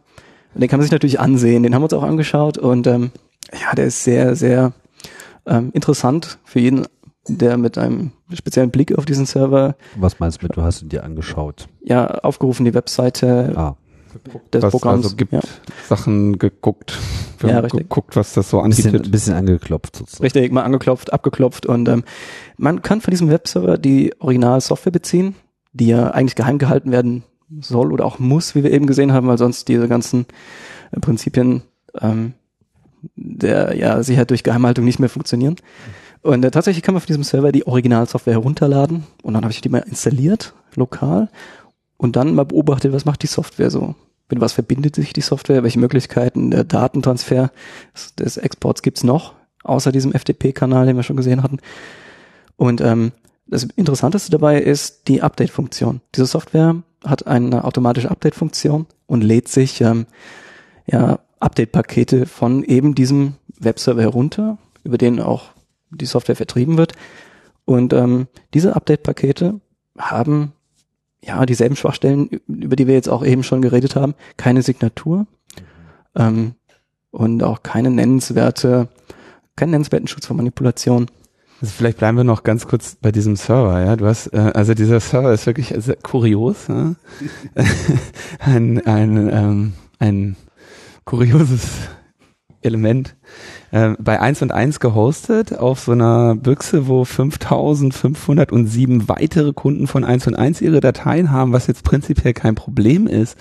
Den 0.55 0.69
kann 0.69 0.79
man 0.79 0.85
sich 0.85 0.93
natürlich 0.93 1.21
ansehen. 1.21 1.63
Den 1.63 1.75
haben 1.75 1.83
wir 1.83 1.85
uns 1.85 1.93
auch 1.93 2.03
angeschaut 2.03 2.59
und 2.59 2.87
ähm, 2.87 3.13
ja, 3.53 3.75
der 3.75 3.87
ist 3.87 4.05
sehr, 4.05 4.37
sehr 4.37 4.73
ähm, 5.47 5.71
interessant 5.73 6.39
für 6.45 6.61
jeden, 6.61 6.87
der 7.29 7.57
mit 7.57 7.79
einem 7.79 8.13
speziellen 8.33 8.71
Blick 8.71 8.97
auf 8.97 9.05
diesen 9.05 9.27
Server 9.27 9.77
Was 9.97 10.19
meinst 10.21 10.41
du 10.43 10.47
mit, 10.47 10.57
du 10.57 10.63
hast 10.63 10.83
ihn 10.83 10.89
dir 10.89 11.05
angeschaut? 11.05 11.69
ja 11.83 12.07
aufgerufen, 12.07 12.65
die 12.65 12.75
Webseite 12.75 13.53
Ah, 13.57 13.77
des 14.53 14.63
was 14.63 14.71
Programms. 14.73 15.05
also 15.05 15.17
gibt 15.17 15.33
ja. 15.33 15.41
Sachen 15.89 16.39
geguckt. 16.39 16.99
Wir 17.39 17.51
Ja, 17.51 17.57
haben 17.57 17.65
richtig. 17.65 17.83
geguckt, 17.83 18.17
was 18.17 18.33
das 18.35 18.51
so 18.51 18.61
ein 18.61 18.71
bisschen, 18.71 18.87
anbietet. 18.89 19.13
bisschen 19.13 19.35
angeklopft 19.35 19.97
sozusagen. 19.97 20.25
Richtig, 20.25 20.53
mal 20.53 20.63
angeklopft, 20.65 21.13
abgeklopft 21.13 21.67
und 21.67 21.89
ähm, 21.89 22.05
man 22.57 22.83
kann 22.83 23.01
von 23.01 23.11
diesem 23.13 23.29
Webserver 23.31 23.79
die 23.79 24.13
Original-Software 24.19 24.93
beziehen, 24.93 25.37
die 25.73 25.87
ja 25.89 26.11
eigentlich 26.11 26.35
geheim 26.37 26.59
gehalten 26.59 26.91
werden 26.91 27.23
soll 27.61 27.93
oder 27.93 28.05
auch 28.05 28.19
muss, 28.19 28.55
wie 28.55 28.65
wir 28.65 28.73
eben 28.73 28.87
gesehen 28.87 29.13
haben, 29.13 29.27
weil 29.29 29.39
sonst 29.39 29.69
diese 29.69 29.89
ganzen 29.89 30.27
äh, 30.93 31.01
Prinzipien 31.01 31.63
ähm, 32.01 32.35
der 33.17 33.77
ja, 33.77 34.03
Sicherheit 34.03 34.31
durch 34.31 34.43
Geheimhaltung 34.43 34.85
nicht 34.85 34.99
mehr 34.99 35.09
funktionieren. 35.09 35.57
Und 36.23 36.45
äh, 36.45 36.51
tatsächlich 36.51 36.83
kann 36.83 36.95
man 36.95 37.01
von 37.01 37.07
diesem 37.07 37.25
Server 37.25 37.53
die 37.53 37.67
Originalsoftware 37.67 38.35
herunterladen 38.35 39.05
und 39.23 39.35
dann 39.35 39.43
habe 39.43 39.53
ich 39.53 39.61
die 39.61 39.69
mal 39.69 39.79
installiert, 39.79 40.55
lokal, 40.75 41.29
und 41.97 42.17
dann 42.17 42.35
mal 42.35 42.45
beobachtet, 42.45 42.93
was 42.93 43.05
macht 43.05 43.23
die 43.23 43.27
Software 43.27 43.71
so. 43.71 43.95
Mit 44.29 44.41
was 44.41 44.53
verbindet 44.53 44.95
sich 44.95 45.13
die 45.13 45.23
Software, 45.23 45.63
welche 45.63 45.81
Möglichkeiten 45.81 46.51
der 46.51 46.65
Datentransfer 46.65 47.51
des 48.19 48.37
Exports 48.37 48.83
gibt's 48.83 49.03
noch, 49.03 49.35
außer 49.65 49.93
diesem 49.93 50.13
FTP-Kanal, 50.13 50.87
den 50.87 50.97
wir 50.97 51.03
schon 51.03 51.17
gesehen 51.17 51.43
hatten. 51.43 51.59
Und 52.57 52.81
ähm, 52.81 53.13
das 53.47 53.65
Interessanteste 53.65 54.31
dabei 54.31 54.61
ist 54.61 55.09
die 55.09 55.23
Update-Funktion. 55.23 56.01
Diese 56.15 56.27
Software 56.27 56.77
hat 57.05 57.27
eine 57.27 57.65
automatische 57.65 58.11
Update-Funktion 58.11 58.87
und 59.07 59.23
lädt 59.23 59.49
sich 59.49 59.81
ähm, 59.81 60.07
ja, 60.87 61.19
Update-Pakete 61.41 62.27
von 62.27 62.63
eben 62.63 62.95
diesem 62.95 63.35
Webserver 63.59 64.03
herunter, 64.03 64.59
über 64.85 64.99
den 64.99 65.21
auch 65.21 65.51
die 65.91 66.07
Software 66.07 66.37
vertrieben 66.37 66.77
wird. 66.77 66.93
Und 67.65 67.93
ähm, 67.93 68.29
diese 68.55 68.77
Update-Pakete 68.77 69.61
haben 69.99 70.53
ja 71.23 71.45
dieselben 71.47 71.77
Schwachstellen, 71.77 72.29
über 72.47 72.77
die 72.77 72.87
wir 72.87 72.95
jetzt 72.95 73.09
auch 73.09 73.25
eben 73.25 73.43
schon 73.43 73.63
geredet 73.63 73.97
haben, 73.97 74.15
keine 74.37 74.63
Signatur 74.63 75.27
ähm, 76.15 76.55
und 77.11 77.43
auch 77.43 77.63
keine 77.63 77.91
nennenswerte, 77.91 78.89
keinen 79.57 79.71
nennenswerten 79.71 80.09
Schutz 80.09 80.27
vor 80.27 80.37
Manipulation. 80.37 81.07
Also 81.61 81.75
vielleicht 81.77 81.99
bleiben 81.99 82.17
wir 82.17 82.25
noch 82.25 82.43
ganz 82.43 82.67
kurz 82.67 82.95
bei 82.95 83.13
diesem 83.13 83.37
Server, 83.37 83.85
ja. 83.85 83.97
Du 83.97 84.07
hast, 84.07 84.29
äh, 84.29 84.53
also 84.55 84.73
dieser 84.73 85.01
Server 85.01 85.33
ist 85.33 85.47
wirklich 85.47 85.75
sehr 85.77 85.97
kurios, 85.97 86.69
ja? 86.69 86.95
ein, 88.39 88.87
ein, 88.87 89.29
ähm, 89.29 89.73
ein 89.99 90.37
kurioses 91.05 91.89
Element. 92.63 93.17
Äh, 93.71 93.95
bei 93.99 94.21
1 94.21 94.43
und 94.43 94.53
1 94.53 94.81
gehostet 94.81 95.57
auf 95.57 95.81
so 95.81 95.93
einer 95.93 96.35
Büchse, 96.35 96.89
wo 96.89 97.05
5507 97.05 99.09
weitere 99.09 99.53
Kunden 99.53 99.87
von 99.87 100.05
1 100.05 100.27
und 100.27 100.35
1 100.35 100.61
ihre 100.61 100.81
Dateien 100.81 101.31
haben, 101.31 101.53
was 101.53 101.67
jetzt 101.67 101.85
prinzipiell 101.85 102.35
kein 102.35 102.55
Problem 102.55 103.07
ist. 103.07 103.39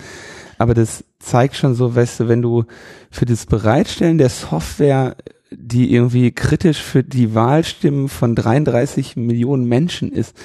Aber 0.58 0.74
das 0.74 1.04
zeigt 1.18 1.56
schon 1.56 1.74
so, 1.74 1.94
weißt 1.94 2.20
du, 2.20 2.28
wenn 2.28 2.42
du 2.42 2.64
für 3.10 3.26
das 3.26 3.46
Bereitstellen 3.46 4.18
der 4.18 4.30
Software 4.30 5.16
die 5.50 5.92
irgendwie 5.92 6.30
kritisch 6.30 6.80
für 6.80 7.02
die 7.02 7.34
Wahlstimmen 7.34 8.08
von 8.08 8.34
33 8.34 9.16
Millionen 9.16 9.64
Menschen 9.64 10.12
ist, 10.12 10.36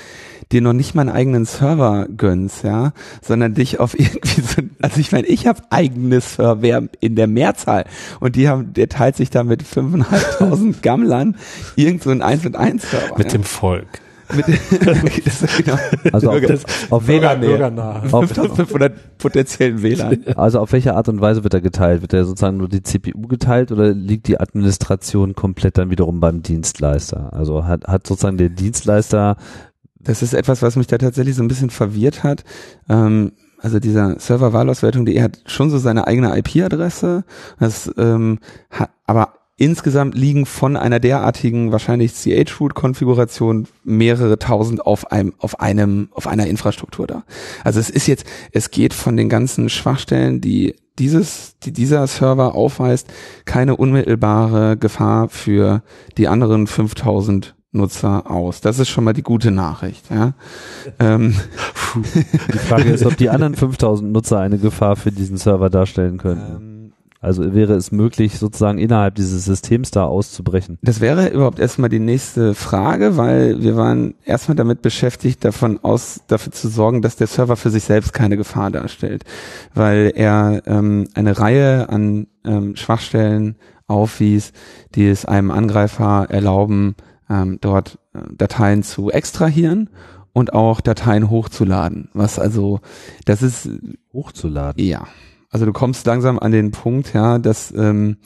dir 0.51 0.61
noch 0.61 0.73
nicht 0.73 0.95
mal 0.95 1.01
einen 1.01 1.09
eigenen 1.09 1.45
Server 1.45 2.07
gönnst, 2.15 2.63
ja, 2.63 2.93
sondern 3.21 3.53
dich 3.53 3.79
auf 3.79 3.97
irgendwie 3.99 4.41
so, 4.41 4.61
also 4.81 4.99
ich 4.99 5.11
meine, 5.11 5.27
ich 5.27 5.47
habe 5.47 5.61
eigene 5.69 6.21
Server 6.21 6.83
in 6.99 7.15
der 7.15 7.27
Mehrzahl 7.27 7.85
und 8.19 8.35
die 8.35 8.47
haben, 8.47 8.73
der 8.73 8.89
teilt 8.89 9.15
sich 9.15 9.29
da 9.29 9.43
mit 9.43 9.63
5.500 9.63 10.81
Gammlern 10.81 11.35
irgend 11.75 12.03
so 12.03 12.09
ein 12.11 12.21
1 12.21 12.45
und 12.45 12.55
1 12.55 12.89
Server. 12.89 13.17
Mit 13.17 13.27
ja. 13.27 13.31
dem 13.33 13.43
Volk. 13.43 13.87
Mit, 14.33 14.45
das, 15.25 15.57
genau. 15.57 15.77
Also 16.11 16.31
auf, 16.31 16.39
Bürger, 16.39 16.59
auf, 16.89 17.05
Bürger, 17.05 17.35
Bürgernähe. 17.35 17.49
bürgernah. 17.49 18.01
5500 18.01 19.17
potenziellen 19.17 19.83
WLAN. 19.83 20.23
also 20.35 20.59
auf 20.59 20.71
welche 20.71 20.95
Art 20.95 21.09
und 21.09 21.21
Weise 21.21 21.43
wird 21.43 21.53
er 21.53 21.61
geteilt? 21.61 22.01
Wird 22.01 22.13
er 22.13 22.25
sozusagen 22.25 22.57
nur 22.57 22.67
die 22.67 22.81
CPU 22.81 23.27
geteilt 23.27 23.71
oder 23.71 23.93
liegt 23.93 24.27
die 24.27 24.39
Administration 24.39 25.35
komplett 25.35 25.77
dann 25.77 25.91
wiederum 25.91 26.19
beim 26.19 26.41
Dienstleister? 26.41 27.33
Also 27.33 27.65
hat, 27.65 27.85
hat 27.85 28.07
sozusagen 28.07 28.37
der 28.37 28.49
Dienstleister 28.49 29.37
Das 30.05 30.21
ist 30.21 30.33
etwas, 30.33 30.61
was 30.61 30.77
mich 30.77 30.87
da 30.87 30.97
tatsächlich 30.97 31.35
so 31.35 31.43
ein 31.43 31.49
bisschen 31.49 31.69
verwirrt 31.69 32.23
hat. 32.23 32.45
Ähm, 32.87 33.33
also 33.59 33.79
dieser 33.79 34.19
Server 34.19 34.53
Wahlauswertung.de 34.53 35.21
hat 35.21 35.39
schon 35.47 35.69
so 35.69 35.77
seine 35.77 36.07
eigene 36.07 36.37
IP-Adresse. 36.37 37.25
Ähm, 37.97 38.39
aber 39.05 39.33
insgesamt 39.57 40.15
liegen 40.15 40.45
von 40.45 40.75
einer 40.77 40.99
derartigen 40.99 41.71
wahrscheinlich 41.71 42.13
CH-Root-Konfiguration 42.13 43.67
mehrere 43.83 44.37
tausend 44.37 44.85
auf 44.85 45.11
einem, 45.11 45.33
auf 45.39 45.59
einem, 45.59 46.09
auf 46.11 46.27
einer 46.27 46.47
Infrastruktur 46.47 47.07
da. 47.07 47.23
Also 47.63 47.79
es 47.79 47.89
ist 47.89 48.07
jetzt, 48.07 48.25
es 48.51 48.69
geht 48.71 48.93
von 48.93 49.17
den 49.17 49.29
ganzen 49.29 49.69
Schwachstellen, 49.69 50.41
die 50.41 50.75
dieses, 50.99 51.57
die 51.59 51.73
dieser 51.73 52.05
Server 52.07 52.55
aufweist, 52.55 53.07
keine 53.45 53.75
unmittelbare 53.75 54.77
Gefahr 54.77 55.29
für 55.29 55.81
die 56.17 56.27
anderen 56.27 56.67
5000 56.67 57.55
Nutzer 57.75 58.29
aus. 58.29 58.61
Das 58.61 58.79
ist 58.79 58.89
schon 58.89 59.03
mal 59.03 59.13
die 59.13 59.23
gute 59.23 59.51
Nachricht. 59.51 60.05
Ja. 60.09 60.33
ähm, 60.99 61.35
Die 62.53 62.57
Frage 62.57 62.89
ist, 62.91 63.05
ob 63.05 63.17
die 63.17 63.29
anderen 63.29 63.55
5000 63.55 64.11
Nutzer 64.11 64.39
eine 64.39 64.57
Gefahr 64.57 64.95
für 64.95 65.11
diesen 65.11 65.37
Server 65.37 65.69
darstellen 65.69 66.17
könnten. 66.17 66.55
ähm, 66.55 66.93
Also 67.21 67.53
wäre 67.55 67.73
es 67.73 67.91
möglich, 67.91 68.37
sozusagen 68.37 68.77
innerhalb 68.77 69.15
dieses 69.15 69.45
Systems 69.45 69.91
da 69.91 70.05
auszubrechen? 70.05 70.77
Das 70.81 70.99
wäre 71.01 71.29
überhaupt 71.29 71.59
erstmal 71.59 71.89
die 71.89 71.99
nächste 71.99 72.53
Frage, 72.53 73.17
weil 73.17 73.61
wir 73.63 73.75
waren 73.75 74.13
erstmal 74.25 74.55
damit 74.55 74.81
beschäftigt, 74.81 75.43
davon 75.43 75.79
aus, 75.83 76.21
dafür 76.27 76.51
zu 76.51 76.67
sorgen, 76.67 77.01
dass 77.01 77.15
der 77.15 77.27
Server 77.27 77.55
für 77.55 77.69
sich 77.71 77.83
selbst 77.83 78.13
keine 78.13 78.37
Gefahr 78.37 78.69
darstellt, 78.71 79.23
weil 79.73 80.11
er 80.15 80.61
ähm, 80.67 81.07
eine 81.15 81.39
Reihe 81.39 81.89
an 81.89 82.27
ähm, 82.45 82.75
Schwachstellen 82.75 83.55
aufwies, 83.87 84.51
die 84.95 85.07
es 85.07 85.25
einem 85.25 85.51
Angreifer 85.51 86.27
erlauben, 86.29 86.95
ähm, 87.29 87.59
dort 87.61 87.99
äh, 88.13 88.19
Dateien 88.35 88.83
zu 88.83 89.11
extrahieren 89.11 89.89
und 90.33 90.53
auch 90.53 90.81
Dateien 90.81 91.29
hochzuladen. 91.29 92.09
Was 92.13 92.39
also, 92.39 92.81
das 93.25 93.41
ist 93.41 93.69
Hochzuladen. 94.13 94.83
ja. 94.83 95.07
Also 95.49 95.65
du 95.65 95.71
kommst 95.71 96.05
langsam 96.05 96.37
an 96.37 96.51
den 96.51 96.71
Punkt, 96.71 97.13
ja, 97.13 97.39
dass, 97.39 97.71
ähm, 97.71 98.17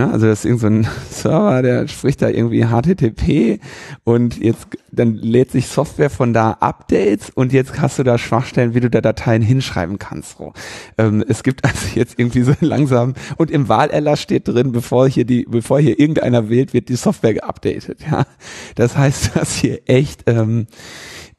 ne, 0.00 0.12
also 0.12 0.26
das 0.26 0.40
ist 0.40 0.44
irgend 0.44 0.86
so 0.86 0.90
Server, 1.10 1.62
der 1.62 1.88
spricht 1.88 2.22
da 2.22 2.28
irgendwie 2.28 2.64
HTTP 2.64 3.60
und 4.04 4.38
jetzt, 4.38 4.66
dann 4.90 5.14
lädt 5.14 5.50
sich 5.50 5.68
Software 5.68 6.10
von 6.10 6.32
da 6.32 6.52
Updates 6.52 7.30
und 7.30 7.52
jetzt 7.52 7.80
hast 7.80 7.98
du 7.98 8.02
da 8.02 8.18
Schwachstellen, 8.18 8.74
wie 8.74 8.80
du 8.80 8.90
da 8.90 9.00
Dateien 9.00 9.42
hinschreiben 9.42 9.98
kannst. 9.98 10.38
So. 10.38 10.52
Ähm, 10.98 11.24
es 11.26 11.42
gibt 11.42 11.64
also 11.64 11.86
jetzt 11.94 12.18
irgendwie 12.18 12.42
so 12.42 12.54
langsam 12.60 13.14
und 13.36 13.50
im 13.50 13.68
Wahlerlass 13.68 14.20
steht 14.20 14.48
drin, 14.48 14.72
bevor 14.72 15.08
hier 15.08 15.24
die, 15.24 15.46
bevor 15.48 15.80
hier 15.80 15.98
irgendeiner 15.98 16.48
wählt, 16.48 16.72
wird 16.72 16.88
die 16.88 16.96
Software 16.96 17.34
geupdatet, 17.34 18.00
ja. 18.10 18.26
Das 18.74 18.96
heißt, 18.96 19.32
dass 19.36 19.54
hier 19.54 19.80
echt, 19.86 20.24
ähm, 20.26 20.66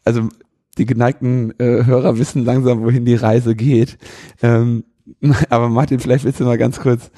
also 0.04 0.30
die 0.78 0.86
geneigten 0.86 1.52
äh, 1.60 1.86
Hörer 1.86 2.18
wissen 2.18 2.46
langsam, 2.46 2.82
wohin 2.84 3.06
die 3.06 3.16
Reise 3.16 3.56
geht. 3.56 3.98
Ähm, 4.42 4.86
aber 5.50 5.70
Martin, 5.70 6.00
vielleicht 6.00 6.24
willst 6.26 6.40
du 6.40 6.46
mal 6.46 6.58
ganz 6.58 6.80
kurz. 6.80 7.12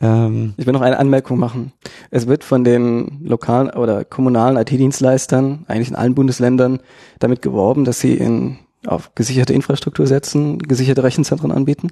Ähm, 0.00 0.54
Ich 0.56 0.66
will 0.66 0.72
noch 0.72 0.80
eine 0.80 0.98
Anmerkung 0.98 1.38
machen. 1.38 1.72
Es 2.10 2.26
wird 2.26 2.44
von 2.44 2.64
den 2.64 3.20
lokalen 3.22 3.70
oder 3.70 4.04
kommunalen 4.04 4.56
IT-Dienstleistern, 4.56 5.64
eigentlich 5.68 5.88
in 5.88 5.96
allen 5.96 6.14
Bundesländern, 6.14 6.80
damit 7.18 7.42
geworben, 7.42 7.84
dass 7.84 8.00
sie 8.00 8.14
in, 8.14 8.58
auf 8.86 9.14
gesicherte 9.14 9.52
Infrastruktur 9.52 10.06
setzen, 10.06 10.58
gesicherte 10.58 11.02
Rechenzentren 11.02 11.52
anbieten. 11.52 11.90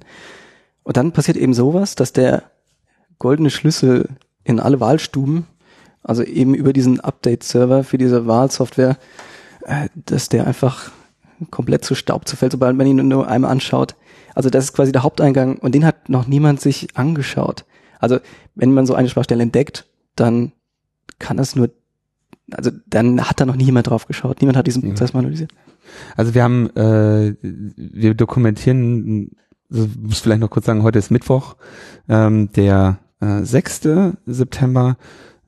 Und 0.83 0.97
dann 0.97 1.13
passiert 1.13 1.37
eben 1.37 1.55
sowas, 1.55 1.95
dass 1.95 2.13
der 2.13 2.45
goldene 3.19 3.51
Schlüssel 3.51 4.09
in 4.45 4.61
alle 4.61 4.81
Wahlstuben, 4.81 5.47
also 6.03 6.23
eben 6.23 6.55
über 6.55 6.73
diesen 6.73 7.01
Update-Server 7.01 7.85
für 7.85 7.99
diese 7.99 8.27
Wahlsoftware, 8.27 8.97
äh, 9.67 9.89
dass 9.95 10.31
der 10.31 10.47
einfach 10.47 10.91
komplett 11.51 11.85
zu 11.85 11.95
Staub 11.95 12.27
zerfällt, 12.27 12.53
sobald 12.53 12.77
man 12.77 12.87
ihn 12.87 13.07
nur 13.07 13.29
einmal 13.29 13.51
anschaut. 13.51 13.95
Also 14.35 14.51
das 14.51 14.65
ist 14.65 14.73
quasi 14.73 14.93
der 14.93 15.03
Haupteingang 15.03 15.59
und 15.59 15.75
den 15.75 15.85
hat 15.85 16.09
noch 16.09 16.27
niemand 16.27 16.61
sich 16.61 16.97
angeschaut. 16.97 17.65
Also 17.99 18.19
wenn 18.55 18.73
man 18.73 18.87
so 18.87 18.95
eine 18.95 19.09
Schwachstelle 19.09 19.43
entdeckt, 19.43 19.87
dann 20.17 20.53
kann 21.19 21.37
das 21.37 21.57
nur, 21.57 21.71
also 22.53 22.71
dann 22.87 23.21
hat 23.29 23.41
da 23.41 23.47
noch 23.47 23.57
nie 23.57 23.65
jemand 23.65 23.89
drauf 23.89 24.07
geschaut. 24.07 24.41
Niemand 24.41 24.57
hat 24.57 24.67
diesen. 24.67 24.83
Prozess 24.83 25.13
mal 25.13 25.21
analysiert. 25.21 25.53
also 26.17 26.35
wir 26.35 26.43
haben, 26.43 26.71
äh, 26.77 27.35
wir 27.43 28.15
dokumentieren, 28.15 29.33
also 29.71 29.85
ich 29.85 29.99
muss 29.99 30.21
vielleicht 30.21 30.41
noch 30.41 30.51
kurz 30.51 30.67
sagen, 30.67 30.83
heute 30.83 30.99
ist 30.99 31.11
Mittwoch, 31.11 31.57
ähm, 32.09 32.51
der 32.53 32.99
äh, 33.21 33.43
6. 33.43 33.89
September. 34.27 34.97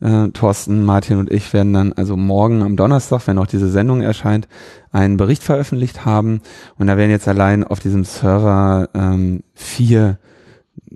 Äh, 0.02 0.28
Thorsten, 0.28 0.82
Martin 0.82 1.18
und 1.18 1.30
ich 1.30 1.52
werden 1.52 1.74
dann 1.74 1.92
also 1.92 2.16
morgen 2.16 2.62
am 2.62 2.74
Donnerstag, 2.74 3.26
wenn 3.26 3.36
auch 3.36 3.46
diese 3.46 3.68
Sendung 3.68 4.00
erscheint, 4.00 4.48
einen 4.92 5.18
Bericht 5.18 5.42
veröffentlicht 5.42 6.06
haben. 6.06 6.40
Und 6.78 6.86
da 6.86 6.96
werden 6.96 7.10
jetzt 7.10 7.28
allein 7.28 7.64
auf 7.64 7.80
diesem 7.80 8.04
Server 8.04 8.88
ähm, 8.94 9.42
vier 9.52 10.18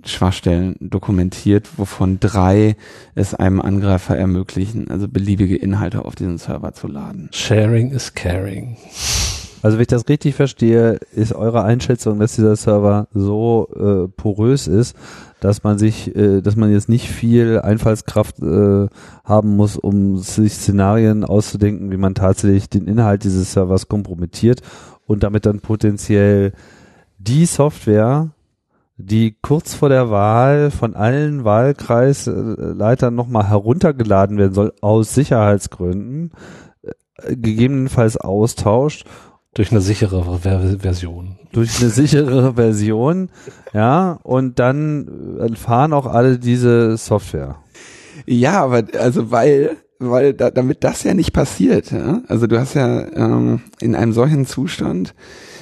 Schwachstellen 0.03 0.75
dokumentiert, 0.79 1.77
wovon 1.77 2.19
drei 2.19 2.75
es 3.15 3.33
einem 3.33 3.61
Angreifer 3.61 4.17
ermöglichen, 4.17 4.89
also 4.89 5.07
beliebige 5.07 5.55
Inhalte 5.55 6.05
auf 6.05 6.15
diesen 6.15 6.37
Server 6.37 6.73
zu 6.73 6.87
laden. 6.87 7.29
Sharing 7.31 7.91
is 7.91 8.13
caring. 8.13 8.77
Also 9.65 9.77
wenn 9.77 9.81
ich 9.81 9.87
das 9.87 10.07
richtig 10.07 10.35
verstehe, 10.35 10.99
ist 11.15 11.33
eure 11.33 11.63
Einschätzung, 11.63 12.19
dass 12.19 12.35
dieser 12.35 12.55
Server 12.55 13.07
so 13.15 13.67
äh, 13.75 14.07
porös 14.09 14.67
ist, 14.67 14.95
dass 15.39 15.63
man 15.63 15.79
sich, 15.79 16.15
äh, 16.15 16.41
dass 16.41 16.55
man 16.55 16.71
jetzt 16.71 16.87
nicht 16.87 17.09
viel 17.09 17.59
Einfallskraft 17.59 18.39
äh, 18.43 18.87
haben 19.23 19.55
muss, 19.55 19.75
um 19.75 20.17
sich 20.17 20.53
Szenarien 20.53 21.23
auszudenken, 21.23 21.91
wie 21.91 21.97
man 21.97 22.13
tatsächlich 22.13 22.69
den 22.69 22.85
Inhalt 22.85 23.23
dieses 23.23 23.53
Servers 23.53 23.87
kompromittiert 23.87 24.61
und 25.07 25.23
damit 25.23 25.47
dann 25.47 25.61
potenziell 25.61 26.53
die 27.17 27.47
Software 27.47 28.34
die 28.97 29.35
kurz 29.41 29.73
vor 29.73 29.89
der 29.89 30.09
Wahl 30.09 30.71
von 30.71 30.95
allen 30.95 31.43
Wahlkreisleitern 31.43 33.13
nochmal 33.13 33.47
heruntergeladen 33.49 34.37
werden 34.37 34.53
soll, 34.53 34.73
aus 34.81 35.13
Sicherheitsgründen, 35.13 36.31
äh, 37.17 37.35
gegebenenfalls 37.35 38.17
austauscht 38.17 39.05
Durch 39.53 39.71
eine 39.71 39.81
sichere 39.81 40.23
Ver 40.39 40.79
Version. 40.79 41.37
durch 41.51 41.81
eine 41.81 41.89
sichere 41.89 42.53
Version, 42.55 43.29
ja, 43.73 44.19
und 44.23 44.59
dann 44.59 45.39
äh, 45.39 45.55
fahren 45.55 45.91
auch 45.93 46.05
alle 46.05 46.39
diese 46.39 46.95
Software. 46.97 47.57
Ja, 48.25 48.63
aber 48.63 48.83
also 48.97 49.31
weil 49.31 49.77
weil 49.99 50.33
da, 50.33 50.51
damit 50.51 50.83
das 50.83 51.03
ja 51.03 51.13
nicht 51.13 51.31
passiert, 51.31 51.91
ja? 51.91 52.21
also 52.27 52.47
du 52.47 52.59
hast 52.59 52.73
ja 52.73 53.07
ähm, 53.13 53.61
in 53.79 53.95
einem 53.95 54.11
solchen 54.11 54.45
Zustand 54.45 55.15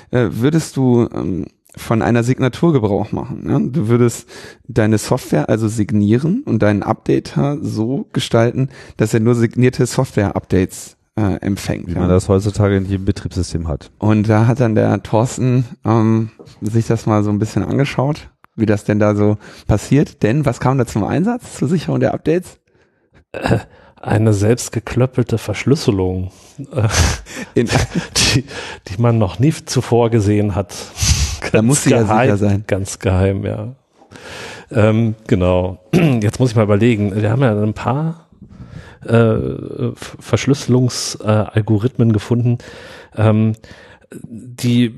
äh, 0.09 0.29
würdest 0.31 0.75
du 0.75 1.07
ähm, 1.13 1.45
von 1.75 2.01
einer 2.01 2.23
Signatur 2.23 2.73
Gebrauch 2.73 3.11
machen. 3.11 3.45
Ja? 3.47 3.59
Du 3.59 3.87
würdest 3.87 4.27
deine 4.67 4.97
Software 4.97 5.49
also 5.49 5.67
signieren 5.67 6.43
und 6.45 6.61
deinen 6.61 6.83
Updater 6.83 7.57
so 7.61 8.07
gestalten, 8.13 8.69
dass 8.97 9.13
er 9.13 9.19
nur 9.19 9.35
signierte 9.35 9.85
Software-Updates 9.85 10.97
äh, 11.15 11.35
empfängt. 11.41 11.87
Wie 11.87 11.93
ja? 11.93 11.99
man 11.99 12.09
das 12.09 12.29
heutzutage 12.29 12.77
in 12.77 12.85
jedem 12.85 13.05
Betriebssystem 13.05 13.67
hat. 13.67 13.91
Und 13.99 14.29
da 14.29 14.47
hat 14.47 14.59
dann 14.59 14.75
der 14.75 15.01
Thorsten 15.03 15.65
ähm, 15.85 16.29
sich 16.61 16.87
das 16.87 17.05
mal 17.05 17.23
so 17.23 17.31
ein 17.31 17.39
bisschen 17.39 17.63
angeschaut, 17.63 18.29
wie 18.55 18.65
das 18.65 18.83
denn 18.83 18.99
da 18.99 19.15
so 19.15 19.37
passiert. 19.67 20.23
Denn 20.23 20.45
was 20.45 20.59
kam 20.59 20.77
da 20.77 20.85
zum 20.85 21.03
Einsatz 21.03 21.55
zur 21.55 21.67
Sicherung 21.67 21.99
der 21.99 22.13
Updates? 22.13 22.59
Eine 23.99 24.33
selbst 24.33 24.71
geklöppelte 24.73 25.37
Verschlüsselung, 25.37 26.31
äh, 26.71 26.87
In, 27.55 27.69
die, 28.35 28.43
die 28.87 29.01
man 29.01 29.17
noch 29.17 29.39
nie 29.39 29.53
zuvor 29.65 30.09
gesehen 30.09 30.55
hat. 30.55 30.75
Da 31.51 31.61
muss 31.61 31.83
sie 31.83 31.91
ja 31.91 32.05
sicher 32.05 32.37
sein. 32.37 32.63
Ganz 32.67 32.99
geheim, 32.99 33.45
ja. 33.45 33.75
Ähm, 34.71 35.15
genau. 35.27 35.79
Jetzt 35.93 36.39
muss 36.39 36.51
ich 36.51 36.55
mal 36.55 36.63
überlegen. 36.63 37.15
Wir 37.15 37.29
haben 37.29 37.41
ja 37.41 37.61
ein 37.61 37.73
paar 37.73 38.27
äh, 39.05 39.35
Verschlüsselungsalgorithmen 40.19 42.13
gefunden, 42.13 42.57
ähm, 43.15 43.53
die 44.11 44.93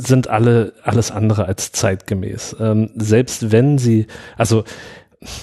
sind 0.00 0.28
alle 0.28 0.72
alles 0.82 1.10
andere 1.10 1.46
als 1.46 1.72
zeitgemäß. 1.72 2.56
Ähm, 2.58 2.90
selbst 2.96 3.52
wenn 3.52 3.78
sie, 3.78 4.06
also 4.36 4.64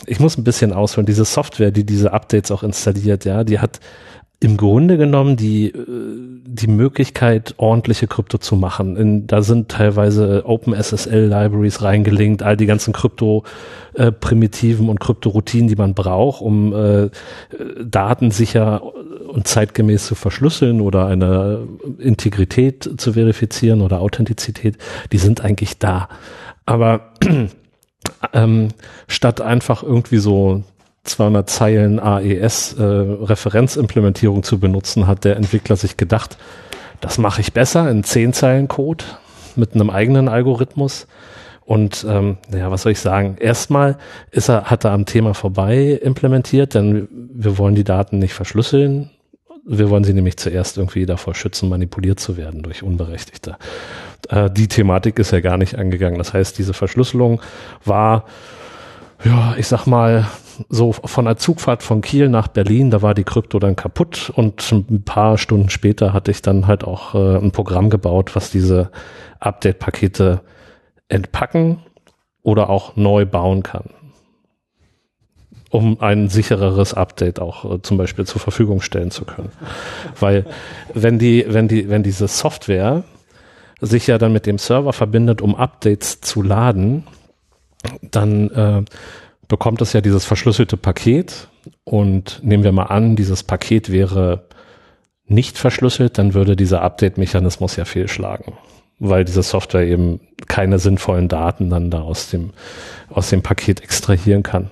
ich 0.05 0.20
muss 0.20 0.38
ein 0.38 0.43
bisschen 0.43 0.74
ausholen, 0.74 1.05
diese 1.05 1.26
Software, 1.26 1.72
die 1.72 1.86
diese 1.86 2.11
Updates 2.11 2.51
auch 2.51 2.63
installiert, 2.63 3.26
ja, 3.26 3.43
die 3.43 3.59
hat 3.59 3.80
im 4.42 4.56
Grunde 4.56 4.98
genommen 4.98 5.36
die, 5.36 5.68
äh, 5.68 5.86
die 6.46 6.68
Möglichkeit, 6.68 7.56
ordentliche 7.58 8.08
Krypto 8.08 8.38
zu 8.38 8.56
machen. 8.56 8.96
In, 8.96 9.28
da 9.28 9.42
sind 9.42 9.70
teilweise 9.70 10.44
OpenSSL-Libraries 10.46 11.82
reingelinkt, 11.82 12.42
all 12.42 12.56
die 12.56 12.66
ganzen 12.66 12.94
Krypto-Primitiven 12.94 14.88
und 14.88 15.02
Kryptoroutinen, 15.02 15.68
die 15.68 15.76
man 15.76 15.94
braucht, 15.94 16.42
um 16.42 16.74
äh, 16.74 17.10
Daten 17.84 18.32
sicher 18.32 18.82
und 19.28 19.48
zeitgemäß 19.48 20.08
zu 20.08 20.16
verschlüsseln 20.16 20.80
oder 20.80 21.08
eine 21.08 21.68
Integrität 21.98 22.90
zu 22.98 23.14
verifizieren 23.14 23.82
oder 23.82 24.00
Authentizität, 24.00 24.78
die 25.12 25.18
sind 25.18 25.42
eigentlich 25.42 25.80
da. 25.80 26.08
Aber 26.66 27.12
ähm, 28.34 28.70
statt 29.08 29.42
einfach 29.42 29.84
irgendwie 29.84 30.18
so 30.18 30.64
200 31.04 31.50
Zeilen 31.50 32.00
AES 32.00 32.74
äh, 32.74 32.84
Referenzimplementierung 32.84 34.43
zu 34.43 34.60
benutzen, 34.60 35.08
hat 35.08 35.26
der 35.26 35.38
Entwickler 35.38 35.76
sich 35.76 35.97
gedacht, 35.97 36.38
das 37.02 37.18
mache 37.18 37.41
ich 37.41 37.54
besser 37.54 37.89
in 37.89 38.04
10 38.04 38.34
Zeilen 38.34 38.68
Code 38.68 39.06
mit 39.56 39.74
einem 39.74 39.89
eigenen 39.89 40.28
Algorithmus. 40.28 41.08
Und 41.70 42.06
ähm, 42.10 42.38
ja, 42.52 42.72
was 42.72 42.82
soll 42.82 42.93
ich 42.93 43.00
sagen? 43.00 43.38
Erstmal 43.39 43.97
ist 44.32 44.50
er, 44.50 44.66
hat 44.66 44.86
er 44.86 44.91
am 44.91 45.06
Thema 45.06 45.34
vorbei 45.34 46.00
implementiert, 46.02 46.74
denn 46.74 47.08
wir 47.12 47.58
wollen 47.58 47.76
die 47.76 47.84
Daten 47.84 48.18
nicht 48.18 48.34
verschlüsseln. 48.34 49.12
Wir 49.68 49.91
wollen 49.91 50.04
sie 50.04 50.14
nämlich 50.14 50.38
zuerst 50.38 50.78
irgendwie 50.78 51.06
davor 51.06 51.36
schützen, 51.36 51.70
manipuliert 51.70 52.20
zu 52.20 52.38
werden 52.38 52.64
durch 52.64 52.82
Unberechtigte. 52.82 53.58
Äh, 54.30 54.50
die 54.50 54.68
Thematik 54.68 55.20
ist 55.20 55.32
ja 55.32 55.41
gar 55.41 55.58
nicht 55.58 55.78
angegangen. 55.78 56.18
Das 56.18 56.34
heißt, 56.34 56.58
diese 56.58 56.74
Verschlüsselung 56.74 57.39
war, 57.86 58.26
ja, 59.24 59.54
ich 59.58 59.68
sag 59.68 59.86
mal, 59.86 60.26
so 60.68 60.91
von 60.91 61.26
der 61.26 61.38
Zugfahrt 61.38 61.84
von 61.84 62.01
Kiel 62.01 62.30
nach 62.30 62.47
Berlin, 62.47 62.91
da 62.91 63.01
war 63.01 63.14
die 63.14 63.24
Krypto 63.24 63.60
dann 63.60 63.76
kaputt 63.76 64.32
und 64.36 64.72
ein 64.72 65.03
paar 65.03 65.38
Stunden 65.38 65.70
später 65.70 66.14
hatte 66.14 66.32
ich 66.32 66.41
dann 66.41 66.68
halt 66.68 66.84
auch 66.84 67.16
äh, 67.16 67.38
ein 67.38 67.51
Programm 67.51 67.89
gebaut, 67.89 68.36
was 68.36 68.51
diese 68.51 68.91
Update-Pakete 69.39 70.41
entpacken 71.07 71.80
oder 72.43 72.70
auch 72.70 72.95
neu 72.95 73.26
bauen 73.26 73.64
kann, 73.64 73.86
um 75.70 76.01
ein 76.01 76.30
sichereres 76.30 76.93
Update 76.93 77.39
auch 77.39 77.66
äh, 77.66 77.82
zum 77.82 77.97
Beispiel 77.97 78.26
zur 78.26 78.41
Verfügung 78.41 78.82
stellen 78.82 79.12
zu 79.12 79.26
können. 79.26 79.51
Weil 80.20 80.45
wenn 80.93 81.20
die, 81.20 81.45
wenn 81.47 81.68
die, 81.68 81.89
wenn 81.89 82.03
diese 82.03 82.28
Software 82.28 83.03
sich 83.82 84.07
ja 84.07 84.18
dann 84.18 84.34
mit 84.34 84.45
dem 84.45 84.57
Server 84.57 84.93
verbindet, 84.93 85.41
um 85.41 85.55
Updates 85.55 86.22
zu 86.22 86.41
laden, 86.41 87.05
dann 88.01 88.49
äh, 88.49 88.84
bekommt 89.50 89.82
es 89.82 89.91
ja 89.91 90.00
dieses 90.00 90.24
verschlüsselte 90.24 90.78
Paket 90.78 91.50
und 91.84 92.39
nehmen 92.41 92.64
wir 92.64 92.72
mal 92.72 92.84
an, 92.84 93.18
dieses 93.18 93.43
Paket 93.43 93.91
wäre 93.91 94.45
nicht 95.26 95.58
verschlüsselt, 95.58 96.18
dann 96.18 96.34
würde 96.34 96.56
dieser 96.56 96.82
Update-Mechanismus 96.82 97.76
ja 97.76 97.84
fehlschlagen, 97.86 98.54
weil 99.00 99.26
diese 99.26 99.43
Software 99.43 99.86
eben 99.86 100.22
keine 100.47 100.80
sinnvollen 100.80 101.28
Daten 101.28 101.70
dann 101.70 101.91
da 101.91 102.02
aus 102.02 102.30
dem, 102.30 102.52
aus 103.10 103.30
dem 103.30 103.41
Paket 103.41 103.82
extrahieren 103.82 104.43
kann. 104.43 104.70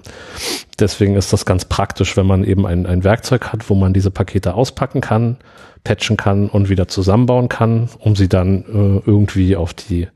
Deswegen 0.79 1.15
ist 1.15 1.33
das 1.33 1.45
ganz 1.45 1.65
praktisch, 1.65 2.15
wenn 2.15 2.27
man 2.27 2.43
eben 2.43 2.65
ein, 2.67 2.85
ein 2.85 3.03
Werkzeug 3.03 3.51
hat, 3.51 3.69
wo 3.69 3.75
man 3.75 3.93
diese 3.93 4.11
Pakete 4.11 4.53
auspacken 4.53 5.01
kann, 5.01 5.37
patchen 5.83 6.17
kann 6.17 6.49
und 6.49 6.69
wieder 6.69 6.87
zusammenbauen 6.87 7.49
kann, 7.49 7.89
um 7.99 8.15
sie 8.15 8.29
dann 8.29 8.61
äh, 8.61 9.09
irgendwie 9.09 9.55
auf 9.55 9.73
die 9.73 10.07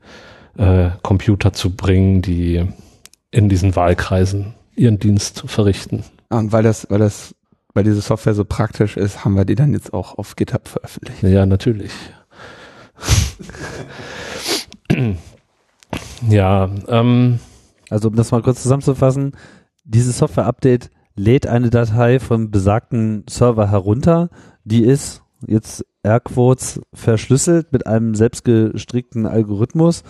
äh, 0.56 0.90
Computer 1.02 1.52
zu 1.52 1.70
bringen, 1.70 2.22
die 2.22 2.64
in 3.32 3.48
diesen 3.48 3.74
Wahlkreisen 3.74 4.54
ihren 4.76 4.98
Dienst 4.98 5.42
verrichten. 5.46 6.04
und 6.30 6.52
weil 6.52 6.62
das, 6.62 6.86
weil 6.90 7.00
das, 7.00 7.34
weil 7.74 7.84
diese 7.84 8.00
Software 8.00 8.34
so 8.34 8.44
praktisch 8.44 8.96
ist, 8.96 9.24
haben 9.24 9.34
wir 9.34 9.44
die 9.44 9.56
dann 9.56 9.72
jetzt 9.72 9.92
auch 9.92 10.16
auf 10.18 10.36
GitHub 10.36 10.68
veröffentlicht. 10.68 11.22
Ja, 11.22 11.44
natürlich. 11.46 11.92
ja, 16.28 16.70
ähm, 16.88 17.40
Also 17.90 18.08
um 18.08 18.14
das 18.14 18.30
mal 18.30 18.42
kurz 18.42 18.62
zusammenzufassen, 18.62 19.32
dieses 19.84 20.18
Software-Update 20.18 20.90
lädt 21.16 21.46
eine 21.46 21.70
Datei 21.70 22.20
vom 22.20 22.50
besagten 22.50 23.24
Server 23.28 23.70
herunter, 23.70 24.30
die 24.64 24.84
ist 24.84 25.22
jetzt 25.46 25.84
Airquotes 26.02 26.80
verschlüsselt 26.94 27.72
mit 27.72 27.86
einem 27.86 28.14
selbstgestrickten 28.14 29.26
Algorithmus, 29.26 30.04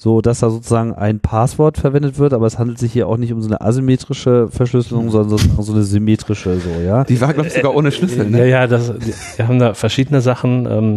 so 0.00 0.20
dass 0.20 0.38
da 0.38 0.48
sozusagen 0.48 0.94
ein 0.94 1.18
Passwort 1.18 1.76
verwendet 1.76 2.18
wird, 2.18 2.32
aber 2.32 2.46
es 2.46 2.56
handelt 2.56 2.78
sich 2.78 2.92
hier 2.92 3.08
auch 3.08 3.16
nicht 3.16 3.32
um 3.32 3.42
so 3.42 3.48
eine 3.48 3.60
asymmetrische 3.60 4.46
Verschlüsselung, 4.48 5.10
sondern 5.10 5.30
sozusagen 5.30 5.62
so 5.62 5.72
eine 5.72 5.82
symmetrische, 5.82 6.60
so, 6.60 6.70
ja. 6.80 7.02
Die 7.02 7.20
war, 7.20 7.34
glaube 7.34 7.48
ich, 7.48 7.54
sogar 7.54 7.74
ohne 7.74 7.90
Schlüssel, 7.90 8.30
Ja, 8.30 8.38
ne? 8.38 8.48
ja, 8.48 8.66
das, 8.68 8.92
wir 9.36 9.48
haben 9.48 9.58
da 9.58 9.74
verschiedene 9.74 10.20
Sachen 10.20 10.66
ähm, 10.70 10.96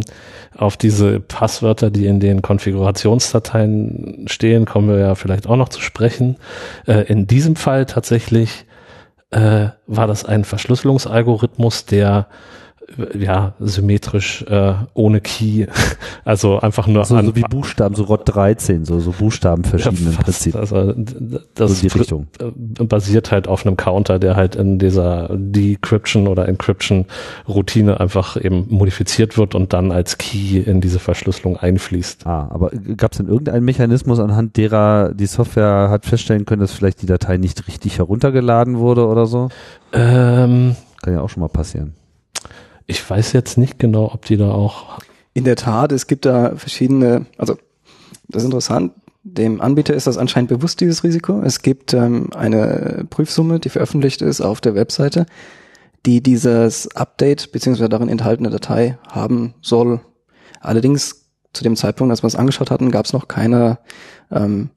auf 0.56 0.76
diese 0.76 1.18
Passwörter, 1.18 1.90
die 1.90 2.06
in 2.06 2.20
den 2.20 2.42
Konfigurationsdateien 2.42 4.26
stehen, 4.28 4.66
kommen 4.66 4.88
wir 4.88 4.98
ja 4.98 5.16
vielleicht 5.16 5.48
auch 5.48 5.56
noch 5.56 5.68
zu 5.68 5.80
sprechen. 5.80 6.36
Äh, 6.86 7.02
in 7.08 7.26
diesem 7.26 7.56
Fall 7.56 7.86
tatsächlich 7.86 8.66
äh, 9.30 9.70
war 9.88 10.06
das 10.06 10.24
ein 10.24 10.44
Verschlüsselungsalgorithmus, 10.44 11.86
der 11.86 12.28
äh, 12.30 12.61
ja 13.18 13.54
symmetrisch 13.58 14.42
äh, 14.48 14.74
ohne 14.94 15.20
Key, 15.20 15.66
also 16.24 16.60
einfach 16.60 16.86
nur 16.86 17.04
So, 17.04 17.16
an 17.16 17.26
so 17.26 17.36
wie 17.36 17.42
Buchstaben, 17.42 17.94
so 17.94 18.04
ROT 18.04 18.22
13, 18.34 18.84
so, 18.84 19.00
so 19.00 19.12
Buchstaben 19.12 19.64
verschieden 19.64 20.06
im 20.06 20.12
fast. 20.12 20.24
Prinzip. 20.24 20.56
Also 20.56 20.92
das 21.54 21.80
So 21.80 21.88
die 21.88 21.98
Richtung. 21.98 22.26
äh, 22.38 22.84
basiert 22.84 23.30
halt 23.30 23.48
auf 23.48 23.64
einem 23.66 23.76
Counter, 23.76 24.18
der 24.18 24.36
halt 24.36 24.56
in 24.56 24.78
dieser 24.78 25.30
Decryption 25.32 26.28
oder 26.28 26.48
Encryption 26.48 27.06
Routine 27.48 28.00
einfach 28.00 28.36
eben 28.36 28.66
modifiziert 28.68 29.38
wird 29.38 29.54
und 29.54 29.72
dann 29.72 29.90
als 29.92 30.18
Key 30.18 30.58
in 30.58 30.80
diese 30.80 30.98
Verschlüsselung 30.98 31.56
einfließt. 31.56 32.26
Ah, 32.26 32.48
aber 32.50 32.70
gab 32.96 33.12
es 33.12 33.18
denn 33.18 33.28
irgendeinen 33.28 33.64
Mechanismus, 33.64 34.20
anhand 34.20 34.56
derer 34.56 35.12
die 35.14 35.26
Software 35.26 35.88
hat 35.90 36.04
feststellen 36.04 36.44
können, 36.44 36.60
dass 36.60 36.72
vielleicht 36.72 37.02
die 37.02 37.06
Datei 37.06 37.36
nicht 37.38 37.66
richtig 37.68 37.98
heruntergeladen 37.98 38.78
wurde 38.78 39.06
oder 39.06 39.26
so? 39.26 39.48
Ähm, 39.92 40.76
Kann 41.02 41.14
ja 41.14 41.20
auch 41.20 41.28
schon 41.28 41.40
mal 41.40 41.48
passieren. 41.48 41.94
Ich 42.92 43.08
weiß 43.08 43.32
jetzt 43.32 43.56
nicht 43.56 43.78
genau, 43.78 44.12
ob 44.12 44.26
die 44.26 44.36
da 44.36 44.50
auch 44.50 44.98
In 45.32 45.44
der 45.44 45.56
Tat, 45.56 45.92
es 45.92 46.06
gibt 46.06 46.26
da 46.26 46.54
verschiedene, 46.56 47.26
also 47.38 47.56
das 48.28 48.42
ist 48.42 48.46
interessant, 48.46 48.92
dem 49.24 49.60
Anbieter 49.60 49.94
ist 49.94 50.06
das 50.06 50.18
anscheinend 50.18 50.50
bewusst, 50.50 50.80
dieses 50.80 51.02
Risiko. 51.04 51.40
Es 51.42 51.62
gibt 51.62 51.94
ähm, 51.94 52.30
eine 52.34 53.06
Prüfsumme, 53.08 53.60
die 53.60 53.70
veröffentlicht 53.70 54.20
ist 54.20 54.40
auf 54.40 54.60
der 54.60 54.74
Webseite, 54.74 55.26
die 56.04 56.22
dieses 56.22 56.94
Update 56.94 57.50
beziehungsweise 57.52 57.88
darin 57.88 58.08
enthaltene 58.08 58.50
Datei 58.50 58.98
haben 59.08 59.54
soll. 59.62 60.00
Allerdings 60.60 61.30
zu 61.54 61.64
dem 61.64 61.76
Zeitpunkt, 61.76 62.10
als 62.10 62.22
wir 62.22 62.26
es 62.26 62.36
angeschaut 62.36 62.70
hatten, 62.70 62.90
gab 62.90 63.06
es 63.06 63.12
noch 63.12 63.26
keine 63.26 63.78
ähm, 64.30 64.70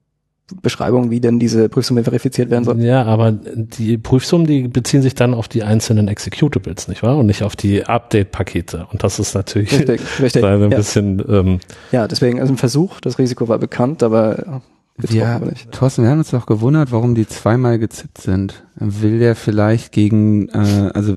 Beschreibung, 0.62 1.10
wie 1.10 1.20
denn 1.20 1.40
diese 1.40 1.70
Prüfsumme 1.70 2.04
verifiziert 2.04 2.52
werden 2.52 2.64
soll. 2.66 2.80
Ja, 2.82 3.04
aber 3.04 3.32
die 3.32 3.98
Prüfsummen, 3.98 4.46
die 4.46 4.68
beziehen 4.68 5.02
sich 5.02 5.16
dann 5.16 5.34
auf 5.34 5.48
die 5.48 5.64
einzelnen 5.64 6.08
Executables, 6.08 6.88
nicht 6.88 7.02
wahr? 7.02 7.18
Und 7.18 7.26
nicht 7.26 7.42
auf 7.44 7.56
die 7.56 7.84
Update-Pakete. 7.86 8.86
Und 8.92 9.04
das 9.04 9.18
ist 9.18 9.34
natürlich 9.34 9.72
Richtig, 9.74 10.02
richtig. 10.22 10.44
ein 10.44 10.62
Ja. 10.70 10.78
bisschen, 10.78 11.24
ähm, 11.28 11.60
ja, 11.92 12.08
deswegen, 12.08 12.40
also 12.40 12.54
ein 12.54 12.58
Versuch, 12.58 13.00
das 13.02 13.18
Risiko 13.18 13.48
war 13.48 13.58
bekannt, 13.58 14.04
aber 14.04 14.62
Ja. 15.10 15.42
Thorsten, 15.72 16.04
wir 16.04 16.10
haben 16.12 16.20
uns 16.20 16.30
doch 16.30 16.46
gewundert, 16.46 16.92
warum 16.92 17.16
die 17.16 17.28
zweimal 17.28 17.80
gezippt 17.80 18.20
sind. 18.22 18.64
Will 18.76 19.18
der 19.20 19.36
vielleicht 19.36 19.92
gegen, 19.92 20.50
äh, 20.50 20.92
also 20.94 21.16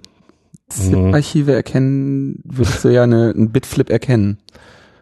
ZIP-Archive 0.71 1.53
erkennen, 1.53 2.41
würdest 2.45 2.85
du 2.85 2.89
ja 2.89 3.03
eine, 3.05 3.33
einen 3.35 3.51
Bitflip 3.51 3.91
erkennen. 3.91 4.39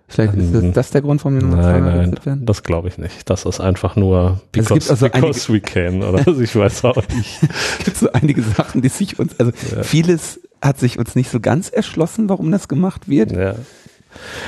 Vielleicht 0.08 0.34
ist 0.34 0.54
das, 0.54 0.62
Mhm. 0.62 0.72
das 0.72 0.90
der 0.90 1.02
Grund, 1.02 1.24
warum 1.24 1.38
die 1.40 1.44
nochmal 1.44 1.80
nein, 1.80 1.96
nein, 2.12 2.16
werden? 2.24 2.46
das 2.46 2.62
glaube 2.62 2.86
ich 2.88 2.96
nicht. 2.98 3.28
Das 3.28 3.44
ist 3.44 3.58
einfach 3.60 3.96
nur 3.96 4.40
Es 4.44 4.52
because, 4.52 4.74
gibt 4.74 4.90
also 4.90 5.08
because 5.08 5.52
we 5.52 5.60
can, 5.60 6.02
oder? 6.04 6.18
Also 6.26 6.40
ich 6.40 6.54
weiß 6.54 6.84
auch 6.84 6.96
nicht. 7.08 7.40
Es 7.80 7.84
gibt 7.84 7.96
so 7.96 8.12
einige 8.12 8.42
Sachen, 8.42 8.82
die 8.82 8.88
sich 8.88 9.18
uns, 9.18 9.38
also 9.40 9.50
Ja. 9.74 9.82
vieles 9.82 10.40
hat 10.62 10.78
sich 10.78 10.98
uns 10.98 11.16
nicht 11.16 11.30
so 11.30 11.40
ganz 11.40 11.68
erschlossen, 11.70 12.28
warum 12.28 12.50
das 12.52 12.68
gemacht 12.68 13.08
wird. 13.08 13.32
Ja. 13.32 13.54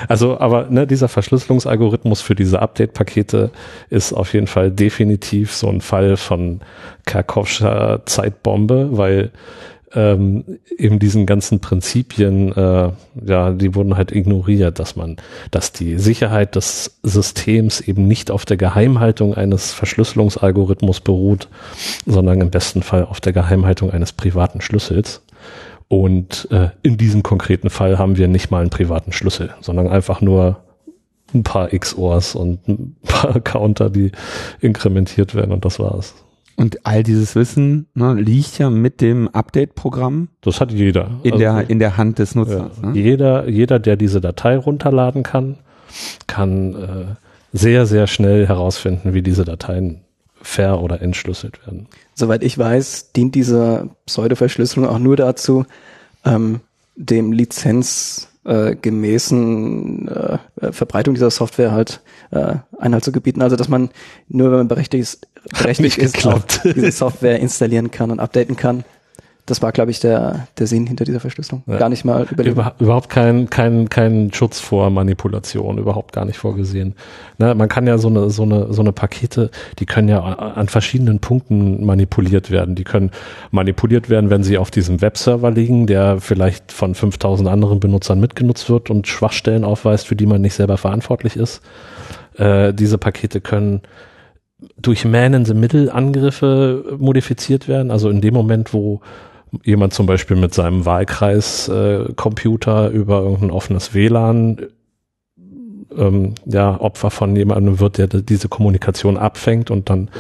Also, 0.09 0.39
aber 0.41 0.69
ne, 0.71 0.87
dieser 0.87 1.09
Verschlüsselungsalgorithmus 1.09 2.23
für 2.23 2.35
diese 2.35 2.63
Update-Pakete 2.63 3.51
ist 3.91 4.15
auf 4.15 4.33
jeden 4.33 4.47
Fall 4.47 4.71
definitiv 4.71 5.53
so 5.53 5.69
ein 5.69 5.81
Fall 5.83 6.17
von 6.17 6.61
Karkovscher 7.05 8.03
Zeitbombe, 8.07 8.97
weil 8.97 9.31
ähm, 9.95 10.45
eben 10.77 10.99
diesen 10.99 11.27
ganzen 11.27 11.61
Prinzipien, 11.61 12.53
äh, 12.53 12.91
ja, 13.25 13.51
die 13.53 13.75
wurden 13.75 13.97
halt 13.97 14.13
ignoriert, 14.13 14.79
dass 14.79 14.97
man, 14.97 15.17
dass 15.51 15.73
die 15.73 15.99
Sicherheit 15.99 16.57
des 16.57 16.99
Systems 17.03 17.81
eben 17.81 18.07
nicht 18.07 18.31
auf 18.31 18.45
der 18.45 18.57
Geheimhaltung 18.57 19.35
eines 19.35 19.73
Verschlüsselungsalgorithmus 19.73 21.01
beruht, 21.01 21.49
sondern 22.07 22.41
im 22.41 22.51
besten 22.51 22.83
Fall 22.83 23.05
auf 23.05 23.21
der 23.21 23.33
Geheimhaltung 23.33 23.91
eines 23.91 24.13
privaten 24.13 24.61
Schlüssels. 24.61 25.23
Und 25.89 26.49
äh, 26.51 26.69
in 26.83 26.99
diesem 26.99 27.23
konkreten 27.23 27.71
Fall 27.71 27.99
haben 27.99 28.19
wir 28.19 28.29
nicht 28.29 28.51
mal 28.51 28.61
einen 28.61 28.71
privaten 28.71 29.13
Schlüssel, 29.13 29.55
sondern 29.63 29.89
einfach 29.89 30.21
nur 30.21 30.61
ein 31.35 31.43
paar 31.45 31.69
XORs 31.69 32.35
und 32.35 32.69
ein 32.69 32.97
paar 33.07 33.41
Counter, 33.45 33.89
die 33.89 34.13
inkrementiert 34.61 35.35
werden 35.35 35.53
und 35.53 35.65
das 35.65 35.79
war's. 35.79 36.15
Und 36.59 36.85
all 36.87 37.05
dieses 37.05 37.37
Wissen 37.37 37.87
ne, 37.95 38.15
liegt 38.15 38.59
ja 38.59 38.69
mit 38.69 39.01
dem 39.01 39.29
Update-Programm 39.29 40.29
Das 40.41 40.61
hat 40.61 40.73
jeder. 40.73 41.09
in, 41.23 41.33
Also, 41.35 41.39
der, 41.39 41.71
in 41.71 41.79
der 41.79 41.97
Hand 41.97 42.19
des 42.19 42.35
ja, 42.35 42.41
Nutzers. 42.41 42.83
ne? 42.83 42.93
jeder, 42.95 43.49
jeder, 43.49 43.79
der 43.79 43.97
diese 43.97 44.21
Datei 44.21 44.57
runterladen 44.57 45.23
kann, 45.23 45.59
kann 46.27 46.75
äh, 46.75 47.05
sehr, 47.53 47.87
sehr 47.87 48.07
schnell 48.09 48.47
herausfinden, 48.49 49.15
wie 49.15 49.23
diese 49.23 49.45
Dateien 49.45 50.01
ver- 50.43 50.83
oder 50.83 51.01
entschlüsselt 51.01 51.65
werden. 51.65 51.87
Soweit 52.15 52.43
ich 52.43 52.59
weiß, 52.59 53.13
dient 53.13 53.35
diese 53.37 53.91
Pseudo-Verschlüsselung 54.07 54.89
auch 54.89 54.99
nur 54.99 55.17
dazu, 55.17 55.65
ähm, 56.25 56.61
dem 56.97 57.31
Lizenz 57.33 58.28
äh, 58.45 58.75
gemäßen 58.77 60.09
äh, 60.09 60.39
äh, 60.61 60.73
Verbreitung 60.73 61.15
dieser 61.15 61.31
Software 61.31 61.73
halt 61.73 62.01
äh, 62.31 62.57
Einhalt 62.79 63.05
zu 63.05 63.13
gebieten. 63.13 63.43
Also 63.43 63.57
dass 63.57 63.69
man 63.69 63.91
nur 64.29 64.51
wenn 64.51 64.59
man 64.59 64.69
berechtigt 64.69 65.03
ist, 65.03 65.29
berechtigt 65.51 65.99
ist 65.99 66.27
diese 66.65 66.93
Software 66.93 67.41
installieren 67.41 67.91
kann 67.91 68.11
und 68.11 68.21
updaten 68.21 68.57
kann. 68.57 68.85
Das 69.49 69.63
war, 69.63 69.73
glaube 69.73 69.91
ich, 69.91 69.99
der, 69.99 70.47
der 70.59 70.67
Sinn 70.67 70.87
hinter 70.87 71.07
dieser 71.07 71.21
Verschlüsselung. 71.21 71.63
Ja. 71.67 71.79
Gar 71.79 71.89
nicht 71.89 72.05
mal 72.05 72.27
überlegen. 72.31 72.55
Über, 72.55 72.75
überhaupt 72.79 73.09
kein, 73.09 73.49
kein, 73.49 73.89
kein 73.89 74.31
Schutz 74.33 74.61
vor 74.61 74.91
Manipulation, 74.91 75.79
überhaupt 75.79 76.13
gar 76.13 76.27
nicht 76.27 76.37
vorgesehen. 76.37 76.95
Ne, 77.39 77.55
man 77.55 77.69
kann 77.69 77.87
ja 77.87 77.97
so 77.97 78.09
eine, 78.09 78.29
so 78.29 78.43
eine, 78.43 78.71
so 78.73 78.83
eine 78.83 78.93
Pakete, 78.93 79.51
die 79.79 79.87
können 79.87 80.09
ja 80.09 80.21
an 80.21 80.69
verschiedenen 80.69 81.21
Punkten 81.21 81.87
manipuliert 81.87 82.51
werden. 82.51 82.75
Die 82.75 82.85
können 82.85 83.11
manipuliert 83.51 84.11
werden, 84.11 84.29
wenn 84.29 84.43
sie 84.43 84.59
auf 84.59 84.71
diesem 84.71 85.01
Webserver 85.01 85.51
liegen, 85.51 85.87
der 85.87 86.21
vielleicht 86.21 86.71
von 86.71 86.95
5000 86.95 87.49
anderen 87.49 87.81
Benutzern 87.81 88.21
mitgenutzt 88.21 88.69
wird 88.69 88.91
und 88.91 89.09
Schwachstellen 89.09 89.65
aufweist, 89.65 90.07
für 90.07 90.17
die 90.17 90.27
man 90.27 90.43
nicht 90.43 90.55
selber 90.55 90.77
verantwortlich 90.77 91.37
ist. 91.37 91.63
Äh, 92.37 92.75
diese 92.75 92.99
Pakete 92.99 93.41
können 93.41 93.81
durch 94.77 95.05
Man-in-the-Middle-Angriffe 95.05 96.97
modifiziert 96.99 97.69
werden. 97.69 97.91
Also 97.91 98.11
in 98.11 98.21
dem 98.21 98.35
Moment, 98.35 98.75
wo 98.75 99.01
jemand 99.65 99.95
zum 99.95 100.07
Beispiel 100.07 100.37
mit 100.37 100.55
seinem 100.55 100.85
Wahlkreis-Computer 100.85 102.91
über 102.91 103.21
irgendein 103.21 103.51
offenes 103.51 103.95
WLAN 103.95 104.69
ähm, 105.97 106.35
ja, 106.47 106.81
Opfer 106.81 107.11
von 107.11 107.37
jemandem 107.37 107.81
wird, 107.81 107.99
der 107.99 108.09
diese 108.09 108.49
Kommunikation 108.49 109.17
abfängt 109.17 109.71
und 109.71 109.91
dann 109.91 110.11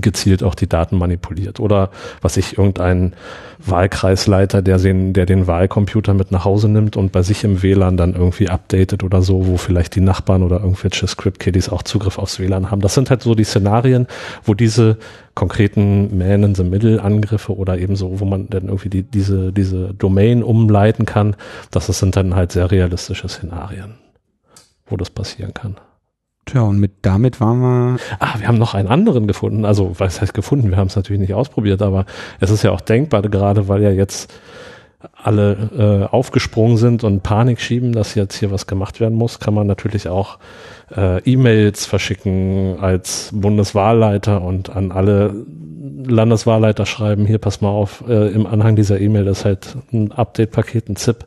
gezielt 0.00 0.42
auch 0.42 0.54
die 0.54 0.68
Daten 0.68 0.98
manipuliert. 0.98 1.60
Oder 1.60 1.90
was 2.20 2.36
ich 2.36 2.58
irgendein 2.58 3.14
Wahlkreisleiter, 3.58 4.60
der 4.60 4.78
den, 4.78 5.12
der 5.12 5.26
den 5.26 5.46
Wahlcomputer 5.46 6.14
mit 6.14 6.32
nach 6.32 6.44
Hause 6.44 6.68
nimmt 6.68 6.96
und 6.96 7.12
bei 7.12 7.22
sich 7.22 7.44
im 7.44 7.62
WLAN 7.62 7.96
dann 7.96 8.14
irgendwie 8.14 8.48
updatet 8.48 9.04
oder 9.04 9.22
so, 9.22 9.46
wo 9.46 9.56
vielleicht 9.56 9.94
die 9.94 10.00
Nachbarn 10.00 10.42
oder 10.42 10.60
irgendwelche 10.60 11.06
Script-Kiddies 11.06 11.68
auch 11.68 11.82
Zugriff 11.82 12.18
aufs 12.18 12.40
WLAN 12.40 12.70
haben. 12.70 12.80
Das 12.80 12.94
sind 12.94 13.10
halt 13.10 13.22
so 13.22 13.34
die 13.34 13.44
Szenarien, 13.44 14.06
wo 14.42 14.54
diese 14.54 14.98
konkreten 15.34 16.18
Man-in-the-Middle-Angriffe 16.18 17.56
oder 17.56 17.78
eben 17.78 17.96
so, 17.96 18.20
wo 18.20 18.24
man 18.24 18.48
dann 18.50 18.64
irgendwie 18.64 18.90
die, 18.90 19.02
diese, 19.02 19.52
diese 19.52 19.94
Domain 19.94 20.42
umleiten 20.42 21.06
kann, 21.06 21.36
das 21.70 21.86
sind 21.86 22.16
dann 22.16 22.34
halt 22.34 22.52
sehr 22.52 22.70
realistische 22.70 23.28
Szenarien, 23.28 23.94
wo 24.86 24.96
das 24.96 25.10
passieren 25.10 25.54
kann. 25.54 25.76
Tja, 26.46 26.62
und 26.62 26.78
mit 26.78 26.92
damit 27.02 27.40
waren 27.40 27.60
wir. 27.60 27.96
Ah, 28.18 28.38
wir 28.38 28.48
haben 28.48 28.58
noch 28.58 28.74
einen 28.74 28.88
anderen 28.88 29.26
gefunden. 29.26 29.64
Also, 29.64 29.92
was 29.98 30.20
heißt 30.20 30.34
gefunden? 30.34 30.70
Wir 30.70 30.76
haben 30.76 30.88
es 30.88 30.96
natürlich 30.96 31.20
nicht 31.20 31.34
ausprobiert, 31.34 31.80
aber 31.80 32.04
es 32.40 32.50
ist 32.50 32.62
ja 32.62 32.70
auch 32.70 32.82
denkbar, 32.82 33.22
gerade 33.22 33.68
weil 33.68 33.82
ja 33.82 33.90
jetzt 33.90 34.32
alle 35.12 36.08
äh, 36.10 36.14
aufgesprungen 36.14 36.76
sind 36.76 37.04
und 37.04 37.22
Panik 37.22 37.60
schieben, 37.60 37.92
dass 37.92 38.14
jetzt 38.14 38.36
hier 38.36 38.50
was 38.50 38.66
gemacht 38.66 39.00
werden 39.00 39.16
muss, 39.16 39.38
kann 39.38 39.54
man 39.54 39.66
natürlich 39.66 40.08
auch 40.08 40.38
äh, 40.96 41.18
E-Mails 41.20 41.86
verschicken 41.86 42.78
als 42.80 43.30
Bundeswahlleiter 43.32 44.42
und 44.42 44.70
an 44.70 44.92
alle 44.92 45.34
Landeswahlleiter 46.06 46.86
schreiben, 46.86 47.26
hier 47.26 47.38
pass 47.38 47.60
mal 47.60 47.68
auf, 47.68 48.04
äh, 48.08 48.28
im 48.28 48.46
Anhang 48.46 48.76
dieser 48.76 49.00
E-Mail 49.00 49.26
ist 49.26 49.44
halt 49.44 49.76
ein 49.92 50.12
Update-Paket, 50.12 50.88
ein 50.88 50.96
ZIP. 50.96 51.24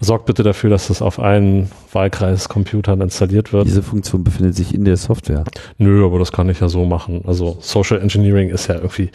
Sorgt 0.00 0.26
bitte 0.26 0.42
dafür, 0.42 0.70
dass 0.70 0.88
das 0.88 1.02
auf 1.02 1.18
allen 1.18 1.70
Wahlkreiscomputern 1.92 3.00
installiert 3.02 3.52
wird. 3.52 3.66
Diese 3.66 3.82
Funktion 3.82 4.24
befindet 4.24 4.56
sich 4.56 4.74
in 4.74 4.84
der 4.84 4.96
Software. 4.96 5.44
Nö, 5.76 6.04
aber 6.06 6.18
das 6.18 6.32
kann 6.32 6.48
ich 6.48 6.60
ja 6.60 6.68
so 6.68 6.86
machen. 6.86 7.22
Also 7.26 7.58
Social 7.60 8.00
Engineering 8.00 8.48
ist 8.48 8.68
ja 8.68 8.76
irgendwie 8.76 9.10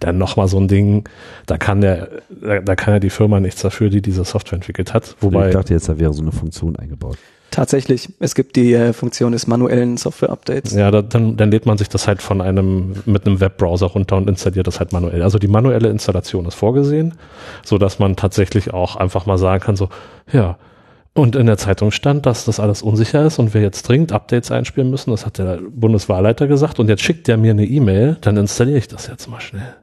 dann 0.00 0.16
nochmal 0.16 0.48
so 0.48 0.58
ein 0.58 0.68
Ding, 0.68 1.08
da 1.46 1.58
kann 1.58 1.82
der, 1.82 2.08
da, 2.30 2.60
da 2.60 2.76
kann 2.76 2.94
ja 2.94 3.00
die 3.00 3.10
Firma 3.10 3.40
nichts 3.40 3.60
dafür, 3.60 3.90
die 3.90 4.00
diese 4.00 4.24
Software 4.24 4.56
entwickelt 4.56 4.94
hat. 4.94 5.16
Wobei, 5.20 5.48
ich 5.48 5.52
dachte 5.52 5.74
jetzt, 5.74 5.88
da 5.88 5.98
wäre 5.98 6.12
so 6.14 6.22
eine 6.22 6.32
Funktion 6.32 6.76
eingebaut. 6.76 7.18
Tatsächlich, 7.52 8.08
es 8.18 8.34
gibt 8.34 8.56
die 8.56 8.72
äh, 8.72 8.92
Funktion 8.92 9.32
des 9.32 9.46
manuellen 9.46 9.98
Software-Updates. 9.98 10.72
ja, 10.72 10.90
da, 10.90 11.02
dann, 11.02 11.36
dann 11.36 11.50
lädt 11.50 11.66
man 11.66 11.78
sich 11.78 11.88
das 11.88 12.08
halt 12.08 12.22
von 12.22 12.40
einem, 12.40 12.94
mit 13.04 13.26
einem 13.26 13.40
Webbrowser 13.40 13.86
runter 13.86 14.16
und 14.16 14.28
installiert 14.28 14.66
das 14.66 14.80
halt 14.80 14.92
manuell. 14.92 15.22
Also 15.22 15.38
die 15.38 15.48
manuelle 15.48 15.90
Installation 15.90 16.46
ist 16.46 16.54
vorgesehen, 16.54 17.14
so 17.62 17.76
dass 17.76 17.98
man 17.98 18.16
tatsächlich 18.16 18.72
auch 18.72 18.96
einfach 18.96 19.26
mal 19.26 19.36
sagen 19.36 19.62
kann, 19.62 19.76
so, 19.76 19.90
ja, 20.32 20.56
und 21.14 21.36
in 21.36 21.46
der 21.46 21.58
Zeitung 21.58 21.90
stand, 21.90 22.24
dass 22.24 22.46
das 22.46 22.58
alles 22.58 22.80
unsicher 22.80 23.26
ist 23.26 23.38
und 23.38 23.52
wir 23.52 23.60
jetzt 23.60 23.86
dringend 23.86 24.12
Updates 24.12 24.50
einspielen 24.50 24.88
müssen. 24.88 25.10
Das 25.10 25.26
hat 25.26 25.36
der 25.36 25.58
Bundeswahlleiter 25.70 26.46
gesagt. 26.46 26.80
Und 26.80 26.88
jetzt 26.88 27.02
schickt 27.02 27.28
der 27.28 27.36
mir 27.36 27.50
eine 27.50 27.66
E-Mail, 27.66 28.16
dann 28.22 28.38
installiere 28.38 28.78
ich 28.78 28.88
das 28.88 29.08
jetzt 29.08 29.28
mal 29.28 29.40
schnell. 29.40 29.74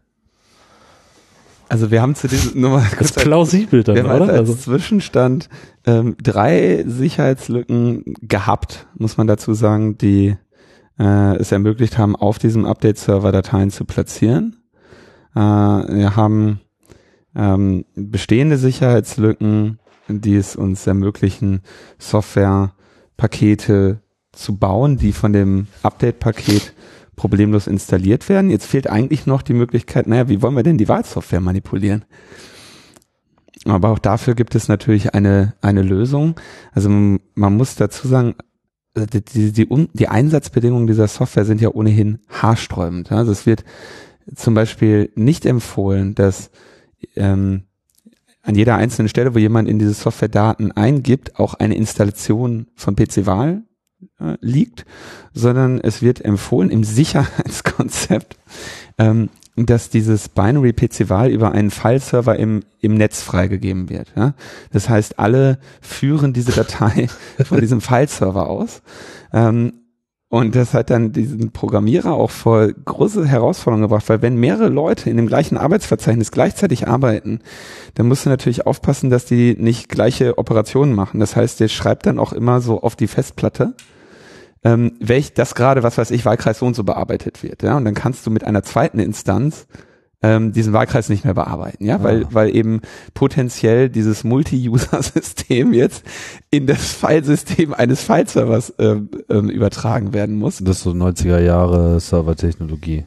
Also 1.69 1.91
wir 1.91 2.01
haben 2.01 2.15
zu 2.15 2.27
diesem 2.27 2.59
nur 2.59 2.71
mal 2.71 2.81
Das 2.81 2.97
kurz 2.97 3.11
ist 3.11 3.19
plausibel 3.19 3.83
dann, 3.83 3.95
wir 3.95 4.03
haben 4.03 4.23
oder? 4.23 4.33
als, 4.33 4.49
als 4.49 4.61
Zwischenstand 4.61 5.49
ähm, 5.85 6.17
drei 6.21 6.83
Sicherheitslücken 6.87 8.15
gehabt, 8.21 8.87
muss 8.97 9.17
man 9.17 9.27
dazu 9.27 9.53
sagen, 9.53 9.97
die 9.97 10.35
äh, 10.97 11.35
es 11.37 11.51
ermöglicht 11.51 11.99
haben, 11.99 12.15
auf 12.15 12.39
diesem 12.39 12.65
Update-Server 12.65 13.31
Dateien 13.31 13.69
zu 13.69 13.85
platzieren. 13.85 14.57
Äh, 15.35 15.39
wir 15.39 16.15
haben 16.15 16.59
ähm, 17.35 17.85
bestehende 17.95 18.57
Sicherheitslücken, 18.57 19.77
die 20.07 20.35
es 20.35 20.55
uns 20.55 20.87
ermöglichen, 20.87 21.61
Softwarepakete 21.99 24.01
zu 24.31 24.57
bauen, 24.57 24.97
die 24.97 25.11
von 25.11 25.33
dem 25.33 25.67
Update-Paket 25.83 26.73
problemlos 27.19 27.67
installiert 27.67 28.29
werden. 28.29 28.49
Jetzt 28.49 28.65
fehlt 28.65 28.89
eigentlich 28.89 29.25
noch 29.25 29.41
die 29.41 29.53
Möglichkeit, 29.53 30.07
naja, 30.07 30.29
wie 30.29 30.41
wollen 30.41 30.55
wir 30.55 30.63
denn 30.63 30.77
die 30.77 30.87
Wahlsoftware 30.87 31.41
manipulieren? 31.41 32.05
Aber 33.65 33.89
auch 33.89 33.99
dafür 33.99 34.35
gibt 34.35 34.55
es 34.55 34.69
natürlich 34.69 35.13
eine, 35.13 35.53
eine 35.59 35.81
Lösung. 35.81 36.39
Also 36.71 36.87
man, 36.89 37.57
muss 37.57 37.75
dazu 37.75 38.07
sagen, 38.07 38.35
äh, 38.93 39.05
die, 39.05 39.21
die, 39.21 39.51
die, 39.51 39.89
die 39.93 40.07
Einsatzbedingungen 40.07 40.87
dieser 40.87 41.09
Software 41.09 41.43
sind 41.43 41.59
ja 41.59 41.67
ohnehin 41.67 42.19
haarsträubend. 42.29 43.11
Also 43.11 43.33
es 43.33 43.45
wird 43.45 43.65
zum 44.33 44.53
Beispiel 44.53 45.11
nicht 45.15 45.45
empfohlen, 45.45 46.15
dass 46.15 46.51
ähm, 47.17 47.63
an 48.43 48.55
jeder 48.55 48.77
einzelnen 48.77 49.09
Stelle, 49.09 49.35
wo 49.35 49.39
jemand 49.39 49.67
in 49.67 49.77
diese 49.77 49.93
Software 49.93 50.29
Daten 50.29 50.71
eingibt, 50.71 51.37
auch 51.37 51.55
eine 51.55 51.75
Installation 51.75 52.67
von 52.75 52.95
PC-Wahl 52.95 53.63
äh, 54.19 54.35
liegt, 54.41 54.85
sondern 55.33 55.79
es 55.79 56.01
wird 56.01 56.23
empfohlen 56.23 56.69
im 56.69 56.83
Sicherheitskonzept, 56.83 58.37
ähm, 58.97 59.29
dass 59.55 59.89
dieses 59.89 60.29
Binary 60.29 60.73
PC-Wahl 60.73 61.29
über 61.29 61.51
einen 61.51 61.71
File-Server 61.71 62.37
im, 62.37 62.63
im 62.79 62.93
Netz 62.95 63.21
freigegeben 63.21 63.89
wird. 63.89 64.07
Ja? 64.15 64.33
Das 64.71 64.89
heißt, 64.89 65.19
alle 65.19 65.59
führen 65.81 66.33
diese 66.33 66.51
Datei 66.51 67.07
von 67.43 67.59
diesem 67.59 67.81
File-Server 67.81 68.49
aus. 68.49 68.81
Ähm, 69.33 69.78
und 70.29 70.55
das 70.55 70.75
hat 70.75 70.91
dann 70.91 71.11
diesen 71.11 71.51
Programmierer 71.51 72.13
auch 72.13 72.29
vor 72.29 72.67
große 72.67 73.25
Herausforderungen 73.25 73.89
gebracht, 73.89 74.07
weil 74.09 74.21
wenn 74.21 74.35
mehrere 74.35 74.69
Leute 74.69 75.09
in 75.09 75.17
dem 75.17 75.25
gleichen 75.25 75.57
Arbeitsverzeichnis 75.57 76.31
gleichzeitig 76.31 76.87
arbeiten, 76.87 77.39
dann 77.95 78.07
musst 78.07 78.27
du 78.27 78.29
natürlich 78.29 78.67
aufpassen, 78.67 79.09
dass 79.09 79.25
die 79.25 79.55
nicht 79.57 79.89
gleiche 79.89 80.37
Operationen 80.37 80.93
machen. 80.93 81.19
Das 81.19 81.35
heißt, 81.35 81.59
der 81.59 81.67
schreibt 81.67 82.05
dann 82.05 82.19
auch 82.19 82.31
immer 82.31 82.61
so 82.61 82.81
auf 82.81 82.95
die 82.95 83.07
Festplatte, 83.07 83.73
ähm, 84.63 84.91
welch 84.99 85.33
das 85.33 85.55
gerade, 85.55 85.81
was 85.81 85.97
weiß 85.97 86.11
ich, 86.11 86.25
Wahlkreis 86.25 86.59
so 86.59 86.67
und 86.67 86.75
so 86.75 86.83
bearbeitet 86.83 87.41
wird. 87.41 87.63
Ja? 87.63 87.75
Und 87.77 87.85
dann 87.85 87.95
kannst 87.95 88.27
du 88.27 88.29
mit 88.29 88.43
einer 88.43 88.61
zweiten 88.61 88.99
Instanz 88.99 89.65
ähm, 90.21 90.51
diesen 90.51 90.73
Wahlkreis 90.73 91.07
nicht 91.09 91.23
mehr 91.23 91.33
bearbeiten, 91.33 91.85
ja, 91.85 92.03
weil, 92.03 92.23
Ah. 92.25 92.27
weil 92.31 92.55
eben 92.55 92.81
potenziell 93.13 93.89
dieses 93.89 94.23
Multi-User-System 94.23 95.73
jetzt 95.73 96.03
in 96.49 96.67
das 96.67 96.91
Filesystem 96.93 97.73
eines 97.73 98.03
Fileservers 98.03 98.73
ähm, 98.79 99.09
ähm, 99.29 99.49
übertragen 99.49 100.13
werden 100.13 100.37
muss. 100.37 100.57
Das 100.57 100.77
ist 100.77 100.83
so 100.83 100.91
90er 100.91 101.39
Jahre 101.39 101.99
Servertechnologie. 101.99 103.05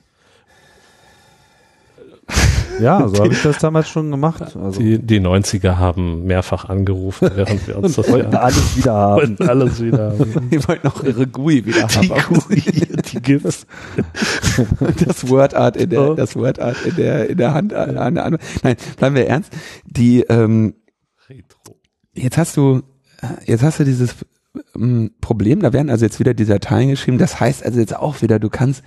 Ja, 2.83 3.09
so 3.13 3.23
habe 3.25 3.33
ich 3.33 3.43
das 3.43 3.59
damals 3.59 3.89
schon 3.89 4.11
gemacht. 4.11 4.43
Also 4.57 4.81
Die, 4.81 4.99
die 4.99 5.21
90er 5.21 5.77
haben 5.77 6.25
mehrfach 6.25 6.69
angerufen, 6.69 7.31
während 7.35 7.67
wir 7.67 7.79
uns 7.79 7.97
das 7.97 8.11
wollten 8.11 8.35
alles 8.35 8.77
wieder 8.77 8.93
haben. 8.93 9.17
wollten 9.21 9.49
alles 9.49 9.83
wieder 9.83 10.11
haben. 10.19 10.51
Die 10.51 10.69
wollten 10.69 10.89
auch 10.89 11.03
ihre 11.03 11.27
GUI 11.27 11.65
wieder 11.65 11.87
Die 11.87 12.11
haben. 12.11 12.35
GUI, 12.35 12.63
die 13.13 13.23
gibt's. 13.23 13.67
das 15.07 15.29
WordArt 15.29 15.77
in 15.77 15.91
der, 15.91 16.11
Oh. 16.11 16.15
das 16.15 16.37
WordArt 16.37 16.77
in 16.85 16.97
der, 16.97 17.31
in 17.31 17.37
der 17.39 17.55
Hand. 17.55 17.73
An, 17.73 17.97
an, 17.97 18.19
an. 18.19 18.39
Nein, 18.63 18.77
bleiben 18.97 19.15
wir 19.15 19.27
ernst. 19.27 19.53
Die, 19.87 20.21
ähm, 20.23 20.75
Retro. 21.29 21.77
jetzt 22.15 22.37
hast 22.39 22.57
du, 22.57 22.83
jetzt 23.47 23.63
hast 23.63 23.81
du 23.81 23.85
dieses 23.85 24.15
ähm, 24.77 25.13
Problem, 25.21 25.61
da 25.61 25.73
werden 25.73 25.91
also 25.91 26.05
jetzt 26.05 26.21
wieder 26.21 26.35
die 26.35 26.45
Dateien 26.45 26.91
geschrieben. 26.91 27.19
Das 27.19 27.41
heißt 27.41 27.65
also 27.65 27.81
jetzt 27.81 27.97
auch 27.97 28.21
wieder, 28.23 28.39
du 28.39 28.51
kannst 28.51 28.83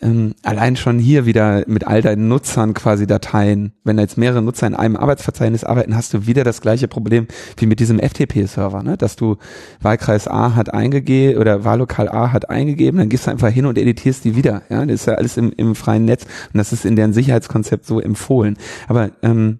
ähm, 0.00 0.34
allein 0.44 0.76
schon 0.76 1.00
hier 1.00 1.26
wieder 1.26 1.64
mit 1.66 1.86
all 1.86 2.00
deinen 2.00 2.28
Nutzern 2.28 2.74
quasi 2.74 3.08
Dateien, 3.08 3.72
wenn 3.82 3.96
da 3.96 4.04
jetzt 4.04 4.16
mehrere 4.16 4.40
Nutzer 4.40 4.68
in 4.68 4.74
einem 4.74 4.96
Arbeitsverzeichnis 4.96 5.64
arbeiten, 5.64 5.96
hast 5.96 6.14
du 6.14 6.26
wieder 6.26 6.44
das 6.44 6.60
gleiche 6.60 6.86
Problem 6.86 7.26
wie 7.56 7.66
mit 7.66 7.80
diesem 7.80 7.98
FTP-Server, 7.98 8.84
ne? 8.84 8.96
dass 8.96 9.16
du 9.16 9.36
Wahlkreis 9.80 10.28
A 10.28 10.54
hat 10.54 10.72
eingegeben 10.72 11.40
oder 11.40 11.64
Wahllokal 11.64 12.08
A 12.08 12.32
hat 12.32 12.48
eingegeben, 12.48 12.98
dann 12.98 13.08
gehst 13.08 13.26
du 13.26 13.32
einfach 13.32 13.48
hin 13.48 13.66
und 13.66 13.78
editierst 13.78 14.24
die 14.24 14.36
wieder. 14.36 14.62
Ja, 14.68 14.86
das 14.86 15.00
ist 15.00 15.06
ja 15.06 15.14
alles 15.14 15.36
im, 15.36 15.52
im 15.56 15.74
freien 15.74 16.04
Netz 16.04 16.24
und 16.52 16.58
das 16.58 16.72
ist 16.72 16.84
in 16.84 16.94
deren 16.94 17.12
Sicherheitskonzept 17.12 17.84
so 17.84 18.00
empfohlen. 18.00 18.56
Aber 18.86 19.10
ähm, 19.22 19.58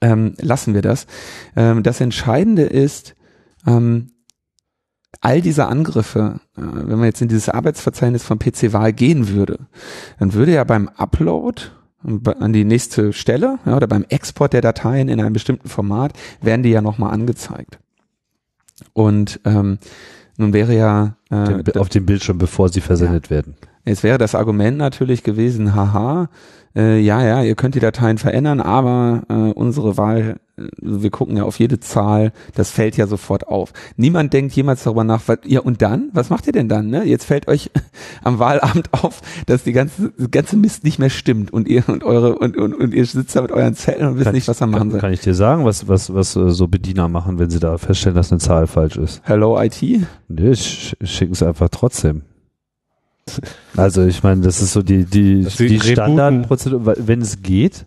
ähm, 0.00 0.34
lassen 0.40 0.74
wir 0.74 0.82
das. 0.82 1.06
Ähm, 1.56 1.82
das 1.84 2.00
Entscheidende 2.00 2.62
ist, 2.62 3.14
ähm, 3.66 4.10
all 5.20 5.40
diese 5.40 5.66
Angriffe, 5.66 6.40
äh, 6.56 6.60
wenn 6.60 6.98
man 6.98 7.04
jetzt 7.04 7.22
in 7.22 7.28
dieses 7.28 7.48
Arbeitsverzeichnis 7.48 8.24
von 8.24 8.38
PC-Wahl 8.38 8.92
gehen 8.92 9.28
würde, 9.28 9.58
dann 10.18 10.32
würde 10.32 10.52
ja 10.52 10.64
beim 10.64 10.88
Upload 10.96 11.62
an 12.24 12.52
die 12.52 12.64
nächste 12.64 13.12
Stelle 13.12 13.58
ja, 13.66 13.76
oder 13.76 13.88
beim 13.88 14.04
Export 14.08 14.52
der 14.52 14.60
Dateien 14.60 15.08
in 15.08 15.20
einem 15.20 15.32
bestimmten 15.32 15.68
Format 15.68 16.12
werden 16.40 16.62
die 16.62 16.70
ja 16.70 16.80
nochmal 16.80 17.12
angezeigt. 17.12 17.80
Und 18.92 19.40
ähm, 19.44 19.78
nun 20.36 20.52
wäre 20.52 20.76
ja 20.76 21.16
äh, 21.30 21.76
auf 21.76 21.88
dem 21.88 22.06
Bildschirm, 22.06 22.38
bevor 22.38 22.68
sie 22.68 22.80
versendet 22.80 23.30
werden. 23.30 23.56
Jetzt 23.84 24.04
wäre 24.04 24.18
das 24.18 24.36
Argument 24.36 24.78
natürlich 24.78 25.24
gewesen, 25.24 25.74
haha, 25.74 26.28
äh, 26.76 26.98
ja, 27.00 27.22
ja, 27.24 27.42
ihr 27.42 27.54
könnt 27.54 27.74
die 27.74 27.80
Dateien 27.80 28.18
verändern, 28.18 28.60
aber 28.60 29.22
äh, 29.28 29.52
unsere 29.52 29.96
Wahl, 29.96 30.36
äh, 30.58 30.62
wir 30.80 31.10
gucken 31.10 31.36
ja 31.36 31.44
auf 31.44 31.58
jede 31.58 31.80
Zahl, 31.80 32.32
das 32.54 32.70
fällt 32.70 32.96
ja 32.96 33.06
sofort 33.06 33.48
auf. 33.48 33.72
Niemand 33.96 34.32
denkt 34.32 34.52
jemals 34.54 34.84
darüber 34.84 35.02
nach, 35.04 35.22
was, 35.26 35.38
ja 35.44 35.60
und 35.60 35.82
dann? 35.82 36.10
Was 36.12 36.30
macht 36.30 36.46
ihr 36.46 36.52
denn 36.52 36.68
dann? 36.68 36.88
Ne? 36.88 37.04
Jetzt 37.04 37.24
fällt 37.24 37.48
euch 37.48 37.70
am 38.22 38.38
Wahlabend 38.38 38.92
auf, 39.02 39.20
dass 39.46 39.64
die 39.64 39.72
ganze, 39.72 40.12
die 40.18 40.30
ganze 40.30 40.56
Mist 40.56 40.84
nicht 40.84 40.98
mehr 40.98 41.10
stimmt 41.10 41.52
und 41.52 41.68
ihr 41.68 41.88
und 41.88 42.04
eure 42.04 42.36
und, 42.38 42.56
und, 42.56 42.74
und 42.74 42.92
ihr 42.94 43.06
sitzt 43.06 43.34
da 43.34 43.42
mit 43.42 43.52
euren 43.52 43.74
Zetteln 43.74 44.08
und 44.10 44.18
wisst 44.18 44.32
nicht, 44.32 44.44
ich- 44.44 44.48
was 44.48 44.60
ihr 44.60 44.66
machen 44.66 44.78
kann, 44.80 44.90
sollt. 44.90 45.00
kann 45.00 45.12
ich 45.12 45.20
dir 45.20 45.34
sagen, 45.34 45.64
was, 45.64 45.88
was, 45.88 46.12
was 46.12 46.36
äh, 46.36 46.50
so 46.50 46.68
Bediener 46.68 47.08
machen, 47.08 47.38
wenn 47.38 47.50
sie 47.50 47.60
da 47.60 47.78
feststellen, 47.78 48.16
dass 48.16 48.30
eine 48.30 48.40
Zahl 48.40 48.66
falsch 48.66 48.96
ist? 48.96 49.22
Hello 49.24 49.60
IT? 49.60 49.82
Nee, 50.28 50.54
sch 50.54 50.94
schicken 51.02 51.32
es 51.32 51.42
einfach 51.42 51.68
trotzdem. 51.70 52.22
Also 53.76 54.04
ich 54.04 54.22
meine, 54.22 54.40
das 54.42 54.60
ist 54.60 54.72
so 54.72 54.82
die, 54.82 55.04
die, 55.04 55.44
die. 55.44 55.80
Standardprozedur, 55.80 56.94
wenn 56.98 57.20
es 57.20 57.42
geht, 57.42 57.86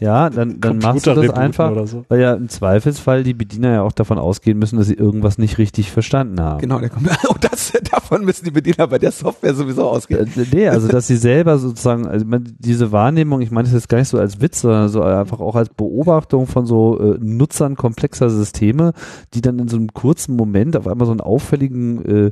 ja, 0.00 0.30
dann, 0.30 0.60
dann 0.60 0.78
machst 0.78 1.06
du 1.06 1.14
das 1.14 1.30
einfach, 1.30 1.70
oder 1.70 1.86
so. 1.86 2.04
weil 2.08 2.20
ja 2.20 2.34
im 2.34 2.48
Zweifelsfall 2.48 3.22
die 3.22 3.34
Bediener 3.34 3.72
ja 3.72 3.82
auch 3.82 3.92
davon 3.92 4.18
ausgehen 4.18 4.58
müssen, 4.58 4.76
dass 4.76 4.86
sie 4.86 4.94
irgendwas 4.94 5.38
nicht 5.38 5.58
richtig 5.58 5.90
verstanden 5.90 6.40
haben. 6.40 6.60
Genau, 6.60 6.78
der 6.78 6.90
kommt. 6.90 7.08
Oh, 7.28 7.36
das, 7.40 7.72
davon 7.90 8.24
müssen 8.24 8.44
die 8.44 8.50
Bediener 8.50 8.86
bei 8.86 8.98
der 8.98 9.10
Software 9.10 9.54
sowieso 9.54 9.88
ausgehen. 9.88 10.26
Äh, 10.36 10.44
Nee, 10.52 10.68
also 10.68 10.88
dass 10.88 11.06
sie 11.06 11.16
selber 11.16 11.58
sozusagen, 11.58 12.06
also 12.06 12.24
ich 12.24 12.30
meine, 12.30 12.44
diese 12.58 12.92
Wahrnehmung, 12.92 13.40
ich 13.40 13.50
meine 13.50 13.64
das 13.64 13.72
jetzt 13.74 13.88
gar 13.88 13.98
nicht 13.98 14.08
so 14.08 14.18
als 14.18 14.40
Witz, 14.40 14.60
sondern 14.60 14.88
so 14.88 15.02
einfach 15.02 15.40
auch 15.40 15.56
als 15.56 15.70
Beobachtung 15.70 16.46
von 16.46 16.66
so 16.66 16.98
äh, 16.98 17.18
Nutzern 17.20 17.76
komplexer 17.76 18.30
Systeme, 18.30 18.92
die 19.32 19.40
dann 19.40 19.58
in 19.58 19.68
so 19.68 19.76
einem 19.76 19.92
kurzen 19.92 20.36
Moment 20.36 20.76
auf 20.76 20.86
einmal 20.86 21.06
so 21.06 21.12
einen 21.12 21.20
auffälligen, 21.20 22.04
äh, 22.04 22.30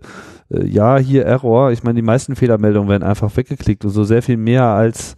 äh, 0.51 0.66
ja, 0.66 0.99
hier 0.99 1.25
Error, 1.25 1.73
ich 1.73 1.83
meine, 1.83 1.97
die 1.97 2.07
meisten 2.07 2.37
Fehlermeldungen 2.37 2.89
werden 2.89 3.03
einfach 3.03 3.37
weggeklickt 3.37 3.85
und 3.85 3.91
so 3.91 4.05
sehr 4.05 4.23
viel 4.23 4.37
mehr 4.37 4.64
als 4.64 5.16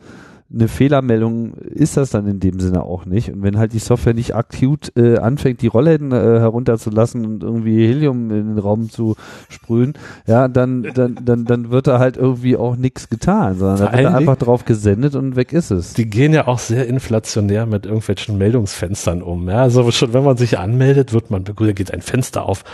eine 0.53 0.69
Fehlermeldung 0.69 1.55
ist 1.55 1.97
das 1.97 2.11
dann 2.11 2.29
in 2.29 2.39
dem 2.39 2.61
Sinne 2.61 2.83
auch 2.83 3.07
nicht. 3.07 3.31
Und 3.31 3.43
wenn 3.43 3.59
halt 3.59 3.73
die 3.73 3.79
Software 3.79 4.15
nicht 4.15 4.35
akut 4.35 4.93
äh, 4.97 5.17
anfängt, 5.19 5.63
die 5.63 5.67
Rollläden 5.67 6.13
äh, 6.13 6.39
herunterzulassen 6.39 7.25
und 7.25 7.43
irgendwie 7.43 7.87
Helium 7.87 8.31
in 8.31 8.55
den 8.55 8.59
Raum 8.59 8.91
zu 8.91 9.17
sprühen, 9.49 9.95
ja, 10.27 10.49
dann, 10.49 10.83
dann, 10.95 11.19
dann, 11.25 11.45
dann 11.45 11.71
wird 11.71 11.87
da 11.87 11.99
halt 11.99 12.17
irgendwie 12.17 12.57
auch 12.57 12.77
nichts 12.77 13.09
getan, 13.09 13.59
sondern 13.59 13.79
da 13.79 13.93
wird 13.93 14.05
da 14.05 14.15
einfach 14.15 14.37
drauf 14.37 14.65
gesendet 14.65 15.15
und 15.15 15.35
weg 15.35 15.53
ist 15.53 15.71
es. 15.71 15.95
Die 15.95 16.09
gehen 16.09 16.33
ja 16.33 16.47
auch 16.47 16.59
sehr 16.59 16.87
inflationär 16.87 17.67
mit 17.67 17.87
irgendwelchen 17.87 18.39
Meldungsfenstern 18.39 19.23
um. 19.23 19.49
Ja, 19.49 19.63
also 19.63 19.91
schon 19.91 20.13
wenn 20.13 20.25
man 20.25 20.37
sich 20.37 20.59
anmeldet, 20.59 21.13
wird 21.13 21.31
man 21.31 21.45
begrüßt, 21.45 21.75
geht 21.75 21.93
ein 21.93 22.03
Fenster 22.03 22.47
auf. 22.47 22.65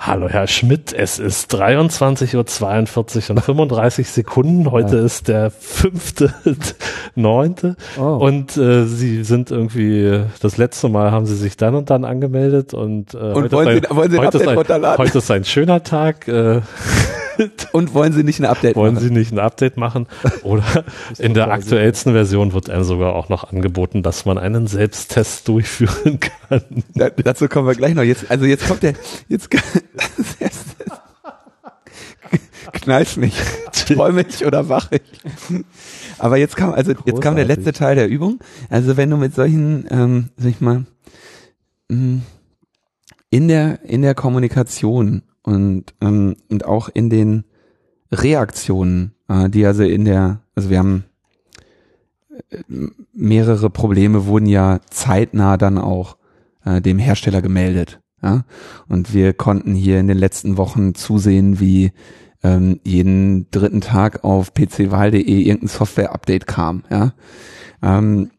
Hallo 0.00 0.28
Herr 0.28 0.46
Schmidt, 0.46 0.92
es 0.92 1.18
ist 1.18 1.52
23.42 1.52 3.24
Uhr 3.24 3.30
und 3.30 3.40
35 3.40 4.08
Sekunden. 4.08 4.70
Heute 4.70 4.98
ist 4.98 5.26
der 5.26 5.50
fünfte, 5.50 6.32
neunte. 7.16 7.74
Oh. 7.98 8.02
Und 8.04 8.56
äh, 8.56 8.84
Sie 8.86 9.24
sind 9.24 9.50
irgendwie, 9.50 10.20
das 10.40 10.56
letzte 10.56 10.88
Mal 10.88 11.10
haben 11.10 11.26
Sie 11.26 11.34
sich 11.34 11.56
dann 11.56 11.74
und 11.74 11.90
dann 11.90 12.04
angemeldet 12.04 12.74
und, 12.74 13.12
äh, 13.14 13.16
Und 13.18 13.42
heute, 13.52 13.52
wollen 13.56 13.68
ist 13.78 13.88
Sie- 13.90 13.96
wollen 13.96 14.10
Sie 14.12 14.18
ein 14.18 14.26
heute, 14.26 14.38
ist 14.38 14.48
ein, 14.84 14.98
heute 14.98 15.18
ist 15.18 15.30
ein 15.32 15.44
schöner 15.44 15.82
Tag. 15.82 16.28
Äh, 16.28 16.60
Und 17.72 17.94
wollen 17.94 18.12
Sie 18.12 18.24
nicht 18.24 18.40
ein 18.40 18.46
Update 18.46 18.76
wollen 18.76 18.94
machen? 18.94 19.08
Sie 19.08 19.12
nicht 19.12 19.32
ein 19.32 19.38
Update 19.38 19.76
machen? 19.76 20.06
Oder 20.42 20.64
in 21.18 21.34
der 21.34 21.50
aktuellsten 21.50 22.12
Version 22.12 22.52
wird 22.52 22.70
einem 22.70 22.84
sogar 22.84 23.14
auch 23.14 23.28
noch 23.28 23.50
angeboten, 23.50 24.02
dass 24.02 24.24
man 24.24 24.38
einen 24.38 24.66
Selbsttest 24.66 25.46
durchführen 25.48 26.20
kann. 26.48 26.62
Da, 26.94 27.10
dazu 27.10 27.48
kommen 27.48 27.66
wir 27.66 27.74
gleich 27.74 27.94
noch. 27.94 28.02
Jetzt, 28.02 28.30
also 28.30 28.44
jetzt 28.44 28.66
kommt 28.66 28.82
der, 28.82 28.94
jetzt 29.28 29.48
knallt 32.72 33.16
mich, 33.16 33.34
träume 33.72 34.24
ich 34.28 34.44
oder 34.44 34.68
wache 34.68 34.96
ich. 34.96 35.64
Aber 36.18 36.36
jetzt 36.36 36.56
kam, 36.56 36.72
also 36.72 36.92
jetzt 37.04 37.20
kam 37.20 37.36
der 37.36 37.44
letzte 37.44 37.72
Teil 37.72 37.96
der 37.96 38.08
Übung. 38.08 38.40
Also 38.70 38.96
wenn 38.96 39.10
du 39.10 39.16
mit 39.16 39.34
solchen, 39.34 39.86
ähm, 39.90 40.28
sag 40.36 40.50
ich 40.50 40.60
mal, 40.60 40.84
mh, 41.88 42.20
in 43.30 43.48
der 43.48 43.84
in 43.84 44.02
der 44.02 44.14
Kommunikation 44.14 45.22
und 45.48 45.94
ähm, 46.02 46.36
und 46.50 46.66
auch 46.66 46.90
in 46.92 47.08
den 47.08 47.44
Reaktionen, 48.12 49.12
äh, 49.28 49.48
die 49.48 49.64
also 49.64 49.82
in 49.82 50.04
der, 50.04 50.42
also 50.54 50.70
wir 50.70 50.78
haben 50.78 51.04
äh, 52.50 52.62
mehrere 53.12 53.70
Probleme 53.70 54.26
wurden 54.26 54.46
ja 54.46 54.80
zeitnah 54.90 55.56
dann 55.56 55.78
auch 55.78 56.16
äh, 56.64 56.80
dem 56.80 56.98
Hersteller 56.98 57.42
gemeldet. 57.42 58.00
Ja? 58.22 58.44
Und 58.88 59.14
wir 59.14 59.32
konnten 59.32 59.74
hier 59.74 59.98
in 60.00 60.08
den 60.08 60.18
letzten 60.18 60.56
Wochen 60.56 60.94
zusehen, 60.94 61.60
wie 61.60 61.92
ähm, 62.42 62.80
jeden 62.84 63.50
dritten 63.50 63.80
Tag 63.80 64.24
auf 64.24 64.52
pcwahl.de 64.52 65.20
irgendein 65.20 65.68
Software-Update 65.68 66.46
kam. 66.46 66.84
Ja? 66.90 67.14
Ähm, 67.82 68.30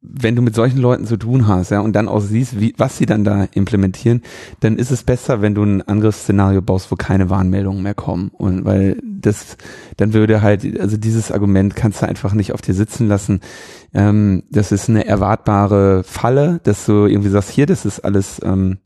wenn 0.00 0.36
du 0.36 0.42
mit 0.42 0.54
solchen 0.54 0.78
Leuten 0.78 1.06
zu 1.06 1.16
tun 1.16 1.46
hast, 1.46 1.70
ja, 1.70 1.80
und 1.80 1.94
dann 1.94 2.08
auch 2.08 2.20
siehst, 2.20 2.60
wie, 2.60 2.74
was 2.78 2.96
sie 2.96 3.06
dann 3.06 3.24
da 3.24 3.46
implementieren, 3.52 4.22
dann 4.60 4.76
ist 4.76 4.90
es 4.90 5.02
besser, 5.02 5.42
wenn 5.42 5.54
du 5.54 5.62
ein 5.62 5.82
Angriffsszenario 5.82 6.62
baust, 6.62 6.90
wo 6.90 6.96
keine 6.96 7.30
Warnmeldungen 7.30 7.82
mehr 7.82 7.94
kommen. 7.94 8.30
Und 8.32 8.64
weil 8.64 9.00
das, 9.02 9.56
dann 9.96 10.14
würde 10.14 10.42
halt, 10.42 10.80
also 10.80 10.96
dieses 10.96 11.30
Argument 11.30 11.76
kannst 11.76 12.02
du 12.02 12.08
einfach 12.08 12.32
nicht 12.32 12.52
auf 12.52 12.62
dir 12.62 12.74
sitzen 12.74 13.08
lassen. 13.08 13.40
Ähm, 13.92 14.44
das 14.50 14.72
ist 14.72 14.88
eine 14.88 15.06
erwartbare 15.06 16.02
Falle, 16.04 16.60
dass 16.62 16.86
du 16.86 17.06
irgendwie 17.06 17.30
sagst, 17.30 17.50
hier, 17.50 17.66
das 17.66 17.84
ist 17.84 18.00
alles 18.00 18.40
ähm, 18.42 18.78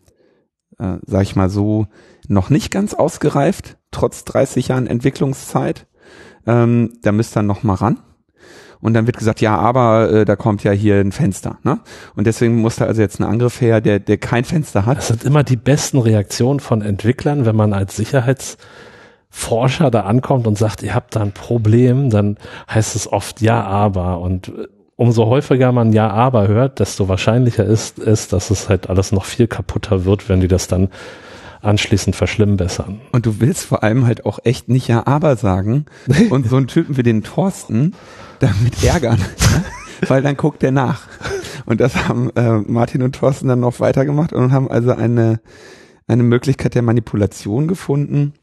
äh, 0.79 0.99
sag 1.07 1.23
ich 1.23 1.37
mal 1.37 1.49
so, 1.49 1.87
noch 2.29 2.51
nicht 2.51 2.71
ganz 2.71 2.95
ausgereift, 2.95 3.79
trotz 3.91 4.25
30 4.25 4.69
Jahren 4.69 4.87
Entwicklungszeit. 4.87 5.87
Ähm, 6.47 6.95
da 7.03 7.13
müsst 7.13 7.37
ihr 7.37 7.43
noch 7.43 7.63
mal 7.63 7.75
ran. 7.75 8.01
Und 8.83 8.95
dann 8.95 9.07
wird 9.07 9.17
gesagt, 9.17 9.41
ja, 9.41 9.57
aber 9.57 10.11
äh, 10.11 10.25
da 10.25 10.35
kommt 10.35 10.65
ja 10.65 10.73
hier 10.73 10.97
ein 10.97 11.13
Fenster. 11.13 11.57
Ne? 11.63 11.79
Und 12.17 12.27
deswegen 12.27 12.57
muss 12.57 12.77
da 12.77 12.87
also 12.87 13.01
jetzt 13.01 13.21
ein 13.21 13.25
Angriff 13.25 13.61
her, 13.61 13.81
der, 13.81 14.01
der 14.01 14.19
kein 14.19 14.45
Fenster 14.45 14.85
hat. 14.87 14.99
Das 14.99 15.09
sind 15.09 15.25
immer 15.25 15.45
die 15.45 15.57
besten 15.57 15.99
Reaktionen 15.99 16.59
von 16.59 16.83
Entwicklern, 16.83 17.47
wenn 17.47 17.55
man 17.55 17.73
als 17.75 17.95
Sicherheitsforscher 17.97 19.93
da 19.93 20.01
ankommt 20.01 20.49
und 20.49 20.59
sagt, 20.59 20.83
ihr 20.83 20.97
habt 20.97 21.15
da 21.15 21.21
ein 21.21 21.31
Problem, 21.31 22.11
dann 22.11 22.37
heißt 22.69 22.97
es 22.97 23.11
oft 23.11 23.41
ja, 23.41 23.63
aber. 23.63 24.19
Und 24.19 24.49
äh, 24.49 24.67
umso 24.97 25.27
häufiger 25.27 25.71
man 25.71 25.93
ja, 25.93 26.11
aber 26.11 26.49
hört, 26.49 26.81
desto 26.81 27.09
wahrscheinlicher 27.09 27.65
ist 27.65 28.01
es, 28.01 28.27
dass 28.27 28.51
es 28.51 28.69
halt 28.69 28.91
alles 28.91 29.13
noch 29.13 29.27
viel 29.27 29.47
kaputter 29.47 30.05
wird, 30.05 30.29
wenn 30.29 30.41
die 30.41 30.49
das 30.49 30.67
dann 30.67 30.89
anschließend 31.61 32.17
verschlimmbessern. 32.17 33.01
Und 33.13 33.27
du 33.27 33.39
willst 33.39 33.65
vor 33.65 33.85
allem 33.85 34.07
halt 34.07 34.27
auch 34.27 34.41
echt 34.43 34.69
nicht 34.69 34.89
ja 34.89 35.07
aber 35.07 35.37
sagen 35.37 35.87
und 36.31 36.49
so 36.49 36.57
einen 36.57 36.67
Typen 36.67 36.97
wie 36.97 37.05
den 37.05 37.23
Thorsten 37.23 37.95
damit 38.43 38.83
ärgern, 38.85 39.19
ne? 39.19 39.65
weil 40.09 40.23
dann 40.23 40.37
guckt 40.37 40.63
der 40.63 40.73
nach. 40.73 41.03
Und 41.65 41.81
das 41.81 42.09
haben 42.09 42.31
äh, 42.35 42.59
Martin 42.59 43.03
und 43.03 43.15
Thorsten 43.15 43.49
dann 43.49 43.61
noch 43.61 43.81
weitergemacht 43.81 44.33
und 44.33 44.53
haben 44.53 44.71
also 44.71 44.93
eine, 44.93 45.41
eine 46.09 46.23
Möglichkeit 46.23 46.75
der 46.75 46.83
Manipulation 46.83 47.69
gefunden. 47.69 48.35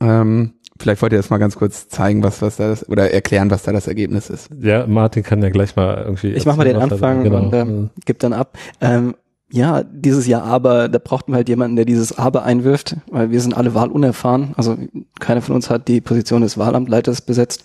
Ähm, 0.00 0.54
vielleicht 0.78 1.02
wollt 1.02 1.12
ihr 1.12 1.18
das 1.18 1.30
mal 1.30 1.38
ganz 1.38 1.56
kurz 1.56 1.88
zeigen, 1.88 2.22
was, 2.22 2.42
was 2.42 2.56
da 2.56 2.68
das, 2.68 2.88
oder 2.88 3.12
erklären, 3.12 3.50
was 3.50 3.62
da 3.62 3.72
das 3.72 3.86
Ergebnis 3.86 4.28
ist. 4.28 4.50
Ja, 4.60 4.86
Martin 4.86 5.22
kann 5.22 5.42
ja 5.42 5.50
gleich 5.50 5.76
mal 5.76 6.02
irgendwie. 6.04 6.32
Ich 6.32 6.46
mach 6.46 6.56
mal 6.56 6.64
den 6.64 6.76
er- 6.76 6.82
Anfang 6.82 7.22
genau. 7.22 7.44
und 7.44 7.54
ähm, 7.54 7.90
gib 8.04 8.18
dann 8.18 8.32
ab. 8.32 8.58
Ähm, 8.80 9.14
ja, 9.50 9.84
dieses 9.84 10.26
Ja, 10.26 10.42
aber, 10.42 10.88
da 10.88 10.98
braucht 10.98 11.28
man 11.28 11.36
halt 11.36 11.48
jemanden, 11.48 11.76
der 11.76 11.84
dieses 11.84 12.18
Aber 12.18 12.42
einwirft, 12.44 12.96
weil 13.10 13.30
wir 13.30 13.40
sind 13.40 13.56
alle 13.56 13.74
wahlunerfahren. 13.74 14.54
Also 14.56 14.76
keiner 15.20 15.40
von 15.40 15.54
uns 15.54 15.70
hat 15.70 15.86
die 15.86 16.00
Position 16.00 16.42
des 16.42 16.58
Wahlamtleiters 16.58 17.22
besetzt. 17.22 17.62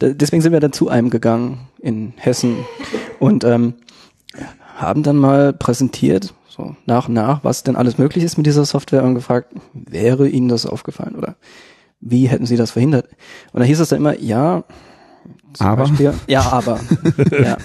Deswegen 0.00 0.42
sind 0.42 0.52
wir 0.52 0.60
dann 0.60 0.72
zu 0.72 0.88
einem 0.88 1.10
gegangen 1.10 1.68
in 1.80 2.12
Hessen 2.16 2.58
und 3.18 3.44
ähm, 3.44 3.74
haben 4.76 5.02
dann 5.02 5.16
mal 5.16 5.52
präsentiert, 5.52 6.34
so 6.48 6.76
nach 6.86 7.08
und 7.08 7.14
nach, 7.14 7.42
was 7.42 7.64
denn 7.64 7.76
alles 7.76 7.98
möglich 7.98 8.24
ist 8.24 8.36
mit 8.36 8.46
dieser 8.46 8.64
Software 8.64 9.02
und 9.02 9.14
gefragt, 9.14 9.52
wäre 9.72 10.28
Ihnen 10.28 10.48
das 10.48 10.66
aufgefallen 10.66 11.16
oder 11.16 11.36
wie 12.00 12.26
hätten 12.26 12.46
Sie 12.46 12.56
das 12.56 12.70
verhindert? 12.70 13.08
Und 13.52 13.60
da 13.60 13.66
hieß 13.66 13.80
es 13.80 13.88
dann 13.88 13.98
immer, 13.98 14.18
ja, 14.18 14.62
zum 15.52 15.66
Aber? 15.66 15.82
Beispiel, 15.82 16.14
ja, 16.28 16.42
aber. 16.52 16.78
ja. 17.42 17.56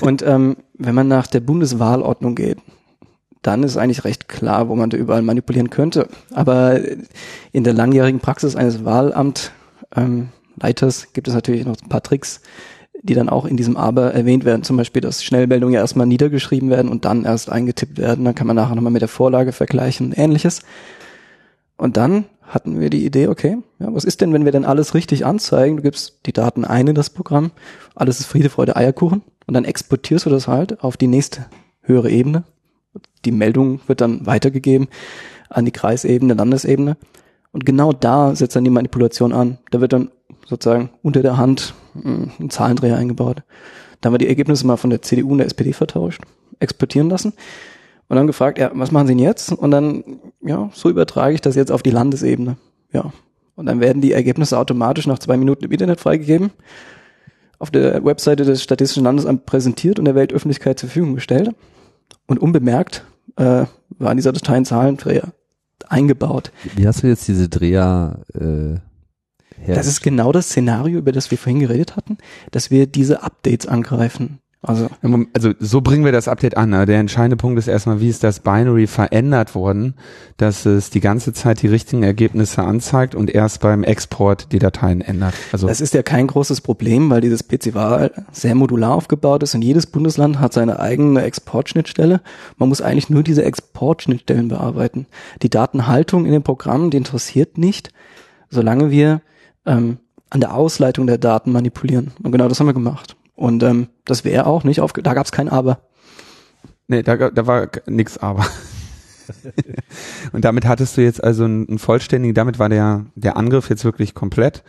Und 0.00 0.22
ähm, 0.22 0.56
wenn 0.74 0.94
man 0.94 1.06
nach 1.06 1.28
der 1.28 1.40
Bundeswahlordnung 1.40 2.34
geht, 2.34 2.58
dann 3.42 3.62
ist 3.62 3.76
eigentlich 3.76 4.04
recht 4.04 4.28
klar, 4.28 4.68
wo 4.68 4.74
man 4.74 4.90
da 4.90 4.96
überall 4.96 5.22
manipulieren 5.22 5.70
könnte. 5.70 6.08
Aber 6.34 6.80
in 7.52 7.62
der 7.62 7.72
langjährigen 7.72 8.18
Praxis 8.20 8.56
eines 8.56 8.84
Wahlamtleiters 8.84 9.52
ähm, 9.94 10.28
Leiters 10.60 11.12
gibt 11.12 11.28
es 11.28 11.34
natürlich 11.34 11.64
noch 11.64 11.76
ein 11.82 11.88
paar 11.88 12.02
Tricks, 12.02 12.40
die 13.02 13.14
dann 13.14 13.28
auch 13.28 13.44
in 13.44 13.56
diesem 13.56 13.76
Aber 13.76 14.12
erwähnt 14.14 14.44
werden. 14.44 14.62
Zum 14.62 14.76
Beispiel, 14.76 15.02
dass 15.02 15.22
Schnellmeldungen 15.22 15.74
ja 15.74 15.80
erstmal 15.80 16.06
niedergeschrieben 16.06 16.70
werden 16.70 16.90
und 16.90 17.04
dann 17.04 17.24
erst 17.24 17.50
eingetippt 17.50 17.98
werden. 17.98 18.24
Dann 18.24 18.34
kann 18.34 18.46
man 18.46 18.56
nachher 18.56 18.74
nochmal 18.74 18.92
mit 18.92 19.02
der 19.02 19.08
Vorlage 19.08 19.52
vergleichen 19.52 20.08
und 20.08 20.18
ähnliches. 20.18 20.62
Und 21.76 21.96
dann 21.96 22.24
hatten 22.42 22.80
wir 22.80 22.90
die 22.90 23.04
Idee, 23.04 23.28
okay, 23.28 23.58
ja, 23.78 23.94
was 23.94 24.04
ist 24.04 24.20
denn, 24.20 24.32
wenn 24.32 24.44
wir 24.44 24.52
denn 24.52 24.64
alles 24.64 24.94
richtig 24.94 25.24
anzeigen? 25.24 25.76
Du 25.76 25.82
gibst 25.82 26.20
die 26.26 26.32
Daten 26.32 26.64
ein 26.64 26.88
in 26.88 26.94
das 26.94 27.10
Programm, 27.10 27.52
alles 27.94 28.20
ist 28.20 28.26
Friede, 28.26 28.50
Freude, 28.50 28.74
Eierkuchen 28.74 29.22
und 29.46 29.54
dann 29.54 29.64
exportierst 29.64 30.26
du 30.26 30.30
das 30.30 30.48
halt 30.48 30.82
auf 30.82 30.96
die 30.96 31.06
nächste 31.06 31.46
höhere 31.82 32.10
Ebene. 32.10 32.44
Die 33.24 33.32
Meldung 33.32 33.80
wird 33.86 34.00
dann 34.00 34.26
weitergegeben 34.26 34.88
an 35.50 35.64
die 35.64 35.72
Kreisebene, 35.72 36.34
Landesebene. 36.34 36.96
Und 37.52 37.64
genau 37.64 37.92
da 37.92 38.34
setzt 38.34 38.56
dann 38.56 38.64
die 38.64 38.70
Manipulation 38.70 39.32
an. 39.32 39.58
Da 39.70 39.80
wird 39.80 39.92
dann 39.92 40.10
sozusagen 40.46 40.90
unter 41.02 41.22
der 41.22 41.36
Hand 41.36 41.74
mh, 41.94 42.28
ein 42.40 42.50
Zahlendreher 42.50 42.96
eingebaut. 42.96 43.42
Da 44.00 44.08
haben 44.08 44.14
wir 44.14 44.18
die 44.18 44.28
Ergebnisse 44.28 44.66
mal 44.66 44.76
von 44.76 44.90
der 44.90 45.02
CDU 45.02 45.32
und 45.32 45.38
der 45.38 45.46
SPD 45.46 45.72
vertauscht, 45.72 46.22
exportieren 46.60 47.10
lassen 47.10 47.32
und 48.08 48.16
dann 48.16 48.26
gefragt, 48.26 48.58
ja, 48.58 48.70
was 48.74 48.90
machen 48.90 49.06
Sie 49.06 49.14
denn 49.14 49.22
jetzt? 49.22 49.52
Und 49.52 49.70
dann, 49.70 50.04
ja, 50.40 50.70
so 50.72 50.88
übertrage 50.88 51.34
ich 51.34 51.40
das 51.40 51.56
jetzt 51.56 51.70
auf 51.70 51.82
die 51.82 51.90
Landesebene. 51.90 52.56
Ja. 52.92 53.12
Und 53.54 53.66
dann 53.66 53.80
werden 53.80 54.00
die 54.00 54.12
Ergebnisse 54.12 54.58
automatisch 54.58 55.06
nach 55.06 55.18
zwei 55.18 55.36
Minuten 55.36 55.64
im 55.64 55.72
Internet 55.72 56.00
freigegeben, 56.00 56.50
auf 57.58 57.70
der 57.70 58.04
Webseite 58.04 58.44
des 58.44 58.62
Statistischen 58.62 59.04
Landesamts 59.04 59.44
präsentiert 59.44 59.98
und 59.98 60.04
der 60.04 60.14
Weltöffentlichkeit 60.14 60.78
zur 60.78 60.88
Verfügung 60.88 61.16
gestellt. 61.16 61.50
Und 62.26 62.38
unbemerkt 62.38 63.04
äh, 63.36 63.64
waren 63.98 64.16
diese 64.16 64.32
Dateien 64.32 64.64
Zahlendreher 64.64 65.32
eingebaut. 65.88 66.52
Wie 66.76 66.86
hast 66.86 67.02
du 67.02 67.06
jetzt 67.06 67.28
diese 67.28 67.48
Dreher 67.48 68.20
äh, 68.34 68.80
her? 69.64 69.74
Das 69.74 69.86
ist 69.86 70.02
genau 70.02 70.32
das 70.32 70.46
Szenario, 70.46 70.98
über 70.98 71.12
das 71.12 71.30
wir 71.30 71.38
vorhin 71.38 71.60
geredet 71.60 71.96
hatten, 71.96 72.18
dass 72.50 72.70
wir 72.70 72.86
diese 72.86 73.22
Updates 73.22 73.66
angreifen. 73.66 74.40
Also 74.60 74.88
Also 75.34 75.52
so 75.60 75.80
bringen 75.80 76.04
wir 76.04 76.10
das 76.10 76.26
Update 76.26 76.56
an. 76.56 76.70
Ne? 76.70 76.84
Der 76.84 76.98
entscheidende 76.98 77.36
Punkt 77.36 77.58
ist 77.60 77.68
erstmal, 77.68 78.00
wie 78.00 78.08
ist 78.08 78.24
das 78.24 78.40
Binary 78.40 78.88
verändert 78.88 79.54
worden, 79.54 79.94
dass 80.36 80.66
es 80.66 80.90
die 80.90 81.00
ganze 81.00 81.32
Zeit 81.32 81.62
die 81.62 81.68
richtigen 81.68 82.02
Ergebnisse 82.02 82.64
anzeigt 82.64 83.14
und 83.14 83.30
erst 83.30 83.60
beim 83.60 83.84
Export 83.84 84.50
die 84.50 84.58
Dateien 84.58 85.00
ändert. 85.00 85.34
Also 85.52 85.68
Das 85.68 85.80
ist 85.80 85.94
ja 85.94 86.02
kein 86.02 86.26
großes 86.26 86.60
Problem, 86.60 87.08
weil 87.08 87.20
dieses 87.20 87.46
PC-Wahl 87.46 88.10
sehr 88.32 88.56
modular 88.56 88.94
aufgebaut 88.94 89.44
ist 89.44 89.54
und 89.54 89.62
jedes 89.62 89.86
Bundesland 89.86 90.40
hat 90.40 90.52
seine 90.52 90.80
eigene 90.80 91.22
Exportschnittstelle. 91.22 92.20
Man 92.56 92.68
muss 92.68 92.82
eigentlich 92.82 93.10
nur 93.10 93.22
diese 93.22 93.44
Exportschnittstellen 93.44 94.48
bearbeiten. 94.48 95.06
Die 95.42 95.50
Datenhaltung 95.50 96.26
in 96.26 96.32
den 96.32 96.42
Programmen, 96.42 96.90
die 96.90 96.96
interessiert 96.96 97.58
nicht, 97.58 97.92
solange 98.50 98.90
wir 98.90 99.22
ähm, 99.66 99.98
an 100.30 100.40
der 100.40 100.54
Ausleitung 100.54 101.06
der 101.06 101.18
Daten 101.18 101.52
manipulieren. 101.52 102.10
Und 102.22 102.32
genau 102.32 102.48
das 102.48 102.58
haben 102.58 102.66
wir 102.66 102.74
gemacht. 102.74 103.16
Und 103.38 103.62
ähm, 103.62 103.86
das 104.04 104.24
wäre 104.24 104.46
auch 104.46 104.64
nicht 104.64 104.80
aufge... 104.80 105.00
Da 105.00 105.14
gab 105.14 105.24
es 105.24 105.32
kein 105.32 105.48
Aber. 105.48 105.78
nee, 106.88 107.04
da, 107.04 107.16
da 107.30 107.46
war 107.46 107.68
nix 107.86 108.18
aber. 108.18 108.44
und 110.32 110.44
damit 110.44 110.66
hattest 110.66 110.96
du 110.96 111.02
jetzt 111.02 111.22
also 111.22 111.44
einen, 111.44 111.68
einen 111.68 111.78
vollständigen, 111.78 112.34
damit 112.34 112.58
war 112.58 112.68
der, 112.68 113.06
der 113.14 113.36
Angriff 113.36 113.70
jetzt 113.70 113.84
wirklich 113.84 114.14
komplett. 114.14 114.64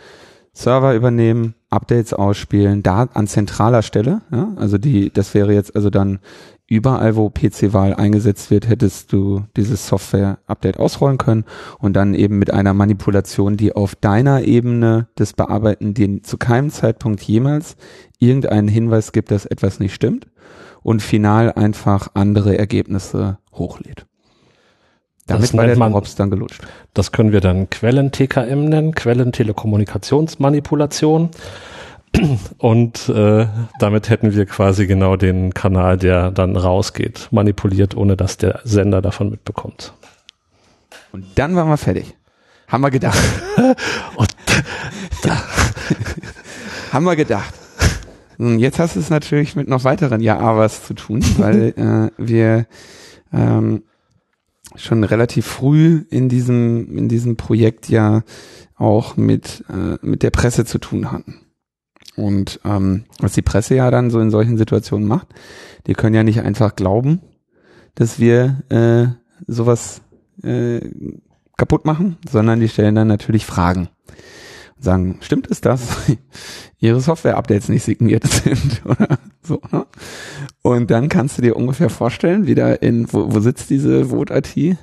Server 0.54 0.94
übernehmen, 0.94 1.56
Updates 1.72 2.14
ausspielen, 2.14 2.84
da 2.84 3.10
an 3.14 3.26
zentraler 3.26 3.82
Stelle, 3.82 4.22
ja, 4.32 4.54
also 4.58 4.78
die, 4.78 5.12
das 5.12 5.34
wäre 5.34 5.54
jetzt 5.54 5.76
also 5.76 5.90
dann 5.90 6.20
überall, 6.70 7.16
wo 7.16 7.30
PC-Wahl 7.30 7.96
eingesetzt 7.96 8.52
wird, 8.52 8.70
hättest 8.70 9.12
du 9.12 9.44
dieses 9.58 9.88
Software-Update 9.88 10.80
ausrollen 10.80 11.18
können 11.18 11.44
und 11.80 11.94
dann 11.94 12.14
eben 12.14 12.38
mit 12.40 12.54
einer 12.54 12.74
Manipulation, 12.74 13.58
die 13.58 13.76
auf 13.76 13.96
deiner 13.96 14.44
Ebene 14.44 15.08
des 15.18 15.34
Bearbeiten 15.34 15.94
dir 15.94 16.22
zu 16.24 16.38
keinem 16.38 16.70
Zeitpunkt 16.70 17.22
jemals 17.22 17.76
irgendeinen 18.20 18.68
Hinweis 18.68 19.12
gibt, 19.12 19.32
dass 19.32 19.46
etwas 19.46 19.80
nicht 19.80 19.94
stimmt 19.96 20.28
und 20.84 21.02
final 21.02 21.52
einfach 21.54 22.10
andere 22.14 22.58
Ergebnisse 22.58 23.40
hochlädt. 23.54 24.06
Damit 25.28 25.44
Das 25.44 25.54
war 25.56 25.66
der 25.68 25.78
man- 25.78 25.92
Drops 25.92 26.16
dann 26.16 26.32
gelutscht. 26.32 26.62
Das 26.94 27.12
können 27.12 27.32
wir 27.32 27.42
dann 27.42 27.70
Quellen-TKM 27.70 28.66
nennen, 28.66 28.96
Quellentelekommunikationsmanipulation. 28.96 31.30
Und 32.58 33.10
äh, 33.10 33.48
damit 33.80 34.10
hätten 34.10 34.34
wir 34.34 34.46
quasi 34.46 34.88
genau 34.88 35.16
den 35.16 35.54
Kanal, 35.54 35.98
der 35.98 36.32
dann 36.32 36.56
rausgeht, 36.56 37.28
manipuliert, 37.32 37.96
ohne 37.96 38.18
dass 38.18 38.38
der 38.38 38.62
Sender 38.64 39.02
davon 39.02 39.30
mitbekommt. 39.30 39.94
Und 41.12 41.26
dann 41.36 41.56
waren 41.56 41.70
wir 41.70 41.78
fertig. 41.78 42.16
Haben 42.68 42.82
wir 42.82 42.92
gedacht. 42.92 43.18
Und 44.16 44.36
Haben 46.92 47.06
wir 47.06 47.16
gedacht. 47.16 47.54
Nun, 48.38 48.60
Jetzt 48.60 48.80
hast 48.80 48.96
du 48.96 49.00
es 49.00 49.10
natürlich 49.10 49.56
mit 49.56 49.68
noch 49.68 49.84
weiteren 49.84 50.22
Ja-Abers 50.22 50.86
zu 50.86 50.94
tun, 50.94 51.24
weil 51.38 51.74
äh, 52.18 52.24
wir 52.24 52.66
ähm, 53.34 53.84
schon 54.76 55.04
relativ 55.04 55.46
früh 55.46 56.06
in 56.10 56.30
diesem, 56.30 56.98
in 56.98 57.10
diesem 57.10 57.36
Projekt 57.36 57.90
ja 57.90 58.24
auch 58.78 59.18
mit, 59.18 59.66
äh, 59.70 59.98
mit 60.02 60.24
der 60.24 60.32
Presse 60.32 60.66
zu 60.66 60.78
tun 60.78 61.12
hatten. 61.12 61.36
Und 62.20 62.60
ähm, 62.66 63.06
was 63.20 63.34
die 63.34 63.42
Presse 63.42 63.76
ja 63.76 63.90
dann 63.92 64.10
so 64.10 64.20
in 64.20 64.32
solchen 64.32 64.58
Situationen 64.58 65.08
macht, 65.08 65.28
die 65.88 65.94
können 65.94 66.16
ja 66.16 66.24
nicht 66.24 66.42
einfach 66.42 66.76
glauben, 66.76 67.22
dass 67.96 68.20
wir 68.20 68.62
äh, 68.70 69.08
sowas 69.48 70.02
äh, 70.44 70.82
kaputt 71.58 71.86
machen, 71.86 72.18
sondern 72.30 72.60
die 72.60 72.70
stellen 72.70 72.96
dann 72.96 73.08
natürlich 73.08 73.46
Fragen 73.46 73.90
und 74.76 74.84
sagen, 74.84 75.18
stimmt 75.22 75.50
es, 75.50 75.62
dass 75.62 75.98
ihre 76.80 77.02
Software-Updates 77.02 77.70
nicht 77.70 77.84
signiert 77.84 78.26
sind 78.26 78.82
oder 78.86 79.20
so. 79.42 79.62
Ne? 79.72 79.86
Und 80.62 80.92
dann 80.92 81.10
kannst 81.10 81.38
du 81.38 81.42
dir 81.42 81.56
ungefähr 81.56 81.90
vorstellen, 81.90 82.48
wie 82.48 82.56
da 82.56 82.74
in, 82.74 83.12
wo, 83.12 83.34
wo 83.34 83.40
sitzt 83.40 83.70
diese 83.70 84.06
Vote-IT? 84.06 84.78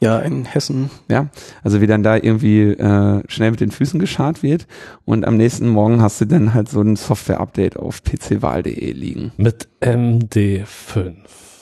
Ja, 0.00 0.18
in 0.20 0.44
Hessen. 0.44 0.90
Ja, 1.10 1.28
also 1.62 1.80
wie 1.80 1.86
dann 1.86 2.02
da 2.02 2.16
irgendwie 2.16 2.62
äh, 2.62 3.22
schnell 3.28 3.50
mit 3.50 3.60
den 3.60 3.70
Füßen 3.70 3.98
geschart 3.98 4.42
wird 4.42 4.66
und 5.04 5.26
am 5.26 5.36
nächsten 5.36 5.68
Morgen 5.68 6.00
hast 6.00 6.20
du 6.20 6.26
dann 6.26 6.54
halt 6.54 6.68
so 6.68 6.80
ein 6.80 6.96
Software-Update 6.96 7.76
auf 7.76 8.02
pcwahl.de 8.02 8.92
liegen. 8.92 9.32
mit 9.36 9.68
MD5. 9.80 11.14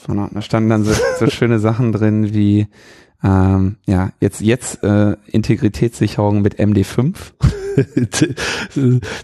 Genau, 0.05 0.29
da 0.31 0.41
standen 0.41 0.69
dann 0.69 0.83
so, 0.83 0.93
so 1.19 1.27
schöne 1.29 1.59
Sachen 1.59 1.91
drin 1.91 2.33
wie 2.33 2.67
ähm, 3.23 3.77
ja, 3.87 4.11
jetzt 4.19 4.41
jetzt 4.41 4.83
äh, 4.83 5.15
Integritätssicherung 5.27 6.41
mit 6.41 6.59
MD5. 6.59 7.15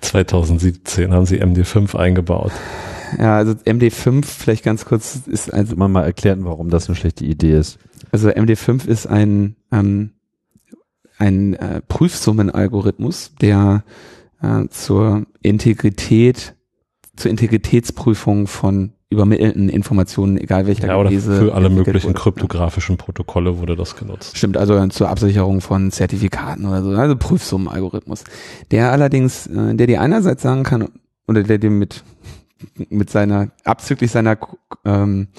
2017 0.01 1.14
haben 1.14 1.26
sie 1.26 1.41
MD5 1.41 1.95
eingebaut. 1.95 2.51
Ja, 3.20 3.38
also 3.38 3.53
MD5 3.53 4.26
vielleicht 4.26 4.64
ganz 4.64 4.86
kurz 4.86 5.20
ist 5.28 5.53
also 5.53 5.76
man 5.76 5.91
mal 5.91 6.03
erklären, 6.03 6.45
warum 6.45 6.70
das 6.70 6.88
eine 6.88 6.95
schlechte 6.95 7.26
Idee 7.26 7.57
ist. 7.57 7.78
Also 8.14 8.30
MD5 8.30 8.88
ist 8.88 9.07
ein 9.07 9.55
ähm, 9.72 10.11
ein 11.18 11.55
äh, 11.55 11.82
Prüfsummenalgorithmus, 11.82 13.34
der 13.41 13.84
äh, 14.41 14.68
zur 14.70 15.26
Integrität 15.41 16.55
zur 17.16 17.32
Integritätsprüfung 17.32 18.47
von 18.47 18.93
übermittelten 19.09 19.70
Informationen, 19.70 20.38
egal 20.38 20.68
welcher 20.68 20.88
ja, 20.88 20.97
oder 20.97 21.11
für 21.11 21.53
alle 21.53 21.70
möglichen 21.70 22.09
wurde. 22.09 22.20
kryptografischen 22.20 22.97
Protokolle 22.97 23.59
wurde 23.59 23.76
das 23.76 23.95
genutzt. 23.95 24.38
Stimmt, 24.38 24.57
also 24.57 24.88
zur 24.88 25.09
Absicherung 25.09 25.61
von 25.61 25.91
Zertifikaten 25.91 26.66
oder 26.66 26.84
so, 26.84 26.89
also 26.91 27.16
Prüfsummenalgorithmus. 27.16 28.24
Der 28.72 28.91
allerdings, 28.91 29.47
äh, 29.47 29.76
der 29.76 29.88
dir 29.88 30.01
einerseits 30.01 30.43
sagen 30.43 30.64
kann, 30.64 30.89
oder 31.28 31.43
der 31.43 31.57
dir 31.57 31.70
mit, 31.70 32.03
mit 32.89 33.09
seiner, 33.09 33.49
abzüglich 33.64 34.11
seiner, 34.11 34.38
ähm, 34.86 35.30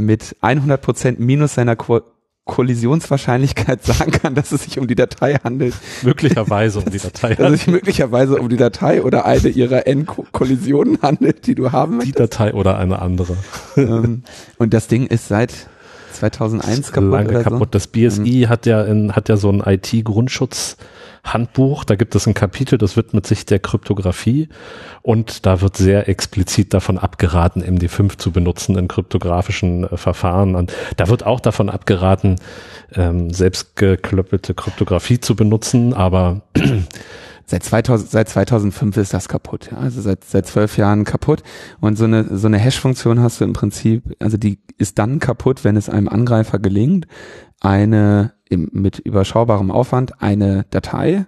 mit 0.00 0.36
100% 0.42 1.16
minus 1.18 1.54
seiner 1.54 1.76
Ko 1.76 2.00
Kollisionswahrscheinlichkeit 2.46 3.84
sagen 3.84 4.10
kann, 4.10 4.34
dass 4.34 4.50
es 4.50 4.64
sich 4.64 4.78
um 4.78 4.88
die 4.88 4.96
Datei 4.96 5.34
handelt, 5.34 5.74
Möglicherweise 6.02 6.80
um 6.80 6.84
die 6.90 6.98
Datei. 6.98 7.34
dass 7.34 7.52
es 7.52 7.60
sich 7.60 7.68
möglicherweise 7.68 8.36
um 8.38 8.48
die 8.48 8.56
Datei 8.56 9.02
oder 9.02 9.24
eine 9.24 9.48
ihrer 9.48 9.86
N-Kollisionen 9.86 11.00
handelt, 11.02 11.46
die 11.46 11.54
du 11.54 11.70
haben 11.70 11.92
die 11.92 11.98
möchtest. 11.98 12.18
Datei 12.40 12.54
oder 12.54 12.78
eine 12.78 13.00
andere. 13.00 13.36
ähm, 13.76 14.24
und 14.58 14.74
das 14.74 14.88
Ding 14.88 15.06
ist 15.06 15.28
seit 15.28 15.52
2001 16.12 16.92
kaputt 16.92 17.10
Lange 17.10 17.42
kaputt. 17.42 17.68
Das 17.74 17.86
BSI 17.86 18.46
hat 18.48 18.66
ja 18.66 18.82
in, 18.82 19.14
hat 19.14 19.28
ja 19.28 19.36
so 19.36 19.48
ein 19.50 19.60
IT-Grundschutz-Handbuch. 21.20 21.84
Da 21.84 21.96
gibt 21.96 22.14
es 22.14 22.26
ein 22.26 22.34
Kapitel, 22.34 22.78
das 22.78 22.96
widmet 22.96 23.26
sich 23.26 23.46
der 23.46 23.58
Kryptographie. 23.58 24.48
Und 25.02 25.46
da 25.46 25.60
wird 25.60 25.76
sehr 25.76 26.08
explizit 26.08 26.74
davon 26.74 26.98
abgeraten, 26.98 27.62
MD5 27.62 28.18
zu 28.18 28.32
benutzen 28.32 28.76
in 28.76 28.88
kryptografischen 28.88 29.84
äh, 29.84 29.96
Verfahren. 29.96 30.54
Und 30.54 30.72
da 30.96 31.08
wird 31.08 31.24
auch 31.24 31.40
davon 31.40 31.68
abgeraten, 31.68 32.36
ähm, 32.94 33.32
selbstgeklöppelte 33.32 34.54
Kryptographie 34.54 35.20
zu 35.20 35.36
benutzen. 35.36 35.94
Aber 35.94 36.42
Seit 37.50 37.64
2000, 37.64 38.08
seit 38.08 38.28
2005 38.28 38.96
ist 38.96 39.12
das 39.12 39.28
kaputt. 39.28 39.70
Ja? 39.72 39.78
Also 39.78 40.00
seit 40.00 40.22
seit 40.22 40.46
zwölf 40.46 40.76
Jahren 40.76 41.02
kaputt. 41.02 41.42
Und 41.80 41.98
so 41.98 42.04
eine 42.04 42.38
so 42.38 42.46
eine 42.46 42.58
Hash-Funktion 42.58 43.18
hast 43.18 43.40
du 43.40 43.44
im 43.44 43.54
Prinzip, 43.54 44.14
also 44.20 44.36
die 44.36 44.60
ist 44.78 45.00
dann 45.00 45.18
kaputt, 45.18 45.64
wenn 45.64 45.74
es 45.74 45.88
einem 45.88 46.06
Angreifer 46.06 46.60
gelingt, 46.60 47.08
eine 47.58 48.34
im, 48.48 48.68
mit 48.70 49.00
überschaubarem 49.00 49.72
Aufwand 49.72 50.22
eine 50.22 50.64
Datei 50.70 51.26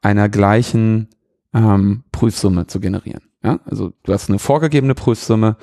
einer 0.00 0.28
gleichen 0.28 1.08
ähm, 1.52 2.04
Prüfsumme 2.12 2.68
zu 2.68 2.78
generieren. 2.78 3.22
Ja? 3.42 3.58
Also 3.64 3.92
du 4.04 4.12
hast 4.12 4.28
eine 4.28 4.38
vorgegebene 4.38 4.94
Prüfsumme, 4.94 5.56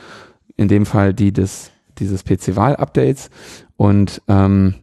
in 0.58 0.68
dem 0.68 0.86
Fall 0.86 1.14
die 1.14 1.32
des 1.32 1.72
dieses 2.00 2.26
PC-Wahl-Updates 2.26 3.30
und 3.78 4.22
ähm, 4.28 4.76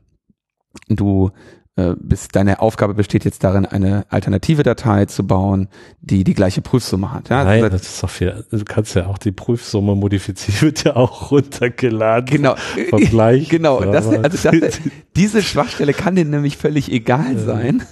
du 0.88 1.32
äh, 1.76 1.94
bist, 1.98 2.36
deine 2.36 2.60
Aufgabe 2.60 2.92
besteht 2.92 3.24
jetzt 3.24 3.44
darin, 3.44 3.64
eine 3.64 4.04
alternative 4.10 4.62
Datei 4.62 5.06
zu 5.06 5.26
bauen, 5.26 5.68
die 6.00 6.22
die 6.22 6.34
gleiche 6.34 6.60
Prüfsumme 6.60 7.12
hat. 7.12 7.30
Ja? 7.30 7.44
nein, 7.44 7.62
Also 7.62 7.68
das 7.76 7.82
ist 7.82 8.02
doch 8.02 8.10
viel. 8.10 8.44
Du 8.50 8.62
kannst 8.64 8.94
ja 8.94 9.06
auch 9.06 9.16
die 9.16 9.32
Prüfsumme 9.32 9.94
modifizieren, 9.94 10.60
wird 10.60 10.84
ja 10.84 10.96
auch 10.96 11.30
runtergeladen. 11.30 12.26
Genau, 12.26 12.56
Vergleich. 12.90 13.48
genau. 13.50 13.80
Das, 13.80 14.06
also 14.06 14.50
das, 14.50 14.80
diese 15.16 15.42
Schwachstelle 15.42 15.94
kann 15.94 16.14
dir 16.14 16.26
nämlich 16.26 16.58
völlig 16.58 16.92
egal 16.92 17.38
sein, 17.38 17.82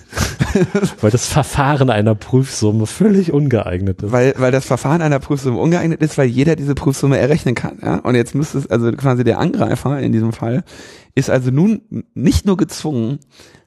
Weil 1.00 1.10
das 1.10 1.26
Verfahren 1.26 1.90
einer 1.90 2.14
Prüfsumme 2.14 2.86
völlig 2.86 3.32
ungeeignet 3.32 4.02
ist. 4.02 4.12
weil, 4.12 4.34
weil 4.36 4.52
das 4.52 4.64
Verfahren 4.64 5.02
einer 5.02 5.18
Prüfsumme 5.18 5.58
ungeeignet 5.58 6.00
ist, 6.02 6.18
weil 6.18 6.28
jeder 6.28 6.56
diese 6.56 6.74
Prüfsumme 6.74 7.18
errechnen 7.18 7.54
kann. 7.54 7.78
Ja? 7.82 7.96
Und 7.96 8.14
jetzt 8.14 8.34
müsste 8.34 8.58
es, 8.58 8.66
also 8.66 8.90
quasi 8.92 9.24
der 9.24 9.38
Angreifer 9.38 10.00
in 10.00 10.12
diesem 10.12 10.32
Fall, 10.32 10.64
ist 11.14 11.30
also 11.30 11.50
nun 11.50 12.04
nicht 12.14 12.46
nur 12.46 12.56
gezwungen, 12.56 13.18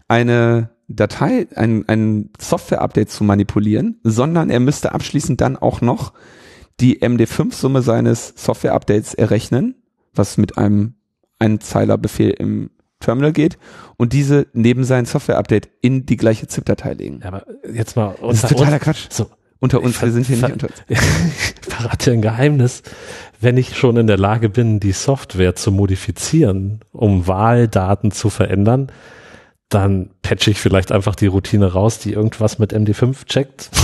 eine 0.07 0.69
Datei, 0.87 1.47
ein, 1.55 1.87
ein 1.87 2.29
Software-Update 2.39 3.09
zu 3.09 3.23
manipulieren, 3.23 3.99
sondern 4.03 4.49
er 4.49 4.59
müsste 4.59 4.93
abschließend 4.93 5.41
dann 5.41 5.57
auch 5.57 5.81
noch 5.81 6.13
die 6.79 7.01
MD5-Summe 7.01 7.81
seines 7.81 8.33
Software-Updates 8.35 9.13
errechnen, 9.13 9.75
was 10.13 10.37
mit 10.37 10.57
einem 10.57 10.95
Einzeiler-Befehl 11.39 12.31
im 12.31 12.71
Terminal 12.99 13.33
geht 13.33 13.57
und 13.97 14.13
diese 14.13 14.47
neben 14.53 14.83
sein 14.83 15.05
Software-Update 15.05 15.69
in 15.81 16.05
die 16.05 16.17
gleiche 16.17 16.47
ZIP-Datei 16.47 16.93
legen. 16.93 17.19
Ja, 17.21 17.27
aber 17.27 17.45
jetzt 17.71 17.95
mal 17.95 18.15
Das 18.21 18.37
ist 18.37 18.43
unter 18.43 18.55
totaler 18.55 18.73
uns. 18.75 18.83
Quatsch. 18.83 19.07
So, 19.09 19.29
Unter 19.59 19.81
uns, 19.81 20.01
wir 20.01 20.11
sind 20.11 20.25
hier 20.25 20.37
nicht 20.37 20.51
unter 20.51 20.69
ich 20.87 20.99
verrate 21.61 22.11
ein 22.11 22.21
Geheimnis. 22.21 22.83
Wenn 23.39 23.57
ich 23.57 23.77
schon 23.77 23.97
in 23.97 24.07
der 24.07 24.17
Lage 24.17 24.49
bin, 24.49 24.79
die 24.79 24.93
Software 24.93 25.55
zu 25.55 25.71
modifizieren, 25.71 26.79
um 26.91 27.27
Wahldaten 27.27 28.11
zu 28.11 28.29
verändern, 28.29 28.91
dann 29.69 30.11
patche 30.21 30.51
ich 30.51 30.59
vielleicht 30.59 30.91
einfach 30.91 31.15
die 31.15 31.27
Routine 31.27 31.73
raus, 31.73 31.99
die 31.99 32.13
irgendwas 32.13 32.59
mit 32.59 32.73
MD5 32.73 33.25
checkt. 33.25 33.71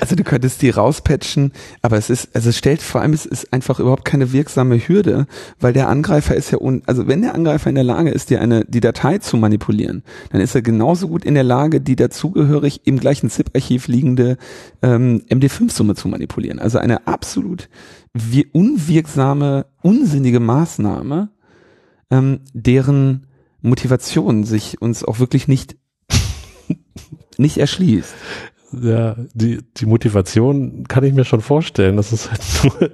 Also 0.00 0.16
du 0.16 0.24
könntest 0.24 0.62
die 0.62 0.70
rauspatchen, 0.70 1.52
aber 1.80 1.96
es 1.96 2.10
ist, 2.10 2.34
also 2.34 2.50
es 2.50 2.58
stellt 2.58 2.82
vor 2.82 3.00
allem, 3.00 3.12
es 3.12 3.26
ist 3.26 3.52
einfach 3.52 3.80
überhaupt 3.80 4.04
keine 4.04 4.32
wirksame 4.32 4.76
Hürde, 4.76 5.26
weil 5.60 5.72
der 5.72 5.88
Angreifer 5.88 6.34
ist 6.34 6.50
ja 6.50 6.58
un, 6.60 6.82
also 6.86 7.08
wenn 7.08 7.22
der 7.22 7.34
Angreifer 7.34 7.68
in 7.68 7.74
der 7.74 7.84
Lage 7.84 8.10
ist, 8.10 8.30
dir 8.30 8.40
eine, 8.40 8.64
die 8.64 8.80
Datei 8.80 9.18
zu 9.18 9.36
manipulieren, 9.36 10.02
dann 10.30 10.40
ist 10.40 10.54
er 10.54 10.62
genauso 10.62 11.08
gut 11.08 11.24
in 11.24 11.34
der 11.34 11.44
Lage, 11.44 11.80
die 11.80 11.96
dazugehörig 11.96 12.82
im 12.84 12.98
gleichen 12.98 13.30
ZIP-Archiv 13.30 13.88
liegende 13.88 14.36
ähm, 14.82 15.22
MD5-Summe 15.28 15.94
zu 15.94 16.08
manipulieren. 16.08 16.58
Also 16.58 16.78
eine 16.78 17.06
absolut 17.06 17.68
wir, 18.12 18.44
unwirksame, 18.52 19.66
unsinnige 19.82 20.40
Maßnahme, 20.40 21.30
ähm, 22.10 22.40
deren 22.52 23.26
Motivation 23.62 24.44
sich 24.44 24.82
uns 24.82 25.04
auch 25.04 25.18
wirklich 25.18 25.48
nicht 25.48 25.76
nicht 27.38 27.58
erschließt. 27.58 28.14
Ja, 28.80 29.16
die, 29.34 29.60
die 29.76 29.86
Motivation 29.86 30.84
kann 30.88 31.04
ich 31.04 31.12
mir 31.12 31.24
schon 31.24 31.40
vorstellen. 31.40 31.96
Das 31.96 32.12
ist 32.12 32.30
halt 32.30 32.42
nur 32.64 32.90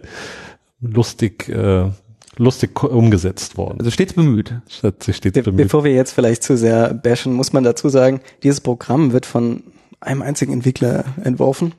lustig, 0.80 1.48
äh, 1.48 1.90
lustig 2.36 2.82
umgesetzt 2.82 3.56
worden. 3.56 3.78
Also 3.78 3.90
stets 3.90 4.12
bemüht. 4.12 4.54
Stets 4.68 5.06
Be 5.06 5.42
bemüht. 5.42 5.56
bevor 5.56 5.84
wir 5.84 5.92
jetzt 5.92 6.12
vielleicht 6.12 6.42
zu 6.42 6.56
sehr 6.56 6.94
bashen, 6.94 7.32
muss 7.32 7.52
man 7.52 7.62
dazu 7.64 7.88
sagen, 7.88 8.20
dieses 8.42 8.60
Programm 8.60 9.12
wird 9.12 9.26
von 9.26 9.62
einem 10.00 10.22
einzigen 10.22 10.52
Entwickler 10.52 11.04
entworfen. 11.24 11.74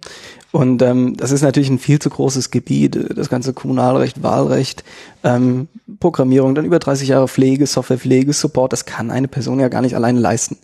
Und 0.51 0.81
ähm, 0.81 1.15
das 1.15 1.31
ist 1.31 1.43
natürlich 1.43 1.69
ein 1.69 1.79
viel 1.79 1.99
zu 1.99 2.09
großes 2.09 2.49
Gebiet, 2.49 2.95
äh, 2.95 3.13
das 3.13 3.29
ganze 3.29 3.53
Kommunalrecht, 3.53 4.23
Wahlrecht, 4.23 4.83
ähm, 5.23 5.67
Programmierung, 5.99 6.55
dann 6.55 6.65
über 6.65 6.79
30 6.79 7.09
Jahre 7.09 7.27
Pflege, 7.27 7.67
Softwarepflege, 7.67 8.33
Support, 8.33 8.73
das 8.73 8.85
kann 8.85 9.11
eine 9.11 9.27
Person 9.27 9.59
ja 9.59 9.67
gar 9.67 9.81
nicht 9.81 9.95
alleine 9.95 10.19
leisten. 10.19 10.57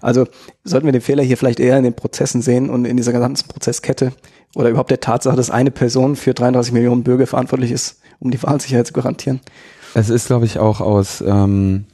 Also 0.00 0.26
sollten 0.64 0.86
wir 0.86 0.92
den 0.92 1.00
Fehler 1.00 1.22
hier 1.22 1.36
vielleicht 1.36 1.60
eher 1.60 1.76
in 1.76 1.84
den 1.84 1.94
Prozessen 1.94 2.40
sehen 2.40 2.70
und 2.70 2.84
in 2.84 2.96
dieser 2.96 3.12
ganzen 3.12 3.48
Prozesskette 3.48 4.12
oder 4.54 4.70
überhaupt 4.70 4.90
der 4.90 5.00
Tatsache, 5.00 5.36
dass 5.36 5.50
eine 5.50 5.70
Person 5.70 6.14
für 6.16 6.34
33 6.34 6.72
Millionen 6.72 7.02
Bürger 7.02 7.26
verantwortlich 7.26 7.72
ist, 7.72 8.00
um 8.20 8.30
die 8.30 8.42
Wahlsicherheit 8.42 8.86
zu 8.86 8.92
garantieren. 8.92 9.40
Es 9.94 10.08
ist, 10.08 10.26
glaube 10.26 10.46
ich, 10.46 10.58
auch 10.58 10.80
aus, 10.80 11.22
ähm, 11.26 11.86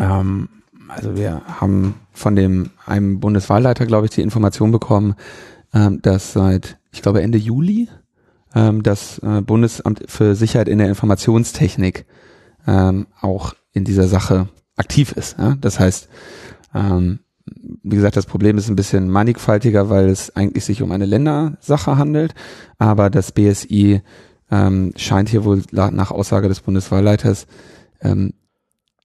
ähm, 0.00 0.48
also 0.88 1.16
wir 1.16 1.42
haben 1.46 1.94
von 2.12 2.36
dem 2.36 2.70
einem 2.86 3.20
Bundeswahlleiter, 3.20 3.86
glaube 3.86 4.06
ich, 4.06 4.12
die 4.12 4.22
Information 4.22 4.72
bekommen, 4.72 5.14
ähm, 5.72 6.00
dass 6.02 6.32
seit, 6.32 6.78
ich 6.92 7.02
glaube, 7.02 7.22
Ende 7.22 7.38
Juli 7.38 7.88
ähm, 8.54 8.82
das 8.82 9.18
äh, 9.18 9.40
Bundesamt 9.40 10.04
für 10.06 10.34
Sicherheit 10.34 10.68
in 10.68 10.78
der 10.78 10.88
Informationstechnik 10.88 12.06
ähm, 12.66 13.06
auch 13.20 13.54
in 13.72 13.84
dieser 13.84 14.08
Sache 14.08 14.48
aktiv 14.76 15.12
ist. 15.12 15.38
Ja? 15.38 15.56
Das 15.60 15.80
heißt, 15.80 16.08
ähm, 16.74 17.20
wie 17.82 17.96
gesagt, 17.96 18.16
das 18.16 18.26
Problem 18.26 18.56
ist 18.56 18.68
ein 18.68 18.76
bisschen 18.76 19.10
mannigfaltiger, 19.10 19.90
weil 19.90 20.08
es 20.08 20.34
eigentlich 20.34 20.64
sich 20.64 20.80
um 20.82 20.92
eine 20.92 21.04
Ländersache 21.04 21.98
handelt, 21.98 22.34
aber 22.78 23.10
das 23.10 23.32
BSI 23.32 24.00
ähm, 24.50 24.92
scheint 24.96 25.28
hier 25.28 25.44
wohl 25.44 25.62
nach 25.72 26.10
Aussage 26.10 26.48
des 26.48 26.60
Bundeswahlleiters 26.60 27.46
ähm, 28.00 28.32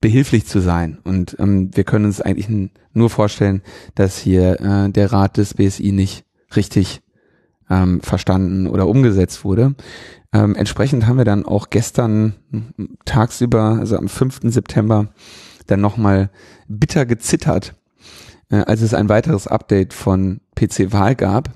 behilflich 0.02 0.46
zu 0.46 0.60
sein. 0.60 1.00
Und 1.04 1.36
ähm, 1.40 1.76
wir 1.76 1.84
können 1.84 2.06
uns 2.06 2.22
eigentlich 2.22 2.50
nur 2.94 3.10
vorstellen, 3.10 3.62
dass 3.96 4.18
hier 4.18 4.60
äh, 4.62 4.90
der 4.90 5.12
Rat 5.12 5.38
des 5.38 5.56
BSI 5.56 5.92
nicht 5.92 6.26
richtig 6.56 7.02
ähm, 7.70 8.02
verstanden 8.02 8.68
oder 8.68 8.88
umgesetzt 8.88 9.44
wurde. 9.44 9.76
Ähm, 10.32 10.56
entsprechend 10.56 11.06
haben 11.06 11.18
wir 11.18 11.26
dann 11.26 11.46
auch 11.46 11.70
gestern 11.70 12.36
tagsüber, 13.06 13.78
also 13.80 13.98
am 13.98 14.08
5. 14.08 14.42
September, 14.44 15.10
dann 15.68 15.82
nochmal 15.82 16.30
bitter 16.68 17.06
gezittert, 17.06 17.76
äh, 18.50 18.58
als 18.58 18.82
es 18.82 18.94
ein 18.94 19.10
weiteres 19.10 19.48
Update 19.48 19.94
von 19.94 20.40
PC 20.56 20.92
Wahl 20.92 21.16
gab, 21.16 21.52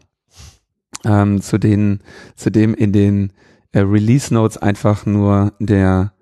ähm, 1.06 1.42
zu 1.42 1.58
denen, 1.58 2.02
zu 2.36 2.52
dem 2.52 2.74
in 2.74 2.92
den 2.92 3.34
äh, 3.72 3.80
Release 3.80 4.34
Notes 4.34 4.58
einfach 4.58 5.06
nur 5.06 5.54
der 5.60 6.14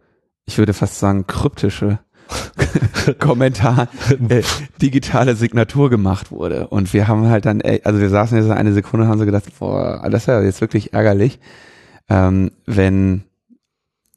ich 0.52 0.58
würde 0.58 0.74
fast 0.74 1.00
sagen, 1.00 1.28
kryptische 1.28 2.00
Kommentar 3.20 3.88
äh, 4.30 4.44
digitale 4.82 5.36
Signatur 5.36 5.90
gemacht 5.90 6.32
wurde. 6.32 6.68
Und 6.68 6.94
wir 6.94 7.08
haben 7.08 7.28
halt 7.28 7.46
dann, 7.46 7.62
ey, 7.62 7.82
also 7.84 8.00
wir 8.00 8.10
saßen 8.10 8.38
jetzt 8.38 8.50
eine 8.50 8.74
Sekunde 8.74 9.06
und 9.06 9.12
haben 9.12 9.20
so 9.20 9.26
gedacht, 9.26 9.46
boah, 9.60 10.08
das 10.10 10.24
ist 10.24 10.28
ja 10.28 10.42
jetzt 10.42 10.62
wirklich 10.62 10.94
ärgerlich, 10.94 11.40
ähm, 12.10 12.52
wenn, 12.66 13.24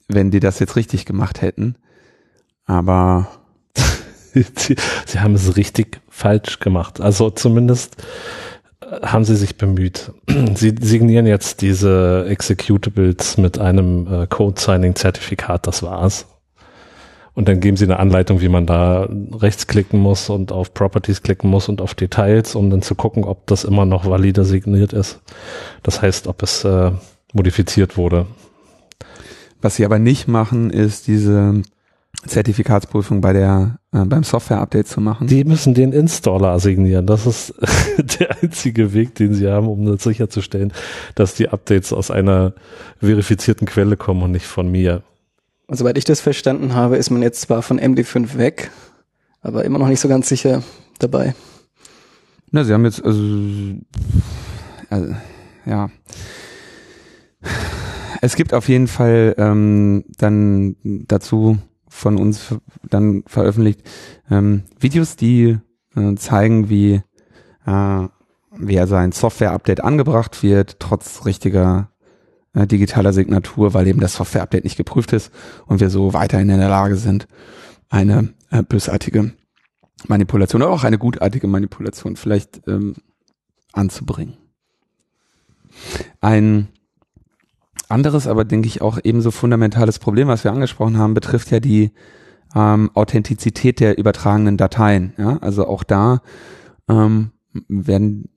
wenn 0.09 0.31
die 0.31 0.41
das 0.41 0.59
jetzt 0.59 0.77
richtig 0.77 1.07
gemacht 1.07 1.43
hätten. 1.43 1.77
Aber 2.66 3.28
sie, 4.35 4.77
sie 5.07 5.20
haben 5.20 5.35
es 5.35 5.57
richtig 5.57 6.01
falsch 6.09 6.61
gemacht. 6.61 7.01
Also 7.01 7.31
zumindest 7.31 7.97
äh, 8.81 9.07
haben 9.07 9.24
sie 9.24 9.36
sich 9.36 9.57
bemüht. 9.57 10.12
Sie 10.55 10.74
signieren 10.81 11.27
jetzt 11.27 11.62
diese 11.62 12.27
Executables 12.28 13.39
mit 13.39 13.59
einem 13.59 14.07
äh, 14.07 14.27
Code-Signing-Zertifikat, 14.27 15.66
das 15.66 15.82
war's. 15.82 16.27
Und 17.35 17.48
dann 17.48 17.59
geben 17.59 17.77
sie 17.77 17.85
eine 17.85 17.98
Anleitung, 17.98 18.40
wie 18.40 18.48
man 18.48 18.65
da 18.65 19.09
rechts 19.32 19.66
klicken 19.66 19.98
muss 19.98 20.31
und 20.31 20.52
auf 20.52 20.73
Properties 20.73 21.23
klicken 21.23 21.51
muss 21.51 21.69
und 21.69 21.81
auf 21.81 21.94
Details, 21.94 22.55
um 22.55 22.70
dann 22.70 22.81
zu 22.81 22.94
gucken, 22.94 23.24
ob 23.24 23.47
das 23.48 23.65
immer 23.65 23.85
noch 23.85 24.09
valide 24.09 24.44
signiert 24.44 24.93
ist. 24.93 25.20
Das 25.82 26.01
heißt, 26.01 26.28
ob 26.28 26.43
es 26.43 26.65
äh, 26.65 26.93
modifiziert 27.32 27.97
wurde. 27.97 28.27
was 29.61 29.77
sie 29.77 29.85
aber 29.85 29.98
nicht 29.98 30.28
machen, 30.28 30.70
ist 30.70 31.09
diese 31.09 31.62
Zertifikatsprüfung 32.27 33.20
bei 33.20 33.32
der 33.32 33.78
äh, 33.93 34.05
beim 34.05 34.23
Software-Update 34.23 34.89
zu 34.89 35.01
machen. 35.01 35.27
Die 35.27 35.44
müssen 35.44 35.74
den 35.74 35.93
Installer 35.93 36.59
signieren. 36.59 37.06
Das 37.06 37.27
ist 37.27 37.55
der 38.20 38.43
einzige 38.43 38.93
Weg, 38.93 39.15
den 39.15 39.35
sie 39.35 39.48
haben, 39.48 39.69
um 39.69 39.98
sicherzustellen, 39.98 40.73
dass 41.15 41.35
die 41.35 41.48
Updates 41.48 41.93
aus 41.93 42.11
einer 42.11 42.55
verifizierten 43.01 43.66
Quelle 43.66 43.97
kommen 43.97 44.23
und 44.23 44.32
nicht 44.32 44.47
von 44.47 44.70
mir. 44.70 45.02
Und 45.66 45.77
soweit 45.77 45.97
ich 45.99 46.05
das 46.05 46.20
verstanden 46.20 46.74
habe, 46.74 46.97
ist 46.97 47.11
man 47.11 47.23
jetzt 47.23 47.41
zwar 47.41 47.62
von 47.62 47.81
MD5 47.81 48.36
weg, 48.36 48.70
aber 49.41 49.65
immer 49.65 49.78
noch 49.78 49.89
nicht 49.89 50.01
so 50.01 50.09
ganz 50.09 50.28
sicher 50.28 50.62
dabei. 50.99 51.35
Na, 52.51 52.65
sie 52.65 52.73
haben 52.73 52.85
jetzt, 52.85 53.05
also, 53.05 53.23
also 54.91 55.15
ja. 55.66 55.91
Es 58.20 58.36
gibt 58.36 58.55
auf 58.55 58.69
jeden 58.69 58.86
Fall 58.86 59.35
ähm, 59.39 60.05
dann 60.19 60.77
dazu 60.82 61.59
von 61.89 62.16
uns 62.16 62.55
dann 62.89 63.23
veröffentlicht 63.27 63.82
ähm, 64.31 64.65
Videos, 64.78 65.16
die 65.16 65.59
äh, 65.95 66.15
zeigen, 66.16 66.69
wie, 66.69 67.03
äh, 67.66 68.09
wie 68.57 68.81
also 68.81 68.95
ein 68.97 69.12
Software-Update 69.12 69.82
angebracht 69.82 70.43
wird, 70.43 70.81
trotz 70.81 71.24
richtiger 71.24 71.91
äh, 72.55 72.66
digitaler 72.66 73.12
Signatur, 73.12 73.74
weil 73.74 73.86
eben 73.86 74.01
das 74.01 74.14
Software-Update 74.14 74.64
nicht 74.64 74.76
geprüft 74.76 75.12
ist 75.12 75.31
und 75.66 75.81
wir 75.81 75.90
so 75.90 76.12
weiterhin 76.12 76.48
in 76.48 76.59
der 76.59 76.68
Lage 76.68 76.97
sind, 76.97 77.26
eine 77.89 78.31
äh, 78.51 78.62
bösartige 78.62 79.32
Manipulation 80.09 80.62
oder 80.62 80.70
auch 80.70 80.85
eine 80.85 80.98
gutartige 80.98 81.47
Manipulation 81.47 82.16
vielleicht 82.16 82.66
ähm, 82.66 82.94
anzubringen. 83.72 84.36
Ein 86.20 86.68
anderes, 87.89 88.26
aber 88.26 88.44
denke 88.44 88.68
ich 88.68 88.81
auch 88.81 88.98
ebenso 89.02 89.31
fundamentales 89.31 89.98
Problem, 89.98 90.28
was 90.28 90.44
wir 90.44 90.52
angesprochen 90.52 90.98
haben, 90.98 91.14
betrifft 91.14 91.51
ja 91.51 91.60
die 91.60 91.93
ähm, 92.55 92.90
Authentizität 92.94 93.81
der 93.81 93.98
übertragenen 93.98 94.56
Dateien. 94.56 95.12
Ja? 95.18 95.39
Also 95.39 95.66
auch 95.66 95.82
da 95.82 96.22
ähm, 96.89 97.31
werden 97.68 98.28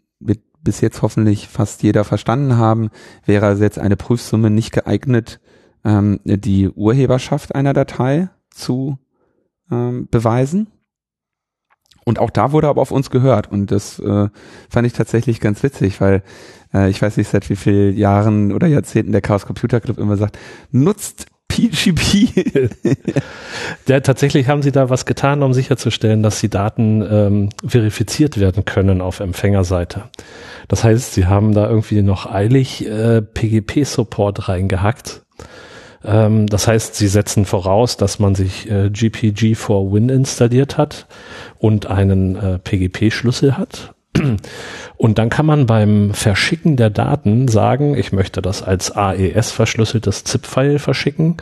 bis 0.67 0.81
jetzt 0.81 1.01
hoffentlich 1.01 1.47
fast 1.47 1.81
jeder 1.81 2.03
verstanden 2.03 2.57
haben, 2.57 2.89
wäre 3.25 3.45
also 3.45 3.63
jetzt 3.63 3.79
eine 3.79 3.95
Prüfsumme 3.95 4.49
nicht 4.49 4.73
geeignet, 4.73 5.39
ähm, 5.85 6.19
die 6.25 6.67
Urheberschaft 6.67 7.55
einer 7.55 7.71
Datei 7.71 8.27
zu 8.49 8.97
ähm, 9.71 10.09
beweisen. 10.11 10.67
Und 12.03 12.19
auch 12.19 12.29
da 12.31 12.51
wurde 12.51 12.67
aber 12.67 12.81
auf 12.81 12.91
uns 12.91 13.09
gehört. 13.09 13.49
Und 13.49 13.71
das 13.71 13.97
äh, 13.99 14.27
fand 14.69 14.87
ich 14.87 14.91
tatsächlich 14.91 15.39
ganz 15.39 15.63
witzig, 15.63 16.01
weil 16.01 16.21
äh, 16.73 16.89
ich 16.89 17.01
weiß 17.01 17.15
nicht, 17.15 17.29
seit 17.29 17.49
wie 17.49 17.55
vielen 17.55 17.95
Jahren 17.95 18.51
oder 18.51 18.67
Jahrzehnten 18.67 19.13
der 19.13 19.21
Chaos 19.21 19.45
Computer 19.45 19.79
Club 19.79 19.97
immer 19.97 20.17
sagt, 20.17 20.37
nutzt 20.71 21.27
PGP. 21.57 22.67
Ja, 23.87 24.01
tatsächlich 24.01 24.47
haben 24.47 24.61
sie 24.61 24.71
da 24.71 24.89
was 24.89 25.05
getan, 25.05 25.41
um 25.41 25.53
sicherzustellen, 25.53 26.21
dass 26.21 26.39
die 26.39 26.49
Daten 26.49 27.01
ähm, 27.09 27.49
verifiziert 27.65 28.39
werden 28.39 28.65
können 28.65 29.01
auf 29.01 29.19
Empfängerseite. 29.19 30.03
Das 30.67 30.83
heißt, 30.83 31.13
sie 31.13 31.25
haben 31.25 31.53
da 31.53 31.67
irgendwie 31.69 32.01
noch 32.01 32.31
eilig 32.31 32.85
äh, 32.85 33.21
PGP-Support 33.21 34.49
reingehackt. 34.49 35.23
Ähm, 36.03 36.47
das 36.47 36.67
heißt, 36.67 36.95
sie 36.95 37.07
setzen 37.07 37.45
voraus, 37.45 37.97
dass 37.97 38.19
man 38.19 38.35
sich 38.35 38.69
äh, 38.69 38.89
GPG 38.89 39.55
for 39.55 39.91
Win 39.91 40.09
installiert 40.09 40.77
hat 40.77 41.07
und 41.57 41.87
einen 41.87 42.35
äh, 42.35 42.59
PGP-Schlüssel 42.59 43.57
hat. 43.57 43.95
Und 44.97 45.19
dann 45.19 45.29
kann 45.29 45.45
man 45.45 45.65
beim 45.65 46.13
Verschicken 46.13 46.75
der 46.75 46.89
Daten 46.89 47.47
sagen, 47.47 47.95
ich 47.95 48.11
möchte 48.11 48.41
das 48.41 48.63
als 48.63 48.91
AES 48.91 49.51
verschlüsseltes 49.51 50.23
ZIP-File 50.23 50.79
verschicken. 50.79 51.37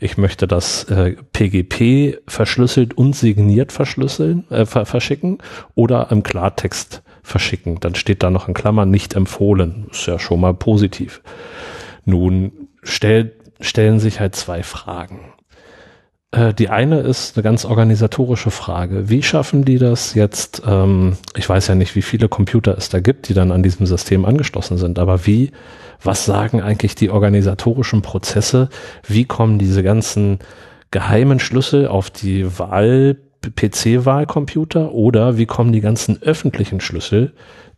Ich 0.00 0.18
möchte 0.18 0.46
das 0.46 0.84
äh, 0.84 1.16
PGP 1.32 2.18
verschlüsselt 2.26 2.96
und 2.96 3.14
signiert 3.16 3.72
verschlüsseln, 3.72 4.50
äh, 4.50 4.66
ver 4.66 4.86
verschicken 4.86 5.38
oder 5.74 6.08
im 6.10 6.22
Klartext 6.22 7.02
verschicken. 7.22 7.80
Dann 7.80 7.94
steht 7.94 8.22
da 8.22 8.30
noch 8.30 8.48
in 8.48 8.54
Klammern 8.54 8.90
nicht 8.90 9.14
empfohlen. 9.14 9.86
Ist 9.90 10.06
ja 10.06 10.18
schon 10.18 10.40
mal 10.40 10.54
positiv. 10.54 11.22
Nun 12.04 12.68
stell, 12.82 13.36
stellen 13.60 14.00
sich 14.00 14.20
halt 14.20 14.34
zwei 14.34 14.62
Fragen. 14.62 15.20
Äh, 16.32 16.54
die 16.54 16.68
eine 16.68 17.00
ist 17.00 17.36
eine 17.36 17.42
ganz 17.42 17.64
organisatorische 17.64 18.50
Frage. 18.50 19.08
Wie 19.08 19.22
schaffen 19.22 19.64
die 19.64 19.78
das 19.78 20.14
jetzt? 20.14 20.62
Ähm, 20.66 21.16
ich 21.36 21.48
weiß 21.48 21.68
ja 21.68 21.74
nicht, 21.74 21.96
wie 21.96 22.02
viele 22.02 22.28
Computer 22.28 22.76
es 22.76 22.88
da 22.88 23.00
gibt, 23.00 23.28
die 23.28 23.34
dann 23.34 23.50
an 23.52 23.62
diesem 23.62 23.86
System 23.86 24.24
angeschlossen 24.24 24.78
sind, 24.78 24.98
aber 24.98 25.26
wie, 25.26 25.50
was 26.02 26.24
sagen 26.24 26.60
eigentlich 26.60 26.94
die 26.94 27.10
organisatorischen 27.10 28.02
Prozesse? 28.02 28.68
Wie 29.06 29.24
kommen 29.24 29.58
diese 29.58 29.82
ganzen 29.82 30.38
geheimen 30.90 31.40
Schlüssel 31.40 31.88
auf 31.88 32.10
die 32.10 32.58
Wahl, 32.58 33.16
PC-Wahlcomputer 33.42 34.92
oder 34.92 35.38
wie 35.38 35.46
kommen 35.46 35.72
die 35.72 35.80
ganzen 35.80 36.22
öffentlichen 36.22 36.80
Schlüssel, 36.80 37.32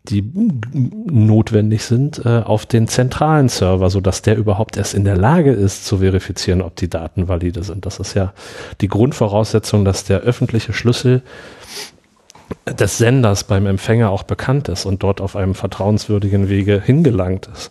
die 0.09 0.29
notwendig 0.35 1.85
sind, 1.85 2.24
äh, 2.24 2.41
auf 2.41 2.66
den 2.66 2.89
zentralen 2.89 3.49
Server, 3.49 3.89
so 3.89 4.01
dass 4.01 4.23
der 4.23 4.37
überhaupt 4.37 4.77
erst 4.77 4.95
in 4.95 5.05
der 5.05 5.16
Lage 5.16 5.53
ist 5.53 5.87
zu 5.87 5.99
verifizieren, 5.99 6.61
ob 6.61 6.74
die 6.74 6.91
Daten 6.91 7.29
valide 7.29 7.62
sind. 7.62 7.87
Das 7.87 8.01
ist 8.01 8.15
ja 8.15 8.33
die 8.81 8.89
Grundvoraussetzung, 8.89 9.85
dass 9.85 10.05
der 10.05 10.20
öffentliche 10.20 10.73
Schlüssel 10.73 11.23
des 12.66 12.99
Senders 12.99 13.45
beim 13.45 13.66
Empfänger 13.66 14.11
auch 14.11 14.24
bekannt 14.24 14.69
ist 14.69 14.87
und 14.87 15.03
dort 15.05 15.20
auf 15.20 15.37
einem 15.37 15.55
vertrauenswürdigen 15.55 16.49
Wege 16.49 16.83
hingelangt 16.85 17.49
ist. 17.53 17.70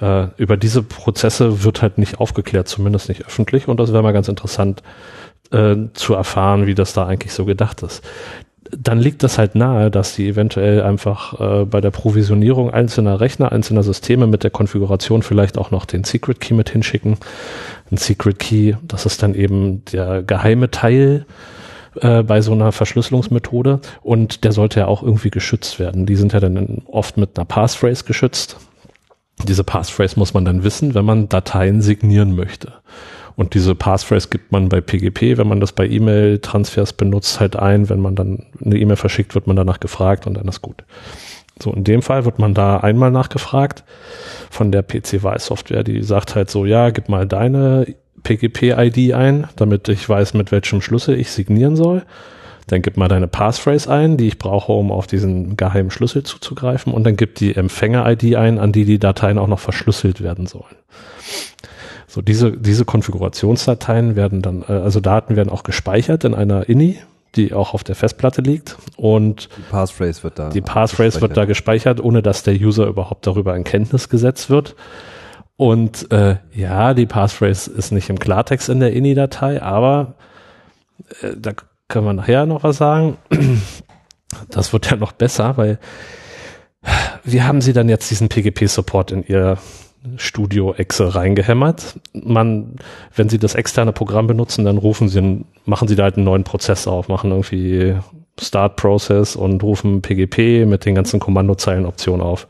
Äh, 0.00 0.28
über 0.36 0.56
diese 0.56 0.82
Prozesse 0.82 1.64
wird 1.64 1.82
halt 1.82 1.98
nicht 1.98 2.20
aufgeklärt, 2.20 2.68
zumindest 2.68 3.08
nicht 3.08 3.26
öffentlich. 3.26 3.66
Und 3.66 3.80
das 3.80 3.92
wäre 3.92 4.04
mal 4.04 4.12
ganz 4.12 4.28
interessant 4.28 4.84
äh, 5.50 5.74
zu 5.94 6.14
erfahren, 6.14 6.66
wie 6.66 6.74
das 6.76 6.92
da 6.92 7.06
eigentlich 7.06 7.32
so 7.32 7.44
gedacht 7.44 7.82
ist 7.82 8.02
dann 8.70 8.98
liegt 8.98 9.22
das 9.22 9.38
halt 9.38 9.54
nahe, 9.54 9.90
dass 9.90 10.14
sie 10.14 10.28
eventuell 10.28 10.82
einfach 10.82 11.40
äh, 11.40 11.64
bei 11.64 11.80
der 11.80 11.90
Provisionierung 11.90 12.70
einzelner 12.70 13.20
Rechner, 13.20 13.52
einzelner 13.52 13.82
Systeme 13.82 14.26
mit 14.26 14.42
der 14.42 14.50
Konfiguration 14.50 15.22
vielleicht 15.22 15.58
auch 15.58 15.70
noch 15.70 15.84
den 15.84 16.04
Secret 16.04 16.40
Key 16.40 16.54
mit 16.54 16.70
hinschicken. 16.70 17.16
Ein 17.90 17.96
Secret 17.96 18.38
Key, 18.38 18.74
das 18.82 19.06
ist 19.06 19.22
dann 19.22 19.34
eben 19.34 19.84
der 19.86 20.22
geheime 20.22 20.70
Teil 20.70 21.26
äh, 22.00 22.22
bei 22.22 22.40
so 22.40 22.52
einer 22.52 22.72
Verschlüsselungsmethode 22.72 23.80
und 24.02 24.44
der 24.44 24.52
sollte 24.52 24.80
ja 24.80 24.86
auch 24.86 25.02
irgendwie 25.02 25.30
geschützt 25.30 25.78
werden. 25.78 26.06
Die 26.06 26.16
sind 26.16 26.32
ja 26.32 26.40
dann 26.40 26.82
oft 26.86 27.16
mit 27.16 27.36
einer 27.36 27.44
Passphrase 27.44 28.04
geschützt. 28.04 28.56
Diese 29.46 29.64
Passphrase 29.64 30.18
muss 30.18 30.34
man 30.34 30.44
dann 30.44 30.64
wissen, 30.64 30.94
wenn 30.94 31.04
man 31.04 31.28
Dateien 31.28 31.82
signieren 31.82 32.34
möchte. 32.34 32.72
Und 33.36 33.52
diese 33.52 33.74
Passphrase 33.74 34.28
gibt 34.28 34.50
man 34.50 34.70
bei 34.70 34.80
PGP, 34.80 35.36
wenn 35.36 35.46
man 35.46 35.60
das 35.60 35.72
bei 35.72 35.86
E-Mail-Transfers 35.86 36.94
benutzt, 36.94 37.38
halt 37.38 37.54
ein. 37.54 37.88
Wenn 37.90 38.00
man 38.00 38.14
dann 38.14 38.46
eine 38.64 38.78
E-Mail 38.78 38.96
verschickt, 38.96 39.34
wird 39.34 39.46
man 39.46 39.56
danach 39.56 39.78
gefragt 39.78 40.26
und 40.26 40.34
dann 40.34 40.48
ist 40.48 40.62
gut. 40.62 40.84
So, 41.62 41.72
in 41.72 41.84
dem 41.84 42.02
Fall 42.02 42.24
wird 42.24 42.38
man 42.38 42.54
da 42.54 42.78
einmal 42.78 43.10
nachgefragt 43.10 43.84
von 44.50 44.72
der 44.72 44.82
PC-Wahl-Software, 44.82 45.84
die 45.84 46.02
sagt 46.02 46.34
halt 46.34 46.50
so, 46.50 46.66
ja, 46.66 46.90
gib 46.90 47.08
mal 47.08 47.26
deine 47.26 47.86
PGP-ID 48.22 49.14
ein, 49.14 49.48
damit 49.56 49.88
ich 49.88 50.06
weiß, 50.08 50.34
mit 50.34 50.50
welchem 50.52 50.80
Schlüssel 50.80 51.18
ich 51.18 51.30
signieren 51.30 51.76
soll. 51.76 52.02
Dann 52.66 52.82
gib 52.82 52.96
mal 52.96 53.08
deine 53.08 53.28
Passphrase 53.28 53.90
ein, 53.90 54.16
die 54.16 54.26
ich 54.26 54.38
brauche, 54.38 54.72
um 54.72 54.90
auf 54.90 55.06
diesen 55.06 55.56
geheimen 55.56 55.90
Schlüssel 55.90 56.24
zuzugreifen. 56.24 56.92
Und 56.92 57.04
dann 57.04 57.16
gib 57.16 57.36
die 57.36 57.54
Empfänger-ID 57.54 58.34
ein, 58.34 58.58
an 58.58 58.72
die 58.72 58.84
die 58.84 58.98
Dateien 58.98 59.38
auch 59.38 59.46
noch 59.46 59.60
verschlüsselt 59.60 60.20
werden 60.20 60.46
sollen. 60.46 60.74
So, 62.16 62.22
diese, 62.22 62.52
diese 62.52 62.86
Konfigurationsdateien 62.86 64.16
werden 64.16 64.40
dann, 64.40 64.62
äh, 64.62 64.72
also 64.72 65.00
Daten 65.00 65.36
werden 65.36 65.50
auch 65.50 65.64
gespeichert 65.64 66.24
in 66.24 66.32
einer 66.34 66.66
INI, 66.66 66.98
die 67.34 67.52
auch 67.52 67.74
auf 67.74 67.84
der 67.84 67.94
Festplatte 67.94 68.40
liegt. 68.40 68.78
Und 68.96 69.50
Die 69.54 69.70
Passphrase 69.70 70.22
wird 70.22 70.38
da. 70.38 70.48
die 70.48 70.62
Passphrase 70.62 71.20
wird 71.20 71.36
da 71.36 71.44
gespeichert, 71.44 72.00
ohne 72.00 72.22
dass 72.22 72.42
der 72.42 72.54
User 72.54 72.86
überhaupt 72.86 73.26
darüber 73.26 73.54
in 73.54 73.64
Kenntnis 73.64 74.08
gesetzt 74.08 74.48
wird. 74.48 74.76
Und 75.56 76.10
äh, 76.10 76.36
ja, 76.54 76.94
die 76.94 77.04
Passphrase 77.04 77.70
ist 77.70 77.92
nicht 77.92 78.08
im 78.08 78.18
Klartext 78.18 78.70
in 78.70 78.80
der 78.80 78.94
INI-Datei, 78.94 79.60
aber 79.60 80.14
äh, 81.20 81.36
da 81.36 81.52
können 81.88 82.06
wir 82.06 82.14
nachher 82.14 82.46
noch 82.46 82.62
was 82.62 82.78
sagen. 82.78 83.18
Das 84.50 84.72
wird 84.72 84.90
ja 84.90 84.96
noch 84.96 85.12
besser, 85.12 85.56
weil 85.56 85.78
wie 87.24 87.42
haben 87.42 87.60
Sie 87.60 87.72
dann 87.72 87.88
jetzt 87.88 88.10
diesen 88.10 88.28
PGP-Support 88.28 89.12
in 89.12 89.22
Ihr 89.26 89.56
Studio-Exe 90.16 91.14
reingehämmert? 91.14 91.98
Man, 92.12 92.76
wenn 93.14 93.28
Sie 93.28 93.38
das 93.38 93.54
externe 93.54 93.92
Programm 93.92 94.26
benutzen, 94.26 94.64
dann 94.64 94.78
rufen 94.78 95.08
Sie, 95.08 95.44
machen 95.64 95.88
Sie 95.88 95.96
da 95.96 96.04
halt 96.04 96.16
einen 96.16 96.24
neuen 96.24 96.44
Prozess 96.44 96.86
auf, 96.86 97.08
machen 97.08 97.30
irgendwie 97.30 97.96
Start 98.40 98.76
Process 98.76 99.34
und 99.36 99.62
rufen 99.62 100.02
PGP 100.02 100.66
mit 100.66 100.84
den 100.84 100.94
ganzen 100.94 101.20
Kommandozeilenoptionen 101.20 102.20
auf. 102.24 102.46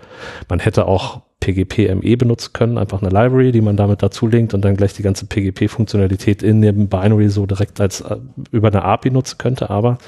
Man 0.48 0.58
hätte 0.58 0.86
auch 0.86 1.20
PGP-ME 1.40 2.16
benutzen 2.16 2.52
können, 2.52 2.78
einfach 2.78 3.02
eine 3.02 3.10
Library, 3.10 3.52
die 3.52 3.60
man 3.60 3.76
damit 3.76 4.02
dazu 4.02 4.26
linkt 4.26 4.54
und 4.54 4.64
dann 4.64 4.76
gleich 4.76 4.94
die 4.94 5.02
ganze 5.02 5.26
PGP-Funktionalität 5.26 6.42
in 6.42 6.62
dem 6.62 6.88
Binary 6.88 7.28
so 7.28 7.46
direkt 7.46 7.80
als 7.80 8.00
äh, 8.00 8.16
über 8.50 8.68
eine 8.68 8.82
API 8.82 9.10
nutzen 9.10 9.36
könnte, 9.38 9.70
aber 9.70 9.98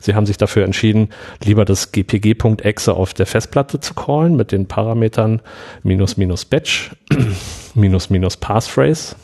sie 0.00 0.14
haben 0.14 0.26
sich 0.26 0.38
dafür 0.38 0.64
entschieden, 0.64 1.10
lieber 1.44 1.64
das 1.64 1.92
gpg.exe 1.92 2.94
auf 2.94 3.14
der 3.14 3.26
Festplatte 3.26 3.80
zu 3.80 3.94
callen 3.94 4.36
mit 4.36 4.52
den 4.52 4.66
Parametern 4.66 5.42
minus 5.82 6.16
minus 6.16 6.44
batch 6.44 6.96
minus 7.74 8.10
minus 8.10 8.36
passphrase. 8.36 9.16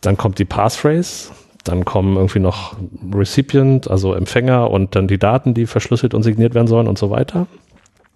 Dann 0.00 0.16
kommt 0.16 0.38
die 0.38 0.44
Passphrase, 0.44 1.32
dann 1.64 1.84
kommen 1.84 2.16
irgendwie 2.16 2.38
noch 2.38 2.76
Recipient, 3.12 3.90
also 3.90 4.14
Empfänger 4.14 4.70
und 4.70 4.94
dann 4.94 5.08
die 5.08 5.18
Daten, 5.18 5.54
die 5.54 5.66
verschlüsselt 5.66 6.14
und 6.14 6.22
signiert 6.22 6.54
werden 6.54 6.68
sollen 6.68 6.86
und 6.86 6.96
so 6.96 7.10
weiter. 7.10 7.48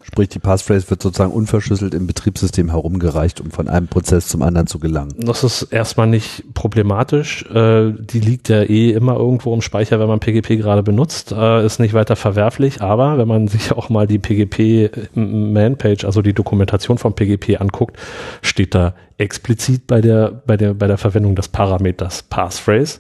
Sprich, 0.03 0.29
die 0.29 0.39
Passphrase 0.39 0.91
wird 0.91 1.01
sozusagen 1.01 1.33
unverschlüsselt 1.33 1.95
im 1.95 2.07
Betriebssystem 2.07 2.71
herumgereicht, 2.71 3.41
um 3.41 3.51
von 3.51 3.69
einem 3.69 3.89
Prozess 3.89 4.29
zum 4.29 4.43
anderen 4.43 4.67
zu 4.67 4.79
gelangen. 4.79 5.15
Das 5.19 5.45
ist 5.45 5.63
erstmal 5.63 6.07
nicht 6.07 6.55
problematisch. 6.55 7.45
Äh, 7.47 7.93
die 7.93 8.21
liegt 8.21 8.49
ja 8.49 8.63
eh 8.63 8.91
immer 8.91 9.17
irgendwo 9.17 9.55
im 9.55 9.63
Speicher, 9.63 10.01
wenn 10.01 10.09
man 10.09 10.21
PGP 10.21 10.59
gerade 10.59 10.83
benutzt. 10.83 11.33
Äh, 11.33 11.65
ist 11.65 11.79
nicht 11.79 11.95
weiter 11.95 12.17
verwerflich, 12.17 12.83
aber 12.83 13.19
wenn 13.19 13.29
man 13.29 13.49
sich 13.49 13.73
auch 13.73 13.89
mal 13.89 14.07
die 14.07 14.19
PGP-Manpage, 14.19 16.05
also 16.05 16.21
die 16.21 16.33
Dokumentation 16.33 16.99
von 16.99 17.15
PGP 17.15 17.61
anguckt, 17.61 17.97
steht 18.43 18.75
da 18.75 18.95
explizit 19.19 19.87
bei 19.87 20.01
der, 20.01 20.43
bei 20.47 20.57
der, 20.57 20.75
bei 20.75 20.89
der 20.89 20.99
Verwendung 20.99 21.37
des 21.37 21.49
Parameters 21.49 22.25
Passphrase 22.25 22.99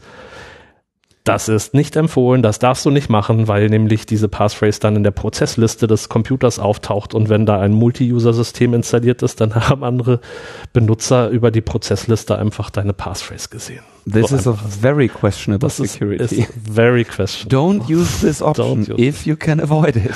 das 1.25 1.49
ist 1.49 1.73
nicht 1.73 1.95
empfohlen, 1.95 2.43
das 2.43 2.59
darfst 2.59 2.85
du 2.85 2.91
nicht 2.91 3.09
machen, 3.09 3.47
weil 3.47 3.69
nämlich 3.69 4.07
diese 4.07 4.29
Passphrase 4.29 4.81
dann 4.81 4.97
in 4.97 5.05
der 5.05 5.13
Prozessliste 5.13 5.87
des 5.87 6.09
Computers 6.09 6.59
auftaucht 6.59 7.15
und 7.15 7.29
wenn 7.29 7.47
da 7.47 7.61
ein 7.61 7.73
Multi-User-System 7.73 8.75
installiert 8.75 9.23
ist, 9.23 9.41
dann 9.41 9.55
haben 9.69 9.85
andere 9.85 10.21
Benutzer 10.73 11.29
über 11.29 11.51
die 11.51 11.61
Prozessliste 11.61 12.39
einfach 12.39 12.71
deine 12.71 12.93
Passphrase 12.93 13.49
gesehen. 13.49 13.83
This 14.11 14.31
so 14.31 14.37
is 14.37 14.47
a 14.49 14.53
very 14.53 15.09
questionable 15.09 15.69
das 15.69 15.79
ist, 15.79 15.93
security. 15.93 16.41
Ist 16.41 16.53
very 16.73 17.05
questionable. 17.05 17.57
Don't 17.57 17.89
use 17.89 18.27
this 18.27 18.43
option 18.43 18.81
use 18.81 19.01
if 19.01 19.25
you 19.25 19.37
can 19.37 19.61
avoid 19.61 19.95
it. 19.95 20.11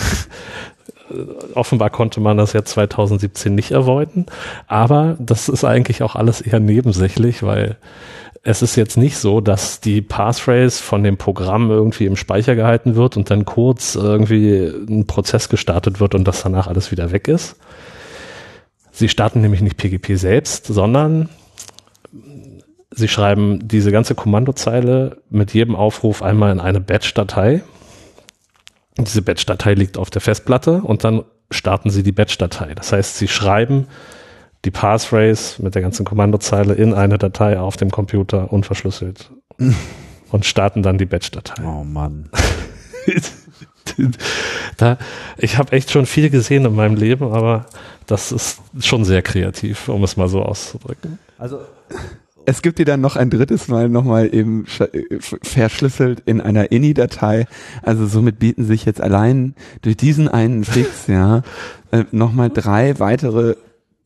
offenbar 1.54 1.90
konnte 1.90 2.20
man 2.20 2.36
das 2.36 2.52
ja 2.52 2.64
2017 2.64 3.54
nicht 3.54 3.72
avoiden, 3.72 4.26
aber 4.66 5.16
das 5.20 5.48
ist 5.48 5.64
eigentlich 5.64 6.02
auch 6.02 6.16
alles 6.16 6.40
eher 6.40 6.60
nebensächlich, 6.60 7.42
weil 7.42 7.76
es 8.48 8.62
ist 8.62 8.76
jetzt 8.76 8.96
nicht 8.96 9.18
so, 9.18 9.40
dass 9.40 9.80
die 9.80 10.00
Passphrase 10.00 10.80
von 10.80 11.02
dem 11.02 11.16
Programm 11.16 11.68
irgendwie 11.68 12.06
im 12.06 12.14
Speicher 12.14 12.54
gehalten 12.54 12.94
wird 12.94 13.16
und 13.16 13.28
dann 13.28 13.44
kurz 13.44 13.96
irgendwie 13.96 14.66
ein 14.66 15.04
Prozess 15.08 15.48
gestartet 15.48 15.98
wird 15.98 16.14
und 16.14 16.22
das 16.28 16.44
danach 16.44 16.68
alles 16.68 16.92
wieder 16.92 17.10
weg 17.10 17.26
ist. 17.26 17.56
Sie 18.92 19.08
starten 19.08 19.40
nämlich 19.40 19.62
nicht 19.62 19.76
PGP 19.76 20.16
selbst, 20.16 20.66
sondern 20.66 21.28
sie 22.92 23.08
schreiben 23.08 23.66
diese 23.66 23.90
ganze 23.90 24.14
Kommandozeile 24.14 25.20
mit 25.28 25.52
jedem 25.52 25.74
Aufruf 25.74 26.22
einmal 26.22 26.52
in 26.52 26.60
eine 26.60 26.80
Batch-Datei. 26.80 27.64
Diese 28.96 29.22
Batch-Datei 29.22 29.74
liegt 29.74 29.98
auf 29.98 30.10
der 30.10 30.22
Festplatte 30.22 30.82
und 30.82 31.02
dann 31.02 31.24
starten 31.50 31.90
sie 31.90 32.04
die 32.04 32.12
Batch-Datei. 32.12 32.76
Das 32.76 32.92
heißt, 32.92 33.18
sie 33.18 33.26
schreiben 33.26 33.88
die 34.64 34.70
Passphrase 34.70 35.62
mit 35.62 35.74
der 35.74 35.82
ganzen 35.82 36.04
Kommandozeile 36.04 36.74
in 36.74 36.94
eine 36.94 37.18
Datei 37.18 37.58
auf 37.58 37.76
dem 37.76 37.90
Computer 37.90 38.52
unverschlüsselt 38.52 39.30
und 40.30 40.44
starten 40.44 40.82
dann 40.82 40.98
die 40.98 41.06
Batch-Datei. 41.06 41.62
Oh 41.64 41.84
Mann. 41.84 42.30
da, 44.76 44.98
ich 45.38 45.58
habe 45.58 45.72
echt 45.72 45.90
schon 45.90 46.06
viel 46.06 46.30
gesehen 46.30 46.64
in 46.64 46.74
meinem 46.74 46.96
Leben, 46.96 47.32
aber 47.32 47.66
das 48.06 48.32
ist 48.32 48.60
schon 48.80 49.04
sehr 49.04 49.22
kreativ, 49.22 49.88
um 49.88 50.02
es 50.04 50.16
mal 50.16 50.28
so 50.28 50.42
auszudrücken. 50.42 51.18
Also 51.38 51.60
es 52.48 52.62
gibt 52.62 52.78
die 52.78 52.84
dann 52.84 53.00
noch 53.00 53.16
ein 53.16 53.28
drittes 53.28 53.66
Mal 53.66 53.88
nochmal 53.88 54.32
eben 54.32 54.66
verschlüsselt 54.66 56.22
in 56.26 56.40
einer 56.40 56.70
INI-Datei. 56.70 57.46
Also 57.82 58.06
somit 58.06 58.38
bieten 58.38 58.64
sich 58.64 58.84
jetzt 58.84 59.00
allein 59.00 59.54
durch 59.82 59.96
diesen 59.96 60.28
einen 60.28 60.64
Fix, 60.64 61.08
ja, 61.08 61.42
äh, 61.90 62.04
nochmal 62.12 62.50
drei 62.50 63.00
weitere 63.00 63.56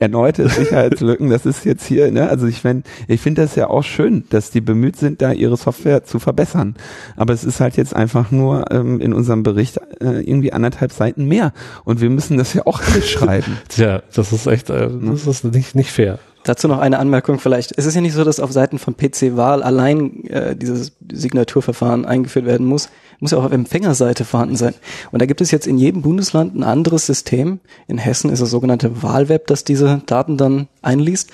erneute 0.00 0.48
Sicherheitslücken. 0.48 1.30
Das 1.30 1.46
ist 1.46 1.64
jetzt 1.64 1.86
hier, 1.86 2.10
ne? 2.10 2.28
Also 2.28 2.46
ich 2.46 2.64
wenn 2.64 2.82
ich 3.06 3.20
finde 3.20 3.42
das 3.42 3.54
ja 3.54 3.68
auch 3.68 3.84
schön, 3.84 4.24
dass 4.30 4.50
die 4.50 4.60
bemüht 4.60 4.96
sind, 4.96 5.22
da 5.22 5.32
ihre 5.32 5.56
Software 5.56 6.04
zu 6.04 6.18
verbessern. 6.18 6.74
Aber 7.16 7.32
es 7.34 7.44
ist 7.44 7.60
halt 7.60 7.76
jetzt 7.76 7.94
einfach 7.94 8.30
nur 8.30 8.70
ähm, 8.72 9.00
in 9.00 9.12
unserem 9.12 9.42
Bericht 9.42 9.78
äh, 10.00 10.20
irgendwie 10.20 10.52
anderthalb 10.52 10.92
Seiten 10.92 11.26
mehr. 11.26 11.52
Und 11.84 12.00
wir 12.00 12.10
müssen 12.10 12.38
das 12.38 12.54
ja 12.54 12.66
auch 12.66 12.82
schreiben. 13.04 13.58
Tja, 13.68 14.02
das 14.14 14.32
ist 14.32 14.46
echt, 14.46 14.70
äh, 14.70 14.88
das 15.02 15.26
ist 15.26 15.44
nicht, 15.44 15.74
nicht 15.74 15.92
fair. 15.92 16.18
Dazu 16.44 16.68
noch 16.68 16.78
eine 16.78 16.98
Anmerkung 16.98 17.38
vielleicht. 17.38 17.76
Es 17.76 17.84
ist 17.84 17.94
ja 17.94 18.00
nicht 18.00 18.14
so, 18.14 18.24
dass 18.24 18.40
auf 18.40 18.50
Seiten 18.50 18.78
von 18.78 18.96
PC-Wahl 18.96 19.62
allein 19.62 20.24
äh, 20.24 20.56
dieses 20.56 20.92
Signaturverfahren 21.12 22.06
eingeführt 22.06 22.46
werden 22.46 22.66
muss. 22.66 22.88
Muss 23.18 23.32
ja 23.32 23.38
auch 23.38 23.44
auf 23.44 23.52
Empfängerseite 23.52 24.24
vorhanden 24.24 24.56
sein. 24.56 24.74
Und 25.12 25.20
da 25.20 25.26
gibt 25.26 25.42
es 25.42 25.50
jetzt 25.50 25.66
in 25.66 25.76
jedem 25.76 26.00
Bundesland 26.00 26.54
ein 26.54 26.62
anderes 26.62 27.04
System. 27.04 27.60
In 27.88 27.98
Hessen 27.98 28.30
ist 28.30 28.40
das 28.40 28.50
sogenannte 28.50 29.02
Wahlweb, 29.02 29.46
das 29.48 29.64
diese 29.64 30.02
Daten 30.06 30.38
dann 30.38 30.68
einliest. 30.80 31.30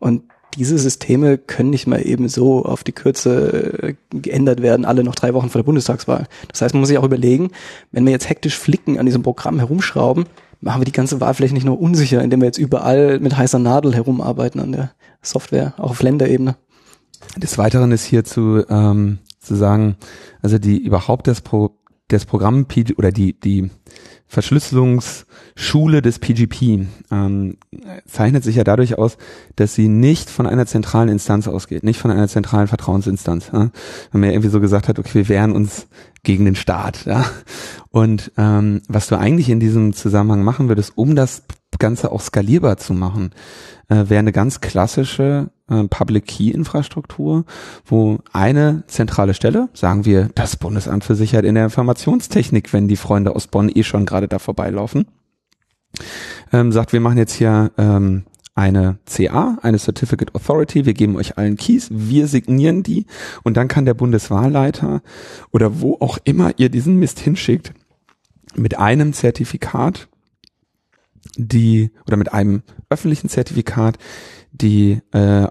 Und 0.00 0.22
diese 0.56 0.78
Systeme 0.78 1.38
können 1.38 1.70
nicht 1.70 1.86
mal 1.86 2.04
eben 2.04 2.28
so 2.28 2.64
auf 2.64 2.82
die 2.82 2.92
Kürze 2.92 3.78
äh, 3.82 3.94
geändert 4.10 4.62
werden, 4.62 4.84
alle 4.84 5.04
noch 5.04 5.14
drei 5.14 5.32
Wochen 5.34 5.48
vor 5.48 5.60
der 5.60 5.66
Bundestagswahl. 5.66 6.26
Das 6.48 6.60
heißt, 6.60 6.74
man 6.74 6.80
muss 6.80 6.88
sich 6.88 6.98
auch 6.98 7.04
überlegen, 7.04 7.50
wenn 7.92 8.04
wir 8.04 8.12
jetzt 8.12 8.28
hektisch 8.28 8.58
flicken 8.58 8.98
an 8.98 9.06
diesem 9.06 9.22
Programm 9.22 9.58
herumschrauben, 9.58 10.24
machen 10.60 10.80
wir 10.80 10.84
die 10.84 10.92
ganze 10.92 11.20
Wahlfläche 11.20 11.54
nicht 11.54 11.64
nur 11.64 11.80
unsicher, 11.80 12.22
indem 12.22 12.40
wir 12.40 12.46
jetzt 12.46 12.58
überall 12.58 13.18
mit 13.20 13.36
heißer 13.36 13.58
Nadel 13.58 13.94
herumarbeiten 13.94 14.60
an 14.60 14.72
der 14.72 14.92
Software, 15.22 15.74
auch 15.78 15.90
auf 15.90 16.02
Länderebene. 16.02 16.56
Des 17.36 17.58
Weiteren 17.58 17.92
ist 17.92 18.04
hier 18.04 18.24
zu, 18.24 18.64
ähm, 18.68 19.18
zu 19.40 19.54
sagen, 19.54 19.96
also 20.42 20.58
die 20.58 20.78
überhaupt 20.78 21.26
das 21.26 21.40
Pro, 21.40 21.78
das 22.08 22.24
Programm 22.24 22.66
oder 22.96 23.12
die, 23.12 23.38
die 23.38 23.70
Verschlüsselungsschule 24.30 26.02
des 26.02 26.20
PGP 26.20 26.86
ähm, 27.10 27.56
zeichnet 28.06 28.44
sich 28.44 28.54
ja 28.54 28.62
dadurch 28.62 28.96
aus, 28.96 29.18
dass 29.56 29.74
sie 29.74 29.88
nicht 29.88 30.30
von 30.30 30.46
einer 30.46 30.66
zentralen 30.66 31.08
Instanz 31.08 31.48
ausgeht, 31.48 31.82
nicht 31.82 31.98
von 31.98 32.12
einer 32.12 32.28
zentralen 32.28 32.68
Vertrauensinstanz. 32.68 33.50
Ja? 33.52 33.70
Wenn 34.12 34.20
man 34.20 34.30
ja 34.30 34.34
irgendwie 34.34 34.50
so 34.50 34.60
gesagt 34.60 34.86
hat, 34.86 35.00
okay, 35.00 35.14
wir 35.14 35.28
wehren 35.28 35.50
uns 35.50 35.88
gegen 36.22 36.44
den 36.44 36.54
Staat. 36.54 37.06
Ja? 37.06 37.24
Und 37.90 38.30
ähm, 38.36 38.82
was 38.86 39.08
du 39.08 39.18
eigentlich 39.18 39.50
in 39.50 39.58
diesem 39.58 39.94
Zusammenhang 39.94 40.44
machen 40.44 40.68
würdest, 40.68 40.92
um 40.94 41.16
das 41.16 41.42
Ganze 41.80 42.12
auch 42.12 42.20
skalierbar 42.20 42.76
zu 42.76 42.94
machen, 42.94 43.32
äh, 43.88 44.08
wäre 44.08 44.20
eine 44.20 44.30
ganz 44.30 44.60
klassische 44.60 45.50
äh, 45.68 45.84
Public 45.84 46.26
Key 46.26 46.50
Infrastruktur, 46.50 47.44
wo 47.84 48.18
eine 48.32 48.84
zentrale 48.86 49.34
Stelle, 49.34 49.68
sagen 49.72 50.04
wir 50.04 50.30
das 50.36 50.56
Bundesamt 50.56 51.02
für 51.02 51.16
Sicherheit 51.16 51.44
in 51.44 51.56
der 51.56 51.64
Informationstechnik, 51.64 52.72
wenn 52.72 52.86
die 52.86 52.96
Freunde 52.96 53.34
aus 53.34 53.48
Bonn 53.48 53.68
eh 53.74 53.82
schon 53.82 54.06
gerade 54.06 54.28
da 54.28 54.38
vorbeilaufen, 54.38 55.06
ähm, 56.52 56.70
sagt, 56.70 56.92
wir 56.92 57.00
machen 57.00 57.18
jetzt 57.18 57.32
hier 57.34 57.72
ähm, 57.76 58.24
eine 58.54 58.98
CA, 59.06 59.58
eine 59.62 59.78
Certificate 59.78 60.34
Authority, 60.34 60.84
wir 60.84 60.94
geben 60.94 61.16
euch 61.16 61.38
allen 61.38 61.56
Keys, 61.56 61.88
wir 61.90 62.26
signieren 62.26 62.82
die 62.82 63.06
und 63.42 63.56
dann 63.56 63.68
kann 63.68 63.86
der 63.86 63.94
Bundeswahlleiter 63.94 65.02
oder 65.50 65.80
wo 65.80 65.96
auch 66.00 66.18
immer 66.24 66.52
ihr 66.58 66.68
diesen 66.68 66.96
Mist 66.96 67.20
hinschickt, 67.20 67.72
mit 68.56 68.78
einem 68.78 69.12
Zertifikat 69.12 70.09
die 71.36 71.90
oder 72.06 72.16
mit 72.16 72.32
einem 72.32 72.62
öffentlichen 72.88 73.28
Zertifikat 73.28 73.98
die 74.52 75.00
äh, 75.12 75.48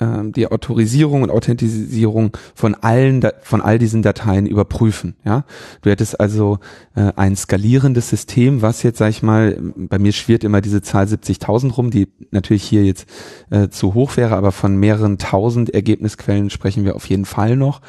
ähm, 0.00 0.32
die 0.32 0.50
Autorisierung 0.50 1.22
und 1.22 1.30
Authentisierung 1.30 2.36
von 2.54 2.74
allen 2.74 3.22
von 3.42 3.60
all 3.60 3.78
diesen 3.78 4.00
Dateien 4.00 4.46
überprüfen. 4.46 5.14
Ja, 5.24 5.44
du 5.82 5.90
hättest 5.90 6.18
also 6.18 6.58
äh, 6.94 7.12
ein 7.16 7.36
skalierendes 7.36 8.08
System, 8.08 8.62
was 8.62 8.82
jetzt 8.82 8.98
sag 8.98 9.10
ich 9.10 9.22
mal, 9.22 9.58
bei 9.76 9.98
mir 9.98 10.12
schwirrt 10.12 10.42
immer 10.42 10.62
diese 10.62 10.80
Zahl 10.80 11.04
70.000 11.04 11.72
rum, 11.72 11.90
die 11.90 12.08
natürlich 12.30 12.62
hier 12.62 12.84
jetzt 12.84 13.06
äh, 13.50 13.68
zu 13.68 13.92
hoch 13.92 14.16
wäre, 14.16 14.36
aber 14.36 14.52
von 14.52 14.76
mehreren 14.76 15.18
tausend 15.18 15.70
Ergebnisquellen 15.70 16.48
sprechen 16.48 16.84
wir 16.84 16.96
auf 16.96 17.06
jeden 17.06 17.26
Fall 17.26 17.56
noch. 17.56 17.82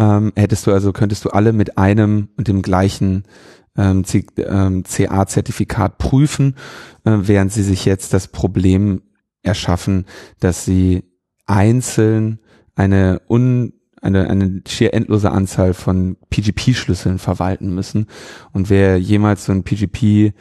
Ähm, 0.00 0.32
hättest 0.34 0.66
du 0.66 0.72
also 0.72 0.92
könntest 0.92 1.24
du 1.24 1.30
alle 1.30 1.52
mit 1.52 1.78
einem 1.78 2.28
und 2.36 2.48
dem 2.48 2.62
gleichen 2.62 3.22
ähm, 3.76 4.04
CA-Zertifikat 4.04 5.92
ähm, 5.92 5.98
prüfen, 5.98 6.56
äh, 7.04 7.12
während 7.22 7.52
sie 7.52 7.62
sich 7.62 7.84
jetzt 7.84 8.12
das 8.12 8.28
Problem 8.28 9.02
erschaffen, 9.42 10.06
dass 10.40 10.64
sie 10.64 11.04
einzeln 11.46 12.40
eine 12.74 13.20
un 13.28 13.74
eine, 14.02 14.28
eine 14.28 14.62
schier 14.66 14.94
endlose 14.94 15.30
Anzahl 15.30 15.74
von 15.74 16.16
PGP-Schlüsseln 16.28 17.20
verwalten 17.20 17.72
müssen. 17.72 18.06
Und 18.52 18.68
wer 18.68 18.98
jemals 18.98 19.44
so 19.44 19.52
ein 19.52 19.62
PGP 19.62 20.34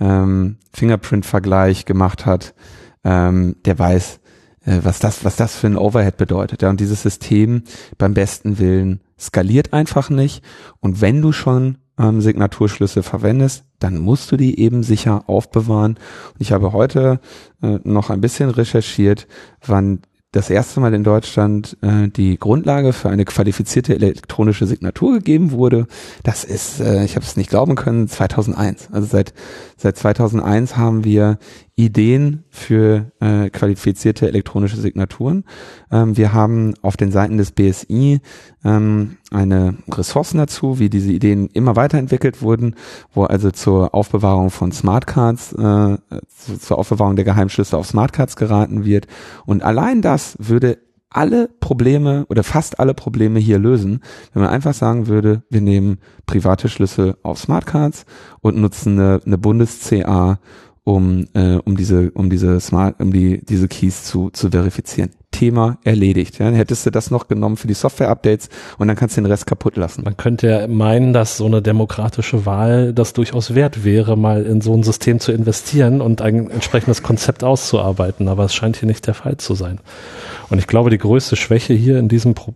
ähm, 0.00 0.56
gemacht 1.86 2.26
hat, 2.26 2.54
ähm, 3.04 3.54
der 3.64 3.78
weiß, 3.78 4.18
äh, 4.64 4.80
was 4.82 4.98
das, 4.98 5.24
was 5.24 5.36
das 5.36 5.54
für 5.56 5.68
ein 5.68 5.76
Overhead 5.76 6.16
bedeutet. 6.16 6.62
Ja, 6.62 6.70
und 6.70 6.80
dieses 6.80 7.02
System 7.02 7.62
beim 7.98 8.14
besten 8.14 8.58
Willen 8.58 9.00
skaliert 9.18 9.72
einfach 9.72 10.10
nicht. 10.10 10.42
Und 10.80 11.00
wenn 11.00 11.22
du 11.22 11.30
schon 11.30 11.78
ähm, 11.98 12.20
Signaturschlüssel 12.20 13.02
verwendest, 13.02 13.64
dann 13.78 13.98
musst 13.98 14.32
du 14.32 14.36
die 14.36 14.58
eben 14.60 14.82
sicher 14.82 15.24
aufbewahren. 15.28 15.98
Und 16.32 16.40
ich 16.40 16.52
habe 16.52 16.72
heute 16.72 17.20
äh, 17.62 17.78
noch 17.84 18.10
ein 18.10 18.20
bisschen 18.20 18.50
recherchiert, 18.50 19.26
wann 19.64 20.00
das 20.34 20.50
erste 20.50 20.80
Mal 20.80 20.92
in 20.94 21.04
Deutschland 21.04 21.76
äh, 21.80 22.08
die 22.08 22.38
Grundlage 22.38 22.92
für 22.92 23.08
eine 23.08 23.24
qualifizierte 23.24 23.94
elektronische 23.94 24.66
Signatur 24.66 25.14
gegeben 25.14 25.52
wurde. 25.52 25.86
Das 26.24 26.42
ist, 26.42 26.80
äh, 26.80 27.04
ich 27.04 27.14
habe 27.14 27.24
es 27.24 27.36
nicht 27.36 27.50
glauben 27.50 27.76
können, 27.76 28.08
2001. 28.08 28.88
Also 28.90 29.06
seit 29.06 29.32
seit 29.76 29.96
2001 29.96 30.76
haben 30.76 31.04
wir 31.04 31.38
Ideen 31.76 32.44
für 32.50 33.10
äh, 33.20 33.50
qualifizierte 33.50 34.28
elektronische 34.28 34.76
Signaturen. 34.76 35.44
Ähm, 35.90 36.16
wir 36.16 36.32
haben 36.32 36.74
auf 36.82 36.96
den 36.96 37.10
Seiten 37.10 37.36
des 37.36 37.50
BSI 37.50 38.20
ähm, 38.64 39.16
eine 39.32 39.76
Ressourcen 39.90 40.38
dazu, 40.38 40.78
wie 40.78 40.88
diese 40.88 41.10
Ideen 41.10 41.48
immer 41.48 41.74
weiterentwickelt 41.74 42.42
wurden, 42.42 42.76
wo 43.12 43.24
also 43.24 43.50
zur 43.50 43.92
Aufbewahrung 43.92 44.50
von 44.50 44.70
Smartcards, 44.70 45.52
äh, 45.52 45.98
zu, 46.28 46.58
zur 46.60 46.78
Aufbewahrung 46.78 47.16
der 47.16 47.24
Geheimschlüsse 47.24 47.76
auf 47.76 47.88
Smartcards 47.88 48.36
geraten 48.36 48.84
wird. 48.84 49.08
Und 49.44 49.64
allein 49.64 50.00
das 50.00 50.36
würde 50.38 50.78
alle 51.10 51.48
Probleme 51.60 52.26
oder 52.28 52.44
fast 52.44 52.78
alle 52.78 52.94
Probleme 52.94 53.40
hier 53.40 53.58
lösen, 53.58 54.00
wenn 54.32 54.42
man 54.42 54.50
einfach 54.50 54.74
sagen 54.74 55.06
würde, 55.06 55.42
wir 55.48 55.60
nehmen 55.60 55.98
private 56.26 56.68
Schlüssel 56.68 57.16
auf 57.22 57.38
Smartcards 57.38 58.04
und 58.40 58.56
nutzen 58.56 58.98
eine, 58.98 59.20
eine 59.24 59.38
Bundes-CA 59.38 60.38
um, 60.84 61.26
äh, 61.32 61.56
um 61.64 61.76
diese, 61.76 62.10
um 62.12 62.28
diese 62.28 62.60
Smart, 62.60 63.00
um 63.00 63.12
die, 63.12 63.44
diese 63.44 63.68
Keys 63.68 64.04
zu, 64.04 64.30
zu 64.30 64.50
verifizieren. 64.50 65.10
Thema 65.30 65.78
erledigt. 65.82 66.38
Ja, 66.38 66.44
dann 66.44 66.54
hättest 66.54 66.86
du 66.86 66.90
das 66.90 67.10
noch 67.10 67.26
genommen 67.26 67.56
für 67.56 67.66
die 67.66 67.74
Software-Updates 67.74 68.50
und 68.78 68.86
dann 68.86 68.96
kannst 68.96 69.16
du 69.16 69.20
den 69.20 69.26
Rest 69.26 69.46
kaputt 69.46 69.76
lassen. 69.76 70.04
Man 70.04 70.16
könnte 70.16 70.46
ja 70.46 70.66
meinen, 70.68 71.12
dass 71.12 71.38
so 71.38 71.46
eine 71.46 71.60
demokratische 71.60 72.46
Wahl 72.46 72.92
das 72.92 73.14
durchaus 73.14 73.54
wert 73.54 73.82
wäre, 73.82 74.16
mal 74.16 74.44
in 74.44 74.60
so 74.60 74.72
ein 74.74 74.84
System 74.84 75.18
zu 75.18 75.32
investieren 75.32 76.00
und 76.00 76.22
ein 76.22 76.50
entsprechendes 76.50 77.02
Konzept 77.02 77.42
auszuarbeiten. 77.42 78.28
Aber 78.28 78.44
es 78.44 78.54
scheint 78.54 78.76
hier 78.76 78.86
nicht 78.86 79.08
der 79.08 79.14
Fall 79.14 79.36
zu 79.38 79.54
sein. 79.54 79.80
Und 80.50 80.58
ich 80.58 80.68
glaube, 80.68 80.90
die 80.90 80.98
größte 80.98 81.34
Schwäche 81.34 81.74
hier 81.74 81.98
in 81.98 82.08
diesem 82.08 82.34
Pro 82.34 82.54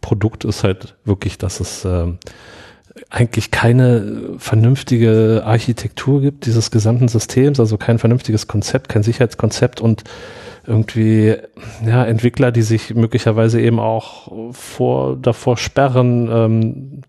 Produkt 0.00 0.44
ist 0.44 0.64
halt 0.64 0.96
wirklich, 1.04 1.38
dass 1.38 1.60
es 1.60 1.84
äh, 1.84 2.08
eigentlich 3.10 3.50
keine 3.50 4.34
vernünftige 4.38 5.42
Architektur 5.44 6.20
gibt 6.20 6.46
dieses 6.46 6.70
gesamten 6.70 7.08
Systems, 7.08 7.58
also 7.58 7.78
kein 7.78 7.98
vernünftiges 7.98 8.48
Konzept, 8.48 8.88
kein 8.88 9.02
Sicherheitskonzept 9.02 9.80
und 9.80 10.04
irgendwie 10.66 11.36
ja 11.84 12.04
Entwickler, 12.04 12.52
die 12.52 12.62
sich 12.62 12.94
möglicherweise 12.94 13.60
eben 13.60 13.80
auch 13.80 14.30
vor 14.52 15.16
davor 15.16 15.56
sperren, 15.56 16.28
ähm, 16.30 17.00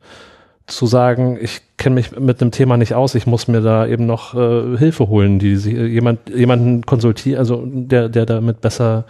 zu 0.66 0.88
sagen, 0.88 1.38
ich 1.40 1.62
kenne 1.78 1.96
mich 1.96 2.18
mit 2.18 2.42
einem 2.42 2.52
Thema 2.52 2.78
nicht 2.78 2.94
aus, 2.94 3.16
ich 3.16 3.28
muss 3.28 3.50
mir 3.50 3.60
da 3.60 3.86
eben 3.86 4.06
noch 4.06 4.34
äh, 4.34 4.78
Hilfe 4.78 5.10
holen, 5.10 5.38
die 5.38 5.58
sie, 5.58 5.76
jemand 5.76 6.30
jemanden 6.30 6.86
konsultieren, 6.86 7.40
also 7.40 7.62
der 7.66 8.08
der 8.08 8.26
damit 8.26 8.62
besser 8.62 9.04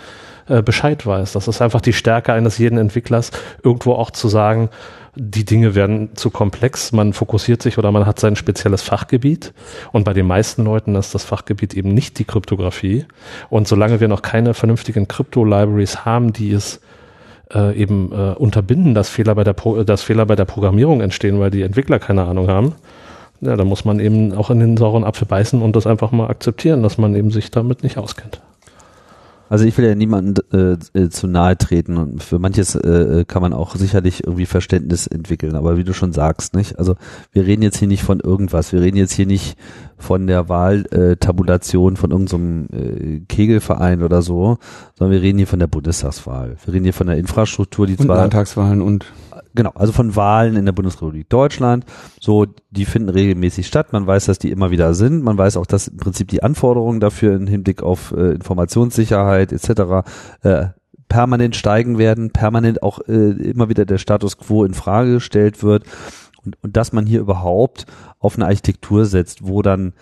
äh, 0.48 0.64
Bescheid 0.64 1.06
weiß. 1.06 1.34
Das 1.34 1.48
ist 1.48 1.62
einfach 1.62 1.82
die 1.82 1.94
Stärke 1.94 2.34
eines 2.34 2.58
jeden 2.58 2.80
Entwicklers, 2.80 3.32
irgendwo 3.64 3.94
auch 3.94 4.10
zu 4.10 4.28
sagen, 4.28 4.70
die 5.16 5.46
Dinge 5.46 5.76
werden 5.76 6.16
zu 6.16 6.32
komplex, 6.32 6.92
man 6.92 7.14
fokussiert 7.14 7.62
sich 7.62 7.78
oder 7.78 7.92
man 7.92 8.06
hat 8.06 8.20
sein 8.20 8.36
spezielles 8.36 8.82
Fachgebiet. 8.82 9.54
Und 9.92 10.06
bei 10.06 10.14
den 10.14 10.26
meisten 10.26 10.64
Leuten 10.64 10.96
ist 10.96 11.14
das 11.14 11.24
Fachgebiet 11.24 11.76
eben 11.76 11.94
nicht 11.94 12.18
die 12.18 12.26
Kryptographie. 12.26 13.06
Und 13.50 13.68
solange 13.68 14.00
wir 14.00 14.08
noch 14.08 14.24
keine 14.24 14.54
vernünftigen 14.54 15.08
Krypto-Libraries 15.08 16.06
haben, 16.06 16.34
die 16.34 16.52
es 16.52 16.82
äh, 17.54 17.78
eben 17.78 18.12
äh, 18.12 18.34
unterbinden, 18.34 18.96
dass 18.96 19.10
Fehler, 19.10 19.36
bei 19.36 19.44
der 19.44 19.54
Pro 19.54 19.84
dass 19.84 20.02
Fehler 20.02 20.26
bei 20.26 20.36
der 20.36 20.46
Programmierung 20.46 21.02
entstehen, 21.02 21.40
weil 21.40 21.52
die 21.52 21.62
Entwickler 21.62 22.00
keine 22.00 22.24
Ahnung 22.24 22.48
haben, 22.48 22.74
ja, 23.42 23.56
da 23.56 23.66
muss 23.66 23.86
man 23.86 24.00
eben 24.00 24.34
auch 24.34 24.50
in 24.50 24.60
den 24.60 24.78
sauren 24.78 25.04
Apfel 25.04 25.28
beißen 25.28 25.62
und 25.62 25.76
das 25.76 25.86
einfach 25.86 26.12
mal 26.12 26.28
akzeptieren, 26.28 26.82
dass 26.82 26.98
man 26.98 27.14
eben 27.14 27.30
sich 27.30 27.52
damit 27.52 27.84
nicht 27.84 27.98
auskennt. 27.98 28.42
Also 29.54 29.66
ich 29.66 29.78
will 29.78 29.86
ja 29.86 29.94
niemanden 29.94 30.42
äh, 30.52 31.00
äh, 31.00 31.10
zu 31.10 31.28
nahe 31.28 31.56
treten 31.56 31.98
und 31.98 32.24
für 32.24 32.40
manches 32.40 32.74
äh, 32.74 32.90
äh, 33.20 33.24
kann 33.24 33.44
man 33.44 33.54
auch 33.54 33.76
sicherlich 33.76 34.24
irgendwie 34.24 34.48
Verständnis 34.48 35.06
entwickeln, 35.06 35.54
aber 35.54 35.78
wie 35.78 35.84
du 35.84 35.94
schon 35.94 36.12
sagst, 36.12 36.56
nicht? 36.56 36.80
Also 36.80 36.96
wir 37.32 37.46
reden 37.46 37.62
jetzt 37.62 37.78
hier 37.78 37.88
nicht 37.88 38.02
von 38.02 38.20
irgendwas, 38.20 38.74
wir 38.74 38.82
reden 38.82 38.98
jetzt 38.98 39.14
hier 39.14 39.28
nicht 39.28 39.56
von 39.96 40.26
der 40.26 40.50
Wahltabulation 40.50 41.98
von 41.98 42.10
irgendeinem 42.10 42.68
äh, 42.74 43.20
Kegelverein 43.30 44.02
oder 44.02 44.24
so, 44.24 44.58
sondern 44.98 45.12
wir 45.12 45.22
reden 45.22 45.38
hier 45.38 45.46
von 45.46 45.60
der 45.60 45.68
Bundestagswahl. 45.68 46.56
Wir 46.66 46.74
reden 46.74 46.86
hier 46.86 46.94
von 46.94 47.06
der 47.06 47.18
Infrastruktur, 47.18 47.86
die 47.86 47.96
und 47.96 48.06
zwar 48.08 48.18
Landtagswahlen 48.18 48.82
und 48.82 49.06
genau, 49.54 49.72
also 49.76 49.92
von 49.92 50.16
Wahlen 50.16 50.56
in 50.56 50.66
der 50.66 50.72
Bundesrepublik 50.72 51.30
Deutschland. 51.30 51.86
So, 52.20 52.46
die 52.72 52.86
finden 52.86 53.10
regelmäßig 53.10 53.68
statt. 53.68 53.94
Man 53.94 54.08
weiß, 54.08 54.26
dass 54.26 54.40
die 54.40 54.52
immer 54.52 54.72
wieder 54.72 54.94
sind. 54.94 55.24
Man 55.24 55.38
weiß 55.38 55.58
auch, 55.58 55.66
dass 55.66 55.88
im 55.88 55.98
Prinzip 55.98 56.28
die 56.28 56.44
Anforderungen 56.44 57.00
dafür 57.00 57.36
im 57.36 57.48
Hinblick 57.48 57.84
auf 57.84 58.12
äh, 58.12 58.32
Informationssicherheit 58.32 59.52
etc. 59.52 60.08
Äh, 60.42 60.66
permanent 61.08 61.56
steigen 61.56 61.98
werden, 61.98 62.32
permanent 62.32 62.82
auch 62.82 63.00
äh, 63.08 63.32
immer 63.32 63.70
wieder 63.70 63.86
der 63.86 64.00
Status 64.00 64.38
quo 64.38 64.66
in 64.66 64.74
Frage 64.74 65.14
gestellt 65.14 65.62
wird 65.62 65.84
und, 66.44 66.58
und 66.64 66.76
dass 66.76 66.94
man 66.94 67.06
hier 67.06 67.20
überhaupt 67.20 67.86
auf 68.20 68.36
eine 68.36 68.46
Architektur 68.46 69.06
setzt, 69.06 69.46
wo 69.46 69.62
dann 69.62 69.94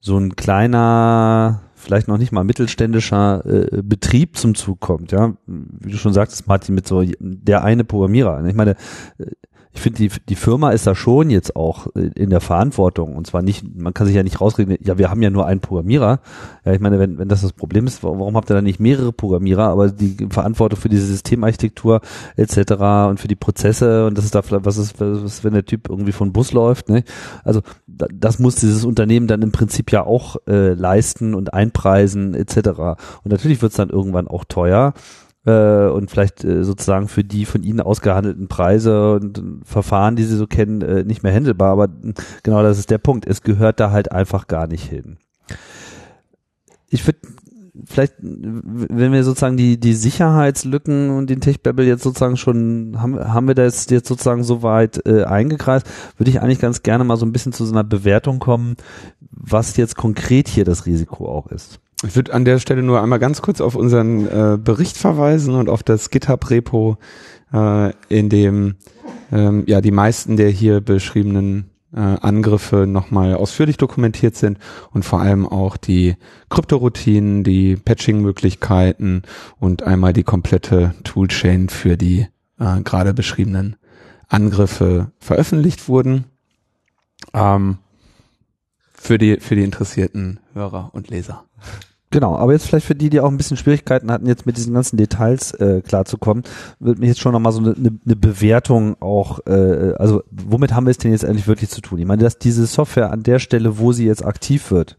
so 0.00 0.16
ein 0.18 0.36
kleiner 0.36 1.63
vielleicht 1.84 2.08
noch 2.08 2.18
nicht 2.18 2.32
mal 2.32 2.44
mittelständischer 2.44 3.44
äh, 3.46 3.82
Betrieb 3.82 4.36
zum 4.36 4.54
Zug 4.54 4.80
kommt, 4.80 5.12
ja, 5.12 5.34
wie 5.46 5.92
du 5.92 5.96
schon 5.96 6.12
sagtest, 6.12 6.46
Martin, 6.48 6.74
mit 6.74 6.88
so 6.88 7.04
der 7.20 7.62
eine 7.62 7.84
Programmierer. 7.84 8.44
Ich 8.46 8.54
meine, 8.54 8.72
äh, 9.18 9.26
ich 9.74 9.80
finde, 9.80 9.98
die, 9.98 10.10
die 10.28 10.36
Firma 10.36 10.70
ist 10.70 10.86
da 10.86 10.94
schon 10.94 11.30
jetzt 11.30 11.56
auch 11.56 11.88
äh, 11.96 12.10
in 12.14 12.30
der 12.30 12.40
Verantwortung. 12.40 13.16
Und 13.16 13.26
zwar 13.26 13.42
nicht, 13.42 13.64
man 13.76 13.92
kann 13.92 14.06
sich 14.06 14.14
ja 14.14 14.22
nicht 14.22 14.40
rausreden, 14.40 14.76
ja, 14.80 14.98
wir 14.98 15.10
haben 15.10 15.20
ja 15.20 15.30
nur 15.30 15.46
einen 15.46 15.60
Programmierer. 15.60 16.20
Ja, 16.64 16.72
ich 16.72 16.80
meine, 16.80 17.00
wenn, 17.00 17.18
wenn 17.18 17.28
das 17.28 17.42
das 17.42 17.52
Problem 17.52 17.86
ist, 17.86 18.04
warum 18.04 18.36
habt 18.36 18.50
ihr 18.50 18.54
dann 18.54 18.64
nicht 18.64 18.78
mehrere 18.78 19.12
Programmierer, 19.12 19.64
aber 19.64 19.90
die 19.90 20.28
Verantwortung 20.30 20.78
für 20.78 20.88
diese 20.88 21.06
Systemarchitektur 21.06 22.00
etc. 22.36 22.72
und 23.08 23.20
für 23.20 23.28
die 23.28 23.34
Prozesse 23.34 24.06
und 24.06 24.16
das 24.16 24.24
ist 24.24 24.34
da 24.34 24.42
vielleicht, 24.42 24.64
was 24.64 24.76
ist, 24.76 25.00
was 25.00 25.22
ist, 25.22 25.44
wenn 25.44 25.54
der 25.54 25.64
Typ 25.64 25.88
irgendwie 25.90 26.12
von 26.12 26.32
Bus 26.32 26.52
läuft, 26.52 26.88
ne? 26.88 27.02
Also 27.42 27.60
das 27.96 28.38
muss 28.38 28.56
dieses 28.56 28.84
Unternehmen 28.84 29.26
dann 29.26 29.42
im 29.42 29.52
Prinzip 29.52 29.92
ja 29.92 30.04
auch 30.04 30.36
äh, 30.46 30.74
leisten 30.74 31.34
und 31.34 31.54
einpreisen 31.54 32.34
etc. 32.34 32.56
Und 33.22 33.30
natürlich 33.30 33.62
wird 33.62 33.72
es 33.72 33.76
dann 33.76 33.90
irgendwann 33.90 34.28
auch 34.28 34.44
teuer 34.44 34.94
äh, 35.46 35.86
und 35.88 36.10
vielleicht 36.10 36.44
äh, 36.44 36.64
sozusagen 36.64 37.08
für 37.08 37.24
die 37.24 37.44
von 37.44 37.62
ihnen 37.62 37.80
ausgehandelten 37.80 38.48
Preise 38.48 39.14
und 39.14 39.42
Verfahren, 39.64 40.16
die 40.16 40.24
sie 40.24 40.36
so 40.36 40.46
kennen, 40.46 40.82
äh, 40.82 41.04
nicht 41.04 41.22
mehr 41.22 41.32
händelbar. 41.32 41.72
Aber 41.72 41.88
genau 42.42 42.62
das 42.62 42.78
ist 42.78 42.90
der 42.90 42.98
Punkt. 42.98 43.26
Es 43.26 43.42
gehört 43.42 43.80
da 43.80 43.90
halt 43.90 44.12
einfach 44.12 44.46
gar 44.46 44.66
nicht 44.66 44.84
hin. 44.84 45.18
Ich 46.88 47.06
würde 47.06 47.18
vielleicht, 47.84 48.14
wenn 48.20 49.12
wir 49.12 49.24
sozusagen 49.24 49.56
die, 49.56 49.78
die 49.78 49.94
Sicherheitslücken 49.94 51.10
und 51.10 51.28
den 51.28 51.40
Tech-Babble 51.40 51.84
jetzt 51.84 52.02
sozusagen 52.02 52.36
schon, 52.36 52.96
haben, 53.00 53.18
haben 53.18 53.48
wir 53.48 53.54
das 53.54 53.88
jetzt 53.90 54.08
sozusagen 54.08 54.44
so 54.44 54.62
weit 54.62 55.04
äh, 55.06 55.24
eingekreist, 55.24 55.86
würde 56.16 56.30
ich 56.30 56.40
eigentlich 56.40 56.60
ganz 56.60 56.82
gerne 56.82 57.04
mal 57.04 57.16
so 57.16 57.26
ein 57.26 57.32
bisschen 57.32 57.52
zu 57.52 57.64
so 57.64 57.72
einer 57.72 57.84
Bewertung 57.84 58.38
kommen, 58.38 58.76
was 59.30 59.76
jetzt 59.76 59.96
konkret 59.96 60.48
hier 60.48 60.64
das 60.64 60.86
Risiko 60.86 61.28
auch 61.28 61.48
ist. 61.48 61.80
Ich 62.06 62.16
würde 62.16 62.34
an 62.34 62.44
der 62.44 62.58
Stelle 62.58 62.82
nur 62.82 63.00
einmal 63.00 63.18
ganz 63.18 63.42
kurz 63.42 63.60
auf 63.60 63.76
unseren 63.76 64.26
äh, 64.26 64.58
Bericht 64.62 64.96
verweisen 64.96 65.54
und 65.54 65.68
auf 65.68 65.82
das 65.82 66.10
GitHub-Repo, 66.10 66.98
äh, 67.52 67.92
in 68.08 68.28
dem 68.28 68.76
ähm, 69.32 69.64
ja 69.66 69.80
die 69.80 69.90
meisten 69.90 70.36
der 70.36 70.50
hier 70.50 70.80
beschriebenen 70.80 71.70
äh, 71.94 72.00
Angriffe 72.00 72.86
nochmal 72.86 73.34
ausführlich 73.34 73.76
dokumentiert 73.76 74.36
sind 74.36 74.58
und 74.90 75.04
vor 75.04 75.20
allem 75.20 75.46
auch 75.46 75.76
die 75.76 76.16
Kryptoroutinen, 76.50 77.44
die 77.44 77.76
Patching-Möglichkeiten 77.76 79.22
und 79.58 79.82
einmal 79.82 80.12
die 80.12 80.24
komplette 80.24 80.94
Toolchain 81.04 81.68
für 81.68 81.96
die 81.96 82.26
äh, 82.58 82.80
gerade 82.82 83.14
beschriebenen 83.14 83.76
Angriffe 84.28 85.12
veröffentlicht 85.18 85.88
wurden. 85.88 86.24
Ähm, 87.32 87.78
für 88.92 89.18
die, 89.18 89.38
für 89.38 89.54
die 89.54 89.64
interessierten 89.64 90.40
Hörer 90.54 90.90
und 90.94 91.08
Leser. 91.10 91.44
Genau, 92.14 92.36
aber 92.36 92.52
jetzt 92.52 92.68
vielleicht 92.68 92.86
für 92.86 92.94
die, 92.94 93.10
die 93.10 93.18
auch 93.18 93.28
ein 93.28 93.36
bisschen 93.36 93.56
Schwierigkeiten 93.56 94.08
hatten, 94.08 94.26
jetzt 94.26 94.46
mit 94.46 94.56
diesen 94.56 94.72
ganzen 94.72 94.96
Details 94.96 95.50
äh, 95.54 95.82
klarzukommen, 95.84 96.44
wird 96.78 97.00
mir 97.00 97.08
jetzt 97.08 97.18
schon 97.18 97.32
nochmal 97.32 97.50
so 97.50 97.58
eine, 97.58 97.74
eine 97.74 98.14
Bewertung 98.14 98.94
auch, 99.02 99.40
äh, 99.48 99.94
also 99.98 100.22
womit 100.30 100.72
haben 100.72 100.86
wir 100.86 100.92
es 100.92 100.98
denn 100.98 101.10
jetzt 101.10 101.24
eigentlich 101.24 101.48
wirklich 101.48 101.70
zu 101.70 101.80
tun? 101.80 101.98
Ich 101.98 102.06
meine, 102.06 102.22
dass 102.22 102.38
diese 102.38 102.66
Software 102.66 103.10
an 103.10 103.24
der 103.24 103.40
Stelle, 103.40 103.80
wo 103.80 103.90
sie 103.90 104.06
jetzt 104.06 104.24
aktiv 104.24 104.70
wird, 104.70 104.96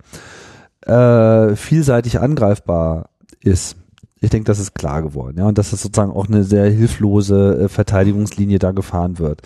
äh, 0.82 1.56
vielseitig 1.56 2.20
angreifbar 2.20 3.12
ist. 3.40 3.78
Ich 4.20 4.30
denke, 4.30 4.48
das 4.48 4.60
ist 4.60 4.76
klar 4.76 5.02
geworden, 5.02 5.38
ja, 5.38 5.46
und 5.46 5.58
dass 5.58 5.72
es 5.72 5.82
sozusagen 5.82 6.12
auch 6.12 6.28
eine 6.28 6.44
sehr 6.44 6.70
hilflose 6.70 7.60
äh, 7.62 7.70
Verteidigungslinie 7.70 8.60
da 8.60 8.72
gefahren 8.72 9.20
wird. 9.20 9.42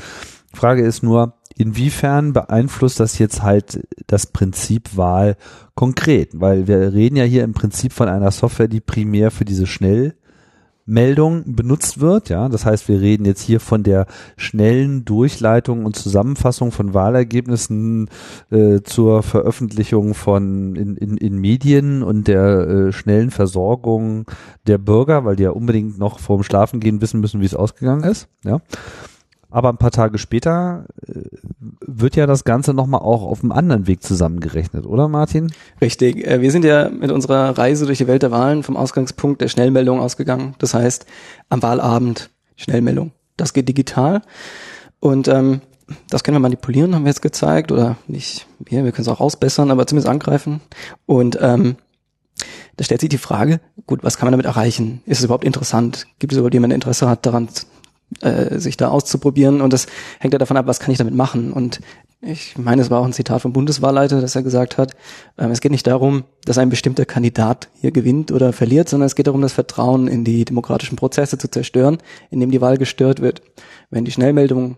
Frage 0.56 0.82
ist 0.84 1.04
nur, 1.04 1.36
inwiefern 1.60 2.32
beeinflusst 2.32 3.00
das 3.00 3.20
jetzt 3.20 3.44
halt 3.44 3.86
das 4.08 4.28
Prinzip 4.28 4.96
Wahl 4.98 5.36
konkret? 5.76 6.30
Weil 6.34 6.68
wir 6.68 6.94
reden 6.94 7.18
ja 7.18 7.26
hier 7.26 7.44
im 7.44 7.54
Prinzip 7.54 7.94
von 7.94 8.08
einer 8.08 8.32
Software, 8.32 8.70
die 8.70 8.80
primär 8.80 9.30
für 9.30 9.44
diese 9.44 9.68
Schnellmeldung 9.68 11.44
benutzt 11.56 12.00
wird. 12.00 12.30
Ja, 12.30 12.48
das 12.48 12.66
heißt, 12.66 12.88
wir 12.88 13.02
reden 13.02 13.26
jetzt 13.26 13.42
hier 13.42 13.60
von 13.60 13.84
der 13.84 14.08
schnellen 14.38 15.04
Durchleitung 15.04 15.84
und 15.86 15.98
Zusammenfassung 15.98 16.72
von 16.72 16.94
Wahlergebnissen 16.94 18.10
äh, 18.52 18.80
zur 18.82 19.22
Veröffentlichung 19.22 20.14
von 20.14 20.78
in, 20.78 20.96
in, 20.96 21.18
in 21.18 21.38
Medien 21.40 22.04
und 22.04 22.30
der 22.30 22.68
äh, 22.68 22.92
schnellen 22.94 23.32
Versorgung 23.32 24.32
der 24.66 24.78
Bürger, 24.78 25.26
weil 25.26 25.36
die 25.36 25.44
ja 25.44 25.52
unbedingt 25.52 26.00
noch 26.00 26.20
vorm 26.20 26.44
Schlafengehen 26.44 27.02
wissen 27.02 27.20
müssen, 27.20 27.42
wie 27.42 27.46
es 27.46 27.54
ausgegangen 27.54 28.06
ist. 28.06 28.30
Ja. 28.46 28.62
Aber 29.52 29.70
ein 29.70 29.78
paar 29.78 29.92
Tage 29.92 30.18
später 30.18 30.86
äh, 31.08 31.22
wird 31.82 32.16
ja 32.16 32.28
das 32.28 32.44
Ganze 32.44 32.74
nochmal 32.74 33.02
auch 33.02 33.24
auf 33.24 33.42
einem 33.42 33.52
anderen 33.52 33.88
Weg 33.88 34.04
zusammengerechnet, 34.04 34.86
oder 34.86 35.08
Martin? 35.08 35.52
Richtig. 35.82 36.26
Äh, 36.26 36.42
Wir 36.42 36.52
sind 36.52 36.66
ja 36.66 36.90
mit 36.90 37.12
unserer 37.12 37.58
Reise 37.58 37.86
durch 37.86 37.98
die 37.98 38.08
Welt 38.08 38.22
der 38.22 38.32
Wahlen 38.32 38.64
vom 38.64 38.78
Ausgangspunkt 38.78 39.42
der 39.42 39.48
Schnellmeldung 39.48 40.00
ausgegangen. 40.00 40.56
Das 40.60 40.74
heißt, 40.74 41.06
am 41.50 41.62
Wahlabend 41.64 42.30
Schnellmeldung. 42.56 43.12
Das 43.38 43.54
geht 43.54 43.70
digital. 43.70 44.22
Und 45.00 45.28
ähm, 45.28 45.62
das 46.10 46.24
können 46.24 46.36
wir 46.36 46.42
manipulieren, 46.42 46.94
haben 46.94 47.06
wir 47.06 47.10
jetzt 47.10 47.22
gezeigt. 47.22 47.72
Oder 47.72 47.96
nicht 48.08 48.46
wir, 48.60 48.84
wir 48.84 48.92
können 48.92 49.08
es 49.08 49.08
auch 49.08 49.22
ausbessern, 49.22 49.72
aber 49.72 49.88
zumindest 49.88 50.10
angreifen. 50.10 50.62
Und 51.06 51.40
ähm, 51.42 51.78
da 52.78 52.84
stellt 52.84 53.02
sich 53.02 53.10
die 53.10 53.18
Frage, 53.18 53.60
gut, 53.88 54.04
was 54.04 54.18
kann 54.18 54.28
man 54.28 54.34
damit 54.34 54.46
erreichen? 54.46 55.02
Ist 55.06 55.20
es 55.20 55.26
überhaupt 55.26 55.44
interessant? 55.44 56.06
Gibt 56.20 56.34
es 56.34 56.38
überhaupt 56.38 56.54
jemand, 56.54 56.72
der 56.72 56.76
Interesse 56.76 57.10
hat, 57.10 57.26
daran 57.26 57.50
äh, 58.22 58.60
sich 58.60 58.78
da 58.78 58.90
auszuprobieren? 58.90 59.62
Und 59.62 59.74
das 59.74 59.88
hängt 60.20 60.34
ja 60.34 60.40
davon 60.40 60.58
ab, 60.58 60.68
was 60.68 60.80
kann 60.80 60.92
ich 60.92 60.98
damit 60.98 61.14
machen? 61.14 61.54
Und 61.54 61.80
ich 62.22 62.58
meine, 62.58 62.82
es 62.82 62.90
war 62.90 63.00
auch 63.00 63.06
ein 63.06 63.14
Zitat 63.14 63.42
vom 63.42 63.54
Bundeswahlleiter, 63.54 64.20
dass 64.20 64.36
er 64.36 64.44
gesagt 64.44 64.78
hat, 64.78 64.94
ähm, 65.38 65.52
es 65.52 65.62
geht 65.62 65.72
nicht 65.72 65.88
darum, 65.88 66.26
dass 66.44 66.58
ein 66.58 66.70
bestimmter 66.70 67.06
Kandidat 67.06 67.70
hier 67.74 67.92
gewinnt 67.92 68.32
oder 68.32 68.52
verliert, 68.52 68.90
sondern 68.90 69.08
es 69.08 69.16
geht 69.16 69.28
darum, 69.28 69.42
das 69.42 69.54
Vertrauen 69.54 70.08
in 70.08 70.26
die 70.26 70.44
demokratischen 70.44 70.98
Prozesse 70.98 71.38
zu 71.38 71.50
zerstören, 71.50 72.00
indem 72.30 72.52
die 72.52 72.62
Wahl 72.62 72.78
gestört 72.78 73.22
wird. 73.22 73.42
Wenn 73.90 74.04
die 74.04 74.12
Schnellmeldungen, 74.12 74.78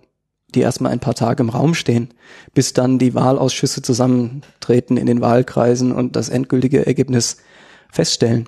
die 0.54 0.62
erstmal 0.62 0.92
ein 0.92 1.00
paar 1.00 1.16
Tage 1.16 1.42
im 1.42 1.50
Raum 1.50 1.74
stehen, 1.74 2.14
bis 2.54 2.74
dann 2.74 3.00
die 3.00 3.16
Wahlausschüsse 3.16 3.82
zusammentreten 3.82 4.98
in 4.98 5.08
den 5.08 5.22
Wahlkreisen 5.22 5.94
und 5.94 6.16
das 6.16 6.30
endgültige 6.30 6.86
Ergebnis 6.86 7.38
feststellen, 7.90 8.48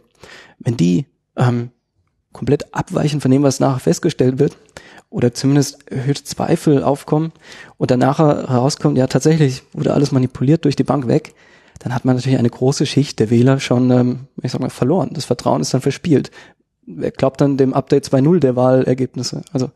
wenn 0.60 0.78
die 0.78 1.08
ähm, 1.36 1.72
komplett 2.34 2.74
abweichen 2.74 3.22
von 3.22 3.32
dem, 3.32 3.44
was 3.44 3.60
nachher 3.60 3.80
festgestellt 3.80 4.40
wird, 4.40 4.58
oder 5.10 5.34
zumindest 5.34 5.92
erhöhte 5.92 6.24
Zweifel 6.24 6.84
aufkommen 6.84 7.32
und 7.78 7.92
dann 7.92 8.00
nachher 8.00 8.50
herauskommt, 8.50 8.98
ja 8.98 9.08
tatsächlich 9.08 9.64
wurde 9.74 9.94
alles 9.94 10.12
manipuliert 10.12 10.66
durch 10.66 10.76
die 10.76 10.84
Bank 10.84 11.08
weg, 11.08 11.36
dann 11.80 11.94
hat 11.94 12.04
man 12.04 12.16
natürlich 12.16 12.40
eine 12.40 12.50
große 12.50 12.86
Schicht 12.86 13.20
der 13.20 13.30
Wähler 13.30 13.60
schon, 13.60 13.92
ähm, 13.92 14.20
ich 14.42 14.52
sag 14.52 14.62
mal, 14.62 14.70
verloren. 14.70 15.12
Das 15.14 15.26
Vertrauen 15.26 15.62
ist 15.62 15.74
dann 15.74 15.82
verspielt. 15.82 16.32
Wer 16.86 17.12
glaubt 17.12 17.42
dann 17.42 17.58
dem 17.58 17.74
Update 17.74 18.08
2.0 18.08 18.40
der 18.40 18.56
Wahlergebnisse? 18.56 19.44
Also 19.52 19.72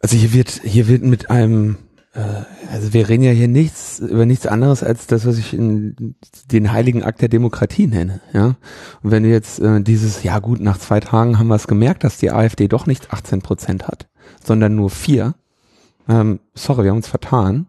Also 0.00 0.16
hier 0.16 0.32
wird, 0.32 0.60
hier 0.62 0.88
wird 0.88 1.02
mit 1.02 1.30
einem, 1.30 1.78
also 2.72 2.92
wir 2.92 3.08
reden 3.08 3.22
ja 3.22 3.30
hier 3.30 3.48
nichts 3.48 3.98
über 4.00 4.26
nichts 4.26 4.46
anderes 4.46 4.82
als 4.82 5.06
das, 5.06 5.26
was 5.26 5.38
ich 5.38 5.54
in 5.54 6.14
den 6.50 6.72
heiligen 6.72 7.02
Akt 7.02 7.20
der 7.22 7.28
Demokratie 7.28 7.86
nenne, 7.86 8.20
ja. 8.32 8.56
Und 9.02 9.10
wenn 9.10 9.22
du 9.22 9.28
jetzt 9.28 9.60
äh, 9.60 9.80
dieses, 9.82 10.22
ja 10.22 10.38
gut, 10.38 10.60
nach 10.60 10.78
zwei 10.78 11.00
Tagen 11.00 11.38
haben 11.38 11.48
wir 11.48 11.54
es 11.54 11.66
gemerkt, 11.68 12.04
dass 12.04 12.18
die 12.18 12.30
AfD 12.30 12.68
doch 12.68 12.86
nicht 12.86 13.12
18 13.12 13.42
Prozent 13.42 13.86
hat, 13.88 14.08
sondern 14.44 14.74
nur 14.74 14.90
vier. 14.90 15.34
Ähm, 16.08 16.40
sorry, 16.54 16.84
wir 16.84 16.90
haben 16.90 16.98
uns 16.98 17.08
vertan. 17.08 17.66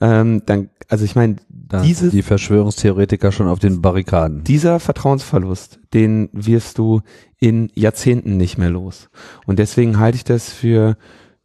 Ähm, 0.00 0.42
dann, 0.46 0.70
also 0.88 1.04
ich 1.04 1.14
meine, 1.14 1.36
Diese- 1.84 2.08
die 2.10 2.22
Verschwörungstheoretiker 2.22 3.30
schon 3.32 3.46
auf 3.48 3.58
den 3.58 3.82
Barrikaden. 3.82 4.42
dieser 4.44 4.80
Vertrauensverlust, 4.80 5.78
den 5.92 6.30
wirst 6.32 6.78
du 6.78 7.02
in 7.38 7.70
Jahrzehnten 7.74 8.36
nicht 8.38 8.56
mehr 8.58 8.70
los. 8.70 9.10
Und 9.46 9.58
deswegen 9.58 9.98
halte 9.98 10.16
ich 10.16 10.24
das 10.24 10.50
für 10.52 10.96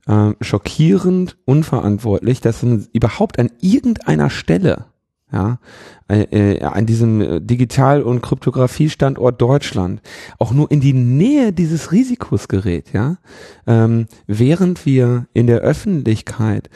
äh, 0.07 0.31
schockierend 0.41 1.37
unverantwortlich, 1.45 2.41
dass 2.41 2.63
man 2.63 2.87
überhaupt 2.93 3.39
an 3.39 3.49
irgendeiner 3.61 4.29
Stelle 4.29 4.85
ja, 5.31 5.59
äh, 6.07 6.53
äh, 6.53 6.61
an 6.61 6.85
diesem 6.85 7.19
äh, 7.19 7.41
Digital- 7.41 8.03
und 8.03 8.21
Kryptographie-Standort 8.21 9.41
Deutschland 9.41 10.01
auch 10.37 10.53
nur 10.53 10.71
in 10.71 10.79
die 10.79 10.93
Nähe 10.93 11.51
dieses 11.51 11.91
Risikos 11.91 12.47
gerät, 12.47 12.93
ja, 12.93 13.17
ähm, 13.65 14.05
während 14.27 14.85
wir 14.85 15.27
in 15.33 15.47
der 15.47 15.59
Öffentlichkeit 15.59 16.69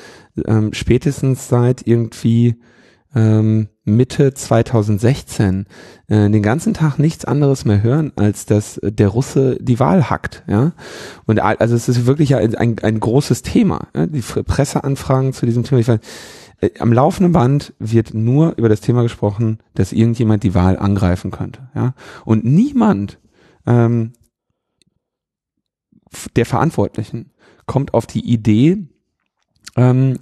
ähm, 0.45 0.73
spätestens 0.73 1.47
seit 1.47 1.85
irgendwie 1.85 2.55
ähm, 3.15 3.69
Mitte 3.85 4.33
2016 4.33 5.65
äh, 6.07 6.29
den 6.29 6.43
ganzen 6.43 6.73
Tag 6.73 6.99
nichts 6.99 7.25
anderes 7.25 7.65
mehr 7.65 7.81
hören, 7.81 8.11
als 8.15 8.45
dass 8.45 8.77
äh, 8.77 8.91
der 8.91 9.07
Russe 9.07 9.57
die 9.59 9.79
Wahl 9.79 10.09
hackt. 10.09 10.43
Ja? 10.47 10.73
Und 11.25 11.39
al- 11.39 11.57
also 11.57 11.75
es 11.75 11.89
ist 11.89 12.05
wirklich 12.05 12.35
ein, 12.35 12.55
ein, 12.55 12.99
großes 12.99 13.41
Thema. 13.41 13.87
Ja? 13.95 14.05
Die 14.05 14.21
Presseanfragen 14.21 15.33
zu 15.33 15.45
diesem 15.45 15.63
Thema. 15.63 15.81
Ich 15.81 15.87
weiß, 15.87 15.99
äh, 16.61 16.69
am 16.79 16.93
laufenden 16.93 17.33
Band 17.33 17.73
wird 17.79 18.13
nur 18.13 18.55
über 18.57 18.69
das 18.69 18.81
Thema 18.81 19.01
gesprochen, 19.01 19.57
dass 19.73 19.91
irgendjemand 19.91 20.43
die 20.43 20.53
Wahl 20.53 20.77
angreifen 20.77 21.31
könnte. 21.31 21.69
Ja? 21.73 21.95
Und 22.25 22.45
niemand 22.45 23.17
ähm, 23.65 24.13
der 26.35 26.45
Verantwortlichen 26.45 27.31
kommt 27.65 27.93
auf 27.93 28.05
die 28.07 28.25
Idee, 28.31 28.87
ähm, 29.75 30.17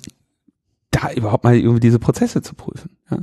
da 1.01 1.11
überhaupt 1.11 1.43
mal 1.43 1.55
irgendwie 1.55 1.79
diese 1.79 1.99
Prozesse 1.99 2.41
zu 2.41 2.55
prüfen. 2.55 2.97
Ja? 3.09 3.19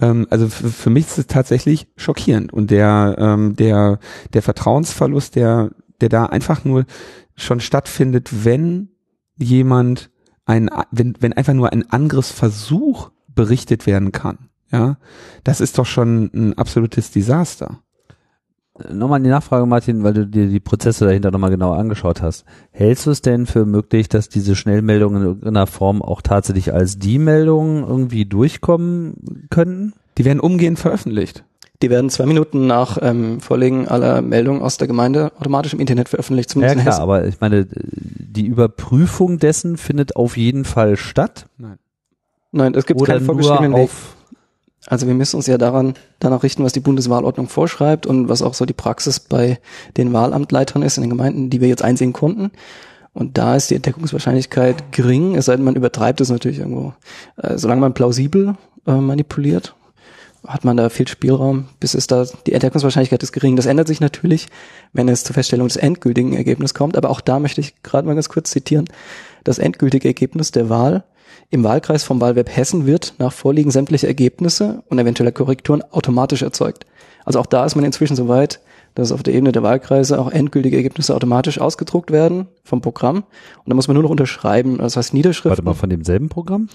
Ähm, 0.00 0.26
also 0.30 0.48
für, 0.48 0.90
mich 0.90 1.06
ist 1.06 1.18
es 1.18 1.26
tatsächlich 1.26 1.88
schockierend 1.96 2.52
und 2.52 2.70
der 2.70 3.16
ähm, 3.18 3.56
der 3.56 3.98
der 4.32 4.42
Vertrauensverlust, 4.42 5.36
der 5.36 5.70
der 6.00 6.08
da 6.08 6.26
einfach 6.26 6.64
nur 6.64 6.86
schon 7.36 7.60
stattfindet, 7.60 8.44
wenn 8.44 8.90
jemand 9.36 10.10
ein 10.44 10.70
wenn 10.90 11.14
wenn 11.20 11.32
einfach 11.32 11.54
nur 11.54 11.72
ein 11.72 11.90
Angriffsversuch 11.90 13.10
berichtet 13.28 13.86
werden 13.86 14.12
kann. 14.12 14.50
Ja, 14.72 14.98
das 15.44 15.60
ist 15.60 15.78
doch 15.78 15.86
schon 15.86 16.30
ein 16.32 16.56
absolutes 16.56 17.10
Desaster. 17.10 17.80
Nochmal 18.92 19.20
die 19.22 19.28
Nachfrage, 19.28 19.66
Martin, 19.66 20.02
weil 20.02 20.14
du 20.14 20.26
dir 20.26 20.46
die 20.48 20.60
Prozesse 20.60 21.04
dahinter 21.04 21.30
nochmal 21.30 21.50
genauer 21.50 21.76
angeschaut 21.76 22.22
hast. 22.22 22.44
Hältst 22.70 23.06
du 23.06 23.10
es 23.10 23.22
denn 23.22 23.46
für 23.46 23.66
möglich, 23.66 24.08
dass 24.08 24.28
diese 24.28 24.56
Schnellmeldungen 24.56 25.22
in 25.22 25.28
irgendeiner 25.28 25.66
Form 25.66 26.02
auch 26.02 26.22
tatsächlich 26.22 26.72
als 26.72 26.98
die 26.98 27.18
Meldungen 27.18 27.84
irgendwie 27.84 28.24
durchkommen 28.26 29.46
könnten? 29.50 29.92
Die 30.18 30.24
werden 30.24 30.40
umgehend 30.40 30.78
veröffentlicht. 30.78 31.44
die 31.82 31.90
werden 31.90 32.10
zwei 32.10 32.26
Minuten 32.26 32.66
nach 32.66 32.98
ähm, 33.00 33.40
Vorlegen 33.40 33.88
aller 33.88 34.22
Meldungen 34.22 34.62
aus 34.62 34.76
der 34.76 34.86
Gemeinde 34.86 35.32
automatisch 35.38 35.72
im 35.72 35.80
Internet 35.80 36.08
veröffentlicht, 36.08 36.50
Ja 36.50 36.52
zumindest 36.52 36.78
in 36.78 36.82
klar, 36.84 37.00
aber 37.00 37.26
ich 37.26 37.40
meine, 37.40 37.66
die 37.70 38.46
Überprüfung 38.46 39.38
dessen 39.38 39.76
findet 39.76 40.16
auf 40.16 40.36
jeden 40.36 40.64
Fall 40.64 40.96
statt. 40.96 41.46
Nein, 42.52 42.74
es 42.74 42.86
gibt 42.86 43.00
oder 43.00 43.14
keinen 43.14 43.26
nur 43.26 43.34
vorgeschriebenen 43.34 43.72
Weg. 43.74 43.84
auf 43.84 44.16
Also 44.90 45.06
wir 45.06 45.14
müssen 45.14 45.36
uns 45.36 45.46
ja 45.46 45.56
daran 45.56 45.94
danach 46.18 46.42
richten, 46.42 46.64
was 46.64 46.72
die 46.72 46.80
Bundeswahlordnung 46.80 47.48
vorschreibt 47.48 48.06
und 48.06 48.28
was 48.28 48.42
auch 48.42 48.54
so 48.54 48.66
die 48.66 48.72
Praxis 48.72 49.20
bei 49.20 49.60
den 49.96 50.12
Wahlamtleitern 50.12 50.82
ist 50.82 50.96
in 50.96 51.04
den 51.04 51.10
Gemeinden, 51.10 51.48
die 51.48 51.60
wir 51.60 51.68
jetzt 51.68 51.82
einsehen 51.82 52.12
konnten. 52.12 52.50
Und 53.12 53.38
da 53.38 53.54
ist 53.54 53.70
die 53.70 53.76
Entdeckungswahrscheinlichkeit 53.76 54.90
gering, 54.90 55.36
es 55.36 55.44
sei 55.44 55.54
denn, 55.54 55.64
man 55.64 55.76
übertreibt 55.76 56.20
es 56.20 56.28
natürlich 56.28 56.58
irgendwo. 56.58 56.92
Äh, 57.36 57.56
solange 57.56 57.80
man 57.80 57.94
plausibel 57.94 58.56
äh, 58.84 58.94
manipuliert, 58.94 59.76
hat 60.44 60.64
man 60.64 60.76
da 60.76 60.88
viel 60.88 61.06
Spielraum, 61.06 61.66
bis 61.78 61.94
es 61.94 62.08
da, 62.08 62.26
die 62.46 62.52
Entdeckungswahrscheinlichkeit 62.52 63.22
ist 63.22 63.32
gering. 63.32 63.54
Das 63.54 63.66
ändert 63.66 63.86
sich 63.86 64.00
natürlich, 64.00 64.48
wenn 64.92 65.08
es 65.08 65.22
zur 65.22 65.34
Feststellung 65.34 65.68
des 65.68 65.76
endgültigen 65.76 66.32
Ergebnisses 66.32 66.74
kommt. 66.74 66.96
Aber 66.96 67.10
auch 67.10 67.20
da 67.20 67.38
möchte 67.38 67.60
ich 67.60 67.80
gerade 67.84 68.08
mal 68.08 68.14
ganz 68.14 68.28
kurz 68.28 68.50
zitieren. 68.50 68.88
Das 69.44 69.60
endgültige 69.60 70.08
Ergebnis 70.08 70.50
der 70.50 70.68
Wahl 70.68 71.04
im 71.50 71.64
Wahlkreis 71.64 72.04
vom 72.04 72.20
Wahlweb 72.20 72.54
Hessen 72.54 72.86
wird 72.86 73.14
nach 73.18 73.32
Vorliegen 73.32 73.70
sämtlicher 73.70 74.08
Ergebnisse 74.08 74.82
und 74.88 74.98
eventueller 74.98 75.32
Korrekturen 75.32 75.82
automatisch 75.82 76.42
erzeugt. 76.42 76.86
Also 77.24 77.40
auch 77.40 77.46
da 77.46 77.64
ist 77.64 77.74
man 77.74 77.84
inzwischen 77.84 78.16
so 78.16 78.28
weit, 78.28 78.60
dass 78.94 79.12
auf 79.12 79.22
der 79.22 79.34
Ebene 79.34 79.52
der 79.52 79.62
Wahlkreise 79.62 80.18
auch 80.18 80.30
endgültige 80.30 80.76
Ergebnisse 80.76 81.14
automatisch 81.14 81.60
ausgedruckt 81.60 82.10
werden 82.10 82.48
vom 82.64 82.80
Programm. 82.80 83.18
Und 83.18 83.66
da 83.66 83.74
muss 83.74 83.88
man 83.88 83.94
nur 83.94 84.02
noch 84.02 84.10
unterschreiben. 84.10 84.78
Das 84.78 84.96
heißt 84.96 85.12
Niederschriften. 85.14 85.50
warte 85.50 85.62
mal, 85.62 85.74
von 85.74 85.90
demselben 85.90 86.28
Programm? 86.28 86.68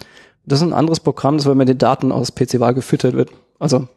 Das 0.46 0.60
ist 0.60 0.68
ein 0.68 0.74
anderes 0.74 1.00
Programm, 1.00 1.38
das 1.38 1.46
weil 1.46 1.56
mit 1.56 1.68
den 1.68 1.78
Daten 1.78 2.12
aus 2.12 2.34
PC-Wahl 2.34 2.74
gefüttert 2.74 3.16
wird. 3.16 3.32
Also 3.60 3.88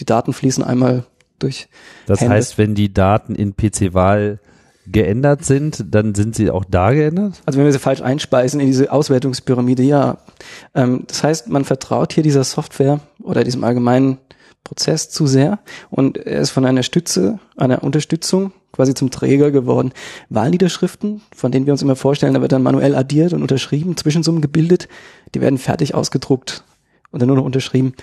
die 0.00 0.04
Daten 0.04 0.32
fließen 0.32 0.64
einmal 0.64 1.04
durch. 1.38 1.68
Das 2.06 2.20
Hände. 2.20 2.34
heißt, 2.34 2.58
wenn 2.58 2.74
die 2.74 2.92
Daten 2.92 3.34
in 3.34 3.54
PC-Wahl 3.54 4.40
geändert 4.86 5.44
sind, 5.44 5.84
dann 5.90 6.14
sind 6.14 6.34
sie 6.34 6.50
auch 6.50 6.64
da 6.64 6.92
geändert? 6.92 7.40
Also 7.46 7.58
wenn 7.58 7.66
wir 7.66 7.72
sie 7.72 7.78
falsch 7.78 8.02
einspeisen 8.02 8.60
in 8.60 8.66
diese 8.66 8.90
Auswertungspyramide, 8.90 9.82
ja. 9.82 10.18
Ähm, 10.74 11.04
das 11.06 11.22
heißt, 11.22 11.48
man 11.48 11.64
vertraut 11.64 12.12
hier 12.12 12.22
dieser 12.22 12.44
Software 12.44 13.00
oder 13.22 13.44
diesem 13.44 13.62
allgemeinen 13.64 14.18
Prozess 14.64 15.10
zu 15.10 15.26
sehr 15.26 15.58
und 15.90 16.16
er 16.16 16.40
ist 16.40 16.50
von 16.50 16.64
einer 16.64 16.82
Stütze, 16.82 17.38
einer 17.56 17.82
Unterstützung 17.82 18.52
quasi 18.72 18.94
zum 18.94 19.10
Träger 19.10 19.50
geworden. 19.50 19.92
Wahlniederschriften, 20.30 21.20
von 21.34 21.52
denen 21.52 21.66
wir 21.66 21.72
uns 21.72 21.82
immer 21.82 21.96
vorstellen, 21.96 22.34
da 22.34 22.40
wird 22.40 22.52
dann 22.52 22.62
manuell 22.62 22.94
addiert 22.94 23.32
und 23.32 23.42
unterschrieben, 23.42 23.96
Zwischensummen 23.96 24.40
gebildet, 24.40 24.88
die 25.34 25.40
werden 25.40 25.58
fertig 25.58 25.94
ausgedruckt 25.94 26.64
und 27.10 27.20
dann 27.20 27.28
nur 27.28 27.36
noch 27.36 27.44
unterschrieben. 27.44 27.94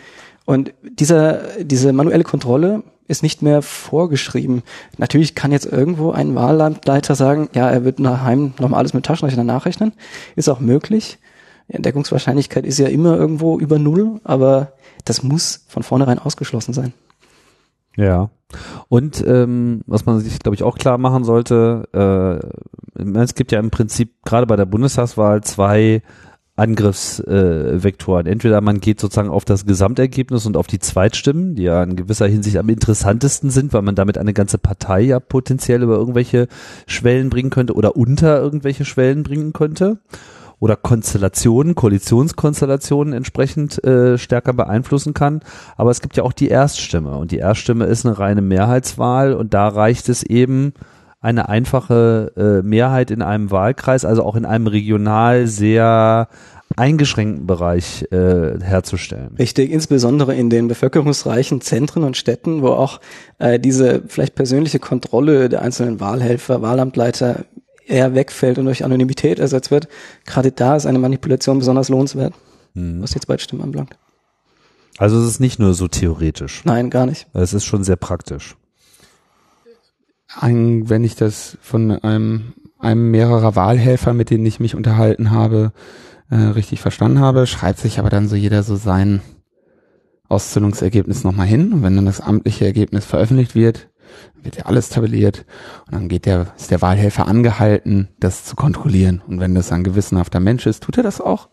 Und 0.50 0.74
dieser, 0.82 1.42
diese 1.62 1.94
manuelle 1.94 2.24
Kontrolle 2.24 2.82
ist 3.08 3.22
nicht 3.22 3.44
mehr 3.44 3.62
vorgeschrieben. 3.62 4.64
Natürlich 4.98 5.36
kann 5.36 5.52
jetzt 5.52 5.68
irgendwo 5.68 6.10
ein 6.10 6.34
Wahlleiter 6.34 7.14
sagen, 7.14 7.50
ja, 7.54 7.70
er 7.70 7.86
wird 7.86 8.00
nach 8.00 8.24
Heim 8.24 8.54
nochmal 8.60 8.80
alles 8.80 8.96
mit 8.96 9.06
Taschenrechner 9.06 9.44
nachrechnen. 9.44 9.94
Ist 10.36 10.50
auch 10.50 10.60
möglich. 10.60 11.20
Die 11.68 11.76
Entdeckungswahrscheinlichkeit 11.76 12.66
ist 12.66 12.80
ja 12.80 12.88
immer 12.88 13.16
irgendwo 13.16 13.60
über 13.60 13.78
Null, 13.78 14.22
aber 14.24 14.72
das 15.06 15.22
muss 15.22 15.66
von 15.68 15.84
vornherein 15.84 16.18
ausgeschlossen 16.18 16.74
sein. 16.74 16.94
Ja. 17.96 18.32
Und 18.88 19.24
ähm, 19.28 19.82
was 19.86 20.08
man 20.08 20.20
sich, 20.20 20.40
glaube 20.40 20.56
ich, 20.56 20.64
auch 20.64 20.80
klar 20.80 20.98
machen 20.98 21.26
sollte, 21.26 22.42
äh, 22.98 23.20
es 23.20 23.36
gibt 23.36 23.52
ja 23.52 23.60
im 23.60 23.70
Prinzip 23.70 24.16
gerade 24.26 24.48
bei 24.48 24.56
der 24.56 24.66
Bundestagswahl 24.66 25.44
zwei 25.44 26.02
Angriffsvektoren. 26.60 28.26
Äh, 28.28 28.32
Entweder 28.32 28.62
man 28.62 28.80
geht 28.80 29.00
sozusagen 29.00 29.30
auf 29.30 29.46
das 29.46 29.66
Gesamtergebnis 29.66 30.46
und 30.46 30.58
auf 30.58 30.68
die 30.68 30.80
Zweitstimmen, 30.80 31.56
die 31.56 31.64
ja 31.64 31.82
in 31.84 31.96
gewisser 31.96 32.28
Hinsicht 32.28 32.58
am 32.58 32.70
interessantesten 32.70 33.50
sind, 33.50 33.74
weil 33.74 33.82
man 33.82 33.96
damit 33.96 34.18
eine 34.18 34.34
ganze 34.34 34.58
Partei 34.58 35.02
ja 35.02 35.20
potenziell 35.20 35.82
über 35.82 35.96
irgendwelche 35.96 36.48
Schwellen 36.86 37.30
bringen 37.30 37.50
könnte 37.50 37.74
oder 37.74 37.96
unter 37.96 38.40
irgendwelche 38.40 38.86
Schwellen 38.86 39.24
bringen 39.24 39.54
könnte 39.54 39.98
oder 40.60 40.76
Konstellationen, 40.76 41.76
Koalitionskonstellationen 41.76 43.14
entsprechend 43.14 43.84
äh, 43.84 44.18
stärker 44.18 44.54
beeinflussen 44.54 45.14
kann. 45.14 45.42
Aber 45.78 45.92
es 45.92 46.02
gibt 46.02 46.18
ja 46.18 46.24
auch 46.24 46.34
die 46.34 46.50
Erststimme 46.50 47.16
und 47.16 47.32
die 47.32 47.38
Erststimme 47.38 47.86
ist 47.86 48.06
eine 48.06 48.20
reine 48.20 48.42
Mehrheitswahl 48.42 49.34
und 49.34 49.54
da 49.54 49.68
reicht 49.70 50.10
es 50.10 50.24
eben, 50.24 50.74
eine 51.22 51.50
einfache 51.50 52.32
äh, 52.38 52.66
Mehrheit 52.66 53.12
in 53.12 53.22
einem 53.22 53.52
Wahlkreis, 53.52 54.06
also 54.06 54.24
auch 54.24 54.36
in 54.36 54.46
einem 54.46 54.68
regional 54.68 55.48
sehr 55.48 56.30
eingeschränkten 56.76 57.48
Bereich 57.48 58.06
äh, 58.12 58.60
herzustellen. 58.62 59.36
Richtig, 59.38 59.72
insbesondere 59.72 60.36
in 60.36 60.50
den 60.50 60.68
bevölkerungsreichen 60.68 61.62
Zentren 61.62 62.04
und 62.04 62.16
Städten, 62.16 62.62
wo 62.62 62.70
auch 62.70 63.02
äh, 63.40 63.60
diese 63.60 64.04
vielleicht 64.08 64.36
persönliche 64.36 64.80
Kontrolle 64.80 65.50
der 65.50 65.62
einzelnen 65.62 66.00
Wahlhelfer, 66.00 66.62
Wahlamtleiter 66.62 67.46
eher 67.86 68.14
wegfällt 68.14 68.60
und 68.60 68.66
durch 68.66 68.86
Anonymität 68.86 69.40
ersetzt 69.40 69.72
wird. 69.72 69.88
Gerade 70.26 70.52
da 70.52 70.76
ist 70.76 70.86
eine 70.86 71.00
Manipulation 71.00 71.60
besonders 71.60 71.90
lohnenswert, 71.90 72.34
mhm. 72.76 73.02
was 73.02 73.12
die 73.12 73.20
Zweitstimmen 73.20 73.64
anbelangt. 73.64 73.98
Also 75.00 75.18
es 75.20 75.28
ist 75.28 75.40
nicht 75.40 75.60
nur 75.60 75.74
so 75.74 75.88
theoretisch. 75.88 76.62
Nein, 76.66 76.90
gar 76.90 77.06
nicht. 77.06 77.28
Es 77.34 77.54
ist 77.54 77.66
schon 77.66 77.84
sehr 77.84 77.96
praktisch. 77.96 78.56
Ein, 80.36 80.90
wenn 80.90 81.04
ich 81.04 81.16
das 81.16 81.58
von 81.62 81.92
einem, 81.92 82.54
einem 82.78 83.12
mehrerer 83.12 83.56
Wahlhelfer, 83.56 84.14
mit 84.14 84.30
denen 84.30 84.46
ich 84.46 84.60
mich 84.60 84.76
unterhalten 84.76 85.32
habe, 85.32 85.74
äh, 86.30 86.36
richtig 86.36 86.82
verstanden 86.82 87.20
habe, 87.20 87.48
schreibt 87.48 87.80
sich 87.80 88.00
aber 88.00 88.10
dann 88.10 88.28
so 88.28 88.36
jeder 88.36 88.64
so 88.64 88.76
sein 88.76 89.22
Auszählungsergebnis 90.28 91.24
nochmal 91.24 91.48
hin. 91.48 91.74
Und 91.74 91.84
wenn 91.84 91.96
dann 91.96 92.06
das 92.06 92.22
amtliche 92.22 92.66
Ergebnis 92.66 93.06
veröffentlicht 93.06 93.56
wird, 93.56 93.90
wird 94.42 94.58
ja 94.58 94.66
alles 94.66 94.90
tabelliert 94.90 95.46
und 95.86 95.96
dann 95.96 96.08
geht 96.08 96.26
der, 96.26 96.48
ist 96.58 96.72
der 96.72 96.82
Wahlhelfer 96.82 97.28
angehalten, 97.28 98.10
das 98.20 98.46
zu 98.46 98.56
kontrollieren. 98.56 99.22
Und 99.28 99.40
wenn 99.40 99.56
das 99.56 99.72
ein 99.72 99.84
gewissenhafter 99.84 100.40
Mensch 100.40 100.66
ist, 100.66 100.84
tut 100.84 100.98
er 100.98 101.04
das 101.04 101.22
auch 101.22 101.50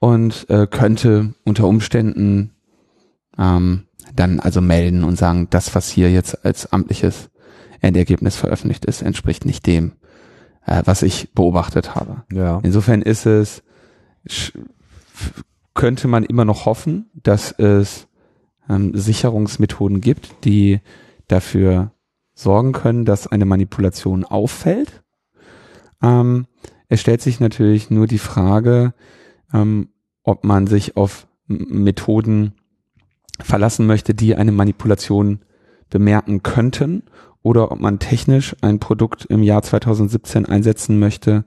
und 0.00 0.48
äh, 0.50 0.66
könnte 0.66 1.34
unter 1.44 1.66
Umständen 1.66 2.54
ähm, 3.38 3.84
dann 4.14 4.40
also 4.40 4.60
melden 4.60 5.02
und 5.04 5.16
sagen, 5.16 5.48
das, 5.50 5.74
was 5.74 5.88
hier 5.88 6.10
jetzt 6.10 6.44
als 6.44 6.72
amtliches 6.72 7.30
Endergebnis 7.84 8.36
veröffentlicht 8.36 8.84
ist, 8.84 9.02
entspricht 9.02 9.44
nicht 9.44 9.66
dem, 9.66 9.92
äh, 10.66 10.82
was 10.84 11.02
ich 11.02 11.32
beobachtet 11.34 11.94
habe. 11.94 12.24
Ja. 12.32 12.60
Insofern 12.62 13.02
ist 13.02 13.26
es, 13.26 13.62
könnte 15.74 16.08
man 16.08 16.24
immer 16.24 16.44
noch 16.44 16.66
hoffen, 16.66 17.10
dass 17.14 17.52
es 17.52 18.08
ähm, 18.68 18.92
Sicherungsmethoden 18.94 20.00
gibt, 20.00 20.44
die 20.44 20.80
dafür 21.28 21.92
sorgen 22.34 22.72
können, 22.72 23.04
dass 23.04 23.26
eine 23.26 23.44
Manipulation 23.44 24.24
auffällt. 24.24 25.02
Ähm, 26.02 26.46
es 26.88 27.00
stellt 27.00 27.22
sich 27.22 27.40
natürlich 27.40 27.90
nur 27.90 28.06
die 28.06 28.18
Frage, 28.18 28.94
ähm, 29.52 29.88
ob 30.22 30.44
man 30.44 30.66
sich 30.66 30.96
auf 30.96 31.26
Methoden 31.46 32.54
verlassen 33.40 33.86
möchte, 33.86 34.14
die 34.14 34.34
eine 34.34 34.52
Manipulation 34.52 35.40
bemerken 35.90 36.42
könnten 36.42 37.04
oder 37.44 37.70
ob 37.70 37.78
man 37.78 38.00
technisch 38.00 38.56
ein 38.62 38.80
Produkt 38.80 39.26
im 39.26 39.42
Jahr 39.44 39.62
2017 39.62 40.46
einsetzen 40.46 40.98
möchte, 40.98 41.44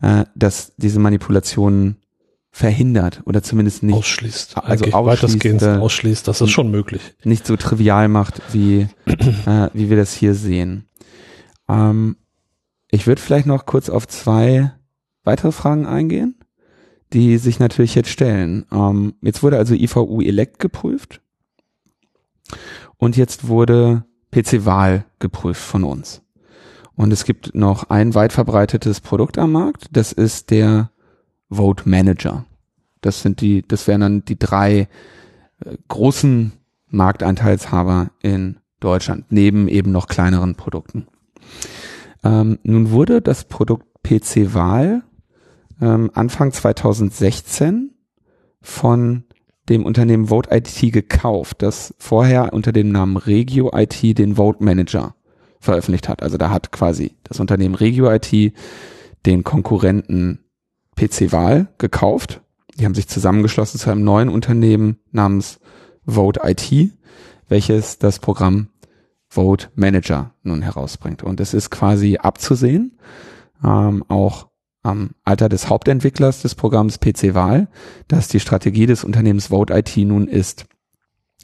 äh, 0.00 0.24
dass 0.34 0.72
diese 0.78 0.98
Manipulationen 0.98 1.98
verhindert 2.50 3.20
oder 3.26 3.42
zumindest 3.42 3.82
nicht 3.82 3.94
ausschließt. 3.94 4.56
Also 4.56 4.86
ausschließt, 4.86 5.06
weitestgehend 5.06 5.62
äh, 5.62 5.76
ausschließt, 5.76 6.26
das 6.26 6.40
ist 6.40 6.50
schon 6.50 6.70
möglich. 6.70 7.02
Nicht 7.22 7.46
so 7.46 7.56
trivial 7.56 8.08
macht, 8.08 8.40
wie, 8.52 8.88
äh, 9.46 9.68
wie 9.74 9.90
wir 9.90 9.96
das 9.96 10.14
hier 10.14 10.34
sehen. 10.34 10.86
Ähm, 11.68 12.16
ich 12.90 13.06
würde 13.06 13.20
vielleicht 13.20 13.46
noch 13.46 13.66
kurz 13.66 13.90
auf 13.90 14.08
zwei 14.08 14.72
weitere 15.22 15.52
Fragen 15.52 15.86
eingehen, 15.86 16.34
die 17.12 17.36
sich 17.36 17.58
natürlich 17.58 17.94
jetzt 17.94 18.08
stellen. 18.08 18.64
Ähm, 18.72 19.14
jetzt 19.20 19.42
wurde 19.42 19.58
also 19.58 19.74
IVU 19.74 20.22
Elect 20.22 20.58
geprüft 20.58 21.20
und 22.96 23.18
jetzt 23.18 23.48
wurde 23.48 24.04
PC-Wahl 24.32 25.04
geprüft 25.18 25.62
von 25.62 25.84
uns. 25.84 26.22
Und 26.96 27.12
es 27.12 27.24
gibt 27.24 27.54
noch 27.54 27.90
ein 27.90 28.14
weit 28.14 28.32
verbreitetes 28.32 29.00
Produkt 29.00 29.38
am 29.38 29.52
Markt, 29.52 29.86
das 29.92 30.12
ist 30.12 30.50
der 30.50 30.90
Vote 31.48 31.88
Manager. 31.88 32.44
Das 33.00 33.22
sind 33.22 33.40
die, 33.40 33.66
das 33.66 33.86
wären 33.86 34.00
dann 34.02 34.24
die 34.24 34.38
drei 34.38 34.88
äh, 35.64 35.76
großen 35.88 36.52
Markteinteilshaber 36.88 38.10
in 38.20 38.58
Deutschland, 38.80 39.26
neben 39.30 39.68
eben 39.68 39.92
noch 39.92 40.08
kleineren 40.08 40.54
Produkten. 40.54 41.06
Ähm, 42.22 42.58
nun 42.62 42.90
wurde 42.90 43.22
das 43.22 43.44
Produkt 43.44 43.86
PC 44.02 44.54
Wahl 44.54 45.02
ähm, 45.80 46.10
Anfang 46.14 46.52
2016 46.52 47.94
von 48.60 49.24
dem 49.70 49.86
Unternehmen 49.86 50.26
Vote 50.26 50.50
IT 50.52 50.92
gekauft, 50.92 51.62
das 51.62 51.94
vorher 51.98 52.52
unter 52.52 52.72
dem 52.72 52.90
Namen 52.90 53.16
Regio 53.16 53.70
IT 53.72 54.02
den 54.18 54.36
Vote 54.36 54.62
Manager 54.62 55.14
veröffentlicht 55.60 56.08
hat. 56.08 56.22
Also 56.22 56.36
da 56.36 56.50
hat 56.50 56.72
quasi 56.72 57.16
das 57.22 57.40
Unternehmen 57.40 57.76
Regio 57.76 58.10
IT 58.10 58.52
den 59.24 59.44
Konkurrenten 59.44 60.40
PC 60.96 61.32
Wahl 61.32 61.68
gekauft. 61.78 62.42
Die 62.78 62.84
haben 62.84 62.94
sich 62.94 63.08
zusammengeschlossen 63.08 63.78
zu 63.78 63.90
einem 63.90 64.02
neuen 64.04 64.28
Unternehmen 64.28 64.98
namens 65.12 65.60
Vote 66.04 66.40
IT, 66.42 66.90
welches 67.48 67.98
das 67.98 68.18
Programm 68.18 68.70
Vote 69.28 69.68
Manager 69.76 70.34
nun 70.42 70.62
herausbringt. 70.62 71.22
Und 71.22 71.38
es 71.38 71.54
ist 71.54 71.70
quasi 71.70 72.16
abzusehen, 72.16 72.98
ähm, 73.64 74.04
auch 74.08 74.49
am 74.82 75.10
Alter 75.24 75.48
des 75.48 75.68
Hauptentwicklers 75.68 76.42
des 76.42 76.54
Programms 76.54 76.98
PC 76.98 77.34
Wahl, 77.34 77.68
dass 78.08 78.28
die 78.28 78.40
Strategie 78.40 78.86
des 78.86 79.04
Unternehmens 79.04 79.48
Vote 79.48 79.74
IT 79.74 79.96
nun 79.98 80.26
ist, 80.26 80.66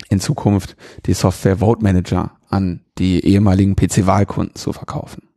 in 0.09 0.21
Zukunft 0.21 0.77
die 1.07 1.15
Software 1.15 1.59
Vote 1.59 1.83
Manager 1.83 2.33
an 2.49 2.85
die 2.99 3.25
ehemaligen 3.25 3.77
PC 3.77 4.07
Wahlkunden 4.07 4.55
zu 4.55 4.73
verkaufen. 4.73 5.29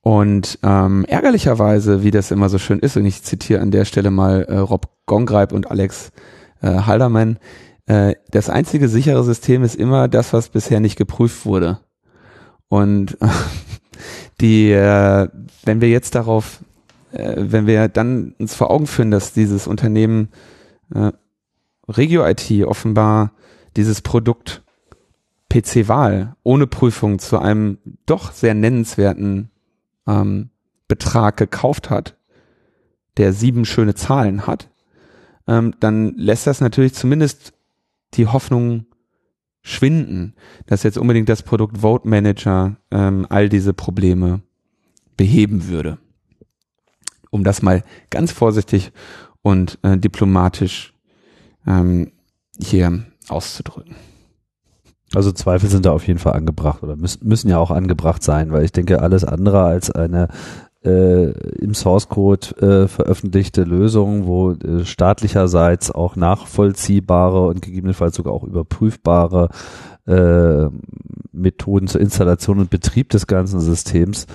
Und 0.00 0.58
ähm, 0.62 1.04
ärgerlicherweise, 1.06 2.02
wie 2.02 2.10
das 2.10 2.30
immer 2.30 2.48
so 2.48 2.58
schön 2.58 2.78
ist, 2.78 2.96
und 2.96 3.04
ich 3.04 3.22
zitiere 3.22 3.60
an 3.60 3.70
der 3.70 3.84
Stelle 3.84 4.10
mal 4.10 4.44
äh, 4.44 4.56
Rob 4.56 4.88
Gongreib 5.06 5.52
und 5.52 5.70
Alex 5.70 6.12
äh, 6.62 6.68
Haldermann, 6.68 7.38
äh, 7.86 8.14
das 8.30 8.48
einzige 8.48 8.88
sichere 8.88 9.24
System 9.24 9.62
ist 9.62 9.74
immer 9.74 10.08
das, 10.08 10.32
was 10.32 10.48
bisher 10.48 10.80
nicht 10.80 10.96
geprüft 10.96 11.44
wurde. 11.44 11.80
Und 12.68 13.18
die, 14.40 14.70
äh, 14.70 15.28
wenn 15.64 15.80
wir 15.80 15.88
jetzt 15.88 16.14
darauf 16.14 16.60
äh, 16.60 16.67
wenn 17.18 17.66
wir 17.66 17.88
dann 17.88 18.34
uns 18.38 18.54
vor 18.54 18.70
Augen 18.70 18.86
führen, 18.86 19.10
dass 19.10 19.32
dieses 19.32 19.66
Unternehmen 19.66 20.28
äh, 20.94 21.12
Regio 21.88 22.24
IT 22.26 22.50
offenbar 22.64 23.32
dieses 23.76 24.02
Produkt 24.02 24.62
PC-Wahl 25.50 26.36
ohne 26.42 26.66
Prüfung 26.66 27.18
zu 27.18 27.38
einem 27.38 27.78
doch 28.06 28.32
sehr 28.32 28.54
nennenswerten 28.54 29.50
ähm, 30.06 30.50
Betrag 30.86 31.36
gekauft 31.36 31.90
hat, 31.90 32.16
der 33.16 33.32
sieben 33.32 33.64
schöne 33.64 33.94
Zahlen 33.94 34.46
hat, 34.46 34.70
ähm, 35.46 35.74
dann 35.80 36.14
lässt 36.16 36.46
das 36.46 36.60
natürlich 36.60 36.94
zumindest 36.94 37.52
die 38.14 38.26
Hoffnung 38.26 38.86
schwinden, 39.62 40.34
dass 40.66 40.82
jetzt 40.82 40.98
unbedingt 40.98 41.28
das 41.28 41.42
Produkt 41.42 41.78
Vote 41.78 42.06
Manager 42.06 42.76
ähm, 42.90 43.26
all 43.28 43.48
diese 43.48 43.72
Probleme 43.72 44.40
beheben 45.16 45.68
würde 45.68 45.98
um 47.30 47.44
das 47.44 47.62
mal 47.62 47.82
ganz 48.10 48.32
vorsichtig 48.32 48.92
und 49.42 49.78
äh, 49.82 49.96
diplomatisch 49.98 50.94
ähm, 51.66 52.12
hier 52.58 53.04
auszudrücken. 53.28 53.94
Also 55.14 55.32
Zweifel 55.32 55.70
sind 55.70 55.86
da 55.86 55.92
auf 55.92 56.06
jeden 56.06 56.18
Fall 56.18 56.34
angebracht 56.34 56.82
oder 56.82 56.96
müssen, 56.96 57.26
müssen 57.26 57.48
ja 57.48 57.58
auch 57.58 57.70
angebracht 57.70 58.22
sein, 58.22 58.52
weil 58.52 58.64
ich 58.64 58.72
denke, 58.72 59.00
alles 59.00 59.24
andere 59.24 59.62
als 59.62 59.90
eine 59.90 60.28
äh, 60.84 61.30
im 61.58 61.74
Source 61.74 62.08
Code 62.08 62.48
äh, 62.60 62.88
veröffentlichte 62.88 63.64
Lösung, 63.64 64.26
wo 64.26 64.52
äh, 64.52 64.84
staatlicherseits 64.84 65.90
auch 65.90 66.14
nachvollziehbare 66.14 67.46
und 67.46 67.62
gegebenenfalls 67.62 68.16
sogar 68.16 68.34
auch 68.34 68.44
überprüfbare 68.44 69.48
äh, 70.06 70.68
Methoden 71.32 71.88
zur 71.88 72.00
Installation 72.00 72.58
und 72.58 72.70
Betrieb 72.70 73.08
des 73.10 73.26
ganzen 73.26 73.60
Systems 73.60 74.26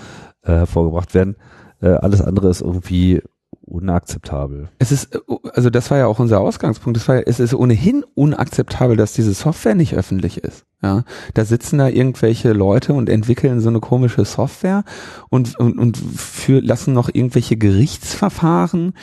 äh, 0.41 0.51
hervorgebracht 0.51 1.13
werden. 1.13 1.35
Äh, 1.83 1.95
alles 1.95 2.21
andere 2.21 2.49
ist 2.49 2.61
irgendwie 2.61 3.21
unakzeptabel. 3.65 4.69
Es 4.79 4.91
ist, 4.91 5.19
also 5.53 5.69
das 5.69 5.91
war 5.91 5.97
ja 5.97 6.07
auch 6.07 6.19
unser 6.19 6.39
Ausgangspunkt. 6.39 6.97
Es 6.97 7.07
war, 7.07 7.15
ja, 7.15 7.21
es 7.25 7.39
ist 7.39 7.53
ohnehin 7.53 8.03
unakzeptabel, 8.13 8.97
dass 8.97 9.13
diese 9.13 9.33
Software 9.33 9.75
nicht 9.75 9.95
öffentlich 9.95 10.37
ist. 10.37 10.65
Ja, 10.81 11.03
da 11.33 11.45
sitzen 11.45 11.77
da 11.77 11.87
irgendwelche 11.87 12.51
Leute 12.51 12.93
und 12.93 13.07
entwickeln 13.07 13.61
so 13.61 13.69
eine 13.69 13.79
komische 13.79 14.25
Software 14.25 14.83
und 15.29 15.57
und, 15.57 15.79
und 15.79 15.95
für, 15.97 16.59
lassen 16.59 16.93
noch 16.93 17.09
irgendwelche 17.13 17.55
Gerichtsverfahren 17.55 18.93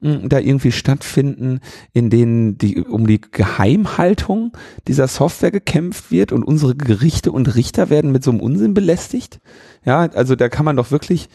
hm, 0.00 0.30
da 0.30 0.38
irgendwie 0.38 0.72
stattfinden, 0.72 1.60
in 1.92 2.08
denen 2.08 2.56
die 2.56 2.80
um 2.80 3.06
die 3.06 3.20
Geheimhaltung 3.20 4.52
dieser 4.88 5.08
Software 5.08 5.50
gekämpft 5.50 6.10
wird 6.10 6.32
und 6.32 6.42
unsere 6.42 6.74
Gerichte 6.74 7.32
und 7.32 7.54
Richter 7.54 7.90
werden 7.90 8.12
mit 8.12 8.24
so 8.24 8.30
einem 8.30 8.40
Unsinn 8.40 8.72
belästigt. 8.72 9.40
Ja, 9.84 10.08
also 10.14 10.36
da 10.36 10.48
kann 10.48 10.64
man 10.64 10.76
doch 10.76 10.90
wirklich 10.90 11.28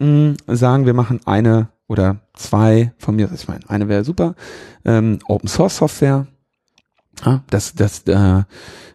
mh, 0.00 0.34
sagen, 0.48 0.86
wir 0.86 0.94
machen 0.94 1.20
eine 1.24 1.68
oder 1.86 2.20
zwei 2.34 2.92
von 2.98 3.16
mir, 3.16 3.30
ich 3.32 3.48
meine, 3.48 3.68
eine 3.68 3.88
wäre 3.88 4.04
super, 4.04 4.34
ähm, 4.84 5.18
Open 5.28 5.48
Source 5.48 5.76
Software, 5.76 6.26
ja, 7.24 7.42
das, 7.50 7.74
das, 7.74 8.02
äh, 8.06 8.42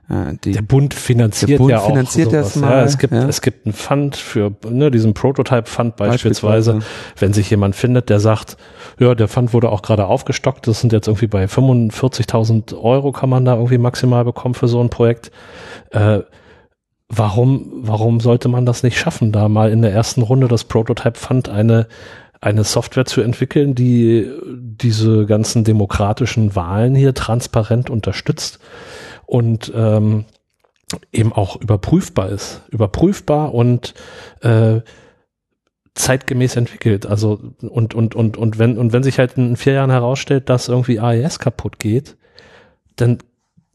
äh, 0.08 0.36
die, 0.44 0.52
der 0.52 0.62
Bund 0.62 0.94
finanziert 0.94 1.52
der 1.52 1.58
Bund 1.58 1.72
ja 1.72 1.80
auch 1.80 1.88
finanziert 1.88 2.32
sowas. 2.32 2.54
das 2.54 2.62
mal. 2.62 2.72
Ja, 2.72 2.84
es 2.84 2.98
gibt, 2.98 3.14
ja. 3.14 3.28
es 3.28 3.42
gibt 3.42 3.66
einen 3.66 3.74
Fund 3.74 4.16
für 4.16 4.54
ne, 4.70 4.92
diesen 4.92 5.14
Prototype 5.14 5.66
Fund 5.66 5.96
beispielsweise, 5.96 6.74
beispielsweise, 6.74 7.20
wenn 7.20 7.34
sich 7.34 7.50
jemand 7.50 7.76
findet, 7.76 8.10
der 8.10 8.20
sagt, 8.20 8.58
ja, 9.00 9.16
der 9.16 9.28
Fund 9.28 9.54
wurde 9.54 9.70
auch 9.70 9.82
gerade 9.82 10.06
aufgestockt, 10.06 10.68
das 10.68 10.82
sind 10.82 10.94
jetzt 10.94 11.08
irgendwie 11.08 11.28
bei 11.28 11.46
45.000 11.46 12.80
Euro 12.80 13.12
kann 13.12 13.30
man 13.30 13.46
da 13.46 13.56
irgendwie 13.56 13.78
maximal 13.78 14.24
bekommen 14.24 14.54
für 14.54 14.68
so 14.68 14.80
ein 14.82 14.90
Projekt. 14.90 15.32
Äh, 15.92 16.20
warum, 17.10 17.70
warum 17.74 18.20
sollte 18.20 18.48
man 18.48 18.66
das 18.66 18.84
nicht 18.84 18.98
schaffen, 18.98 19.32
da 19.32 19.50
mal 19.50 19.72
in 19.72 19.82
der 19.82 19.94
ersten 19.94 20.22
Runde 20.22 20.48
das 20.48 20.64
Prototype 20.64 21.18
Fund 21.18 21.50
eine 21.50 21.88
eine 22.42 22.64
Software 22.64 23.06
zu 23.06 23.22
entwickeln, 23.22 23.74
die 23.74 24.30
diese 24.46 25.26
ganzen 25.26 25.64
demokratischen 25.64 26.56
Wahlen 26.56 26.94
hier 26.94 27.16
transparent 27.16 27.90
unterstützt 27.90 28.60
und 29.26 29.72
ähm, 29.76 30.26
eben 31.12 31.34
auch 31.34 31.60
überprüfbar 31.60 32.30
ist. 32.30 32.62
Überprüfbar 32.70 33.54
und 33.54 33.96
äh, 34.42 34.82
zeitgemäß 35.96 36.56
entwickelt. 36.56 37.06
Also 37.08 37.40
und 37.62 37.96
und 37.96 38.14
und 38.14 38.38
und 38.38 38.60
wenn 38.60 38.78
und 38.78 38.94
wenn 38.94 39.04
sich 39.04 39.18
halt 39.18 39.38
in 39.38 39.56
vier 39.56 39.74
Jahren 39.74 39.90
herausstellt, 39.90 40.50
dass 40.50 40.68
irgendwie 40.68 41.00
AES 41.00 41.40
kaputt 41.40 41.80
geht, 41.80 42.18
dann 42.96 43.18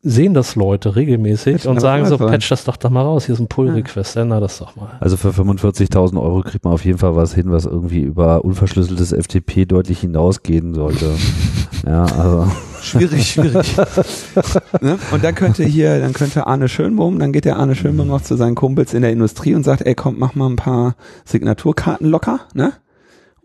sehen 0.03 0.33
das 0.33 0.57
Leute 0.57 0.97
regelmäßig 0.97 1.69
und 1.69 1.81
sagen 1.81 2.07
so, 2.07 2.17
patch 2.17 2.49
das 2.49 2.65
doch 2.65 2.77
doch 2.77 2.89
mal 2.91 3.03
raus, 3.03 3.27
hier 3.27 3.35
ist 3.35 3.41
ein 3.41 3.49
Pull-Request, 3.49 4.17
ja. 4.17 4.23
ändere 4.23 4.41
das 4.41 4.59
doch 4.59 4.75
mal. 4.75 4.93
Also 4.99 5.17
für 5.17 5.31
45.000 5.31 6.21
Euro 6.21 6.41
kriegt 6.41 6.65
man 6.65 6.73
auf 6.73 6.85
jeden 6.85 6.99
Fall 6.99 7.17
was 7.17 7.35
hin, 7.35 7.51
was 7.51 7.67
irgendwie 7.67 8.01
über 8.01 8.45
unverschlüsseltes 8.45 9.13
FTP 9.13 9.67
deutlich 9.67 10.01
hinausgehen 10.01 10.75
sollte. 10.75 11.15
ja, 11.87 12.05
also. 12.05 12.51
Schwierig, 12.81 13.27
schwierig. 13.27 13.77
ne? 14.81 14.99
Und 15.13 15.23
dann 15.23 15.35
könnte 15.35 15.65
hier, 15.65 16.01
dann 16.01 16.15
könnte 16.15 16.47
Arne 16.47 16.69
Schönbohm, 16.69 17.19
dann 17.19 17.33
geht 17.33 17.45
der 17.45 17.59
Arne 17.59 17.75
Schönbohm 17.75 18.09
noch 18.09 18.23
zu 18.23 18.37
seinen 18.37 18.55
Kumpels 18.55 18.95
in 18.95 19.03
der 19.03 19.13
Industrie 19.13 19.55
und 19.55 19.65
sagt, 19.65 19.83
ey 19.83 19.95
komm, 19.95 20.19
mach 20.19 20.35
mal 20.35 20.49
ein 20.49 20.57
paar 20.57 20.95
Signaturkarten 21.27 22.09
locker, 22.09 22.41
ne? 22.55 22.73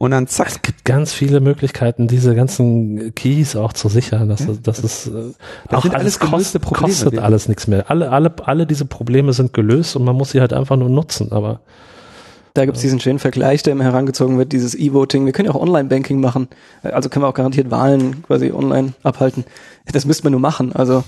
Und 0.06 0.12
dann 0.12 0.28
zack. 0.28 0.48
Es 0.48 0.62
gibt 0.62 0.86
ganz 0.86 1.14
viele 1.14 1.40
Möglichkeiten, 1.40 2.08
diese 2.08 2.36
ganzen 2.36 3.14
Keys 3.16 3.56
auch 3.56 3.74
zu 3.74 3.90
sichern. 3.90 4.30
Das, 4.30 4.42
ja, 4.42 4.54
das, 4.62 4.80
ist 4.80 5.08
äh, 5.08 5.34
das 5.70 5.86
auch 5.86 5.94
alles 5.94 6.20
kost, 6.20 6.62
Probleme, 6.62 6.88
kostet 6.88 7.20
alles 7.20 7.50
nichts 7.50 7.68
mehr. 7.68 7.90
Alle, 7.90 8.12
alle, 8.12 8.34
alle 8.44 8.66
diese 8.66 8.86
Probleme 8.86 9.34
sind 9.34 9.54
gelöst 9.54 9.96
und 9.96 10.04
man 10.04 10.16
muss 10.16 10.32
sie 10.32 10.40
halt 10.40 10.54
einfach 10.54 10.78
nur 10.78 10.90
nutzen. 10.90 11.32
Aber 11.32 11.60
da 12.54 12.66
gibt 12.66 12.78
es 12.78 12.82
diesen 12.82 13.00
schönen 13.00 13.20
Vergleich, 13.20 13.64
der 13.64 13.74
immer 13.74 13.84
herangezogen 13.84 14.38
wird, 14.38 14.54
dieses 14.54 14.76
E-Voting. 14.76 15.26
Wir 15.26 15.34
können 15.34 15.48
ja 15.48 15.54
auch 15.54 15.62
Online-Banking 15.62 16.22
machen. 16.22 16.48
Also 16.84 17.10
können 17.10 17.26
wir 17.26 17.30
auch 17.30 17.34
garantiert 17.34 17.70
Wahlen 17.70 18.24
quasi 18.24 18.52
online 18.52 18.94
abhalten. 19.04 19.44
Das 19.92 20.06
müsste 20.06 20.24
man 20.24 20.32
nur 20.32 20.40
machen. 20.40 20.72
Also 20.74 21.04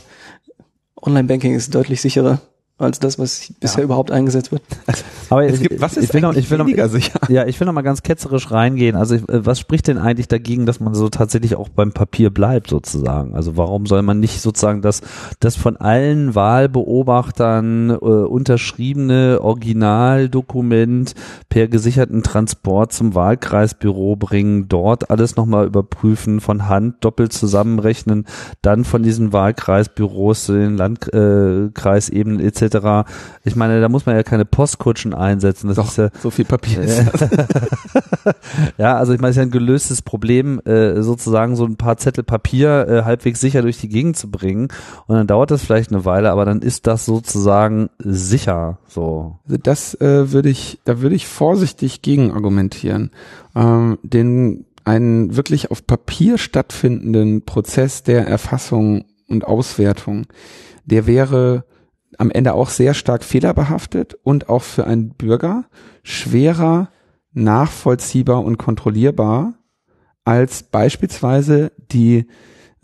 Online-Banking 1.02 1.56
ist 1.56 1.74
deutlich 1.74 2.02
sicherer 2.02 2.42
als 2.80 3.00
das, 3.00 3.18
was 3.18 3.54
bisher 3.60 3.80
ja. 3.80 3.86
überhaupt 3.86 4.12
eingesetzt 4.12 4.52
wird. 4.52 4.62
Aber 5.30 5.46
es 5.46 5.60
gibt, 5.60 5.82
was 5.82 5.98
ist 5.98 6.06
ich 6.06 6.14
will 6.14 6.22
noch, 6.22 6.36
ich 6.36 6.52
will 6.52 6.60
noch, 6.60 6.68
sicher? 6.90 7.20
Ja, 7.28 7.48
ich 7.48 7.60
will 7.60 7.66
noch 7.66 7.74
mal 7.74 7.82
ganz 7.82 8.04
ketzerisch 8.04 8.52
reingehen. 8.52 8.96
Also 8.96 9.16
ich, 9.16 9.28
äh, 9.30 9.46
was 9.46 9.60
spricht 9.60 9.88
denn 9.88 9.98
eigentlich 9.98 10.28
dagegen, 10.28 10.68
dass 10.68 10.80
man 10.80 10.94
so 10.94 11.10
tatsächlich 11.10 11.56
auch 11.56 11.70
beim 11.70 11.92
Papier 11.92 12.30
bleibt 12.30 12.70
sozusagen? 12.70 13.34
Also 13.34 13.58
warum 13.58 13.88
soll 13.88 14.04
man 14.04 14.20
nicht 14.20 14.42
sozusagen 14.42 14.84
das, 14.84 15.02
das 15.40 15.56
von 15.56 15.78
allen 15.78 16.36
Wahlbeobachtern 16.36 17.90
äh, 17.90 17.96
unterschriebene 17.96 19.40
Originaldokument 19.42 21.16
per 21.50 21.68
gesicherten 21.68 22.22
Transport 22.22 22.94
zum 22.94 23.16
Wahlkreisbüro 23.16 24.18
bringen, 24.18 24.68
dort 24.70 25.10
alles 25.10 25.36
nochmal 25.36 25.66
überprüfen, 25.66 26.42
von 26.42 26.70
Hand 26.70 27.04
doppelt 27.04 27.34
zusammenrechnen, 27.34 28.28
dann 28.62 28.86
von 28.86 29.02
diesen 29.02 29.34
Wahlkreisbüros 29.34 30.46
zu 30.46 30.54
den 30.54 30.78
Landkreisebenen 30.78 32.40
äh, 32.40 32.48
etc 32.48 32.67
ich 33.44 33.56
meine, 33.56 33.82
da 33.82 33.90
muss 33.90 34.06
man 34.06 34.16
ja 34.16 34.24
keine 34.24 34.46
Postkutschen 34.46 35.14
einsetzen. 35.14 35.68
Das 35.68 35.78
Doch, 35.78 35.90
ist 35.90 35.98
ja, 35.98 36.10
so 36.22 36.30
viel 36.30 36.46
Papier 36.46 36.82
ist 36.82 37.04
Ja, 38.78 38.98
also 38.98 39.14
ich 39.14 39.20
meine, 39.20 39.32
es 39.32 39.38
ist 39.38 39.42
ja 39.42 39.44
ein 39.44 39.52
gelöstes 39.52 40.02
Problem, 40.02 40.60
äh, 40.66 41.02
sozusagen 41.02 41.56
so 41.56 41.66
ein 41.66 41.78
paar 41.78 41.98
Zettel 41.98 42.24
Papier 42.24 42.88
äh, 42.88 43.04
halbwegs 43.04 43.40
sicher 43.40 43.62
durch 43.62 43.78
die 43.78 43.90
Gegend 43.90 44.18
zu 44.18 44.30
bringen. 44.30 44.70
Und 45.08 45.16
dann 45.16 45.28
dauert 45.28 45.52
das 45.52 45.64
vielleicht 45.64 45.92
eine 45.92 46.06
Weile, 46.06 46.32
aber 46.32 46.46
dann 46.46 46.62
ist 46.62 46.88
das 46.88 47.06
sozusagen 47.06 47.90
sicher. 48.00 48.80
So. 48.88 49.40
Also 49.46 49.58
das 49.62 49.94
äh, 50.02 50.32
würde 50.32 50.50
ich, 50.50 50.80
da 50.86 51.02
würde 51.02 51.16
ich 51.16 51.28
vorsichtig 51.28 52.02
gegen 52.02 52.32
argumentieren. 52.32 53.12
Ähm, 53.56 53.98
den 54.04 54.66
einen 54.88 55.36
wirklich 55.36 55.70
auf 55.70 55.86
Papier 55.86 56.38
stattfindenden 56.38 57.44
Prozess 57.44 58.04
der 58.04 58.26
Erfassung 58.26 59.04
und 59.28 59.46
Auswertung, 59.46 60.28
der 60.86 61.06
wäre 61.06 61.66
am 62.18 62.32
Ende 62.32 62.54
auch 62.54 62.70
sehr 62.70 62.94
stark 62.94 63.24
fehlerbehaftet 63.24 64.16
und 64.24 64.50
auch 64.50 64.64
für 64.64 64.86
einen 64.86 65.10
Bürger 65.10 65.66
schwerer 66.04 66.90
nachvollziehbar 67.34 68.44
und 68.44 68.58
kontrollierbar 68.58 69.54
als 70.26 70.64
beispielsweise 70.64 71.72
die 71.92 72.26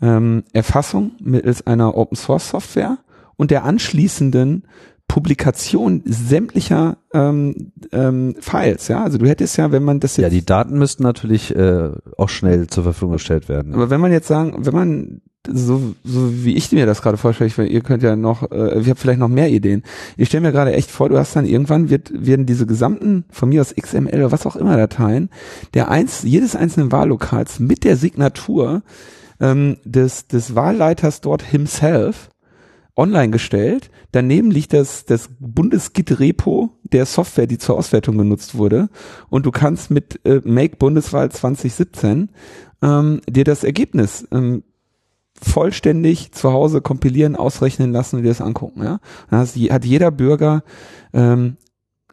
ähm, 0.00 0.44
Erfassung 0.52 1.12
mittels 1.20 1.66
einer 1.66 1.96
Open 1.96 2.16
Source 2.16 2.50
Software 2.50 2.98
und 3.36 3.50
der 3.50 3.64
anschließenden 3.64 4.66
Publikation 5.08 6.02
sämtlicher 6.04 6.96
ähm, 7.12 7.72
ähm, 7.92 8.34
Files. 8.40 8.88
Ja, 8.88 9.04
also 9.04 9.18
du 9.18 9.26
hättest 9.26 9.56
ja, 9.56 9.70
wenn 9.70 9.84
man 9.84 10.00
das 10.00 10.16
jetzt 10.16 10.24
ja, 10.24 10.30
die 10.30 10.44
Daten 10.44 10.78
müssten 10.78 11.02
natürlich 11.02 11.54
äh, 11.54 11.90
auch 12.16 12.28
schnell 12.28 12.66
zur 12.66 12.84
Verfügung 12.84 13.12
gestellt 13.12 13.48
werden. 13.48 13.74
Aber 13.74 13.90
wenn 13.90 14.00
man 14.00 14.12
jetzt 14.12 14.28
sagen, 14.28 14.54
wenn 14.66 14.74
man 14.74 15.20
so, 15.46 15.94
so 16.02 16.44
wie 16.44 16.56
ich 16.56 16.72
mir 16.72 16.86
das 16.86 17.02
gerade 17.02 17.18
vorstelle, 17.18 17.48
ich, 17.48 17.58
ihr 17.58 17.80
könnt 17.82 18.02
ja 18.02 18.16
noch, 18.16 18.50
äh, 18.50 18.80
ich 18.80 18.88
habe 18.88 18.98
vielleicht 18.98 19.20
noch 19.20 19.28
mehr 19.28 19.50
Ideen. 19.50 19.82
Ich 20.16 20.28
stelle 20.28 20.42
mir 20.42 20.52
gerade 20.52 20.72
echt 20.72 20.90
vor, 20.90 21.08
du 21.08 21.18
hast 21.18 21.36
dann 21.36 21.44
irgendwann 21.44 21.90
wird, 21.90 22.10
werden 22.14 22.46
diese 22.46 22.66
gesamten, 22.66 23.24
von 23.30 23.50
mir 23.50 23.60
aus 23.60 23.74
XML 23.74 24.14
oder 24.14 24.32
was 24.32 24.46
auch 24.46 24.56
immer 24.56 24.76
Dateien, 24.76 25.28
der 25.74 25.90
eins, 25.90 26.22
jedes 26.22 26.56
einzelnen 26.56 26.92
Wahllokals 26.92 27.60
mit 27.60 27.84
der 27.84 27.96
Signatur 27.96 28.82
ähm, 29.40 29.76
des, 29.84 30.28
des 30.28 30.54
Wahlleiters 30.54 31.20
dort 31.20 31.42
himself 31.42 32.30
online 32.96 33.30
gestellt. 33.30 33.90
Daneben 34.12 34.50
liegt 34.50 34.72
das, 34.72 35.04
das 35.04 35.28
Bundesgit-Repo 35.40 36.70
der 36.84 37.06
Software, 37.06 37.46
die 37.46 37.58
zur 37.58 37.76
Auswertung 37.76 38.18
genutzt 38.18 38.56
wurde. 38.56 38.88
Und 39.28 39.46
du 39.46 39.50
kannst 39.50 39.90
mit 39.90 40.20
äh, 40.24 40.40
Make 40.44 40.76
Bundeswahl 40.76 41.30
2017 41.30 42.30
ähm, 42.82 43.20
dir 43.28 43.44
das 43.44 43.64
Ergebnis 43.64 44.26
ähm, 44.30 44.62
vollständig 45.40 46.32
zu 46.32 46.52
Hause 46.52 46.80
kompilieren, 46.80 47.36
ausrechnen 47.36 47.92
lassen 47.92 48.16
und 48.16 48.22
dir 48.22 48.28
das 48.28 48.40
angucken. 48.40 48.82
Ja? 48.82 49.00
Dann 49.30 49.40
hast, 49.40 49.56
hat 49.56 49.84
jeder 49.84 50.10
Bürger 50.10 50.62
ähm, 51.12 51.56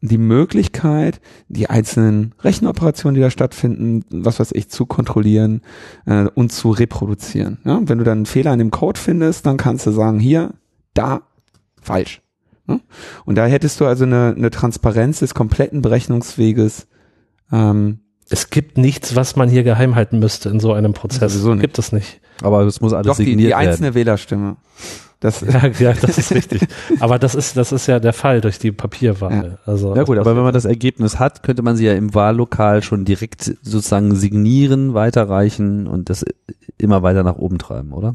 die 0.02 0.18
Möglichkeit, 0.18 1.22
die 1.48 1.70
einzelnen 1.70 2.34
Rechenoperationen, 2.40 3.14
die 3.14 3.22
da 3.22 3.30
stattfinden, 3.30 4.04
was 4.10 4.40
weiß 4.40 4.52
ich, 4.54 4.70
zu 4.70 4.88
kontrollieren 4.88 5.62
äh, 6.08 6.26
und 6.34 6.52
zu 6.52 6.72
reproduzieren. 6.72 7.60
Ja? 7.66 7.82
Wenn 7.84 8.00
du 8.00 8.04
dann 8.04 8.20
einen 8.20 8.26
Fehler 8.26 8.52
in 8.54 8.60
dem 8.60 8.72
Code 8.72 9.00
findest, 9.00 9.46
dann 9.46 9.58
kannst 9.58 9.86
du 9.86 9.92
sagen, 9.92 10.20
hier, 10.20 10.54
da, 10.94 11.22
falsch. 11.82 12.22
Ja? 12.68 12.80
Und 13.26 13.36
da 13.36 13.46
hättest 13.46 13.80
du 13.80 13.86
also 13.86 14.06
eine, 14.06 14.34
eine 14.36 14.52
Transparenz 14.52 15.20
des 15.20 15.34
kompletten 15.34 15.82
Berechnungsweges 15.82 16.88
ähm, 17.52 18.00
es 18.32 18.50
gibt 18.50 18.78
nichts, 18.78 19.16
was 19.16 19.36
man 19.36 19.50
hier 19.50 19.64
geheim 19.64 19.96
halten 19.96 20.20
müsste 20.20 20.50
in 20.50 20.62
so 20.62 20.72
einem 20.72 20.94
Prozess. 20.94 21.44
Nicht. 21.44 21.60
Gibt 21.60 21.78
es 21.78 21.92
nicht. 21.92 22.22
Aber 22.42 22.62
es 22.62 22.80
muss 22.80 22.94
alles 22.94 23.08
Doch, 23.08 23.16
signiert 23.16 23.40
die, 23.40 23.46
die 23.48 23.56
einzelne 23.56 23.88
werden. 23.88 23.96
Wählerstimme. 23.96 24.56
Das, 25.20 25.42
Ja, 25.42 25.68
ja, 25.68 25.94
das 25.94 26.18
ist 26.18 26.32
richtig. 26.32 26.62
Aber 27.02 27.20
das 27.20 27.36
ist, 27.36 27.58
das 27.58 27.74
ist 27.74 27.88
ja 27.88 28.00
der 28.00 28.14
Fall 28.14 28.40
durch 28.40 28.58
die 28.58 28.72
Papierwahl. 28.72 29.60
Also 29.66 29.96
Ja 29.96 30.04
gut, 30.04 30.18
aber 30.18 30.36
wenn 30.36 30.44
man 30.44 30.54
das 30.54 30.66
Ergebnis 30.66 31.20
hat, 31.20 31.44
könnte 31.44 31.62
man 31.62 31.76
sie 31.76 31.86
ja 31.86 31.94
im 31.94 32.16
Wahllokal 32.16 32.82
schon 32.82 33.06
direkt 33.06 33.44
sozusagen 33.62 34.16
signieren, 34.16 34.94
weiterreichen 34.94 35.86
und 35.86 36.10
das 36.10 36.26
immer 36.78 37.04
weiter 37.04 37.24
nach 37.24 37.36
oben 37.36 37.60
treiben, 37.60 37.94
oder? 37.94 38.14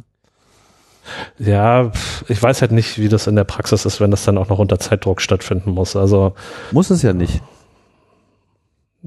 Ja, 1.39 1.91
ich 2.29 2.43
weiß 2.43 2.61
halt 2.63 2.73
nicht, 2.73 2.99
wie 2.99 3.09
das 3.09 3.27
in 3.27 3.37
der 3.37 3.45
Praxis 3.45 3.85
ist, 3.85 4.01
wenn 4.01 4.11
das 4.11 4.25
dann 4.25 4.39
auch 4.39 4.49
noch 4.49 4.59
unter 4.59 4.79
Zeitdruck 4.79 5.21
stattfinden 5.21 5.71
muss. 5.71 5.97
Also 5.97 6.35
Muss 6.73 6.91
es 6.91 7.03
ja 7.03 7.13
nicht. 7.13 7.43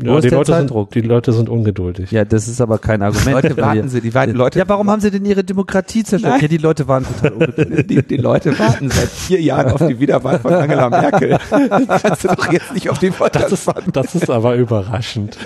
Ja, 0.02 0.20
die 0.20 0.30
Leute 0.30 0.56
sind, 0.56 0.94
die 0.94 1.02
Leute 1.02 1.34
sind 1.34 1.50
ungeduldig. 1.50 2.12
Ja, 2.12 2.24
das 2.24 2.48
ist 2.48 2.62
aber 2.62 2.78
kein 2.78 3.02
Argument. 3.02 3.44
Leute 3.44 3.58
warten 3.58 3.90
sie, 3.90 4.02
die 4.02 4.14
warten, 4.14 4.34
Leute, 4.34 4.60
Ja, 4.60 4.68
warum 4.68 4.90
haben 4.90 5.02
sie 5.02 5.12
denn 5.12 5.26
ihre 5.26 5.44
Demokratie 5.44 6.04
zerstört? 6.04 6.34
Nein. 6.34 6.42
Ja, 6.44 6.48
die 6.48 6.58
Leute 6.58 6.88
waren 6.88 7.06
total 7.06 7.34
ungeduldig. 7.34 7.88
die, 7.88 8.02
die 8.04 8.18
Leute 8.18 8.58
warten 8.58 8.90
seit 8.90 9.10
vier 9.10 9.42
Jahren 9.42 9.72
auf 9.72 9.86
die 9.86 10.00
Wiederwahl 10.00 10.40
von 10.40 10.54
Angela 10.54 10.90
Merkel. 10.90 11.38
Kannst 11.50 12.24
du 12.24 12.28
doch 12.30 12.52
jetzt 12.52 12.74
nicht 12.74 12.90
auf 12.90 13.00
die 13.00 13.12
Das 13.32 13.52
ist, 13.52 13.70
das 13.94 14.16
ist 14.16 14.30
aber 14.30 14.56
überraschend. 14.56 15.38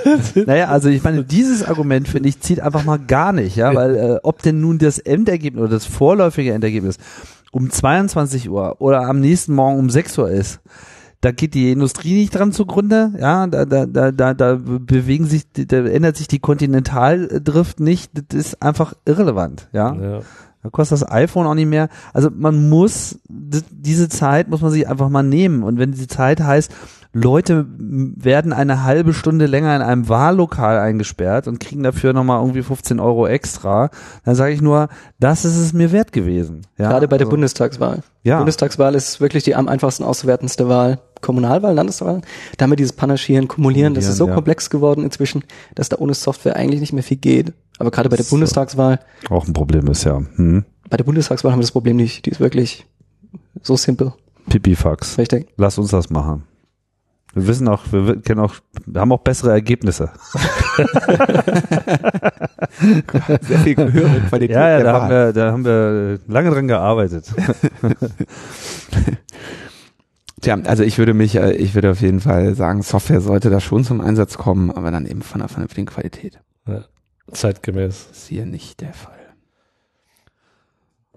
Naja, 0.45 0.67
also 0.67 0.89
ich 0.89 1.03
meine, 1.03 1.23
dieses 1.23 1.63
Argument, 1.63 2.07
finde 2.07 2.29
ich, 2.29 2.39
zieht 2.39 2.59
einfach 2.59 2.83
mal 2.83 2.99
gar 2.99 3.33
nicht, 3.33 3.55
ja, 3.55 3.73
weil 3.73 3.95
äh, 3.95 4.19
ob 4.23 4.41
denn 4.41 4.61
nun 4.61 4.77
das 4.77 4.99
Endergebnis 4.99 5.61
oder 5.61 5.71
das 5.71 5.85
vorläufige 5.85 6.53
Endergebnis 6.53 6.97
um 7.51 7.69
22 7.69 8.49
Uhr 8.49 8.81
oder 8.81 9.01
am 9.01 9.19
nächsten 9.19 9.53
Morgen 9.53 9.77
um 9.77 9.89
6 9.89 10.17
Uhr 10.17 10.31
ist, 10.31 10.59
da 11.23 11.31
geht 11.31 11.53
die 11.53 11.71
Industrie 11.71 12.15
nicht 12.15 12.35
dran 12.35 12.51
zugrunde, 12.51 13.13
ja, 13.17 13.47
da, 13.47 13.63
da, 13.63 13.85
da, 13.85 14.11
da, 14.11 14.33
da 14.33 14.55
bewegen 14.55 15.25
sich, 15.25 15.43
da 15.53 15.77
ändert 15.77 16.17
sich 16.17 16.27
die 16.27 16.39
Kontinentaldrift 16.39 17.79
nicht, 17.79 18.11
das 18.13 18.37
ist 18.37 18.61
einfach 18.61 18.93
irrelevant, 19.05 19.69
ja. 19.71 19.95
Ja. 19.95 20.19
Da 20.63 20.69
kostet 20.69 21.01
das 21.01 21.11
iPhone 21.11 21.45
auch 21.45 21.55
nicht 21.55 21.67
mehr. 21.67 21.89
Also 22.13 22.29
man 22.33 22.69
muss, 22.69 23.19
diese 23.27 24.07
Zeit 24.07 24.47
muss 24.49 24.61
man 24.61 24.71
sich 24.71 24.87
einfach 24.87 25.09
mal 25.09 25.21
nehmen. 25.21 25.61
Und 25.61 25.77
wenn 25.77 25.91
die 25.91 26.07
Zeit 26.07 26.39
heißt, 26.39 26.71
Leute 27.11 27.65
werden 27.77 28.53
eine 28.53 28.83
halbe 28.83 29.13
Stunde 29.13 29.45
länger 29.45 29.75
in 29.75 29.81
einem 29.81 30.07
Wahllokal 30.07 30.79
eingesperrt 30.79 31.49
und 31.49 31.59
kriegen 31.59 31.83
dafür 31.83 32.13
nochmal 32.13 32.41
irgendwie 32.41 32.63
15 32.63 33.01
Euro 33.01 33.27
extra, 33.27 33.89
dann 34.23 34.35
sage 34.35 34.53
ich 34.53 34.61
nur, 34.61 34.87
das 35.19 35.43
ist 35.43 35.57
es 35.57 35.73
mir 35.73 35.91
wert 35.91 36.13
gewesen. 36.13 36.61
Ja, 36.77 36.89
Gerade 36.89 37.09
bei 37.09 37.17
der 37.17 37.25
also, 37.25 37.31
Bundestagswahl. 37.31 37.99
Ja. 38.23 38.37
Bundestagswahl 38.37 38.95
ist 38.95 39.19
wirklich 39.19 39.43
die 39.43 39.55
am 39.55 39.67
einfachsten 39.67 40.05
auszuwertendste 40.05 40.69
Wahl. 40.69 40.99
Kommunalwahl, 41.23 41.73
Landeswahl. 41.73 42.21
Da 42.57 42.63
haben 42.63 42.71
wir 42.71 42.75
dieses 42.75 42.93
Panaschieren, 42.93 43.47
Kumulieren, 43.47 43.95
das 43.95 44.05
ist 44.07 44.17
so 44.17 44.27
ja. 44.27 44.35
komplex 44.35 44.69
geworden 44.69 45.03
inzwischen, 45.03 45.43
dass 45.73 45.89
da 45.89 45.97
ohne 45.97 46.13
Software 46.13 46.55
eigentlich 46.55 46.81
nicht 46.81 46.93
mehr 46.93 47.01
viel 47.01 47.17
geht. 47.17 47.53
Aber 47.79 47.89
gerade 47.89 48.09
bei 48.09 48.15
der 48.17 48.25
So. 48.25 48.35
Bundestagswahl, 48.35 48.99
Auch 49.31 49.47
ein 49.47 49.53
Problem 49.53 49.87
ist, 49.87 50.03
ja. 50.03 50.21
Hm. 50.35 50.63
bei 50.89 50.97
der 50.97 51.03
Bundestagswahl 51.05 51.51
haben 51.51 51.59
wir 51.59 51.63
das 51.63 51.71
Problem 51.71 51.95
nicht. 51.97 52.27
Die 52.27 52.29
ist 52.29 52.39
wirklich 52.39 52.85
so 53.63 53.75
simpel. 53.75 54.13
Pipifax. 54.49 55.17
Richtig. 55.17 55.47
Lass 55.57 55.77
uns 55.79 55.89
das 55.89 56.09
machen. 56.11 56.43
Wir 57.33 57.47
wissen 57.47 57.67
auch, 57.67 57.81
wir 57.91 58.07
wi- 58.07 58.19
kennen 58.21 58.41
auch, 58.41 58.53
wir 58.85 59.01
haben 59.01 59.11
auch 59.11 59.21
bessere 59.21 59.49
Ergebnisse. 59.51 60.11
sehr 63.41 63.59
viel 63.59 63.75
höhere 63.91 64.19
Qualität 64.29 64.55
Ja, 64.55 64.69
ja, 64.69 64.77
der 64.77 64.83
da 64.85 64.93
Wahl. 64.93 65.01
haben 65.01 65.09
wir, 65.09 65.33
da 65.33 65.51
haben 65.51 65.65
wir 65.65 66.19
lange 66.27 66.51
dran 66.51 66.67
gearbeitet. 66.67 67.25
Tja, 70.43 70.57
also 70.65 70.83
ich 70.83 70.97
würde 70.97 71.13
mich, 71.13 71.35
äh, 71.35 71.53
ich 71.53 71.73
würde 71.73 71.91
auf 71.91 72.01
jeden 72.01 72.19
Fall 72.19 72.53
sagen, 72.53 72.81
Software 72.81 73.21
sollte 73.21 73.49
da 73.49 73.59
schon 73.61 73.83
zum 73.83 74.01
Einsatz 74.01 74.37
kommen, 74.37 74.71
aber 74.71 74.91
dann 74.91 75.05
eben 75.05 75.21
von 75.21 75.41
einer 75.41 75.47
vernünftigen 75.49 75.87
Qualität. 75.87 76.39
Zeitgemäß. 77.31 78.07
Das 78.09 78.17
ist 78.17 78.27
hier 78.27 78.45
nicht 78.45 78.81
der 78.81 78.93
Fall. 78.93 79.13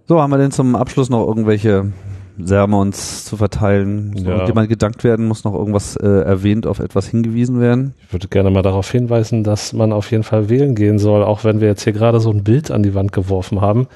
So, 0.06 0.20
haben 0.20 0.30
wir 0.30 0.38
denn 0.38 0.52
zum 0.52 0.76
Abschluss 0.76 1.10
noch 1.10 1.26
irgendwelche 1.26 1.92
Sermons 2.38 3.24
zu 3.24 3.36
verteilen? 3.36 4.12
Soll 4.16 4.26
Ja. 4.26 4.30
irgendjemand 4.34 4.68
gedankt 4.68 5.02
werden? 5.02 5.26
Muss 5.26 5.42
noch 5.42 5.54
irgendwas 5.54 5.96
äh, 5.96 6.06
erwähnt, 6.06 6.66
auf 6.68 6.78
etwas 6.78 7.08
hingewiesen 7.08 7.58
werden? 7.60 7.94
Ich 8.06 8.12
würde 8.12 8.28
gerne 8.28 8.50
mal 8.50 8.62
darauf 8.62 8.88
hinweisen, 8.88 9.42
dass 9.42 9.72
man 9.72 9.92
auf 9.92 10.12
jeden 10.12 10.22
Fall 10.22 10.48
wählen 10.48 10.76
gehen 10.76 11.00
soll, 11.00 11.24
auch 11.24 11.42
wenn 11.42 11.60
wir 11.60 11.66
jetzt 11.66 11.82
hier 11.82 11.92
gerade 11.92 12.20
so 12.20 12.30
ein 12.30 12.44
Bild 12.44 12.70
an 12.70 12.84
die 12.84 12.94
Wand 12.94 13.10
geworfen 13.10 13.60
haben, 13.60 13.88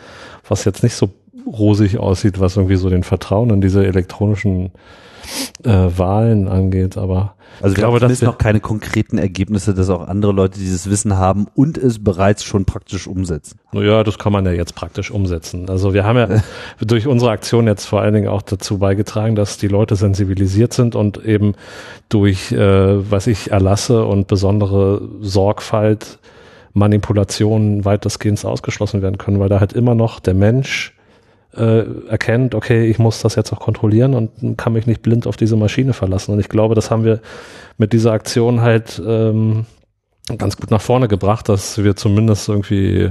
was 0.48 0.64
jetzt 0.64 0.82
nicht 0.82 0.94
so 0.96 1.10
rosig 1.46 1.98
aussieht, 1.98 2.40
was 2.40 2.56
irgendwie 2.56 2.76
so 2.76 2.90
den 2.90 3.04
Vertrauen 3.04 3.50
in 3.50 3.60
diese 3.60 3.86
elektronischen 3.86 4.72
äh, 5.64 5.68
Wahlen 5.70 6.48
angeht. 6.48 6.96
Aber 6.96 7.34
Also 7.62 7.72
Ich 7.74 7.78
glaube, 7.78 7.98
zumindest 7.98 8.22
wir- 8.22 8.28
noch 8.28 8.38
keine 8.38 8.60
konkreten 8.60 9.18
Ergebnisse, 9.18 9.74
dass 9.74 9.90
auch 9.90 10.06
andere 10.08 10.32
Leute 10.32 10.58
dieses 10.58 10.88
Wissen 10.88 11.16
haben 11.18 11.46
und 11.54 11.76
es 11.78 12.02
bereits 12.02 12.44
schon 12.44 12.64
praktisch 12.64 13.06
umsetzen. 13.06 13.58
Ja, 13.72 14.02
das 14.04 14.18
kann 14.18 14.32
man 14.32 14.46
ja 14.46 14.52
jetzt 14.52 14.74
praktisch 14.74 15.10
umsetzen. 15.10 15.68
Also 15.68 15.92
wir 15.92 16.04
haben 16.04 16.16
ja 16.16 16.28
durch 16.80 17.06
unsere 17.06 17.30
Aktion 17.32 17.66
jetzt 17.66 17.84
vor 17.86 18.00
allen 18.00 18.14
Dingen 18.14 18.28
auch 18.28 18.42
dazu 18.42 18.78
beigetragen, 18.78 19.34
dass 19.34 19.58
die 19.58 19.68
Leute 19.68 19.96
sensibilisiert 19.96 20.72
sind 20.72 20.94
und 20.94 21.24
eben 21.24 21.54
durch, 22.08 22.52
äh, 22.52 23.10
was 23.10 23.26
ich 23.26 23.50
erlasse 23.50 24.04
und 24.04 24.26
besondere 24.26 25.02
Sorgfalt 25.20 26.18
Manipulationen 26.72 27.84
weitestgehend 27.84 28.44
ausgeschlossen 28.44 29.02
werden 29.02 29.18
können, 29.18 29.40
weil 29.40 29.48
da 29.48 29.60
halt 29.60 29.72
immer 29.72 29.94
noch 29.94 30.20
der 30.20 30.34
Mensch 30.34 30.94
äh, 31.56 31.84
erkennt, 32.08 32.54
okay, 32.54 32.86
ich 32.86 32.98
muss 32.98 33.20
das 33.22 33.34
jetzt 33.34 33.52
auch 33.52 33.60
kontrollieren 33.60 34.14
und 34.14 34.56
kann 34.56 34.72
mich 34.72 34.86
nicht 34.86 35.02
blind 35.02 35.26
auf 35.26 35.36
diese 35.36 35.56
Maschine 35.56 35.92
verlassen. 35.92 36.32
Und 36.32 36.40
ich 36.40 36.48
glaube, 36.48 36.74
das 36.74 36.90
haben 36.90 37.04
wir 37.04 37.20
mit 37.78 37.92
dieser 37.92 38.12
Aktion 38.12 38.60
halt 38.60 39.00
ähm, 39.04 39.66
ganz 40.38 40.56
gut 40.56 40.70
nach 40.70 40.80
vorne 40.80 41.08
gebracht, 41.08 41.48
dass 41.48 41.82
wir 41.82 41.96
zumindest 41.96 42.48
irgendwie 42.48 43.10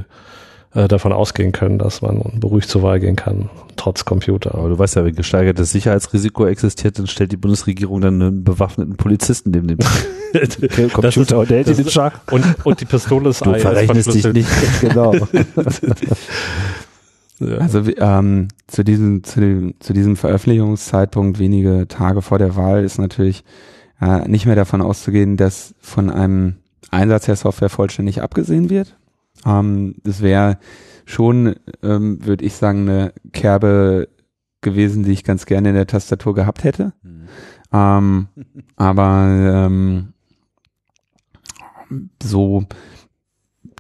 äh, 0.74 0.88
davon 0.88 1.11
ausgehen 1.11 1.52
können, 1.52 1.80
dass 1.80 2.02
man 2.02 2.40
beruhigt 2.40 2.70
zur 2.70 2.82
Wahl 2.84 2.99
gehen 2.99 3.16
kann, 3.16 3.49
trotz 3.76 4.06
Computer. 4.06 4.53
Aber 4.56 4.70
du 4.70 4.78
weißt 4.80 4.95
ja, 4.95 5.03
wenn 5.03 5.16
gesteigertes 5.16 5.72
Sicherheitsrisiko 5.72 6.45
existiert, 6.45 6.98
dann 6.99 7.07
stellt 7.07 7.32
die 7.32 7.38
Bundesregierung 7.38 7.99
dann 8.02 8.22
einen 8.22 8.44
bewaffneten 8.44 8.95
Polizisten 8.95 9.52
neben 9.52 9.68
dem 9.68 9.80
Computer 10.94 11.40
und 11.40 11.49
hält 11.49 11.68
ihn 11.68 11.74
in 11.74 11.86
ist- 11.88 11.91
Schach. 11.91 12.20
Und, 12.32 12.45
und 12.64 12.80
die 12.80 12.86
Pistole 12.86 13.32
ist 13.32 13.45
Du 13.45 13.52
ist 13.52 13.64
verrechnest 13.64 14.14
dich 14.14 14.26
nicht, 14.32 14.49
genau. 14.82 15.14
Ja. 17.40 17.57
Also 17.57 17.84
ähm, 17.98 18.49
zu 18.68 18.84
diesem 18.84 19.24
zu 19.24 19.40
dem 19.40 19.76
zu 19.80 19.94
diesem 19.94 20.16
Veröffentlichungszeitpunkt 20.16 21.40
wenige 21.40 21.88
Tage 21.88 22.22
vor 22.22 22.38
der 22.38 22.56
Wahl 22.56 22.84
ist 22.84 22.98
natürlich 22.98 23.44
äh, 24.02 24.28
nicht 24.28 24.45
mehr 24.45 24.56
davon 24.56 24.82
auszugehen, 24.82 25.38
dass 25.38 25.74
von 25.80 26.10
einem 26.10 26.56
Einsatz 26.91 27.26
der 27.26 27.36
Software 27.36 27.70
vollständig 27.70 28.22
abgesehen 28.22 28.70
wird. 28.70 28.98
Ähm, 29.45 29.95
das 30.03 30.22
wäre 30.22 30.57
schon, 31.06 31.56
ähm, 31.82 32.26
würde 32.26 32.45
ich 32.45 32.56
sagen, 32.56 32.90
eine 32.90 33.14
Kerbe 33.32 34.10
gewesen, 34.61 35.03
die 35.03 35.11
ich 35.11 35.24
ganz 35.24 35.45
gerne 35.45 35.70
in 35.70 35.76
der 35.76 35.88
Tastatur 35.88 36.36
gehabt 36.36 36.64
hätte. 36.64 36.94
Ähm, 37.72 38.28
aber 38.76 39.68
ähm, 39.68 40.14
so 42.22 42.66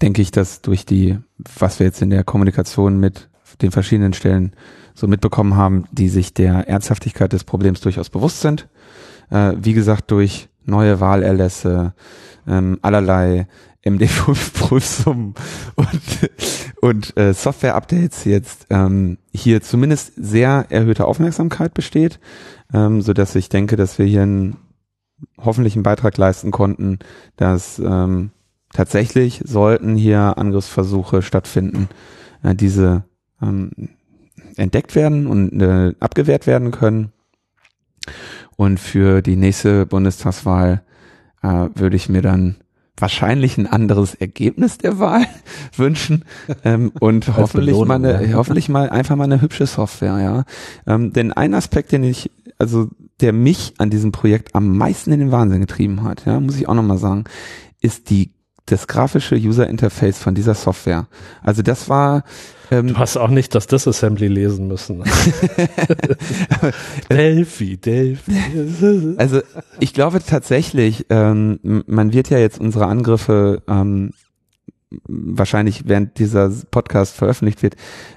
denke 0.01 0.21
ich, 0.21 0.31
dass 0.31 0.61
durch 0.61 0.85
die, 0.85 1.17
was 1.57 1.79
wir 1.79 1.87
jetzt 1.87 2.01
in 2.01 2.09
der 2.09 2.23
Kommunikation 2.23 2.99
mit 2.99 3.29
den 3.61 3.71
verschiedenen 3.71 4.13
Stellen 4.13 4.53
so 4.93 5.07
mitbekommen 5.07 5.55
haben, 5.55 5.85
die 5.91 6.09
sich 6.09 6.33
der 6.33 6.67
Ernsthaftigkeit 6.67 7.33
des 7.33 7.43
Problems 7.43 7.81
durchaus 7.81 8.09
bewusst 8.09 8.41
sind. 8.41 8.67
Äh, 9.29 9.53
wie 9.61 9.73
gesagt, 9.73 10.11
durch 10.11 10.49
neue 10.65 10.99
Wahlerlässe, 10.99 11.93
ähm, 12.47 12.79
allerlei 12.81 13.47
MD5-Prüfsummen 13.85 15.35
und, 15.75 16.31
und 16.81 17.17
äh, 17.17 17.33
Software-Updates 17.33 18.25
jetzt 18.25 18.67
ähm, 18.69 19.17
hier 19.33 19.61
zumindest 19.61 20.13
sehr 20.15 20.65
erhöhte 20.69 21.05
Aufmerksamkeit 21.05 21.73
besteht, 21.73 22.19
ähm, 22.73 23.01
so 23.01 23.13
dass 23.13 23.35
ich 23.35 23.49
denke, 23.49 23.75
dass 23.75 23.97
wir 23.97 24.05
hier 24.05 24.23
einen 24.23 24.57
hoffentlich 25.37 25.75
einen 25.75 25.83
Beitrag 25.83 26.17
leisten 26.17 26.51
konnten, 26.51 26.99
dass 27.35 27.79
ähm, 27.79 28.31
tatsächlich 28.73 29.41
sollten 29.45 29.95
hier 29.95 30.37
Angriffsversuche 30.37 31.21
stattfinden, 31.21 31.89
äh, 32.43 32.55
diese 32.55 33.03
ähm, 33.41 33.71
entdeckt 34.55 34.95
werden 34.95 35.27
und 35.27 35.61
äh, 35.61 35.93
abgewehrt 35.99 36.47
werden 36.47 36.71
können. 36.71 37.11
Und 38.55 38.79
für 38.79 39.21
die 39.21 39.35
nächste 39.35 39.85
Bundestagswahl 39.85 40.81
äh, 41.41 41.67
würde 41.75 41.95
ich 41.95 42.09
mir 42.09 42.21
dann 42.21 42.57
wahrscheinlich 42.97 43.57
ein 43.57 43.67
anderes 43.67 44.13
Ergebnis 44.15 44.77
der 44.77 44.99
Wahl 44.99 45.25
wünschen 45.75 46.25
ähm, 46.63 46.91
und 46.99 47.27
hoffentlich 47.37 47.75
Belohnung, 47.75 47.87
mal, 47.87 47.95
eine, 47.95 48.25
ja. 48.27 48.35
hoffentlich 48.35 48.67
mal 48.69 48.89
einfach 48.89 49.15
mal 49.15 49.23
eine 49.23 49.41
hübsche 49.41 49.65
Software, 49.65 50.19
ja. 50.19 50.43
Ähm, 50.85 51.13
denn 51.13 51.31
ein 51.31 51.53
Aspekt, 51.53 51.91
den 51.91 52.03
ich, 52.03 52.29
also 52.57 52.89
der 53.21 53.33
mich 53.33 53.73
an 53.77 53.89
diesem 53.89 54.11
Projekt 54.11 54.55
am 54.55 54.77
meisten 54.77 55.11
in 55.11 55.19
den 55.19 55.31
Wahnsinn 55.31 55.61
getrieben 55.61 56.03
hat, 56.03 56.25
ja, 56.25 56.39
muss 56.39 56.57
ich 56.57 56.67
auch 56.67 56.73
nochmal 56.73 56.97
sagen, 56.97 57.23
ist 57.81 58.09
die 58.09 58.31
das 58.65 58.87
grafische 58.87 59.35
User 59.35 59.67
Interface 59.67 60.19
von 60.19 60.35
dieser 60.35 60.53
Software. 60.53 61.07
Also 61.41 61.61
das 61.61 61.89
war 61.89 62.23
ähm, 62.71 62.87
Du 62.87 62.97
hast 62.97 63.17
auch 63.17 63.29
nicht 63.29 63.55
das 63.55 63.67
Disassembly 63.67 64.27
lesen 64.27 64.67
müssen. 64.67 65.03
Delphi, 67.09 67.77
Delphi. 67.77 69.15
Also 69.17 69.41
ich 69.79 69.93
glaube 69.93 70.21
tatsächlich, 70.23 71.05
ähm, 71.09 71.59
man 71.87 72.13
wird 72.13 72.29
ja 72.29 72.37
jetzt 72.37 72.59
unsere 72.59 72.87
Angriffe 72.87 73.63
ähm, 73.67 74.11
wahrscheinlich 75.07 75.87
während 75.87 76.17
dieser 76.19 76.49
Podcast 76.71 77.15
veröffentlicht 77.15 77.61
wird, 77.61 77.75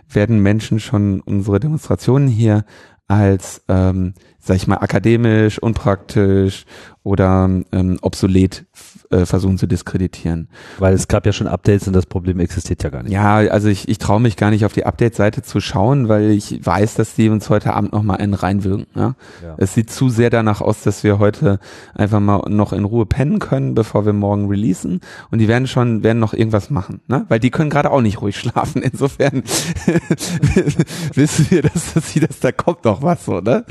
werden 0.09 0.41
Menschen 0.41 0.81
schon 0.81 1.21
unsere 1.21 1.61
Demonstrationen 1.61 2.29
hier 2.29 2.65
als, 3.09 3.63
ähm, 3.69 4.15
sag 4.39 4.57
ich 4.57 4.67
mal, 4.67 4.77
akademisch, 4.77 5.59
unpraktisch 5.59 6.65
oder 7.03 7.51
ähm, 7.73 7.99
obsolet 8.01 8.65
äh, 9.13 9.27
versuchen 9.27 9.59
zu 9.59 9.67
diskreditieren. 9.67 10.49
Weil 10.79 10.95
es 10.95 11.09
gab 11.09 11.27
ja 11.27 11.33
schon 11.33 11.47
Updates 11.47 11.87
und 11.87 11.95
das 11.95 12.07
Problem 12.07 12.41
existiert 12.41 12.83
ja 12.83 12.91
gar 12.91 13.03
nicht. 13.03 13.13
Ja, 13.13 13.37
also 13.37 13.69
ich, 13.69 13.89
ich 13.89 13.99
traue 13.99 14.21
mich 14.21 14.37
gar 14.37 14.51
nicht 14.51 14.65
auf 14.65 14.73
die 14.73 14.87
Update-Seite 14.87 15.43
zu 15.43 15.61
schauen, 15.61 16.09
weil 16.09 16.31
ich 16.31 16.65
weiß, 16.65 16.95
dass 16.95 17.15
die 17.15 17.29
uns 17.29 17.51
heute 17.51 17.75
Abend 17.75 17.93
nochmal 17.93 18.19
einen 18.19 18.35
reinwirken. 18.35 18.87
Ja? 18.95 19.15
Ja. 19.43 19.55
Es 19.59 19.75
sieht 19.75 19.91
zu 19.91 20.09
sehr 20.09 20.31
danach 20.31 20.61
aus, 20.61 20.83
dass 20.83 21.05
wir 21.05 21.19
heute 21.19 21.59
einfach 21.95 22.21
mal 22.21 22.43
noch 22.49 22.73
in 22.73 22.85
Ruhe 22.85 23.07
pennen 23.07 23.39
können, 23.39 23.75
bevor 23.75 24.07
wir 24.07 24.13
morgen 24.13 24.49
releasen. 24.49 25.01
Und 25.31 25.39
die 25.39 25.49
werden 25.49 25.67
schon, 25.67 26.03
werden 26.03 26.19
noch 26.19 26.35
irgendwas 26.35 26.71
machen, 26.71 27.01
ne? 27.07 27.27
Weil 27.29 27.41
die 27.41 27.51
können 27.51 27.71
gerade 27.71 27.91
auch 27.91 28.01
nicht 28.01 28.21
ruhig 28.21 28.37
schlafen. 28.37 28.83
Insofern 28.93 29.43
wissen 31.15 31.47
wir, 31.51 31.63
dass, 31.63 31.95
dass 31.95 32.13
sie, 32.13 32.21
dass 32.21 32.41
da 32.41 32.53
kommt 32.53 32.85
noch 32.85 33.03
was, 33.03 33.25
so, 33.25 33.41
ne? 33.41 33.65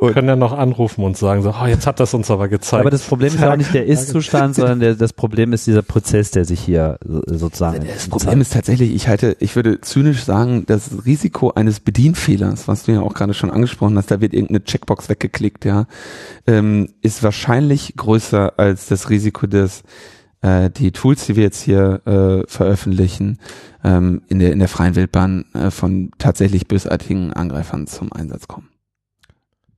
Wir 0.00 0.12
können 0.12 0.28
ja 0.28 0.36
noch 0.36 0.52
anrufen 0.52 1.04
und 1.04 1.16
sagen 1.16 1.42
so, 1.42 1.54
oh, 1.60 1.66
jetzt 1.66 1.86
hat 1.86 2.00
das 2.00 2.14
uns 2.14 2.30
aber 2.30 2.48
gezeigt. 2.48 2.80
Aber 2.80 2.90
das 2.90 3.02
Problem 3.02 3.28
ist 3.28 3.40
ja 3.40 3.52
auch 3.52 3.56
nicht 3.56 3.74
der 3.74 3.86
Ist-Zustand, 3.86 4.54
sondern 4.54 4.77
der, 4.80 4.94
das 4.94 5.12
Problem 5.12 5.52
ist 5.52 5.66
dieser 5.66 5.82
Prozess, 5.82 6.30
der 6.30 6.44
sich 6.44 6.60
hier 6.60 6.98
so- 7.04 7.22
sozusagen. 7.26 7.84
Das 7.86 8.08
Problem 8.08 8.40
ist 8.40 8.52
tatsächlich, 8.52 8.94
ich 8.94 9.08
halte, 9.08 9.36
ich 9.40 9.54
würde 9.56 9.80
zynisch 9.80 10.22
sagen, 10.24 10.64
das 10.66 10.90
Risiko 11.06 11.50
eines 11.50 11.80
Bedienfehlers, 11.80 12.68
was 12.68 12.84
du 12.84 12.92
ja 12.92 13.00
auch 13.00 13.14
gerade 13.14 13.34
schon 13.34 13.50
angesprochen 13.50 13.96
hast, 13.96 14.10
da 14.10 14.20
wird 14.20 14.32
irgendeine 14.34 14.64
Checkbox 14.64 15.08
weggeklickt, 15.08 15.64
ja, 15.64 15.86
ähm, 16.46 16.88
ist 17.02 17.22
wahrscheinlich 17.22 17.94
größer 17.96 18.58
als 18.58 18.86
das 18.86 19.10
Risiko, 19.10 19.46
dass 19.46 19.82
äh, 20.40 20.70
die 20.70 20.92
Tools, 20.92 21.26
die 21.26 21.36
wir 21.36 21.42
jetzt 21.42 21.62
hier 21.62 22.00
äh, 22.06 22.48
veröffentlichen, 22.50 23.38
ähm, 23.84 24.22
in 24.28 24.38
der 24.38 24.52
in 24.52 24.58
der 24.60 24.68
freien 24.68 24.94
Wildbahn 24.96 25.44
äh, 25.54 25.70
von 25.70 26.10
tatsächlich 26.18 26.68
bösartigen 26.68 27.32
Angreifern 27.32 27.86
zum 27.86 28.12
Einsatz 28.12 28.46
kommen. 28.48 28.68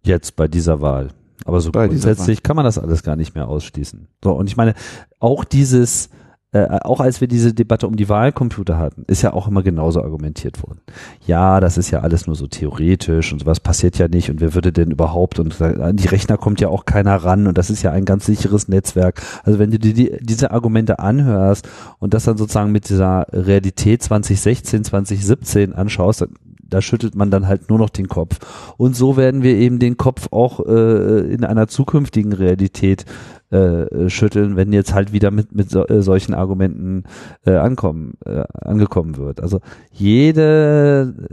jetzt 0.02 0.36
bei 0.36 0.48
dieser 0.48 0.80
Wahl. 0.80 1.08
Aber 1.44 1.60
so 1.60 1.72
Bei 1.72 1.88
grundsätzlich 1.88 2.42
kann 2.42 2.56
man 2.56 2.64
das 2.64 2.78
alles 2.78 3.02
gar 3.02 3.16
nicht 3.16 3.34
mehr 3.34 3.48
ausschließen. 3.48 4.08
So, 4.22 4.32
und 4.32 4.48
ich 4.48 4.56
meine, 4.56 4.74
auch 5.18 5.44
dieses, 5.44 6.10
äh, 6.52 6.80
auch 6.80 6.98
als 6.98 7.20
wir 7.20 7.28
diese 7.28 7.54
Debatte 7.54 7.86
um 7.86 7.94
die 7.94 8.08
Wahlcomputer 8.08 8.76
hatten, 8.76 9.04
ist 9.06 9.22
ja 9.22 9.32
auch 9.32 9.46
immer 9.46 9.62
genauso 9.62 10.02
argumentiert 10.02 10.62
worden. 10.64 10.80
Ja, 11.24 11.60
das 11.60 11.78
ist 11.78 11.92
ja 11.92 12.00
alles 12.00 12.26
nur 12.26 12.34
so 12.34 12.48
theoretisch 12.48 13.32
und 13.32 13.38
sowas 13.38 13.60
passiert 13.60 13.98
ja 13.98 14.08
nicht 14.08 14.30
und 14.30 14.40
wer 14.40 14.54
würde 14.54 14.72
denn 14.72 14.90
überhaupt 14.90 15.38
und 15.38 15.60
an 15.62 15.96
die 15.96 16.08
Rechner 16.08 16.38
kommt 16.38 16.60
ja 16.60 16.68
auch 16.68 16.86
keiner 16.86 17.14
ran 17.16 17.46
und 17.46 17.56
das 17.56 17.70
ist 17.70 17.82
ja 17.82 17.92
ein 17.92 18.04
ganz 18.04 18.26
sicheres 18.26 18.66
Netzwerk. 18.66 19.22
Also 19.44 19.60
wenn 19.60 19.70
du 19.70 19.78
dir 19.78 19.94
die, 19.94 20.18
diese 20.20 20.50
Argumente 20.50 20.98
anhörst 20.98 21.68
und 22.00 22.14
das 22.14 22.24
dann 22.24 22.36
sozusagen 22.36 22.72
mit 22.72 22.88
dieser 22.88 23.26
Realität 23.30 24.02
2016, 24.02 24.82
2017 24.82 25.72
anschaust, 25.72 26.22
dann 26.22 26.30
da 26.70 26.80
schüttelt 26.80 27.14
man 27.14 27.30
dann 27.30 27.46
halt 27.46 27.68
nur 27.68 27.78
noch 27.78 27.90
den 27.90 28.08
Kopf. 28.08 28.38
Und 28.76 28.96
so 28.96 29.16
werden 29.16 29.42
wir 29.42 29.56
eben 29.56 29.78
den 29.78 29.96
Kopf 29.96 30.28
auch 30.30 30.60
äh, 30.66 31.32
in 31.32 31.44
einer 31.44 31.68
zukünftigen 31.68 32.32
Realität 32.32 33.04
äh, 33.50 34.08
schütteln, 34.08 34.54
wenn 34.54 34.72
jetzt 34.72 34.94
halt 34.94 35.12
wieder 35.12 35.30
mit, 35.30 35.54
mit 35.54 35.70
so, 35.70 35.84
äh, 35.86 36.02
solchen 36.02 36.34
Argumenten 36.34 37.04
äh, 37.44 37.56
ankommen, 37.56 38.14
äh, 38.24 38.44
angekommen 38.52 39.16
wird. 39.16 39.40
Also 39.40 39.60
jede 39.92 41.28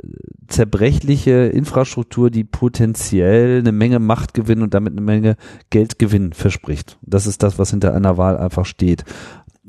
zerbrechliche 0.47 1.31
Infrastruktur, 1.31 2.31
die 2.31 2.43
potenziell 2.43 3.59
eine 3.59 3.71
Menge 3.71 3.99
Machtgewinn 3.99 4.63
und 4.63 4.73
damit 4.73 4.93
eine 4.93 5.01
Menge 5.01 5.35
Geldgewinn 5.69 6.33
verspricht. 6.33 6.97
Das 7.03 7.27
ist 7.27 7.43
das, 7.43 7.59
was 7.59 7.69
hinter 7.69 7.93
einer 7.93 8.17
Wahl 8.17 8.37
einfach 8.37 8.65
steht 8.65 9.03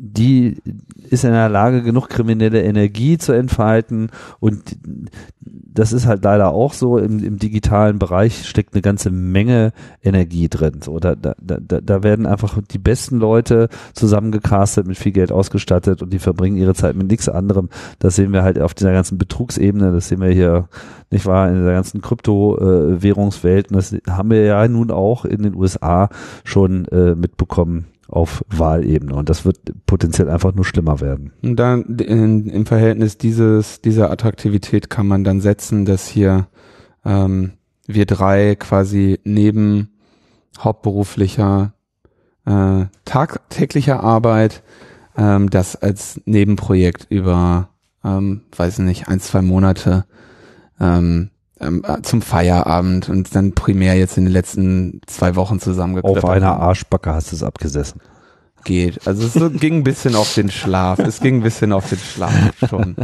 die 0.00 0.58
ist 1.10 1.24
in 1.24 1.32
der 1.32 1.48
Lage, 1.48 1.82
genug 1.82 2.08
kriminelle 2.08 2.62
Energie 2.62 3.18
zu 3.18 3.32
entfalten. 3.32 4.10
Und 4.38 4.76
das 5.40 5.92
ist 5.92 6.06
halt 6.06 6.22
leider 6.22 6.50
auch 6.50 6.72
so, 6.72 6.98
im, 6.98 7.22
im 7.22 7.38
digitalen 7.38 7.98
Bereich 7.98 8.46
steckt 8.46 8.74
eine 8.74 8.82
ganze 8.82 9.10
Menge 9.10 9.72
Energie 10.02 10.48
drin. 10.48 10.80
So, 10.82 11.00
da, 11.00 11.16
da, 11.16 11.34
da, 11.40 11.58
da 11.58 12.02
werden 12.02 12.26
einfach 12.26 12.58
die 12.70 12.78
besten 12.78 13.18
Leute 13.18 13.68
zusammengecastet, 13.92 14.86
mit 14.86 14.98
viel 14.98 15.12
Geld 15.12 15.32
ausgestattet 15.32 16.00
und 16.00 16.12
die 16.12 16.20
verbringen 16.20 16.56
ihre 16.56 16.74
Zeit 16.74 16.94
mit 16.94 17.08
nichts 17.08 17.28
anderem. 17.28 17.68
Das 17.98 18.14
sehen 18.14 18.32
wir 18.32 18.42
halt 18.44 18.60
auf 18.60 18.74
dieser 18.74 18.92
ganzen 18.92 19.18
Betrugsebene, 19.18 19.92
das 19.92 20.08
sehen 20.08 20.20
wir 20.20 20.30
hier, 20.30 20.68
nicht 21.10 21.26
wahr, 21.26 21.48
in 21.48 21.64
der 21.64 21.72
ganzen 21.72 22.02
Kryptowährungswelt. 22.02 23.70
Und 23.70 23.76
das 23.76 23.96
haben 24.08 24.30
wir 24.30 24.44
ja 24.44 24.68
nun 24.68 24.90
auch 24.90 25.24
in 25.24 25.42
den 25.42 25.54
USA 25.54 26.10
schon 26.44 26.84
äh, 26.86 27.14
mitbekommen 27.14 27.86
auf 28.08 28.42
Wahlebene 28.48 29.14
und 29.14 29.28
das 29.28 29.44
wird 29.44 29.58
potenziell 29.86 30.30
einfach 30.30 30.54
nur 30.54 30.64
schlimmer 30.64 31.00
werden. 31.00 31.32
Und 31.42 31.56
dann 31.56 31.98
in, 31.98 32.48
im 32.48 32.66
Verhältnis 32.66 33.18
dieses, 33.18 33.82
dieser 33.82 34.10
Attraktivität 34.10 34.88
kann 34.88 35.06
man 35.06 35.24
dann 35.24 35.40
setzen, 35.40 35.84
dass 35.84 36.08
hier 36.08 36.48
ähm, 37.04 37.52
wir 37.86 38.06
drei 38.06 38.56
quasi 38.56 39.20
neben 39.24 39.90
hauptberuflicher 40.58 41.74
äh, 42.46 42.86
tagtäglicher 43.04 44.00
Arbeit 44.00 44.62
ähm, 45.16 45.50
das 45.50 45.76
als 45.76 46.20
Nebenprojekt 46.24 47.06
über, 47.10 47.68
ähm, 48.02 48.42
weiß 48.56 48.78
nicht, 48.80 49.08
ein, 49.08 49.20
zwei 49.20 49.42
Monate 49.42 50.06
ähm, 50.80 51.30
ähm, 51.60 51.82
äh, 51.86 52.02
zum 52.02 52.22
Feierabend 52.22 53.08
und 53.08 53.34
dann 53.34 53.52
primär 53.52 53.94
jetzt 53.94 54.16
in 54.16 54.24
den 54.24 54.32
letzten 54.32 55.00
zwei 55.06 55.36
Wochen 55.36 55.60
zusammengeklappt 55.60 56.24
Auf 56.24 56.30
einer 56.30 56.60
Arschbacke 56.60 57.12
hast 57.12 57.32
du 57.32 57.36
es 57.36 57.42
abgesessen. 57.42 58.00
geht. 58.64 59.06
Also 59.06 59.26
es 59.26 59.34
so, 59.34 59.50
ging 59.52 59.76
ein 59.76 59.84
bisschen 59.84 60.14
auf 60.14 60.34
den 60.34 60.50
Schlaf. 60.50 60.98
Es 60.98 61.20
ging 61.20 61.36
ein 61.36 61.42
bisschen 61.42 61.72
auf 61.72 61.88
den 61.88 61.98
Schlaf 61.98 62.52
schon. 62.68 62.96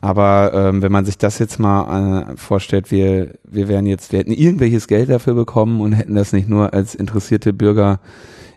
Aber 0.00 0.52
ähm, 0.54 0.82
wenn 0.82 0.92
man 0.92 1.04
sich 1.04 1.18
das 1.18 1.38
jetzt 1.38 1.58
mal 1.58 2.30
äh, 2.30 2.36
vorstellt, 2.36 2.90
wir, 2.90 3.34
wir 3.44 3.68
wären 3.68 3.86
jetzt, 3.86 4.12
wir 4.12 4.20
hätten 4.20 4.32
irgendwelches 4.32 4.86
Geld 4.86 5.10
dafür 5.10 5.34
bekommen 5.34 5.80
und 5.80 5.92
hätten 5.92 6.14
das 6.14 6.32
nicht 6.32 6.48
nur 6.48 6.72
als 6.72 6.94
interessierte 6.94 7.52
Bürger 7.52 8.00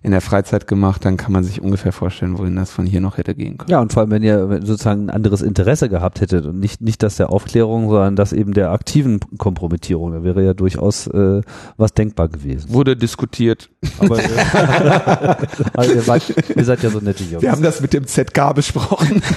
in 0.03 0.11
der 0.11 0.21
Freizeit 0.21 0.67
gemacht, 0.67 1.05
dann 1.05 1.15
kann 1.15 1.31
man 1.31 1.45
sich 1.45 1.61
ungefähr 1.61 1.93
vorstellen, 1.93 2.37
wohin 2.37 2.57
das 2.57 2.71
von 2.71 2.85
hier 2.85 2.99
noch 2.99 3.17
hätte 3.17 3.33
gehen 3.33 3.57
können. 3.57 3.71
Ja, 3.71 3.79
und 3.79 3.93
vor 3.93 4.01
allem, 4.01 4.11
wenn 4.11 4.21
ihr 4.21 4.59
sozusagen 4.61 5.05
ein 5.05 5.09
anderes 5.09 5.41
Interesse 5.41 5.87
gehabt 5.87 6.19
hättet 6.19 6.45
und 6.45 6.59
nicht, 6.59 6.81
nicht 6.81 7.01
das 7.01 7.15
der 7.15 7.29
Aufklärung, 7.29 7.89
sondern 7.89 8.17
das 8.17 8.33
eben 8.33 8.53
der 8.53 8.71
aktiven 8.71 9.21
Kompromittierung, 9.37 10.11
da 10.11 10.23
wäre 10.25 10.43
ja 10.43 10.53
durchaus 10.53 11.07
äh, 11.07 11.41
was 11.77 11.93
denkbar 11.93 12.27
gewesen. 12.27 12.73
Wurde 12.73 12.97
diskutiert. 12.97 13.69
Aber 13.97 14.17
also 15.73 15.93
ihr, 15.93 16.05
wart, 16.05 16.33
ihr 16.53 16.65
seid 16.65 16.83
ja 16.83 16.89
so 16.89 16.99
nette 16.99 17.23
Jungs. 17.23 17.41
Wir 17.41 17.51
haben 17.51 17.63
das 17.63 17.79
mit 17.79 17.93
dem 17.93 18.05
ZK 18.05 18.53
besprochen. 18.53 19.21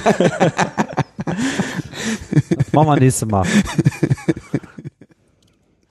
Machen 2.73 2.89
wir 2.89 2.97
nächstes 2.97 3.29
Mal. 3.29 3.47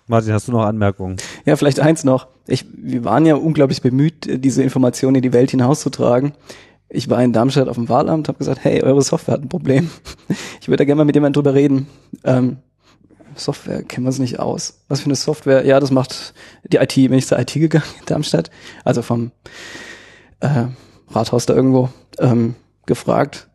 Martin, 0.07 0.33
hast 0.33 0.47
du 0.47 0.51
noch 0.51 0.63
Anmerkungen? 0.65 1.17
Ja, 1.45 1.55
vielleicht 1.55 1.79
eins 1.79 2.03
noch. 2.03 2.27
Ich, 2.45 2.65
wir 2.71 3.03
waren 3.03 3.25
ja 3.25 3.35
unglaublich 3.35 3.81
bemüht, 3.81 4.43
diese 4.43 4.61
Informationen 4.61 5.15
in 5.15 5.21
die 5.23 5.33
Welt 5.33 5.51
hinauszutragen. 5.51 6.33
Ich 6.89 7.09
war 7.09 7.23
in 7.23 7.33
Darmstadt 7.33 7.67
auf 7.67 7.75
dem 7.75 7.89
Wahlamt, 7.89 8.27
habe 8.27 8.37
gesagt, 8.37 8.63
hey, 8.63 8.83
eure 8.83 9.01
Software 9.01 9.33
hat 9.33 9.41
ein 9.41 9.49
Problem. 9.49 9.89
Ich 10.61 10.67
würde 10.67 10.77
da 10.77 10.85
gerne 10.85 10.97
mal 10.97 11.05
mit 11.05 11.13
jemandem 11.15 11.43
drüber 11.43 11.53
reden. 11.53 11.85
Ähm, 12.23 12.57
Software 13.35 13.83
kennen 13.83 14.05
wir 14.05 14.09
uns 14.09 14.17
nicht 14.17 14.39
aus. 14.39 14.81
Was 14.87 15.01
für 15.01 15.05
eine 15.05 15.15
Software? 15.15 15.63
Ja, 15.63 15.79
das 15.79 15.91
macht 15.91 16.33
die 16.63 16.77
IT. 16.77 16.95
Bin 16.95 17.13
ich 17.13 17.27
zur 17.27 17.37
IT 17.37 17.53
gegangen 17.53 17.85
in 17.99 18.05
Darmstadt, 18.07 18.49
also 18.83 19.03
vom 19.03 19.31
äh, 20.39 20.65
Rathaus 21.11 21.45
da 21.45 21.53
irgendwo, 21.53 21.89
ähm, 22.17 22.55
gefragt. 22.87 23.47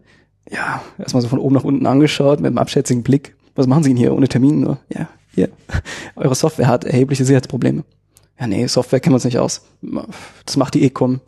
Ja, 0.48 0.82
erstmal 0.98 1.22
so 1.22 1.28
von 1.28 1.40
oben 1.40 1.54
nach 1.54 1.64
unten 1.64 1.86
angeschaut 1.86 2.38
mit 2.38 2.48
einem 2.48 2.58
abschätzigen 2.58 3.02
Blick. 3.02 3.34
Was 3.56 3.66
machen 3.66 3.82
Sie 3.82 3.90
denn 3.90 3.96
hier 3.96 4.14
ohne 4.14 4.28
Termin? 4.28 4.64
So, 4.64 4.76
ja, 4.88 5.08
hier. 5.34 5.50
Eure 6.16 6.34
Software 6.34 6.68
hat 6.68 6.84
erhebliche 6.84 7.24
Sicherheitsprobleme. 7.24 7.84
Ja, 8.38 8.46
nee, 8.46 8.66
Software 8.66 9.00
kennen 9.00 9.12
wir 9.12 9.16
uns 9.16 9.24
nicht 9.24 9.38
aus. 9.38 9.62
Das 10.46 10.56
macht 10.56 10.74
die 10.74 10.84
Ecom. 10.84 11.20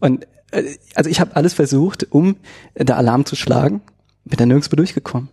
Und 0.00 0.26
äh, 0.50 0.76
also 0.94 1.10
ich 1.10 1.20
habe 1.20 1.36
alles 1.36 1.54
versucht, 1.54 2.06
um 2.10 2.36
da 2.74 2.96
Alarm 2.96 3.24
zu 3.26 3.36
schlagen, 3.36 3.82
bin 4.24 4.38
da 4.38 4.46
nirgendwo 4.46 4.76
durchgekommen. 4.76 5.28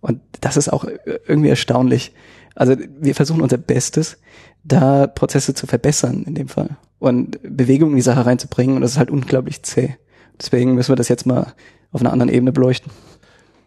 Und 0.00 0.20
das 0.40 0.58
ist 0.58 0.68
auch 0.68 0.84
irgendwie 1.26 1.48
erstaunlich. 1.48 2.12
Also 2.54 2.76
wir 3.00 3.14
versuchen 3.14 3.40
unser 3.40 3.56
Bestes, 3.56 4.18
da 4.62 5.06
Prozesse 5.06 5.54
zu 5.54 5.66
verbessern 5.66 6.24
in 6.26 6.34
dem 6.34 6.48
Fall 6.48 6.76
und 6.98 7.38
Bewegung 7.42 7.90
in 7.90 7.96
die 7.96 8.02
Sache 8.02 8.24
reinzubringen 8.24 8.76
und 8.76 8.82
das 8.82 8.92
ist 8.92 8.98
halt 8.98 9.10
unglaublich 9.10 9.62
zäh. 9.62 9.96
Deswegen 10.40 10.74
müssen 10.74 10.92
wir 10.92 10.96
das 10.96 11.08
jetzt 11.08 11.26
mal 11.26 11.52
auf 11.92 12.00
einer 12.00 12.12
anderen 12.12 12.32
Ebene 12.32 12.52
beleuchten. 12.52 12.90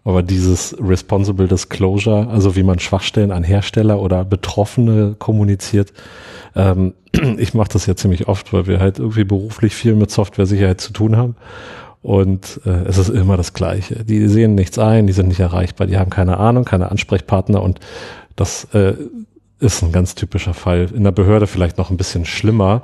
Aber 0.08 0.24
dieses 0.24 0.74
Responsible 0.80 1.50
Disclosure, 1.50 2.30
also 2.30 2.56
wie 2.56 2.64
man 2.64 2.80
Schwachstellen 2.80 3.34
an 3.34 3.44
Hersteller 3.44 4.00
oder 4.00 4.24
Betroffene 4.24 5.18
kommuniziert, 5.20 5.92
ähm, 6.56 6.94
ich 7.38 7.54
mache 7.54 7.68
das 7.74 7.88
ja 7.88 7.96
ziemlich 7.98 8.30
oft, 8.30 8.54
weil 8.54 8.68
wir 8.68 8.80
halt 8.80 9.00
irgendwie 9.00 9.26
beruflich 9.26 9.76
viel 9.76 9.96
mit 9.96 10.10
Softwaresicherheit 10.10 10.80
zu 10.80 10.94
tun 10.94 11.18
haben. 11.18 11.36
Und 12.02 12.62
äh, 12.66 12.86
es 12.86 12.98
ist 12.98 13.10
immer 13.10 13.36
das 13.36 13.52
Gleiche. 13.52 14.06
Die 14.06 14.30
sehen 14.30 14.56
nichts 14.56 14.80
ein, 14.80 15.08
die 15.08 15.14
sind 15.14 15.28
nicht 15.28 15.42
erreichbar, 15.42 15.88
die 15.88 15.98
haben 15.98 16.10
keine 16.10 16.38
Ahnung, 16.38 16.64
keine 16.64 16.90
Ansprechpartner 16.90 17.62
und 17.62 17.82
das 18.38 18.64
äh, 18.74 18.94
ist 19.60 19.82
ein 19.82 19.92
ganz 19.92 20.14
typischer 20.14 20.54
Fall. 20.54 20.90
In 20.94 21.04
der 21.04 21.12
Behörde 21.12 21.48
vielleicht 21.48 21.78
noch 21.78 21.90
ein 21.90 21.98
bisschen 21.98 22.26
schlimmer. 22.26 22.84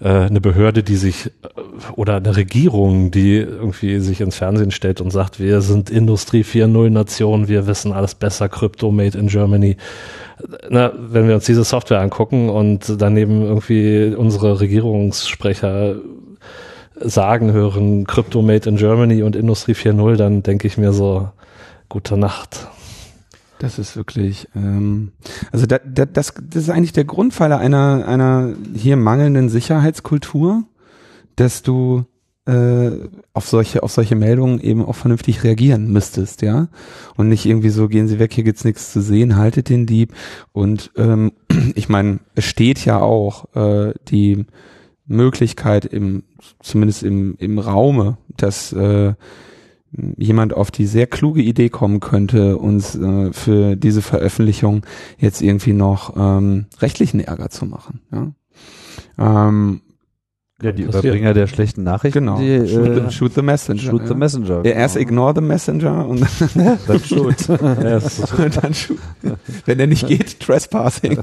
Äh, 0.00 0.08
eine 0.08 0.40
Behörde, 0.40 0.82
die 0.82 0.96
sich 0.96 1.30
oder 1.94 2.16
eine 2.16 2.36
Regierung, 2.36 3.10
die 3.10 3.36
irgendwie 3.36 4.00
sich 4.00 4.20
ins 4.20 4.36
Fernsehen 4.36 4.72
stellt 4.72 5.00
und 5.00 5.12
sagt, 5.12 5.38
wir 5.38 5.60
sind 5.60 5.90
Industrie 5.90 6.42
4.0 6.42 6.90
Nation, 6.90 7.46
wir 7.46 7.66
wissen 7.66 7.92
alles 7.92 8.14
besser, 8.16 8.48
Crypto 8.48 8.90
made 8.90 9.16
in 9.16 9.28
Germany. 9.28 9.76
Na, 10.68 10.92
wenn 10.96 11.28
wir 11.28 11.36
uns 11.36 11.46
diese 11.46 11.64
Software 11.64 12.00
angucken 12.00 12.48
und 12.48 13.00
daneben 13.00 13.42
irgendwie 13.42 14.14
unsere 14.16 14.60
Regierungssprecher 14.60 15.96
sagen 17.00 17.52
hören, 17.52 18.06
Crypto 18.06 18.42
made 18.42 18.68
in 18.68 18.76
Germany 18.76 19.22
und 19.22 19.36
Industrie 19.36 19.72
4.0, 19.72 20.16
dann 20.16 20.42
denke 20.42 20.66
ich 20.66 20.78
mir 20.78 20.92
so, 20.92 21.28
gute 21.88 22.16
Nacht. 22.16 22.68
Das 23.58 23.78
ist 23.78 23.96
wirklich, 23.96 24.48
ähm, 24.54 25.12
also 25.50 25.66
da, 25.66 25.78
da, 25.78 26.06
das, 26.06 26.34
das 26.48 26.64
ist 26.64 26.70
eigentlich 26.70 26.92
der 26.92 27.04
Grundpfeiler 27.04 27.58
einer, 27.58 28.06
einer 28.06 28.54
hier 28.74 28.96
mangelnden 28.96 29.48
Sicherheitskultur, 29.48 30.64
dass 31.34 31.62
du 31.62 32.04
äh, 32.46 32.90
auf 33.34 33.46
solche 33.46 33.82
auf 33.82 33.92
solche 33.92 34.14
Meldungen 34.14 34.58
eben 34.60 34.84
auch 34.84 34.94
vernünftig 34.94 35.44
reagieren 35.44 35.92
müsstest, 35.92 36.40
ja, 36.42 36.68
und 37.16 37.28
nicht 37.28 37.44
irgendwie 37.44 37.68
so 37.68 37.88
gehen 37.88 38.08
Sie 38.08 38.18
weg, 38.18 38.32
hier 38.32 38.44
gibt's 38.44 38.64
nichts 38.64 38.92
zu 38.92 39.02
sehen, 39.02 39.36
haltet 39.36 39.68
den 39.68 39.86
Dieb. 39.86 40.14
Und 40.52 40.90
ähm, 40.96 41.32
ich 41.74 41.88
meine, 41.88 42.20
es 42.34 42.44
steht 42.44 42.84
ja 42.84 43.00
auch 43.00 43.54
äh, 43.54 43.92
die 44.08 44.46
Möglichkeit 45.06 45.84
im 45.84 46.22
zumindest 46.60 47.02
im 47.02 47.36
im 47.38 47.58
Raume, 47.58 48.18
dass 48.36 48.72
äh, 48.72 49.14
jemand 49.90 50.52
auf 50.54 50.70
die 50.70 50.86
sehr 50.86 51.06
kluge 51.06 51.40
Idee 51.42 51.68
kommen 51.70 52.00
könnte, 52.00 52.56
uns 52.58 52.94
äh, 52.94 53.32
für 53.32 53.76
diese 53.76 54.02
Veröffentlichung 54.02 54.84
jetzt 55.18 55.40
irgendwie 55.40 55.72
noch 55.72 56.14
ähm, 56.16 56.66
rechtlichen 56.80 57.20
Ärger 57.20 57.48
zu 57.50 57.64
machen. 57.66 58.00
Ja? 58.12 58.32
Ähm, 59.48 59.80
Ja, 60.60 60.72
die 60.72 60.84
Passiert. 60.84 61.04
Überbringer 61.04 61.34
der 61.34 61.46
schlechten 61.46 61.84
Nachrichten. 61.84 62.18
genau. 62.20 62.38
Die, 62.38 62.68
shoot, 62.68 62.86
äh, 62.86 63.04
the, 63.06 63.10
shoot 63.16 63.34
the 63.34 63.42
messenger. 63.42 63.80
shoot 63.80 64.02
the 64.02 64.08
ja. 64.12 64.14
messenger. 64.14 64.66
Ja, 64.66 64.72
erst 64.72 64.96
ignore 64.96 65.32
the 65.34 65.40
messenger 65.40 66.06
und 66.06 66.20
Dann 66.86 67.00
shoot. 67.00 67.48
Ja, 67.48 67.96
es 67.96 68.18
ist- 68.18 68.38
und 68.38 68.62
dann 68.62 68.74
shoot. 68.74 68.98
Wenn 69.64 69.78
er 69.80 69.86
nicht 69.86 70.06
geht, 70.06 70.40
trespassing. 70.40 71.18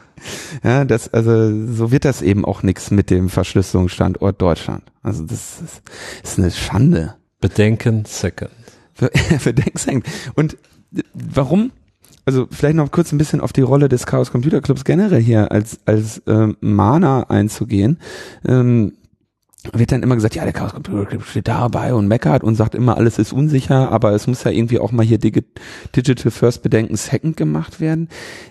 ja, 0.64 0.84
das, 0.84 1.08
also 1.14 1.66
so 1.72 1.90
wird 1.92 2.04
das 2.04 2.20
eben 2.22 2.44
auch 2.44 2.62
nichts 2.62 2.90
mit 2.90 3.08
dem 3.10 3.28
Verschlüsselungsstandort 3.28 4.42
Deutschland. 4.42 4.82
Also 5.02 5.22
das 5.24 5.60
ist, 5.62 5.82
ist 6.24 6.38
eine 6.38 6.50
Schande. 6.50 7.14
Bedenken 7.48 8.04
second. 8.06 8.50
für 8.94 9.52
Denksenk. 9.52 10.04
Und 10.34 10.56
warum? 11.12 11.72
Also 12.24 12.48
vielleicht 12.50 12.76
noch 12.76 12.90
kurz 12.90 13.12
ein 13.12 13.18
bisschen 13.18 13.40
auf 13.40 13.52
die 13.52 13.60
Rolle 13.60 13.88
des 13.88 14.06
Chaos 14.06 14.32
Computer 14.32 14.60
Clubs 14.60 14.84
generell 14.84 15.22
hier 15.22 15.52
als 15.52 15.78
als 15.84 16.22
ähm, 16.26 16.56
Mahner 16.60 17.30
einzugehen. 17.30 18.00
Ähm, 18.46 18.94
wird 19.72 19.92
dann 19.92 20.02
immer 20.02 20.14
gesagt, 20.14 20.34
ja, 20.34 20.44
der 20.44 20.52
Chaos 20.52 20.72
Computer 20.72 21.06
Club 21.06 21.24
steht 21.24 21.48
dabei 21.48 21.94
und 21.94 22.08
meckert 22.08 22.44
und 22.44 22.54
sagt 22.54 22.74
immer, 22.74 22.96
alles 22.96 23.18
ist 23.18 23.32
unsicher, 23.32 23.90
aber 23.90 24.12
es 24.12 24.26
muss 24.26 24.44
ja 24.44 24.50
irgendwie 24.50 24.78
auch 24.78 24.92
mal 24.92 25.04
hier 25.04 25.18
Digi 25.18 25.42
Digital 25.94 26.30
First 26.30 26.62
Bedenken 26.62 26.96
Second 26.96 27.36
gemacht 27.36 27.80
werden. 27.80 28.08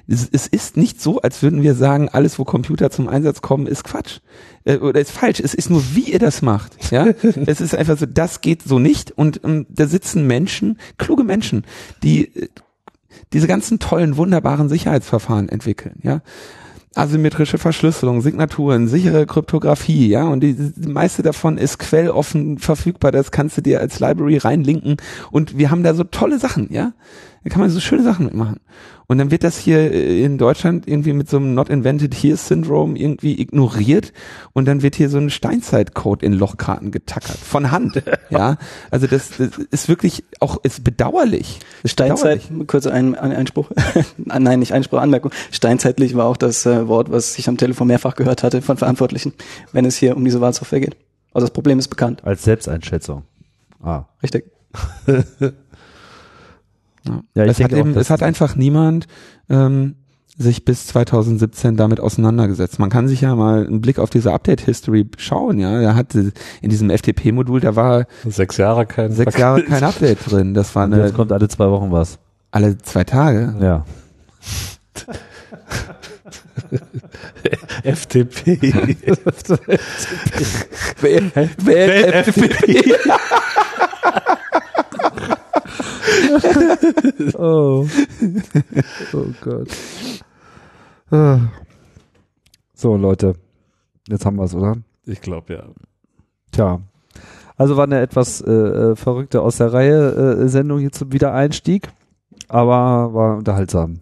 Es, 0.07 0.27
es 0.31 0.47
ist 0.47 0.77
nicht 0.77 1.01
so, 1.01 1.21
als 1.21 1.41
würden 1.43 1.63
wir 1.63 1.75
sagen, 1.75 2.09
alles, 2.09 2.39
wo 2.39 2.43
Computer 2.43 2.89
zum 2.89 3.07
Einsatz 3.07 3.41
kommen, 3.41 3.67
ist 3.67 3.83
Quatsch. 3.83 4.19
Äh, 4.65 4.77
oder 4.77 4.99
ist 4.99 5.11
falsch. 5.11 5.39
Es 5.39 5.53
ist 5.53 5.69
nur, 5.69 5.83
wie 5.93 6.11
ihr 6.11 6.19
das 6.19 6.41
macht. 6.41 6.91
Ja, 6.91 7.05
es 7.45 7.61
ist 7.61 7.75
einfach 7.75 7.97
so, 7.97 8.05
das 8.05 8.41
geht 8.41 8.63
so 8.63 8.79
nicht 8.79 9.11
und 9.11 9.41
ähm, 9.43 9.65
da 9.69 9.87
sitzen 9.87 10.27
Menschen, 10.27 10.79
kluge 10.97 11.23
Menschen, 11.23 11.65
die 12.03 12.35
äh, 12.35 12.49
diese 13.33 13.47
ganzen 13.47 13.79
tollen, 13.79 14.17
wunderbaren 14.17 14.69
Sicherheitsverfahren 14.69 15.49
entwickeln, 15.49 15.99
ja. 16.03 16.21
Asymmetrische 16.95 17.57
Verschlüsselung, 17.57 18.21
Signaturen, 18.21 18.87
sichere 18.87 19.25
Kryptographie, 19.25 20.07
ja, 20.07 20.23
und 20.23 20.39
die, 20.39 20.53
die 20.55 20.89
meiste 20.89 21.21
davon 21.23 21.57
ist 21.57 21.77
quelloffen 21.77 22.57
verfügbar, 22.57 23.11
das 23.11 23.31
kannst 23.31 23.57
du 23.57 23.61
dir 23.61 23.81
als 23.81 23.99
Library 23.99 24.37
reinlinken 24.37 24.97
und 25.29 25.57
wir 25.57 25.71
haben 25.71 25.83
da 25.83 25.93
so 25.93 26.05
tolle 26.05 26.39
Sachen, 26.39 26.71
ja. 26.71 26.93
Da 27.45 27.51
kann 27.51 27.61
man 27.61 27.69
so 27.69 27.79
schöne 27.79 28.01
Sachen 28.01 28.25
mitmachen. 28.25 28.59
Und 29.05 29.19
dann 29.19 29.29
wird 29.29 29.43
das 29.43 29.55
hier 29.59 29.77
äh, 29.91 30.23
in 30.23 30.39
Deutschland 30.39 30.87
irgendwie 30.87 31.13
mit 31.13 31.29
so 31.29 31.37
einem 31.37 31.53
Not 31.53 31.69
Invented 31.69 32.15
Here 32.15 32.37
Syndrome 32.37 32.97
irgendwie 32.97 33.39
ignoriert 33.39 34.13
und 34.53 34.67
dann 34.67 34.81
wird 34.81 34.95
hier 34.95 35.09
so 35.09 35.19
ein 35.19 35.29
Steinzeitcode 35.29 36.23
in 36.23 36.33
Lochkarten 36.33 36.89
getackert. 36.89 37.37
Von 37.37 37.69
Hand. 37.69 38.01
ja. 38.31 38.57
Also 38.89 39.05
das, 39.05 39.37
das 39.37 39.59
ist 39.69 39.87
wirklich 39.87 40.23
auch, 40.39 40.57
ist 40.63 40.83
bedauerlich. 40.83 41.59
Ist 41.83 41.91
Steinzeit, 41.91 42.41
bedauerlich. 42.41 42.67
kurz 42.67 42.87
ein, 42.87 43.13
ein 43.13 43.31
Einspruch, 43.31 43.69
Ah, 44.29 44.39
nein, 44.39 44.57
nicht 44.57 44.73
Einspruch, 44.73 44.97
Anmerkung. 44.99 45.29
Steinzeitlich 45.51 46.15
war 46.15 46.25
auch 46.25 46.37
das 46.37 46.65
äh, 46.65 46.87
Wort, 46.87 47.11
was 47.11 47.37
ich 47.37 47.47
am 47.47 47.57
Telefon 47.57 47.85
mehrfach 47.85 48.15
gehört 48.15 48.41
hatte 48.41 48.63
von 48.63 48.77
Verantwortlichen, 48.77 49.33
wenn 49.71 49.85
es 49.85 49.97
hier 49.97 50.17
um 50.17 50.25
diese 50.25 50.41
Wahlsoftware 50.41 50.79
geht. 50.79 50.97
Also 51.31 51.45
das 51.45 51.53
Problem 51.53 51.77
ist 51.77 51.89
bekannt, 51.89 52.23
Als 52.25 52.43
Selbsteinschätzung. 52.43 53.21
Ah. 53.83 54.05
richtig. 54.23 54.45
Ja. 57.07 57.21
Ja, 57.35 57.43
ich 57.45 57.51
es, 57.51 57.59
hat 57.63 57.71
denke 57.71 57.75
auch, 57.75 57.79
eben, 57.87 57.97
es 57.97 58.09
hat 58.09 58.23
einfach 58.23 58.55
niemand 58.55 59.07
ähm, 59.49 59.95
sich 60.37 60.65
bis 60.65 60.87
2017 60.87 61.77
damit 61.77 61.99
auseinandergesetzt. 62.01 62.77
Man 62.79 62.89
kann 62.89 63.07
sich 63.07 63.21
ja 63.21 63.35
mal 63.35 63.65
einen 63.65 63.79
Blick 63.81 63.99
auf 63.99 64.09
diese 64.09 64.33
Update-History 64.33 65.07
schauen. 65.17 65.59
Ja, 65.59 65.79
er 65.79 65.95
hatte 65.95 66.33
in 66.61 66.69
diesem 66.69 66.89
FTP-Modul, 66.89 67.61
da 67.61 67.75
war 67.75 68.05
Sechs 68.27 68.57
Jahre 68.57 68.85
kein 68.85 69.11
sechs 69.13 69.37
Jahre 69.37 69.63
kein 69.63 69.83
Update 69.83 70.29
drin. 70.29 70.53
Das 70.53 70.75
war 70.75 70.85
Und 70.85 70.93
eine, 70.93 71.03
jetzt 71.05 71.15
kommt 71.15 71.31
alle 71.31 71.47
zwei 71.47 71.69
Wochen 71.69 71.91
was. 71.91 72.19
alle 72.51 72.77
zwei 72.79 73.03
Tage. 73.05 73.55
Ja. 73.61 73.85
FTP. 77.83 78.57
Wer, 81.01 81.21
wer 81.57 82.23
FTP? 82.25 82.95
Oh. 87.37 87.87
oh 89.13 89.25
Gott. 89.41 89.67
So, 92.73 92.97
Leute. 92.97 93.35
Jetzt 94.07 94.25
haben 94.25 94.37
wir 94.37 94.43
es, 94.43 94.53
oder? 94.53 94.77
Ich 95.05 95.21
glaube 95.21 95.53
ja. 95.53 95.63
Tja. 96.51 96.81
Also 97.57 97.77
war 97.77 97.85
eine 97.85 98.01
etwas 98.01 98.41
äh, 98.41 98.51
äh, 98.51 98.95
verrückte 98.95 99.41
aus 99.41 99.57
der 99.57 99.71
Reihe 99.71 100.11
äh, 100.11 100.47
Sendung 100.49 100.79
hier 100.79 100.91
zum 100.91 101.13
Wiedereinstieg, 101.13 101.87
aber 102.49 103.13
war 103.13 103.37
unterhaltsam. 103.37 104.01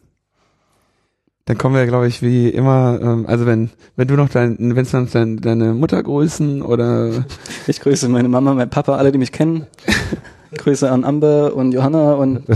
Dann 1.46 1.58
kommen 1.58 1.76
wir, 1.76 1.86
glaube 1.86 2.08
ich, 2.08 2.22
wie 2.22 2.50
immer, 2.50 3.00
ähm, 3.02 3.26
also 3.28 3.46
wenn, 3.46 3.70
wenn 3.96 4.08
du 4.08 4.16
noch 4.16 4.30
dein, 4.30 4.58
wenn 4.60 4.88
noch 4.92 5.12
dein, 5.12 5.38
deine 5.38 5.74
Mutter 5.74 6.02
grüßen 6.02 6.62
oder 6.62 7.26
Ich 7.68 7.82
grüße 7.82 8.10
meine 8.10 8.30
Mama, 8.30 8.54
mein 8.54 8.70
Papa, 8.70 8.96
alle, 8.96 9.12
die 9.12 9.18
mich 9.20 9.32
kennen. 9.32 9.68
Grüße 10.58 10.90
an 10.90 11.04
Amber 11.04 11.56
und 11.56 11.74
Johanna 11.74 12.14
und 12.14 12.44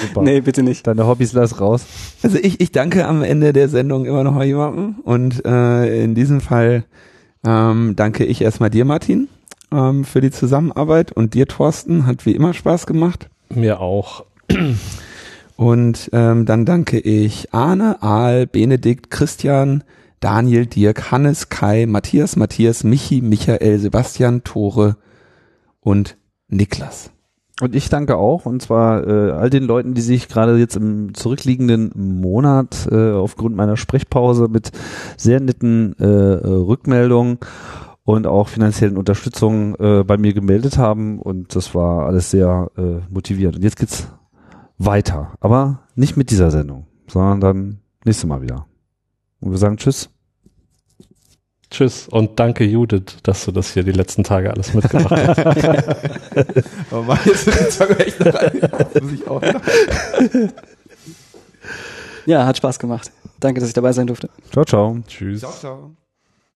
Super. 0.00 0.22
nee, 0.22 0.40
bitte 0.40 0.62
nicht. 0.62 0.86
Deine 0.86 1.06
Hobbys 1.06 1.32
lass 1.32 1.60
raus. 1.60 1.84
Also 2.22 2.38
ich, 2.38 2.60
ich 2.60 2.72
danke 2.72 3.06
am 3.06 3.22
Ende 3.22 3.52
der 3.52 3.68
Sendung 3.68 4.04
immer 4.06 4.24
noch 4.24 4.32
mal 4.32 4.44
jemandem 4.44 4.96
und 5.04 5.44
äh, 5.44 6.04
in 6.04 6.14
diesem 6.14 6.40
Fall 6.40 6.84
ähm, 7.44 7.94
danke 7.96 8.24
ich 8.24 8.42
erstmal 8.42 8.70
dir, 8.70 8.84
Martin, 8.84 9.28
ähm, 9.72 10.04
für 10.04 10.20
die 10.20 10.30
Zusammenarbeit 10.30 11.12
und 11.12 11.34
dir, 11.34 11.46
Thorsten, 11.46 12.06
hat 12.06 12.26
wie 12.26 12.32
immer 12.32 12.54
Spaß 12.54 12.86
gemacht. 12.86 13.28
Mir 13.48 13.80
auch. 13.80 14.24
Und 15.56 16.10
ähm, 16.12 16.46
dann 16.46 16.64
danke 16.64 16.98
ich 16.98 17.52
Arne, 17.52 18.02
Aal, 18.02 18.46
Benedikt, 18.46 19.10
Christian, 19.10 19.84
Daniel, 20.20 20.66
Dirk, 20.66 21.10
Hannes, 21.10 21.48
Kai, 21.48 21.86
Matthias, 21.86 22.36
Matthias, 22.36 22.84
Michi, 22.84 23.20
Michael, 23.22 23.78
Sebastian, 23.78 24.44
Tore 24.44 24.96
und 25.80 26.16
Niklas. 26.48 27.10
Und 27.60 27.74
ich 27.74 27.90
danke 27.90 28.16
auch, 28.16 28.46
und 28.46 28.62
zwar 28.62 29.06
äh, 29.06 29.32
all 29.32 29.50
den 29.50 29.64
Leuten, 29.64 29.92
die 29.92 30.00
sich 30.00 30.28
gerade 30.28 30.56
jetzt 30.56 30.76
im 30.76 31.12
zurückliegenden 31.12 31.92
Monat 32.20 32.88
äh, 32.90 33.12
aufgrund 33.12 33.54
meiner 33.54 33.76
Sprechpause 33.76 34.48
mit 34.48 34.72
sehr 35.18 35.40
netten 35.40 35.94
äh, 35.98 36.04
äh, 36.04 36.46
Rückmeldungen 36.46 37.38
und 38.04 38.26
auch 38.26 38.48
finanziellen 38.48 38.96
Unterstützung 38.96 39.74
äh, 39.74 40.04
bei 40.04 40.16
mir 40.16 40.32
gemeldet 40.32 40.78
haben. 40.78 41.18
Und 41.18 41.54
das 41.54 41.74
war 41.74 42.06
alles 42.06 42.30
sehr 42.30 42.70
äh, 42.78 43.00
motivierend. 43.12 43.56
Und 43.56 43.62
jetzt 43.62 43.78
geht's 43.78 44.08
weiter, 44.78 45.34
aber 45.40 45.80
nicht 45.94 46.16
mit 46.16 46.30
dieser 46.30 46.50
Sendung, 46.50 46.86
sondern 47.08 47.40
dann 47.40 47.78
nächstes 48.06 48.26
Mal 48.26 48.40
wieder. 48.40 48.66
Und 49.40 49.50
wir 49.50 49.58
sagen 49.58 49.76
Tschüss. 49.76 50.10
Tschüss 51.70 52.08
und 52.08 52.40
danke 52.40 52.64
Judith, 52.64 53.18
dass 53.22 53.44
du 53.44 53.52
das 53.52 53.72
hier 53.72 53.84
die 53.84 53.92
letzten 53.92 54.24
Tage 54.24 54.50
alles 54.50 54.74
mitgemacht 54.74 55.12
hast. 55.12 55.38
Aber 56.90 57.02
mal 57.02 57.18
jetzt 57.24 57.80
echt 57.80 58.18
muss 59.02 59.12
ich 59.12 59.28
auch 59.28 59.40
Ja, 62.26 62.44
hat 62.44 62.56
Spaß 62.56 62.78
gemacht. 62.78 63.12
Danke, 63.38 63.60
dass 63.60 63.68
ich 63.68 63.74
dabei 63.74 63.92
sein 63.92 64.06
durfte. 64.06 64.28
Ciao, 64.52 64.64
ciao. 64.64 64.98
Tschüss. 65.06 65.40
Ciao, 65.40 65.52
ciao. 65.52 65.96